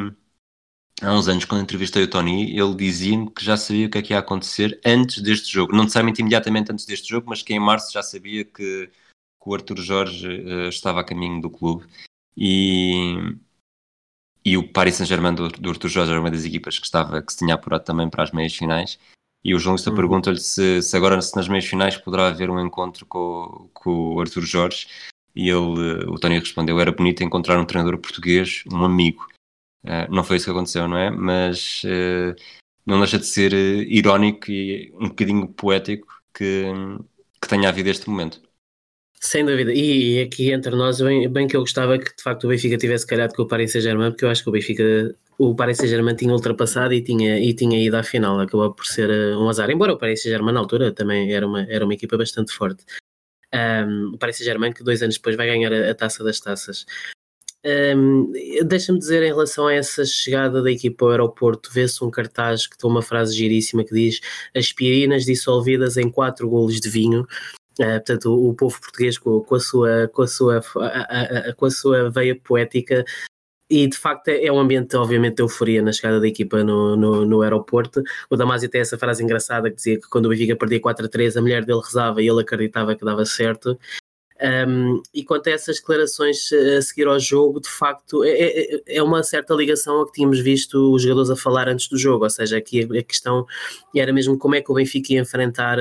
há 1.01 1.14
uns 1.14 1.29
anos, 1.29 1.47
quando 1.47 1.62
entrevistei 1.62 2.03
o 2.03 2.11
Tony, 2.11 2.55
ele 2.55 2.75
dizia-me 2.75 3.31
que 3.31 3.43
já 3.43 3.57
sabia 3.57 3.87
o 3.87 3.91
que 3.91 3.99
é 3.99 4.03
que 4.03 4.12
ia 4.12 4.18
acontecer 4.18 4.79
antes 4.85 5.23
deste 5.23 5.51
jogo. 5.51 5.73
Não 5.73 5.85
necessariamente 5.85 6.20
imediatamente 6.20 6.70
antes 6.70 6.85
deste 6.85 7.09
jogo, 7.09 7.31
mas 7.31 7.43
que 7.43 7.55
em 7.55 7.61
março 7.61 7.91
já 7.91 8.03
sabia 8.03 8.45
que, 8.45 8.87
que 8.89 8.93
o 9.47 9.55
Arthur 9.55 9.79
Jorge 9.79 10.29
uh, 10.29 10.68
estava 10.68 11.01
a 11.01 11.05
caminho 11.05 11.41
do 11.41 11.49
clube. 11.49 11.87
E, 12.37 13.16
e 14.45 14.57
o 14.57 14.66
Paris 14.66 14.97
Saint-Germain 14.97 15.34
do, 15.34 15.49
do 15.49 15.70
Arthur 15.70 15.88
Jorge 15.88 16.11
era 16.11 16.20
uma 16.20 16.30
das 16.30 16.45
equipas 16.45 16.78
que, 16.78 16.84
estava, 16.84 17.22
que 17.22 17.32
se 17.32 17.38
tinha 17.38 17.55
apurado 17.55 17.84
também 17.84 18.09
para 18.11 18.24
as 18.24 18.32
meias 18.32 18.55
finais. 18.55 18.99
E 19.45 19.55
o 19.55 19.59
jornalista 19.59 19.90
uhum. 19.90 19.97
pergunta-lhe 19.97 20.38
se, 20.38 20.82
se, 20.82 20.97
agora 20.97 21.20
se 21.20 21.34
nas 21.36 21.49
meias 21.49 21.66
finais 21.66 21.97
poderá 21.97 22.28
haver 22.28 22.51
um 22.51 22.64
encontro 22.64 23.05
com, 23.07 23.68
com 23.72 24.14
o 24.14 24.20
Arthur 24.20 24.43
Jorge. 24.43 24.86
E 25.34 25.49
ele, 25.49 26.05
o 26.07 26.18
Tony 26.18 26.38
respondeu: 26.38 26.78
era 26.78 26.93
bonito 26.93 27.22
encontrar 27.22 27.59
um 27.59 27.64
treinador 27.64 27.99
português, 27.99 28.64
um 28.72 28.84
amigo. 28.84 29.26
Uh, 29.84 30.11
não 30.11 30.22
foi 30.22 30.36
isso 30.36 30.47
que 30.47 30.51
aconteceu, 30.53 30.86
não 30.86 30.97
é? 30.97 31.11
Mas 31.11 31.82
uh, 31.84 32.34
não 32.86 32.99
deixa 32.99 33.18
de 33.18 33.26
ser 33.26 33.53
uh, 33.53 33.82
irónico 33.82 34.51
e 34.51 34.93
um 34.95 35.09
bocadinho 35.09 35.49
poético 35.49 36.07
que, 36.32 36.64
que 37.40 37.49
tenha 37.49 37.68
havido 37.68 37.88
este 37.88 38.09
momento. 38.09 38.40
Sem 39.25 39.45
dúvida, 39.47 39.73
e, 39.73 40.20
aqui 40.20 40.51
entre 40.51 40.75
nós, 40.75 41.01
bem, 41.01 41.29
bem, 41.29 41.47
que 41.47 41.57
eu 41.57 41.61
gostava 41.61 41.97
que 41.97 42.14
de 42.16 42.20
facto 42.20 42.43
o 42.43 42.49
Benfica 42.49 42.77
tivesse 42.77 43.07
calhado 43.07 43.33
com 43.35 43.43
o 43.43 43.47
Paris 43.47 43.70
Saint-Germain, 43.70 44.11
porque 44.11 44.25
eu 44.25 44.29
acho 44.29 44.43
que 44.43 44.49
o 44.49 44.53
Benfica, 44.53 45.14
o 45.39 45.55
Paris 45.55 45.77
Saint-Germain 45.77 46.16
tinha 46.16 46.33
ultrapassado 46.33 46.93
e 46.93 47.01
tinha, 47.01 47.39
e 47.39 47.55
tinha 47.55 47.79
ido 47.79 47.97
à 47.97 48.03
final, 48.03 48.41
acabou 48.41 48.75
por 48.75 48.85
ser 48.85 49.09
uh, 49.09 49.39
um 49.41 49.49
azar, 49.49 49.70
embora 49.70 49.93
o 49.93 49.97
Paris 49.97 50.23
Saint-Germain 50.23 50.53
na 50.53 50.59
altura 50.59 50.91
também 50.91 51.33
era 51.33 51.47
uma, 51.47 51.62
era 51.70 51.85
uma 51.85 51.95
equipa 51.95 52.18
bastante 52.18 52.53
forte. 52.53 52.85
Um, 53.55 54.14
o 54.14 54.18
Paris 54.18 54.39
Saint-Germain 54.39 54.73
que 54.73 54.83
dois 54.83 55.01
anos 55.03 55.14
depois 55.14 55.37
vai 55.37 55.47
ganhar 55.47 55.73
a, 55.73 55.93
a 55.93 55.95
taça 55.95 56.25
das 56.25 56.41
taças. 56.41 56.85
Um, 57.64 58.33
Deixa-me 58.66 58.99
dizer 58.99 59.23
em 59.23 59.29
relação 59.29 59.68
a 59.68 59.75
essa 59.75 60.05
chegada 60.05 60.61
da 60.61 60.73
equipa 60.73 61.05
ao 61.05 61.11
aeroporto, 61.12 61.70
vê-se 61.73 62.05
um 62.05 62.11
cartaz 62.11 62.66
que 62.66 62.77
tem 62.77 62.91
uma 62.91 63.03
frase 63.03 63.37
giríssima 63.37 63.85
que 63.85 63.95
diz 63.95 64.20
aspirinas 64.53 65.25
dissolvidas 65.25 65.97
em 65.97 66.11
quatro 66.11 66.49
golos 66.49 66.81
de 66.81 66.91
vinho 66.91 67.25
Uh, 67.81 67.85
portanto, 67.85 68.27
o, 68.27 68.51
o, 68.51 68.55
povo 68.55 68.79
português 68.81 69.18
com, 69.18 69.41
com, 69.41 69.55
a 69.55 69.61
sua, 69.61 70.09
com, 70.09 70.23
a 70.23 70.27
sua, 70.27 70.61
a, 70.77 71.49
a, 71.49 71.55
com 71.55 71.66
a 71.66 71.70
sua 71.70 72.11
veia 72.11 72.39
poética 72.39 73.05
e 73.73 73.87
de 73.87 73.97
facto 73.97 74.29
é, 74.29 74.45
é 74.45 74.53
um 74.53 74.61
ambiente 74.61 74.95
obviamente 74.97 75.37
de 75.37 75.43
euforia 75.43 75.81
na 75.81 75.93
chegada 75.93 76.20
da 76.20 76.29
equipa 76.29 76.62
no, 76.62 76.95
no, 76.95 77.25
no, 77.25 77.41
aeroporto. 77.41 78.03
O 78.29 78.37
Damasio 78.37 78.68
tem 78.68 78.83
essa 78.83 78.99
frase 78.99 79.25
engraçada 79.25 79.70
que 79.70 79.77
dizia 79.77 79.99
que 79.99 80.09
quando 80.11 80.27
o 80.27 80.29
Benfica 80.29 80.55
perdia 80.55 80.79
4 80.79 81.07
a 81.07 81.09
3 81.09 81.39
a 81.39 81.41
mulher 81.41 81.64
dele 81.64 81.81
rezava 81.83 82.20
e 82.20 82.29
ele 82.29 82.43
acreditava 82.43 82.95
que 82.95 83.03
dava 83.03 83.25
certo. 83.25 83.79
Um, 84.68 85.01
e 85.14 85.25
quanto 85.25 85.47
a 85.47 85.53
essas 85.53 85.77
declarações 85.77 86.53
a 86.53 86.83
seguir 86.83 87.07
ao 87.07 87.18
jogo, 87.18 87.61
de 87.61 87.68
facto, 87.68 88.25
é, 88.25 88.31
é, 88.31 88.83
é, 88.89 89.03
uma 89.03 89.23
certa 89.23 89.55
ligação 89.55 90.01
ao 90.01 90.07
que 90.07 90.12
tínhamos 90.12 90.41
visto 90.41 90.93
os 90.93 91.03
jogadores 91.03 91.31
a 91.31 91.37
falar 91.37 91.68
antes 91.68 91.89
do 91.89 91.97
jogo, 91.97 92.25
ou 92.25 92.31
seja, 92.31 92.59
aqui 92.59 92.83
a 92.83 93.03
questão 93.05 93.47
era 93.95 94.12
mesmo 94.12 94.37
como 94.37 94.57
é 94.57 94.61
que 94.61 94.70
o 94.70 94.75
Benfica 94.75 95.12
ia 95.12 95.20
enfrentar 95.20 95.79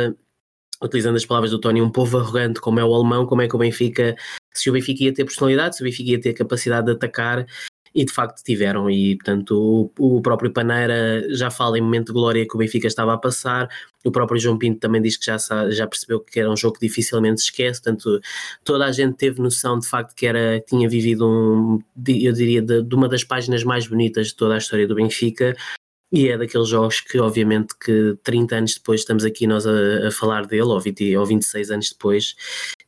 utilizando 0.83 1.15
as 1.15 1.25
palavras 1.25 1.51
do 1.51 1.59
Tony, 1.59 1.81
um 1.81 1.89
povo 1.89 2.17
arrogante 2.17 2.59
como 2.59 2.79
é 2.79 2.83
o 2.83 2.93
alemão, 2.93 3.25
como 3.25 3.41
é 3.41 3.47
que 3.47 3.55
o 3.55 3.59
Benfica, 3.59 4.15
se 4.53 4.69
o 4.69 4.73
Benfica 4.73 5.03
ia 5.03 5.13
ter 5.13 5.25
personalidade, 5.25 5.75
se 5.75 5.83
o 5.83 5.85
Benfica 5.85 6.11
ia 6.11 6.19
ter 6.19 6.33
capacidade 6.33 6.87
de 6.87 6.93
atacar, 6.93 7.45
e 7.93 8.05
de 8.05 8.11
facto 8.11 8.41
tiveram, 8.43 8.89
e 8.89 9.15
portanto 9.17 9.91
o, 9.99 10.17
o, 10.17 10.21
próprio 10.21 10.51
Paneira 10.51 11.25
já 11.35 11.51
fala 11.51 11.77
em 11.77 11.81
momento 11.81 12.07
de 12.07 12.13
glória 12.13 12.47
que 12.47 12.55
o 12.55 12.57
Benfica 12.57 12.87
estava 12.87 13.13
a 13.13 13.17
passar, 13.17 13.67
o 14.05 14.11
próprio 14.11 14.39
João 14.39 14.57
Pinto 14.57 14.79
também 14.79 15.01
diz 15.01 15.17
que 15.17 15.25
já, 15.25 15.37
já 15.69 15.85
percebeu 15.85 16.21
que 16.21 16.39
era 16.39 16.49
um 16.49 16.55
jogo 16.55 16.77
que 16.79 16.87
dificilmente 16.87 17.41
se 17.41 17.47
esquece, 17.47 17.81
portanto 17.81 18.21
toda 18.63 18.85
a 18.85 18.91
gente 18.91 19.17
teve 19.17 19.41
noção 19.41 19.77
de 19.77 19.87
facto 19.87 20.15
que 20.15 20.25
era, 20.25 20.61
tinha 20.61 20.87
vivido 20.87 21.27
um, 21.27 21.79
eu 22.07 22.31
diria, 22.31 22.61
de, 22.61 22.81
de 22.81 22.95
uma 22.95 23.09
das 23.09 23.23
páginas 23.23 23.63
mais 23.63 23.85
bonitas 23.87 24.27
de 24.27 24.35
toda 24.35 24.55
a 24.55 24.57
história 24.57 24.87
do 24.87 24.95
Benfica, 24.95 25.55
e 26.11 26.27
é 26.27 26.37
daqueles 26.37 26.67
jogos 26.67 26.99
que, 26.99 27.17
obviamente, 27.19 27.73
que 27.77 28.17
30 28.23 28.55
anos 28.55 28.73
depois 28.73 28.99
estamos 28.99 29.23
aqui 29.23 29.47
nós 29.47 29.65
a, 29.65 30.07
a 30.07 30.11
falar 30.11 30.45
dele, 30.45 30.63
ou, 30.63 30.79
20, 30.79 31.15
ou 31.15 31.25
26 31.25 31.71
anos 31.71 31.89
depois, 31.89 32.35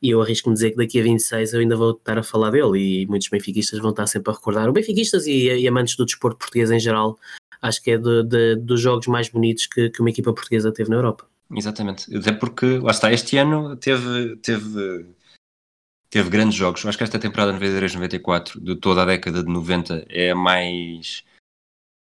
e 0.01 0.09
eu 0.09 0.21
arrisco-me 0.21 0.53
dizer 0.53 0.71
que 0.71 0.77
daqui 0.77 0.99
a 0.99 1.03
26 1.03 1.53
eu 1.53 1.61
ainda 1.61 1.75
vou 1.75 1.91
estar 1.91 2.17
a 2.17 2.23
falar 2.23 2.51
dele, 2.51 2.77
e 2.77 3.07
muitos 3.07 3.29
benfiquistas 3.29 3.79
vão 3.79 3.91
estar 3.91 4.07
sempre 4.07 4.31
a 4.31 4.35
recordar. 4.35 4.69
O 4.69 4.73
benfiquistas 4.73 5.25
e, 5.25 5.47
e 5.47 5.67
amantes 5.67 5.95
do 5.95 6.05
desporto 6.05 6.37
português 6.37 6.69
em 6.69 6.79
geral, 6.79 7.17
acho 7.61 7.81
que 7.81 7.91
é 7.91 7.97
de, 7.97 8.23
de, 8.23 8.55
dos 8.57 8.81
jogos 8.81 9.07
mais 9.07 9.29
bonitos 9.29 9.67
que, 9.67 9.89
que 9.89 10.01
uma 10.01 10.09
equipa 10.09 10.33
portuguesa 10.33 10.73
teve 10.73 10.89
na 10.89 10.97
Europa. 10.97 11.25
Exatamente, 11.55 12.13
até 12.15 12.33
porque, 12.33 12.79
lá 12.79 12.91
está, 12.91 13.13
este 13.13 13.37
ano 13.37 13.77
teve, 13.77 14.35
teve, 14.37 15.05
teve 16.09 16.29
grandes 16.29 16.55
jogos. 16.55 16.85
Acho 16.85 16.97
que 16.97 17.03
esta 17.05 17.19
temporada 17.19 17.57
93-94, 17.57 18.59
de 18.61 18.75
toda 18.75 19.03
a 19.03 19.05
década 19.05 19.41
de 19.41 19.49
90, 19.49 20.07
é 20.09 20.31
a 20.31 20.35
mais 20.35 21.23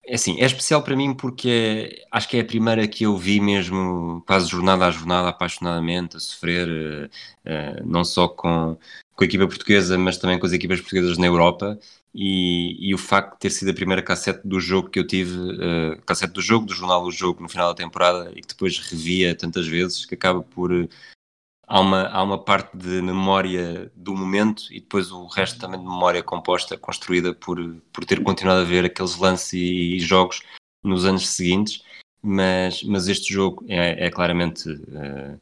é 0.08 0.14
assim, 0.14 0.40
é 0.40 0.46
especial 0.46 0.82
para 0.82 0.96
mim 0.96 1.12
porque 1.14 1.50
é, 1.50 2.06
acho 2.10 2.28
que 2.28 2.38
é 2.38 2.40
a 2.40 2.44
primeira 2.44 2.88
que 2.88 3.04
eu 3.04 3.16
vi 3.16 3.40
mesmo 3.40 4.22
quase 4.26 4.48
jornada 4.48 4.86
a 4.86 4.90
jornada, 4.90 5.28
apaixonadamente, 5.28 6.16
a 6.16 6.20
sofrer, 6.20 7.10
uh, 7.44 7.86
não 7.86 8.02
só 8.04 8.26
com, 8.26 8.78
com 9.14 9.24
a 9.24 9.26
equipa 9.26 9.46
portuguesa, 9.46 9.98
mas 9.98 10.16
também 10.16 10.38
com 10.38 10.46
as 10.46 10.52
equipas 10.52 10.80
portuguesas 10.80 11.18
na 11.18 11.26
Europa. 11.26 11.78
E, 12.14 12.88
e 12.88 12.94
o 12.94 12.98
facto 12.98 13.34
de 13.34 13.40
ter 13.40 13.50
sido 13.50 13.70
a 13.70 13.74
primeira 13.74 14.02
cassete 14.02 14.40
do 14.48 14.58
jogo 14.58 14.88
que 14.88 14.98
eu 14.98 15.06
tive, 15.06 15.36
uh, 15.36 16.00
cassete 16.06 16.32
do 16.32 16.40
jogo, 16.40 16.64
do 16.64 16.74
jornal 16.74 17.04
do 17.04 17.12
jogo 17.12 17.42
no 17.42 17.48
final 17.48 17.68
da 17.68 17.74
temporada, 17.74 18.32
e 18.34 18.40
que 18.40 18.48
depois 18.48 18.78
revia 18.78 19.34
tantas 19.34 19.68
vezes, 19.68 20.06
que 20.06 20.14
acaba 20.14 20.42
por 20.42 20.72
há 21.68 21.80
uma, 21.80 22.08
há 22.08 22.22
uma 22.22 22.42
parte 22.42 22.76
de 22.76 23.02
memória 23.02 23.92
do 23.94 24.14
momento 24.16 24.64
e 24.72 24.80
depois 24.80 25.12
o 25.12 25.26
resto 25.26 25.60
também 25.60 25.78
de 25.78 25.86
memória 25.86 26.22
composta, 26.22 26.78
construída 26.78 27.34
por, 27.34 27.58
por 27.92 28.04
ter 28.04 28.22
continuado 28.22 28.62
a 28.62 28.64
ver 28.64 28.86
aqueles 28.86 29.16
lances 29.16 29.52
e, 29.52 29.96
e 29.96 30.00
jogos 30.00 30.42
nos 30.82 31.04
anos 31.04 31.28
seguintes, 31.28 31.84
mas, 32.22 32.82
mas 32.82 33.06
este 33.06 33.32
jogo 33.32 33.64
é, 33.68 34.06
é 34.06 34.10
claramente 34.10 34.70
uh, 34.70 35.38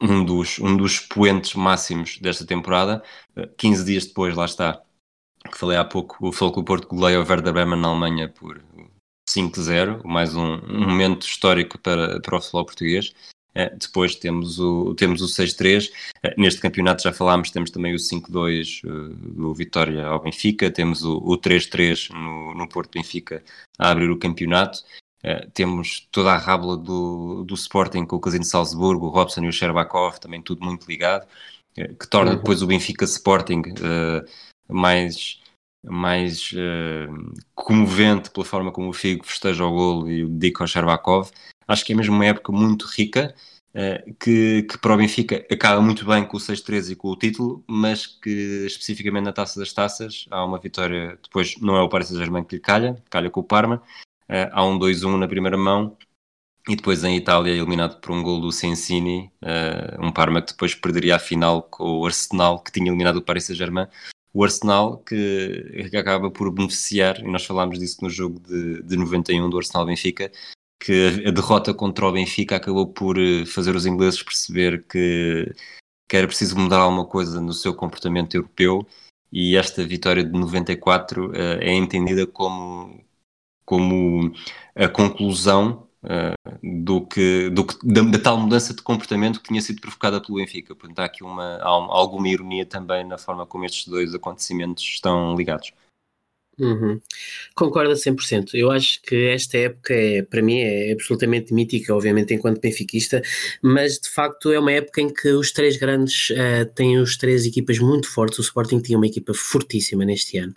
um, 0.00 0.24
dos, 0.24 0.58
um 0.60 0.76
dos 0.76 0.92
expoentes 0.92 1.54
máximos 1.54 2.18
desta 2.18 2.46
temporada. 2.46 3.02
Uh, 3.36 3.40
eh, 3.40 3.50
15 3.56 3.84
dias 3.84 4.06
depois, 4.06 4.36
lá 4.36 4.44
está, 4.44 4.80
que 5.50 5.58
falei 5.58 5.76
há 5.76 5.84
pouco, 5.84 6.16
o 6.26 6.32
Futebol 6.32 6.64
Porto 6.64 6.88
goleia 6.88 7.20
o 7.20 7.26
Werder 7.28 7.52
Bremen 7.52 7.80
na 7.80 7.88
Alemanha 7.88 8.28
por 8.28 8.62
5-0, 9.28 10.04
mais 10.04 10.34
um, 10.36 10.54
um 10.54 10.88
momento 10.88 11.26
histórico 11.26 11.78
para, 11.78 12.20
para 12.20 12.36
o 12.36 12.40
futebol 12.40 12.64
português 12.64 13.12
depois 13.80 14.14
temos 14.14 14.58
o, 14.58 14.94
temos 14.94 15.20
o 15.20 15.26
6-3. 15.26 15.90
neste 16.36 16.60
campeonato 16.60 17.02
já 17.02 17.12
falámos, 17.12 17.50
temos 17.50 17.70
também 17.70 17.94
o 17.94 17.98
5-2 17.98 18.82
do 19.34 19.54
Vitória 19.54 20.06
ao 20.06 20.22
Benfica, 20.22 20.70
temos 20.70 21.02
o, 21.02 21.16
o 21.18 21.36
3-3 21.38 22.10
no, 22.10 22.54
no 22.54 22.68
Porto 22.68 22.92
Benfica 22.92 23.42
a 23.78 23.90
abrir 23.90 24.10
o 24.10 24.18
campeonato. 24.18 24.82
Uh, 25.24 25.50
temos 25.52 26.06
toda 26.12 26.32
a 26.32 26.38
rábula 26.38 26.76
do, 26.76 27.42
do 27.44 27.54
Sporting 27.54 28.06
com 28.06 28.16
o 28.16 28.20
Casino 28.20 28.44
de 28.44 28.50
Salzburgo, 28.50 29.06
o 29.06 29.10
Robson 29.10 29.42
e 29.42 29.48
o 29.48 29.52
Sherbakov, 29.52 30.20
também 30.20 30.40
tudo 30.40 30.64
muito 30.64 30.86
ligado, 30.88 31.26
uh, 31.76 31.94
que 31.96 32.06
torna 32.08 32.32
uhum. 32.32 32.36
depois 32.36 32.62
o 32.62 32.68
Benfica 32.68 33.04
Sporting 33.04 33.62
uh, 33.62 34.24
mais, 34.72 35.40
mais 35.84 36.52
comovente 37.54 38.30
pela 38.30 38.46
forma 38.46 38.70
como 38.70 38.90
o 38.90 38.92
Figo 38.92 39.26
festeja 39.26 39.64
o 39.64 39.72
golo 39.72 40.10
e 40.10 40.22
o 40.22 40.28
dedica 40.28 40.62
ao 40.62 40.68
Sherbakov. 40.68 41.30
Acho 41.66 41.84
que 41.84 41.92
é 41.92 41.96
mesmo 41.96 42.14
uma 42.14 42.26
época 42.26 42.52
muito 42.52 42.86
rica, 42.86 43.34
que, 44.18 44.62
que 44.62 44.78
para 44.78 44.94
o 44.94 44.96
Benfica 44.96 45.44
acaba 45.50 45.80
muito 45.80 46.04
bem 46.04 46.24
com 46.24 46.36
o 46.36 46.40
6-3 46.40 46.92
e 46.92 46.96
com 46.96 47.08
o 47.08 47.16
título, 47.16 47.64
mas 47.66 48.06
que 48.06 48.66
especificamente 48.66 49.24
na 49.24 49.32
Taça 49.32 49.60
das 49.60 49.72
Taças 49.72 50.26
há 50.30 50.44
uma 50.44 50.58
vitória, 50.58 51.18
depois 51.22 51.56
não 51.60 51.76
é 51.76 51.82
o 51.82 51.88
Paris 51.88 52.08
Saint-Germain 52.08 52.44
que 52.44 52.56
lhe 52.56 52.60
calha, 52.60 53.02
calha 53.10 53.30
com 53.30 53.40
o 53.40 53.44
Parma, 53.44 53.82
uh, 54.28 54.50
há 54.52 54.64
um 54.64 54.78
2-1 54.78 55.18
na 55.18 55.28
primeira 55.28 55.56
mão 55.56 55.96
e 56.68 56.76
depois 56.76 57.02
em 57.02 57.16
Itália 57.16 57.52
eliminado 57.52 57.98
por 58.00 58.12
um 58.12 58.22
gol 58.22 58.40
do 58.40 58.52
Sensini, 58.52 59.30
uh, 59.42 60.04
um 60.04 60.12
Parma 60.12 60.42
que 60.42 60.52
depois 60.52 60.74
perderia 60.74 61.16
a 61.16 61.18
final 61.18 61.62
com 61.62 62.00
o 62.00 62.06
Arsenal 62.06 62.62
que 62.62 62.70
tinha 62.70 62.88
eliminado 62.90 63.16
o 63.16 63.22
Paris 63.22 63.44
Saint-Germain. 63.44 63.86
O 64.34 64.44
Arsenal 64.44 64.98
que, 64.98 65.88
que, 65.90 65.96
acaba 65.96 66.30
por 66.30 66.50
beneficiar, 66.52 67.18
e 67.20 67.30
nós 67.30 67.46
falámos 67.46 67.78
disso 67.78 67.98
no 68.02 68.10
jogo 68.10 68.38
de, 68.40 68.82
de 68.82 68.96
91 68.96 69.48
do 69.48 69.56
Arsenal-Benfica, 69.56 70.30
que 70.78 71.24
a 71.26 71.30
derrota 71.30 71.74
contra 71.74 72.06
o 72.06 72.12
Benfica 72.12 72.56
acabou 72.56 72.86
por 72.86 73.18
eh, 73.18 73.44
fazer 73.46 73.74
os 73.74 73.86
ingleses 73.86 74.22
perceber 74.22 74.84
que, 74.86 75.52
que 76.08 76.16
era 76.16 76.26
preciso 76.26 76.58
mudar 76.58 76.78
alguma 76.78 77.06
coisa 77.06 77.40
no 77.40 77.52
seu 77.52 77.74
comportamento 77.74 78.34
europeu 78.34 78.86
e 79.32 79.56
esta 79.56 79.84
vitória 79.84 80.24
de 80.24 80.32
94 80.32 81.30
uh, 81.30 81.34
é 81.60 81.72
entendida 81.74 82.26
como, 82.26 83.04
como 83.64 84.32
a 84.74 84.88
conclusão 84.88 85.86
uh, 86.02 86.84
do 86.84 87.06
que, 87.06 87.50
do 87.50 87.66
que 87.66 87.76
da, 87.84 88.02
da, 88.02 88.18
tal 88.18 88.38
mudança 88.38 88.74
de 88.74 88.82
comportamento 88.82 89.40
que 89.40 89.48
tinha 89.48 89.60
sido 89.60 89.80
provocada 89.80 90.20
pelo 90.20 90.38
Benfica. 90.38 90.74
Portanto, 90.74 91.00
há 91.00 91.04
aqui 91.04 91.22
uma, 91.22 91.56
há 91.56 91.68
alguma 91.68 92.28
ironia 92.28 92.64
também 92.64 93.04
na 93.06 93.18
forma 93.18 93.46
como 93.46 93.64
estes 93.64 93.86
dois 93.86 94.14
acontecimentos 94.14 94.82
estão 94.82 95.36
ligados. 95.36 95.72
Uhum. 96.58 97.00
Concordo 97.54 97.92
a 97.92 97.96
100%. 97.96 98.50
Eu 98.54 98.70
acho 98.70 99.00
que 99.02 99.28
esta 99.28 99.56
época, 99.56 99.94
é, 99.94 100.22
para 100.22 100.42
mim, 100.42 100.58
é 100.58 100.92
absolutamente 100.92 101.54
mítica, 101.54 101.94
obviamente, 101.94 102.34
enquanto 102.34 102.60
benfiquista, 102.60 103.22
mas 103.62 103.98
de 103.98 104.08
facto 104.08 104.50
é 104.50 104.58
uma 104.58 104.72
época 104.72 105.00
em 105.00 105.12
que 105.12 105.28
os 105.30 105.52
três 105.52 105.76
grandes 105.76 106.30
uh, 106.30 106.66
têm 106.74 106.98
os 106.98 107.16
três 107.16 107.46
equipas 107.46 107.78
muito 107.78 108.08
fortes. 108.08 108.38
O 108.38 108.42
Sporting 108.42 108.80
tinha 108.80 108.98
uma 108.98 109.06
equipa 109.06 109.32
fortíssima 109.32 110.04
neste 110.04 110.38
ano. 110.38 110.52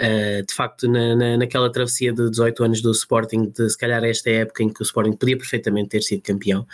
Uh, 0.00 0.46
de 0.46 0.54
facto, 0.54 0.88
na, 0.88 1.14
na, 1.14 1.36
naquela 1.36 1.70
travessia 1.70 2.12
de 2.12 2.30
18 2.30 2.64
anos 2.64 2.80
do 2.80 2.90
Sporting, 2.92 3.50
de 3.50 3.68
se 3.68 3.76
calhar 3.76 4.02
esta 4.04 4.30
época 4.30 4.62
em 4.62 4.68
que 4.68 4.80
o 4.80 4.84
Sporting 4.84 5.12
podia 5.12 5.36
perfeitamente 5.36 5.90
ter 5.90 6.02
sido 6.02 6.22
campeão, 6.22 6.66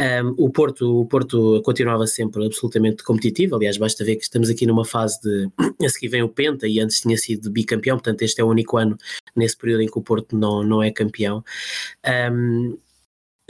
um, 0.00 0.34
o, 0.36 0.50
Porto, 0.50 1.00
o 1.00 1.06
Porto 1.06 1.60
continuava 1.62 2.06
sempre 2.06 2.46
absolutamente 2.46 3.02
competitivo, 3.02 3.56
aliás, 3.56 3.76
basta 3.76 4.04
ver 4.04 4.16
que 4.16 4.22
estamos 4.22 4.48
aqui 4.48 4.66
numa 4.66 4.84
fase 4.84 5.20
de. 5.20 5.48
A 5.84 5.88
seguir 5.88 6.08
vem 6.08 6.22
o 6.22 6.28
Penta 6.28 6.66
e 6.66 6.80
antes 6.80 7.00
tinha 7.00 7.16
sido 7.16 7.50
bicampeão, 7.50 7.96
portanto, 7.96 8.22
este 8.22 8.40
é 8.40 8.44
o 8.44 8.48
único 8.48 8.76
ano 8.76 8.96
nesse 9.36 9.56
período 9.56 9.82
em 9.82 9.86
que 9.86 9.98
o 9.98 10.02
Porto 10.02 10.36
não, 10.36 10.62
não 10.62 10.82
é 10.82 10.90
campeão. 10.90 11.44
Um, 12.32 12.76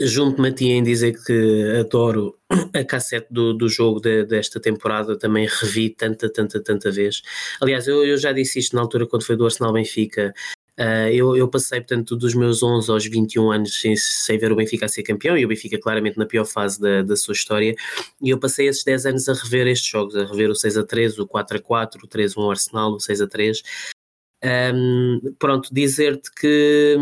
Junto-me 0.01 0.47
a 0.47 0.53
ti 0.53 0.69
em 0.69 0.81
dizer 0.81 1.21
que 1.25 1.77
adoro 1.77 2.37
a 2.73 2.85
cassete 2.85 3.27
do, 3.29 3.53
do 3.53 3.67
jogo 3.67 3.99
de, 3.99 4.23
desta 4.23 4.57
temporada, 4.57 5.19
também 5.19 5.45
revi 5.45 5.89
tanta, 5.89 6.31
tanta, 6.31 6.63
tanta 6.63 6.89
vez. 6.89 7.21
Aliás, 7.59 7.85
eu, 7.85 8.05
eu 8.05 8.17
já 8.17 8.31
disse 8.31 8.59
isto 8.59 8.77
na 8.77 8.81
altura 8.81 9.05
quando 9.05 9.25
foi 9.25 9.35
do 9.35 9.43
Arsenal 9.43 9.73
Benfica. 9.73 10.33
Uh, 10.79 11.11
eu, 11.11 11.35
eu, 11.35 11.49
passei, 11.49 11.81
portanto, 11.81 12.15
dos 12.15 12.33
meus 12.33 12.63
11 12.63 12.89
aos 12.89 13.05
21 13.05 13.51
anos 13.51 13.81
sem, 13.81 13.97
sem 13.97 14.37
ver 14.37 14.49
o 14.49 14.55
Benfica 14.55 14.85
a 14.85 14.89
ser 14.89 15.03
campeão 15.03 15.37
e 15.37 15.43
o 15.43 15.47
Benfica 15.49 15.77
claramente 15.77 16.17
na 16.17 16.25
pior 16.25 16.45
fase 16.45 16.79
da, 16.79 17.01
da 17.01 17.17
sua 17.17 17.33
história. 17.33 17.75
E 18.21 18.29
eu 18.29 18.39
passei 18.39 18.69
esses 18.69 18.85
10 18.85 19.05
anos 19.07 19.27
a 19.27 19.33
rever 19.33 19.67
estes 19.67 19.89
jogos, 19.89 20.15
a 20.15 20.23
rever 20.23 20.49
o 20.49 20.55
6 20.55 20.77
a 20.77 20.85
3, 20.85 21.19
o 21.19 21.27
4 21.27 21.57
a 21.57 21.61
4, 21.61 22.05
o 22.05 22.07
3 22.07 22.37
a 22.37 22.39
1 22.39 22.49
Arsenal, 22.51 22.91
o 22.93 22.99
6 22.99 23.21
a 23.21 23.27
3. 23.27 23.61
Um, 24.73 25.35
pronto, 25.37 25.67
dizer-te 25.73 26.31
que 26.31 26.95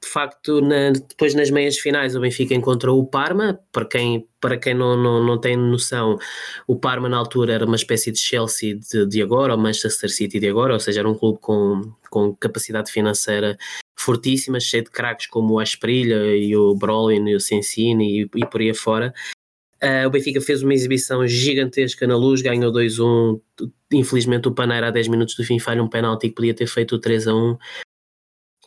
de 0.00 0.08
facto, 0.08 0.60
na, 0.60 0.90
depois 0.90 1.34
nas 1.34 1.50
meias 1.50 1.78
finais 1.78 2.16
o 2.16 2.20
Benfica 2.20 2.54
encontrou 2.54 2.98
o 2.98 3.06
Parma, 3.06 3.58
para 3.70 3.84
quem, 3.84 4.26
para 4.40 4.56
quem 4.56 4.74
não, 4.74 4.96
não, 4.96 5.24
não 5.24 5.38
tem 5.38 5.56
noção, 5.56 6.18
o 6.66 6.76
Parma 6.76 7.08
na 7.08 7.16
altura 7.16 7.54
era 7.54 7.64
uma 7.64 7.76
espécie 7.76 8.10
de 8.12 8.18
Chelsea 8.18 8.78
de, 8.78 9.06
de 9.06 9.22
agora, 9.22 9.52
ou 9.52 9.58
Manchester 9.58 10.10
City 10.10 10.38
de 10.40 10.48
agora, 10.48 10.74
ou 10.74 10.80
seja, 10.80 11.00
era 11.00 11.08
um 11.08 11.14
clube 11.14 11.38
com, 11.40 11.92
com 12.10 12.34
capacidade 12.36 12.90
financeira 12.90 13.56
fortíssima, 13.96 14.58
cheio 14.58 14.84
de 14.84 14.90
craques 14.90 15.26
como 15.26 15.54
o 15.54 15.60
Asprilha 15.60 16.36
e 16.36 16.56
o 16.56 16.74
Brolin 16.74 17.28
e 17.28 17.36
o 17.36 17.40
Sensini 17.40 18.22
e, 18.22 18.30
e 18.36 18.46
por 18.46 18.60
aí 18.60 18.70
afora. 18.70 19.14
Uh, 19.82 20.06
o 20.06 20.10
Benfica 20.10 20.40
fez 20.40 20.62
uma 20.62 20.72
exibição 20.72 21.26
gigantesca 21.26 22.06
na 22.06 22.16
luz, 22.16 22.40
ganhou 22.40 22.72
2-1. 22.72 23.40
Infelizmente, 23.92 24.46
o 24.46 24.54
Paneira, 24.54 24.88
a 24.88 24.90
10 24.92 25.08
minutos 25.08 25.34
do 25.34 25.42
fim, 25.42 25.58
falha 25.58 25.82
um 25.82 25.88
penalti 25.88 26.28
que 26.28 26.36
podia 26.36 26.54
ter 26.54 26.68
feito 26.68 26.94
o 26.94 27.00
3-1. 27.00 27.58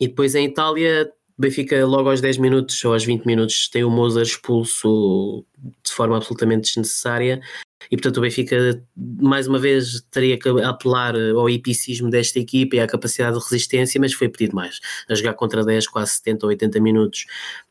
E 0.00 0.08
depois 0.08 0.34
em 0.34 0.46
Itália, 0.46 1.10
Benfica 1.38 1.84
logo 1.84 2.08
aos 2.08 2.20
10 2.20 2.38
minutos 2.38 2.82
ou 2.84 2.92
aos 2.92 3.04
20 3.04 3.24
minutos 3.26 3.68
tem 3.68 3.84
o 3.84 3.90
Mozart 3.90 4.28
expulso 4.28 5.44
de 5.84 5.92
forma 5.92 6.16
absolutamente 6.16 6.68
desnecessária 6.68 7.40
e 7.90 7.96
portanto 7.96 8.18
o 8.18 8.20
Benfica 8.20 8.82
mais 8.96 9.46
uma 9.46 9.58
vez 9.58 10.00
teria 10.10 10.38
que 10.38 10.48
apelar 10.48 11.14
ao 11.14 11.48
epicismo 11.48 12.10
desta 12.10 12.38
equipa 12.38 12.76
e 12.76 12.80
à 12.80 12.86
capacidade 12.86 13.38
de 13.38 13.44
resistência, 13.44 14.00
mas 14.00 14.12
foi 14.12 14.28
pedido 14.28 14.54
mais, 14.54 14.80
a 15.08 15.14
jogar 15.14 15.34
contra 15.34 15.64
10, 15.64 15.88
quase 15.88 16.12
70 16.12 16.46
ou 16.46 16.50
80 16.50 16.80
minutos 16.80 17.26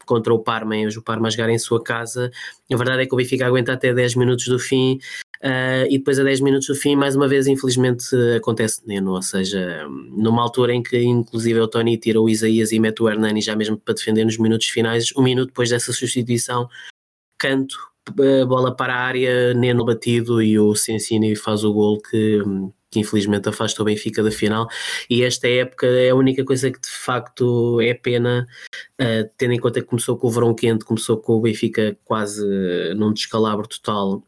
contra 0.05 0.33
o 0.33 0.39
Parma, 0.39 0.75
hoje 0.75 0.99
o 0.99 1.01
Parma 1.01 1.27
a 1.27 1.31
jogar 1.31 1.49
em 1.49 1.57
sua 1.57 1.83
casa, 1.83 2.31
a 2.71 2.77
verdade 2.77 3.03
é 3.03 3.05
que 3.05 3.13
o 3.13 3.17
Benfica 3.17 3.45
aguenta 3.45 3.73
até 3.73 3.93
10 3.93 4.15
minutos 4.15 4.47
do 4.47 4.59
fim 4.59 4.99
Uh, 5.45 5.85
e 5.89 5.99
depois 5.99 6.17
a 6.17 6.23
10 6.23 6.39
minutos 6.41 6.67
do 6.67 6.73
fim, 6.75 6.95
mais 6.95 7.15
uma 7.15 7.27
vez, 7.27 7.45
infelizmente, 7.45 8.15
acontece 8.35 8.81
Neno, 8.87 9.11
ou 9.11 9.21
seja, 9.21 9.85
numa 9.87 10.41
altura 10.41 10.73
em 10.73 10.81
que 10.81 10.97
inclusive 10.97 11.59
o 11.59 11.67
Tony 11.67 11.97
tira 11.97 12.19
o 12.19 12.27
Isaías 12.27 12.71
e 12.71 12.79
mete 12.79 13.03
o 13.03 13.09
Hernani 13.09 13.41
já 13.41 13.55
mesmo 13.55 13.77
para 13.77 13.93
defender 13.93 14.25
nos 14.25 14.39
minutos 14.39 14.67
finais, 14.67 15.13
um 15.15 15.21
minuto 15.21 15.49
depois 15.49 15.69
dessa 15.69 15.93
substituição, 15.93 16.67
canto, 17.37 17.77
bola 18.11 18.75
para 18.75 18.93
a 18.93 18.99
área, 18.99 19.53
Neno 19.53 19.85
batido 19.85 20.41
e 20.41 20.59
o 20.59 20.75
Sensini 20.75 21.35
faz 21.35 21.63
o 21.63 21.73
gol 21.73 21.99
que, 22.01 22.39
que 22.91 22.99
infelizmente 22.99 23.49
afasta 23.49 23.81
o 23.81 23.85
Benfica 23.85 24.23
da 24.23 24.31
final. 24.31 24.67
E 25.09 25.23
esta 25.23 25.47
época 25.47 25.87
é 25.87 26.09
a 26.09 26.15
única 26.15 26.43
coisa 26.43 26.71
que 26.71 26.79
de 26.79 26.89
facto 26.89 27.81
é 27.81 27.93
pena, 27.93 28.47
uh, 29.01 29.29
tendo 29.37 29.53
em 29.53 29.59
conta 29.59 29.81
que 29.81 29.87
começou 29.87 30.17
com 30.17 30.27
o 30.27 30.31
verão 30.31 30.53
quente, 30.53 30.85
começou 30.85 31.17
com 31.17 31.33
o 31.33 31.41
Benfica 31.41 31.97
quase 32.05 32.43
num 32.95 33.11
descalabro 33.13 33.67
total. 33.67 34.23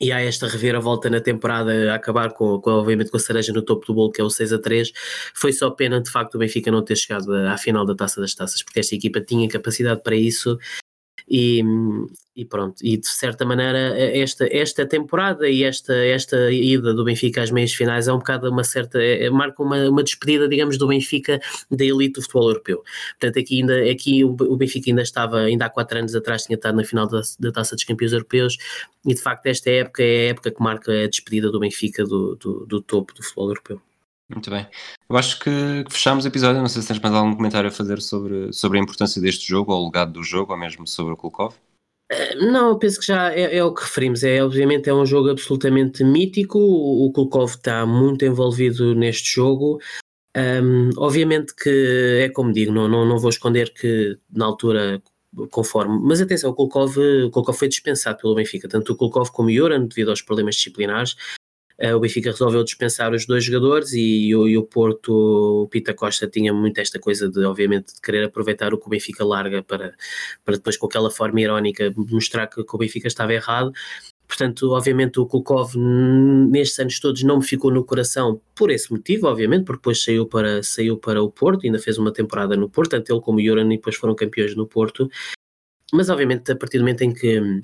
E 0.00 0.10
há 0.10 0.20
esta 0.20 0.48
reviravolta 0.48 1.08
na 1.08 1.20
temporada 1.20 1.92
a 1.92 1.94
acabar 1.94 2.32
com, 2.32 2.60
com, 2.60 2.70
obviamente 2.70 3.10
com 3.10 3.16
a 3.16 3.20
cereja 3.20 3.52
no 3.52 3.62
topo 3.62 3.86
do 3.86 3.94
bolo 3.94 4.10
que 4.10 4.20
é 4.20 4.24
o 4.24 4.28
6 4.28 4.52
a 4.52 4.58
3 4.58 4.92
foi 5.32 5.52
só 5.52 5.70
pena 5.70 6.00
de 6.00 6.10
facto 6.10 6.34
o 6.34 6.38
Benfica 6.38 6.68
não 6.68 6.82
ter 6.82 6.96
chegado 6.96 7.32
à 7.32 7.56
final 7.56 7.86
da 7.86 7.94
Taça 7.94 8.20
das 8.20 8.34
Taças 8.34 8.60
porque 8.60 8.80
esta 8.80 8.96
equipa 8.96 9.20
tinha 9.20 9.48
capacidade 9.48 10.02
para 10.02 10.16
isso 10.16 10.58
e, 11.28 11.62
e 12.36 12.44
pronto, 12.44 12.76
e 12.82 12.96
de 12.98 13.06
certa 13.06 13.44
maneira 13.44 13.78
esta, 13.98 14.46
esta 14.50 14.86
temporada 14.86 15.48
e 15.48 15.64
esta, 15.64 15.94
esta 15.94 16.52
ida 16.52 16.92
do 16.92 17.04
Benfica 17.04 17.42
às 17.42 17.50
meias 17.50 17.72
finais 17.72 18.08
é 18.08 18.12
um 18.12 18.18
bocado 18.18 18.50
uma 18.50 18.64
certa, 18.64 19.02
é, 19.02 19.30
marca 19.30 19.62
uma, 19.62 19.88
uma 19.88 20.02
despedida 20.02 20.48
digamos 20.48 20.76
do 20.76 20.86
Benfica 20.86 21.40
da 21.70 21.84
elite 21.84 22.14
do 22.14 22.22
futebol 22.22 22.48
europeu, 22.50 22.82
portanto 23.18 23.38
aqui, 23.38 23.60
ainda, 23.60 23.90
aqui 23.90 24.24
o, 24.24 24.56
Benfica 24.56 24.90
ainda 24.90 25.02
estava, 25.02 25.40
ainda 25.40 25.66
há 25.66 25.70
quatro 25.70 25.98
anos 25.98 26.14
atrás 26.14 26.44
tinha 26.44 26.56
estado 26.56 26.76
na 26.76 26.84
final 26.84 27.08
da, 27.08 27.22
da 27.40 27.52
Taça 27.52 27.74
dos 27.74 27.84
Campeões 27.84 28.12
Europeus 28.12 28.58
e 29.06 29.14
de 29.14 29.20
facto 29.20 29.46
esta 29.46 29.70
época 29.70 30.02
é 30.02 30.26
a 30.26 30.30
época 30.30 30.50
que 30.50 30.62
marca 30.62 30.92
a 31.04 31.08
despedida 31.08 31.50
do 31.50 31.60
Benfica 31.60 32.04
do, 32.04 32.36
do, 32.36 32.66
do 32.66 32.82
topo 32.82 33.14
do 33.14 33.22
futebol 33.22 33.48
europeu. 33.48 33.93
Muito 34.28 34.50
bem. 34.50 34.66
Eu 35.08 35.16
acho 35.16 35.38
que 35.38 35.84
fechamos 35.90 36.24
o 36.24 36.28
episódio. 36.28 36.60
Não 36.60 36.68
sei 36.68 36.82
se 36.82 36.88
tens 36.88 37.00
mais 37.00 37.14
algum 37.14 37.34
comentário 37.34 37.68
a 37.68 37.72
fazer 37.72 38.00
sobre, 38.00 38.52
sobre 38.52 38.78
a 38.78 38.82
importância 38.82 39.20
deste 39.20 39.46
jogo, 39.46 39.72
ou 39.72 39.82
o 39.82 39.86
legado 39.86 40.12
do 40.12 40.22
jogo, 40.22 40.52
ou 40.52 40.58
mesmo 40.58 40.86
sobre 40.86 41.12
o 41.12 41.16
Kulkov. 41.16 41.54
Eh, 42.10 42.34
não, 42.36 42.70
eu 42.70 42.78
penso 42.78 43.00
que 43.00 43.06
já 43.06 43.32
é, 43.32 43.56
é, 43.56 43.64
o 43.64 43.72
que 43.74 43.82
referimos. 43.82 44.22
É, 44.22 44.42
obviamente 44.42 44.88
é 44.88 44.94
um 44.94 45.04
jogo 45.04 45.30
absolutamente 45.30 46.02
mítico. 46.02 46.58
O, 46.58 47.06
o 47.06 47.12
Kulkov 47.12 47.50
está 47.50 47.84
muito 47.84 48.24
envolvido 48.24 48.94
neste 48.94 49.34
jogo. 49.34 49.78
Um, 50.36 50.90
obviamente 50.96 51.54
que 51.54 52.18
é 52.22 52.28
como 52.28 52.52
digo, 52.52 52.72
não, 52.72 52.88
não, 52.88 53.06
não 53.06 53.18
vou 53.18 53.30
esconder 53.30 53.72
que 53.72 54.18
na 54.32 54.46
altura 54.46 55.00
conforme, 55.50 56.00
mas 56.02 56.20
atenção, 56.20 56.50
o 56.50 56.54
Kulkov, 56.54 56.96
o 56.98 57.30
Kulkov 57.30 57.56
foi 57.56 57.68
dispensado 57.68 58.18
pelo 58.18 58.34
Benfica, 58.34 58.68
tanto 58.68 58.92
o 58.92 58.96
Kulkov 58.96 59.30
como 59.30 59.48
o 59.48 59.52
Joran, 59.52 59.86
devido 59.86 60.10
aos 60.10 60.22
problemas 60.22 60.56
disciplinares, 60.56 61.16
o 61.78 62.00
Benfica 62.00 62.30
resolveu 62.30 62.62
dispensar 62.62 63.12
os 63.12 63.26
dois 63.26 63.44
jogadores 63.44 63.92
e, 63.92 64.28
e, 64.28 64.56
o 64.56 64.62
Porto, 64.62 65.64
o 65.64 65.68
Pita 65.68 65.92
Costa 65.92 66.28
tinha 66.28 66.52
muito 66.52 66.78
esta 66.78 67.00
coisa 67.00 67.28
de, 67.28 67.44
obviamente, 67.44 67.94
de 67.94 68.00
querer 68.00 68.24
aproveitar 68.24 68.72
o 68.72 68.78
que 68.78 68.86
o 68.86 68.90
Benfica 68.90 69.24
larga 69.24 69.62
para, 69.62 69.94
para 70.44 70.54
depois, 70.54 70.76
com 70.76 70.86
aquela 70.86 71.10
forma 71.10 71.40
irónica, 71.40 71.92
mostrar 71.96 72.46
que, 72.46 72.62
que 72.62 72.74
o 72.74 72.78
Benfica 72.78 73.08
estava 73.08 73.32
errado. 73.32 73.72
Portanto, 74.26 74.70
obviamente, 74.70 75.20
o 75.20 75.26
Kulkov 75.26 75.74
nestes 75.76 76.78
anos 76.78 76.98
todos 76.98 77.22
não 77.22 77.38
me 77.38 77.44
ficou 77.44 77.70
no 77.70 77.84
coração 77.84 78.40
por 78.54 78.70
esse 78.70 78.90
motivo, 78.90 79.26
obviamente, 79.26 79.64
porque 79.64 79.80
depois 79.80 80.02
saiu 80.02 80.26
para, 80.26 80.62
saiu 80.62 80.96
para 80.96 81.22
o 81.22 81.30
Porto, 81.30 81.66
ainda 81.66 81.78
fez 81.78 81.98
uma 81.98 82.12
temporada 82.12 82.56
no 82.56 82.68
Porto, 82.68 82.92
tanto 82.92 83.12
ele 83.12 83.20
como 83.20 83.38
o 83.38 83.42
Joran 83.44 83.68
depois 83.68 83.96
foram 83.96 84.14
campeões 84.14 84.56
no 84.56 84.66
Porto. 84.66 85.08
Mas, 85.92 86.08
obviamente, 86.08 86.50
a 86.50 86.56
partir 86.56 86.78
do 86.78 86.82
momento 86.82 87.02
em 87.02 87.12
que 87.12 87.62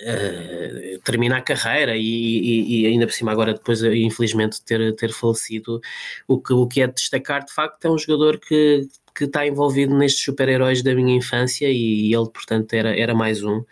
uh, 0.00 1.00
termina 1.04 1.38
a 1.38 1.42
carreira 1.42 1.96
e, 1.96 2.00
e, 2.02 2.82
e, 2.82 2.86
ainda 2.86 3.06
por 3.06 3.12
cima 3.12 3.32
agora 3.32 3.54
depois 3.54 3.82
infelizmente 3.82 4.62
ter, 4.62 4.94
ter 4.94 5.12
falecido. 5.12 5.80
O 6.26 6.40
que, 6.40 6.52
o 6.52 6.66
que 6.66 6.82
é 6.82 6.86
de 6.86 6.94
destacar 6.94 7.44
de 7.44 7.52
facto 7.52 7.84
é 7.84 7.90
um 7.90 7.98
jogador 7.98 8.38
que, 8.38 8.88
que 9.14 9.24
está 9.24 9.46
envolvido 9.46 9.96
nestes 9.96 10.24
super-heróis 10.24 10.82
da 10.82 10.94
minha 10.94 11.16
infância 11.16 11.68
e, 11.70 12.12
ele 12.14 12.30
portanto 12.30 12.72
era, 12.74 12.98
era 12.98 13.14
mais 13.14 13.42
um. 13.42 13.64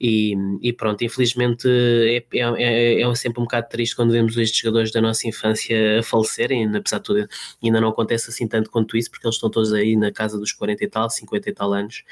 E, 0.00 0.34
e, 0.60 0.72
pronto, 0.72 1.02
infelizmente 1.04 1.68
é, 1.68 2.16
é, 2.34 2.98
é, 2.98 3.00
é, 3.00 3.14
sempre 3.14 3.40
um 3.40 3.44
bocado 3.44 3.68
triste 3.68 3.94
quando 3.96 4.12
vemos 4.12 4.36
estes 4.36 4.58
jogadores 4.60 4.90
da 4.90 5.00
nossa 5.00 5.26
infância 5.26 6.00
a 6.00 6.02
falecerem, 6.02 6.66
apesar 6.76 6.98
de 6.98 7.04
tudo, 7.04 7.28
ainda 7.62 7.80
não 7.80 7.88
acontece 7.88 8.28
assim 8.28 8.46
tanto 8.46 8.70
quanto 8.70 8.96
isso, 8.96 9.10
porque 9.10 9.26
eles 9.26 9.36
estão 9.36 9.48
todos 9.50 9.72
aí 9.72 9.96
na 9.96 10.12
casa 10.12 10.38
dos 10.38 10.52
40 10.52 10.84
e 10.84 10.88
tal, 10.88 11.08
50 11.08 11.48
e 11.48 11.52
tal 11.54 11.72
anos, 11.72 12.02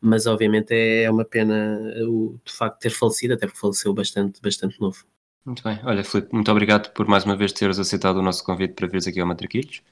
mas 0.00 0.26
obviamente 0.26 0.72
é, 0.72 1.04
é 1.04 1.10
uma 1.10 1.24
pena 1.24 1.78
o 2.06 2.38
de 2.44 2.52
facto 2.52 2.80
ter 2.80 2.90
falecido, 2.90 3.34
até 3.34 3.46
porque 3.46 3.60
faleceu 3.60 3.92
bastante, 3.92 4.40
bastante 4.40 4.80
novo. 4.80 5.04
Muito 5.44 5.62
bem, 5.62 5.78
olha 5.84 6.04
Filipe, 6.04 6.32
muito 6.32 6.50
obrigado 6.50 6.92
por 6.92 7.06
mais 7.06 7.24
uma 7.24 7.36
vez 7.36 7.52
teres 7.52 7.78
aceitado 7.78 8.18
o 8.18 8.22
nosso 8.22 8.44
convite 8.44 8.74
para 8.74 8.86
vires 8.86 9.06
aqui 9.06 9.20
ao 9.20 9.26
Matraquilhos. 9.26 9.82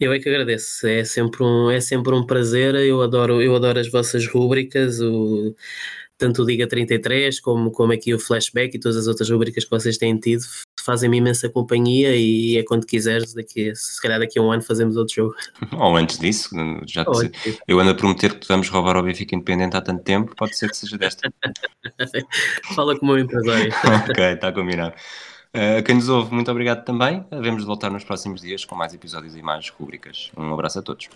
Eu 0.00 0.12
é 0.12 0.20
que 0.20 0.28
agradeço, 0.28 0.86
é 0.86 1.02
sempre 1.04 1.42
um, 1.42 1.70
é 1.70 1.80
sempre 1.80 2.14
um 2.14 2.24
prazer, 2.24 2.74
eu 2.76 3.02
adoro, 3.02 3.42
eu 3.42 3.56
adoro 3.56 3.80
as 3.80 3.90
vossas 3.90 4.26
rúbricas, 4.28 5.00
o, 5.00 5.56
tanto 6.18 6.42
o 6.42 6.46
Diga 6.46 6.66
33 6.66 7.40
como, 7.40 7.70
como 7.70 7.92
aqui 7.92 8.12
o 8.12 8.18
Flashback 8.18 8.76
e 8.76 8.80
todas 8.80 8.96
as 8.96 9.06
outras 9.06 9.30
rubricas 9.30 9.64
que 9.64 9.70
vocês 9.70 9.96
têm 9.96 10.18
tido 10.18 10.42
fazem-me 10.88 11.18
imensa 11.18 11.50
companhia 11.50 12.16
e 12.16 12.56
é 12.56 12.62
quando 12.62 12.86
quiseres, 12.86 13.34
daqui, 13.34 13.74
se 13.74 14.00
calhar 14.00 14.18
daqui 14.18 14.38
a 14.38 14.42
um 14.42 14.50
ano 14.50 14.62
fazemos 14.62 14.96
outro 14.96 15.14
jogo. 15.14 15.34
Ou 15.78 15.96
antes 15.96 16.18
disso, 16.18 16.48
já 16.86 17.04
antes 17.06 17.60
eu 17.68 17.78
ando 17.78 17.90
a 17.90 17.94
prometer 17.94 18.38
que 18.38 18.48
vamos 18.48 18.70
roubar 18.70 18.96
o 18.96 19.02
Benfica 19.02 19.34
Independente 19.34 19.76
há 19.76 19.82
tanto 19.82 20.02
tempo, 20.02 20.34
pode 20.34 20.56
ser 20.56 20.70
que 20.70 20.76
seja 20.76 20.96
desta. 20.96 21.30
Fala 22.74 22.98
como 22.98 23.12
um 23.12 23.18
empresário. 23.18 23.70
ok, 24.08 24.24
está 24.32 24.50
combinado. 24.50 24.94
Uh, 25.48 25.82
quem 25.82 25.96
nos 25.96 26.08
ouve, 26.08 26.34
muito 26.34 26.50
obrigado 26.50 26.84
também. 26.84 27.24
Havemos 27.30 27.62
de 27.62 27.66
voltar 27.66 27.90
nos 27.90 28.04
próximos 28.04 28.40
dias 28.40 28.64
com 28.64 28.74
mais 28.74 28.94
episódios 28.94 29.36
e 29.36 29.42
mais 29.42 29.68
rubricas. 29.68 30.30
Um 30.36 30.52
abraço 30.54 30.78
a 30.78 30.82
todos. 30.82 31.08